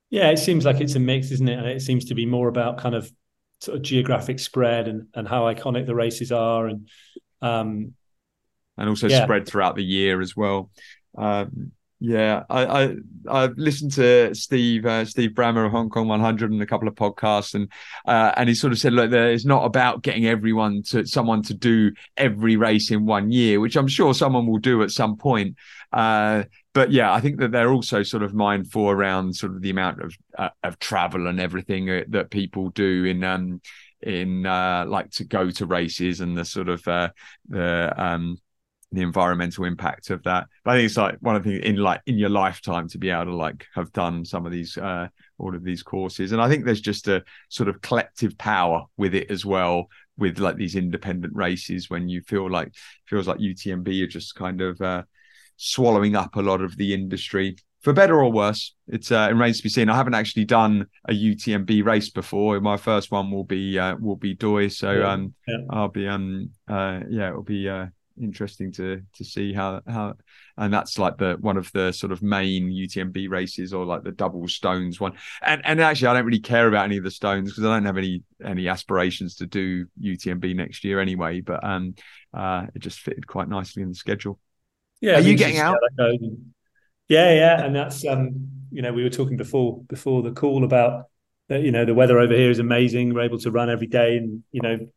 Yeah, 0.10 0.30
it 0.30 0.38
seems 0.38 0.66
like 0.66 0.82
it's 0.82 0.96
a 0.96 1.00
mix, 1.00 1.32
isn't 1.32 1.48
it? 1.48 1.60
And 1.60 1.68
it 1.68 1.82
seems 1.82 2.06
to 2.06 2.16
be 2.16 2.26
more 2.26 2.48
about 2.48 2.80
kind 2.80 2.96
of 2.96 3.12
sort 3.62 3.78
of 3.78 3.84
geographic 3.84 4.40
spread 4.40 4.88
and 4.88 5.08
and 5.14 5.28
how 5.28 5.44
iconic 5.44 5.86
the 5.86 5.96
races 5.96 6.32
are, 6.32 6.68
and 6.68 6.90
um, 7.42 7.94
and 8.78 8.90
also 8.90 9.08
yeah. 9.08 9.24
spread 9.24 9.48
throughout 9.48 9.76
the 9.76 9.84
year 9.84 10.22
as 10.22 10.36
well. 10.36 10.72
Um, 11.18 11.72
yeah, 12.02 12.44
I, 12.50 12.66
I 12.66 12.96
I've 13.30 13.58
listened 13.58 13.92
to 13.94 14.34
Steve 14.34 14.86
uh, 14.86 15.04
Steve 15.04 15.36
Brammar 15.36 15.66
of 15.66 15.72
Hong 15.74 15.90
Kong 15.90 16.08
100 16.08 16.50
and 16.50 16.62
a 16.62 16.66
couple 16.66 16.88
of 16.88 16.96
podcasts, 16.96 17.56
and 17.56 17.70
uh, 18.06 18.32
and 18.38 18.48
he 18.48 18.56
sort 18.56 18.72
of 18.72 18.80
said, 18.80 18.94
look, 18.94 19.12
it's 19.12 19.44
not 19.44 19.66
about 19.66 20.02
getting 20.02 20.26
everyone 20.26 20.82
to 20.84 21.06
someone 21.06 21.44
to 21.44 21.54
do 21.54 21.92
every 22.16 22.56
race 22.56 22.90
in 22.90 23.06
one 23.06 23.32
year, 23.32 23.60
which 23.60 23.76
I'm 23.76 23.88
sure 23.88 24.14
someone 24.14 24.48
will 24.48 24.60
do 24.60 24.82
at 24.82 24.92
some 24.92 25.18
point. 25.18 25.58
Uh, 25.92 26.44
but 26.74 26.92
yeah, 26.92 27.12
I 27.12 27.20
think 27.20 27.40
that 27.40 27.52
they're 27.52 27.74
also 27.74 28.04
sort 28.04 28.24
of 28.24 28.34
mindful 28.34 28.90
around 28.90 29.36
sort 29.36 29.54
of 29.54 29.62
the 29.62 29.72
amount 29.72 30.02
of 30.02 30.16
uh, 30.38 30.50
of 30.64 30.80
travel 30.80 31.28
and 31.28 31.40
everything 31.40 31.90
uh, 31.90 32.04
that 32.10 32.32
people 32.32 32.70
do 32.70 33.04
in 33.04 33.26
um 33.26 33.60
in 34.02 34.46
uh, 34.46 34.86
like 34.88 35.12
to 35.12 35.26
go 35.26 35.50
to 35.52 35.66
races 35.66 36.22
and 36.22 36.38
the 36.38 36.46
sort 36.46 36.70
of 36.70 36.88
uh, 36.88 37.10
the 37.50 37.94
um 37.98 38.38
the 38.92 39.02
environmental 39.02 39.66
impact 39.66 40.10
of 40.10 40.24
that. 40.24 40.48
But 40.64 40.72
I 40.72 40.78
think 40.78 40.86
it's 40.88 40.98
like 40.98 41.18
one 41.20 41.36
of 41.36 41.44
the 41.44 41.52
things 41.52 41.66
in 41.66 41.76
like 41.78 42.02
in 42.08 42.18
your 42.18 42.30
lifetime 42.30 42.88
to 42.90 42.98
be 42.98 43.10
able 43.10 43.26
to 43.26 43.36
like 43.36 43.68
have 43.76 43.92
done 43.92 44.26
some 44.26 44.46
of 44.46 44.52
these 44.52 44.78
uh 44.78 45.08
all 45.38 45.56
of 45.56 45.64
these 45.64 45.84
courses. 45.84 46.32
And 46.32 46.42
I 46.42 46.50
think 46.50 46.66
there's 46.66 46.82
just 46.82 47.08
a 47.08 47.24
sort 47.50 47.70
of 47.70 47.82
collective 47.82 48.38
power 48.38 48.86
with 48.98 49.14
it 49.14 49.30
as 49.30 49.46
well, 49.46 49.88
with 50.18 50.40
like 50.40 50.56
these 50.56 50.76
independent 50.76 51.36
races 51.36 51.90
when 51.90 52.10
you 52.10 52.22
feel 52.22 52.50
like 52.50 52.74
feels 53.08 53.28
like 53.28 53.38
UTMB 53.38 54.04
are 54.04 54.08
just 54.08 54.36
kind 54.36 54.62
of 54.62 54.82
uh 54.82 55.04
swallowing 55.58 56.16
up 56.16 56.36
a 56.36 56.42
lot 56.42 56.62
of 56.62 56.76
the 56.78 56.94
industry. 56.94 57.58
For 57.82 57.94
better 57.94 58.22
or 58.22 58.30
worse, 58.30 58.76
it's 58.88 59.10
uh, 59.10 59.28
it 59.30 59.34
remains 59.34 59.58
to 59.58 59.64
be 59.64 59.70
seen. 59.70 59.88
I 59.88 59.96
haven't 59.96 60.14
actually 60.14 60.44
done 60.44 60.88
a 61.08 61.14
UTMB 61.14 61.86
race 61.86 62.10
before. 62.10 62.60
My 62.60 62.76
first 62.76 63.10
one 63.10 63.32
will 63.32 63.46
be 63.46 63.80
uh, 63.80 63.96
will 63.96 64.18
be 64.18 64.34
Doi, 64.34 64.68
so 64.68 65.06
um, 65.06 65.34
yeah. 65.48 65.58
I'll 65.70 65.88
be 65.88 66.06
um 66.06 66.50
uh 66.68 67.02
yeah 67.10 67.30
it'll 67.30 67.44
be 67.44 67.70
uh 67.70 67.86
interesting 68.20 68.72
to 68.74 69.02
to 69.14 69.24
see 69.24 69.54
how 69.54 69.82
how 69.88 70.14
and 70.58 70.74
that's 70.74 71.00
like 71.00 71.18
the 71.18 71.38
one 71.40 71.58
of 71.58 71.72
the 71.74 71.92
sort 71.92 72.12
of 72.12 72.22
main 72.22 72.70
UTMB 72.70 73.30
races 73.30 73.74
or 73.74 73.86
like 73.86 74.04
the 74.04 74.12
double 74.12 74.48
stones 74.48 75.00
one. 75.00 75.14
And 75.42 75.62
and 75.66 75.82
actually 75.82 76.08
I 76.08 76.14
don't 76.14 76.26
really 76.26 76.40
care 76.40 76.68
about 76.68 76.86
any 76.86 76.98
of 76.98 77.04
the 77.04 77.12
stones 77.12 77.50
because 77.50 77.66
I 77.66 77.74
don't 77.74 77.86
have 77.86 77.98
any 77.98 78.24
any 78.44 78.68
aspirations 78.68 79.36
to 79.36 79.46
do 79.46 79.86
UTMB 80.02 80.56
next 80.56 80.84
year 80.84 81.00
anyway 81.00 81.42
but 81.42 81.64
um 81.64 81.96
uh 82.34 82.68
it 82.76 82.80
just 82.80 83.00
fitted 83.00 83.28
quite 83.28 83.50
nicely 83.50 83.84
in 83.84 83.90
the 83.90 83.96
schedule. 83.96 84.40
Yeah 85.02 85.16
are 85.16 85.22
you 85.22 85.36
getting 85.36 85.60
out? 85.60 85.78
yeah 87.08 87.34
yeah 87.34 87.64
and 87.64 87.76
that's 87.76 88.06
um 88.06 88.50
you 88.72 88.82
know 88.82 88.94
we 88.94 89.04
were 89.04 89.10
talking 89.10 89.38
before 89.38 89.82
before 89.88 90.22
the 90.22 90.32
call 90.32 90.64
about 90.64 91.06
that 91.50 91.62
you 91.62 91.72
know 91.72 91.84
the 91.84 91.94
weather 91.94 92.20
over 92.20 92.34
here 92.34 92.52
is 92.52 92.60
amazing. 92.60 93.14
We're 93.14 93.22
able 93.22 93.40
to 93.40 93.52
run 93.52 93.70
every 93.70 93.88
day 93.88 94.18
and 94.18 94.44
you 94.52 94.62
know 94.62 94.88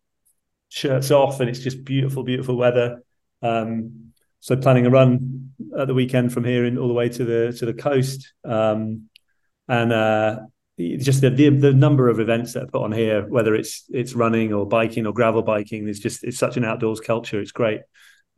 shirts 0.69 1.11
off 1.11 1.41
and 1.41 1.51
it's 1.51 1.59
just 1.59 1.85
beautiful 1.85 2.23
beautiful 2.23 2.57
weather 2.57 3.03
um, 3.43 4.13
so 4.41 4.57
planning 4.57 4.87
a 4.87 4.91
run 4.91 5.53
at 5.79 5.87
the 5.87 5.95
weekend 5.95 6.33
from 6.33 6.45
here 6.45 6.65
in 6.65 6.79
all 6.79 6.89
the 6.89 6.95
way 6.95 7.09
to 7.09 7.25
the 7.25 7.57
to 7.59 7.67
the 7.67 7.75
coast, 7.75 8.33
um, 8.45 9.09
and 9.69 9.93
uh, 9.93 10.41
just 10.79 11.21
the, 11.21 11.31
the, 11.31 11.49
the 11.51 11.73
number 11.73 12.09
of 12.09 12.19
events 12.19 12.55
that 12.55 12.65
are 12.65 12.67
put 12.67 12.83
on 12.83 12.93
here, 12.93 13.27
whether 13.29 13.55
it's 13.55 13.85
it's 13.91 14.15
running 14.15 14.53
or 14.53 14.67
biking 14.67 15.07
or 15.07 15.13
gravel 15.13 15.43
biking, 15.43 15.89
it's 15.89 15.99
just 15.99 16.25
it's 16.25 16.39
such 16.39 16.57
an 16.57 16.65
outdoors 16.65 17.01
culture. 17.01 17.41
It's 17.41 17.53
great. 17.53 17.81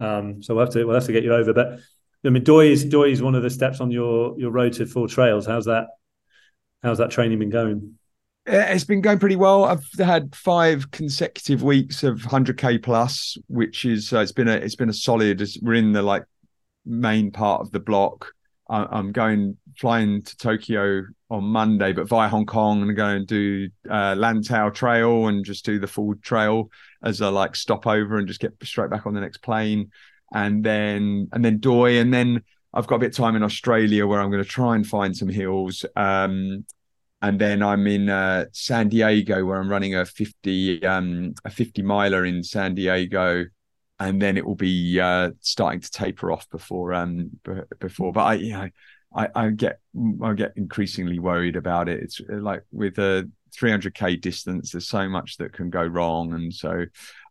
Um, 0.01 0.43
so 0.43 0.55
we'll 0.55 0.64
have 0.66 0.74
to 0.74 0.85
we'll 0.85 0.94
have 0.94 1.06
to 1.06 1.12
get 1.12 1.24
you 1.24 1.35
over. 1.35 1.52
But 1.52 1.81
I 2.24 2.31
mean, 2.31 2.44
Doi 2.44 2.66
is 2.66 2.85
Doi 2.85 3.10
is 3.10 3.22
one 3.22 3.35
of 3.35 3.43
the 3.43 3.51
steps 3.51 3.81
on 3.81 3.90
your 3.90 4.39
your 4.39 4.51
road 4.51 4.74
to 4.74 4.86
four 4.86 5.09
trails. 5.09 5.47
How's 5.47 5.66
that? 5.66 5.86
How's 6.82 6.98
that 6.98 7.10
training 7.10 7.39
been 7.39 7.51
going? 7.51 7.98
It's 8.46 8.84
been 8.84 9.00
going 9.00 9.18
pretty 9.18 9.36
well. 9.36 9.64
I've 9.64 9.88
had 9.98 10.34
five 10.34 10.90
consecutive 10.90 11.62
weeks 11.62 12.02
of 12.02 12.18
100k 12.18 12.82
plus, 12.82 13.38
which 13.46 13.86
is 13.86 14.12
uh, 14.12 14.20
it's 14.20 14.32
been 14.32 14.48
a 14.48 14.56
it's 14.56 14.76
been 14.76 14.90
a 14.90 14.94
solid. 14.94 15.42
We're 15.62 15.74
in 15.74 15.92
the 15.92 16.02
like 16.02 16.24
main 16.84 17.30
part 17.30 17.62
of 17.62 17.70
the 17.70 17.80
block. 17.80 18.32
I'm 18.68 19.12
going 19.12 19.58
flying 19.76 20.22
to 20.22 20.36
Tokyo 20.36 21.04
on 21.30 21.44
Monday, 21.44 21.92
but 21.92 22.08
via 22.08 22.28
Hong 22.28 22.46
Kong 22.46 22.82
and 22.82 22.96
go 22.96 23.06
and 23.06 23.26
do 23.26 23.68
uh, 23.88 24.14
Lantau 24.14 24.72
Trail 24.72 25.28
and 25.28 25.44
just 25.44 25.66
do 25.66 25.78
the 25.78 25.86
full 25.86 26.14
trail 26.22 26.70
as 27.02 27.20
a 27.20 27.30
like 27.30 27.56
stopover 27.56 28.16
and 28.16 28.26
just 28.26 28.40
get 28.40 28.52
straight 28.62 28.90
back 28.90 29.06
on 29.06 29.14
the 29.14 29.20
next 29.20 29.38
plane, 29.38 29.90
and 30.32 30.64
then 30.64 31.28
and 31.32 31.44
then 31.44 31.60
Doi, 31.60 31.98
and 31.98 32.12
then 32.12 32.42
I've 32.72 32.86
got 32.86 32.96
a 32.96 33.00
bit 33.00 33.08
of 33.08 33.16
time 33.16 33.36
in 33.36 33.42
Australia 33.42 34.06
where 34.06 34.20
I'm 34.20 34.30
going 34.30 34.42
to 34.42 34.48
try 34.48 34.76
and 34.76 34.86
find 34.86 35.16
some 35.16 35.28
hills. 35.28 35.84
Um, 35.96 36.64
and 37.24 37.40
then 37.40 37.62
I'm 37.62 37.86
in 37.86 38.10
uh, 38.10 38.44
San 38.52 38.90
Diego 38.90 39.46
where 39.46 39.59
I'm 39.59 39.70
running 39.70 39.94
a 39.94 40.05
50 40.05 40.84
um, 40.84 41.34
a 41.46 41.51
50 41.51 41.80
miler 41.80 42.26
in 42.26 42.44
San 42.44 42.74
Diego, 42.74 43.46
and 43.98 44.20
then 44.20 44.36
it 44.36 44.44
will 44.44 44.56
be 44.56 45.01
uh, 45.01 45.30
starting 45.40 45.80
to 45.80 45.90
taper 45.90 46.30
off 46.30 46.46
before 46.51 46.92
um 46.92 47.30
before. 47.80 48.12
But 48.12 48.24
I 48.24 48.34
you 48.34 48.52
know 48.52 48.68
I, 49.16 49.28
I 49.34 49.48
get 49.51 49.78
I 50.22 50.34
get 50.34 50.52
increasingly 50.56 51.18
worried 51.18 51.56
about 51.56 51.88
it. 51.88 52.02
It's 52.02 52.20
uh, 52.20 52.36
like 52.42 52.62
with 52.70 52.98
a 52.98 53.30
300k 53.59 54.20
distance, 54.20 54.72
there's 54.72 54.88
so 54.88 55.09
much 55.09 55.38
that 55.38 55.55
can 55.55 55.70
go 55.70 55.82
wrong, 55.82 56.34
and 56.34 56.52
so 56.52 56.84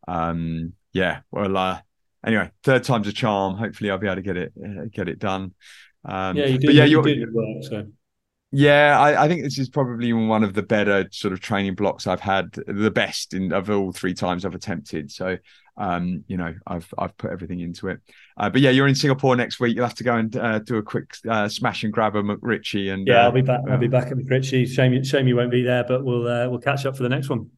um 0.07 0.73
yeah, 0.91 1.19
well 1.29 1.55
uh, 1.55 1.79
anyway, 2.25 2.49
third 2.63 2.83
time's 2.83 3.07
a 3.07 3.13
charm. 3.13 3.57
Hopefully, 3.57 3.91
I'll 3.91 3.99
be 3.99 4.07
able 4.07 4.15
to 4.15 4.21
get 4.23 4.37
it 4.37 4.53
uh, 4.57 4.85
get 4.91 5.07
it 5.07 5.19
done. 5.19 5.53
Um, 6.03 6.35
yeah, 6.35 6.45
you 6.47 6.57
did. 6.57 6.73
Yeah, 6.73 6.85
you 6.85 7.03
did 7.03 7.31
work, 7.31 7.63
so. 7.63 7.85
Yeah, 8.55 8.99
I, 8.99 9.23
I, 9.23 9.27
think 9.27 9.41
this 9.41 9.57
is 9.57 9.67
probably 9.67 10.13
one 10.13 10.43
of 10.43 10.53
the 10.53 10.61
better 10.61 11.07
sort 11.09 11.33
of 11.33 11.39
training 11.39 11.73
blocks 11.73 12.05
I've 12.05 12.19
had, 12.19 12.51
the 12.67 12.91
best 12.91 13.33
in 13.33 13.51
of 13.51 13.67
all 13.71 13.91
three 13.91 14.13
times 14.13 14.45
I've 14.45 14.53
attempted. 14.53 15.09
So, 15.11 15.39
um, 15.75 16.23
you 16.27 16.37
know, 16.37 16.53
I've 16.67 16.87
I've 16.95 17.17
put 17.17 17.31
everything 17.31 17.61
into 17.61 17.87
it. 17.87 17.99
Uh, 18.37 18.51
but 18.51 18.61
yeah, 18.61 18.69
you're 18.69 18.87
in 18.87 18.93
Singapore 18.93 19.35
next 19.35 19.59
week. 19.59 19.75
You'll 19.75 19.87
have 19.87 19.95
to 19.95 20.03
go 20.03 20.17
and 20.17 20.35
uh, 20.37 20.59
do 20.59 20.77
a 20.77 20.83
quick 20.83 21.15
uh, 21.27 21.49
smash 21.49 21.83
and 21.83 21.91
grab 21.91 22.15
a 22.15 22.21
MacRitchie. 22.21 22.93
And 22.93 23.07
yeah, 23.07 23.23
I'll 23.23 23.31
be 23.31 23.41
back. 23.41 23.61
I'll 23.67 23.79
be 23.79 23.87
back 23.87 24.11
at 24.11 24.17
MacRitchie. 24.17 24.67
Shame, 24.67 25.03
shame 25.03 25.27
you 25.27 25.35
won't 25.35 25.49
be 25.49 25.63
there, 25.63 25.83
but 25.83 26.05
we'll 26.05 26.27
uh, 26.27 26.47
we'll 26.47 26.59
catch 26.59 26.85
up 26.85 26.95
for 26.95 27.01
the 27.01 27.09
next 27.09 27.29
one. 27.29 27.49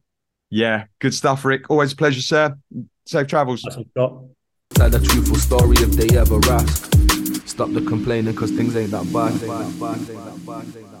Yeah, 0.48 0.84
good 0.98 1.12
stuff, 1.12 1.44
Rick. 1.44 1.68
Always 1.68 1.92
a 1.92 1.96
pleasure, 1.96 2.22
sir. 2.22 2.56
Safe 3.04 3.26
travels. 3.26 3.62
Like 4.78 4.92
the 4.92 4.98
truthful 4.98 5.36
story 5.36 5.76
if 5.76 5.90
they 5.90 6.16
ever 6.16 6.40
ask. 6.50 6.95
Stop 7.56 7.72
the 7.72 7.80
complaining, 7.80 8.34
cause 8.34 8.50
things 8.50 8.76
ain't 8.76 8.90
that 8.90 9.10
bad. 9.14 10.95